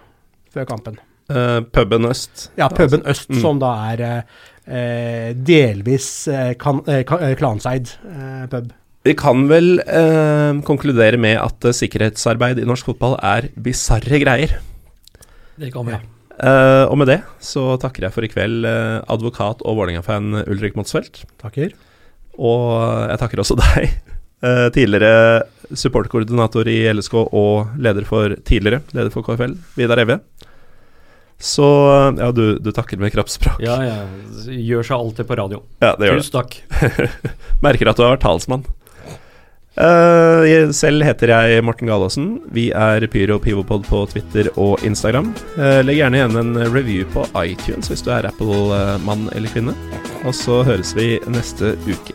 før 0.54 0.70
kampen. 0.70 1.02
Uh, 1.32 1.62
puben 1.74 2.06
Øst. 2.10 2.50
Ja, 2.60 2.68
puben 2.70 3.02
Øst, 3.08 3.30
Mm. 3.32 3.42
som 3.42 3.60
da 3.62 3.70
er 3.94 4.02
delvis 4.72 6.28
eh, 6.32 6.54
kan, 6.60 6.84
eh, 6.88 7.04
eh, 7.04 7.36
klanseid 7.40 7.92
eh, 8.08 8.46
pub. 8.52 8.72
Vi 9.02 9.16
kan 9.18 9.48
vel 9.50 9.80
eh, 9.82 10.62
konkludere 10.68 11.18
med 11.18 11.40
at 11.42 11.66
eh, 11.66 11.74
sikkerhetsarbeid 11.74 12.62
i 12.62 12.68
norsk 12.70 12.92
fotball 12.92 13.18
er 13.18 13.50
bisarre 13.58 14.20
greier. 14.22 14.60
Det 15.58 15.72
kan 15.74 15.88
vi. 15.88 15.96
Ja. 15.98 16.04
Uh, 16.42 16.88
og 16.90 16.96
med 16.98 17.10
det 17.12 17.20
så 17.44 17.76
takker 17.78 18.08
jeg 18.08 18.14
for 18.16 18.26
i 18.26 18.30
kveld 18.32 18.64
uh, 18.66 19.04
advokat 19.14 19.60
og 19.62 19.76
Vålerenga-fan 19.78 20.40
Ulrik 20.48 20.78
Motsfeldt. 20.78 21.22
Takker. 21.42 21.76
Og 22.42 22.72
jeg 23.12 23.22
takker 23.22 23.44
også 23.44 23.58
deg, 23.62 23.92
uh, 24.46 24.70
tidligere 24.74 25.44
supportkoordinator 25.78 26.70
i 26.72 26.80
LSK 26.96 27.20
og 27.20 27.76
leder 27.78 28.08
for 28.10 28.34
tidligere 28.48 28.82
leder 28.98 29.14
for 29.14 29.28
KFL, 29.28 29.54
Vidar 29.78 30.02
Evje. 30.02 30.18
Så 31.42 31.66
ja, 32.20 32.30
du, 32.32 32.60
du 32.62 32.70
takker 32.76 33.02
med 33.02 33.14
kroppsspråk. 33.16 33.62
Ja, 33.66 33.80
ja. 33.84 33.98
gjør 34.52 34.86
seg 34.86 34.98
alltid 34.98 35.30
på 35.30 35.40
radio. 35.40 35.64
Ja, 35.82 35.96
det 35.98 36.12
gjør. 36.12 36.22
Tusen 36.22 36.38
takk. 36.38 36.60
Merker 37.66 37.92
at 37.92 38.00
du 38.00 38.06
har 38.06 38.16
vært 38.16 38.24
talsmann. 38.28 38.68
Uh, 39.72 40.68
selv 40.76 41.06
heter 41.08 41.32
jeg 41.32 41.64
Morten 41.64 41.88
Galaasen. 41.88 42.28
Vi 42.52 42.68
er 42.76 43.06
Pyro 43.08 43.40
Pivopod 43.40 43.88
på 43.88 44.04
Twitter 44.12 44.52
og 44.60 44.84
Instagram. 44.86 45.32
Uh, 45.56 45.80
legg 45.86 46.02
gjerne 46.02 46.20
igjen 46.20 46.38
en 46.44 46.54
review 46.74 47.08
på 47.16 47.24
iTunes 47.40 47.90
hvis 47.90 48.04
du 48.04 48.12
er 48.12 48.28
Apple-mann 48.30 49.30
eller 49.32 49.50
-kvinne. 49.50 49.76
Og 50.26 50.36
så 50.36 50.62
høres 50.68 50.94
vi 50.96 51.18
neste 51.32 51.78
uke. 51.88 52.14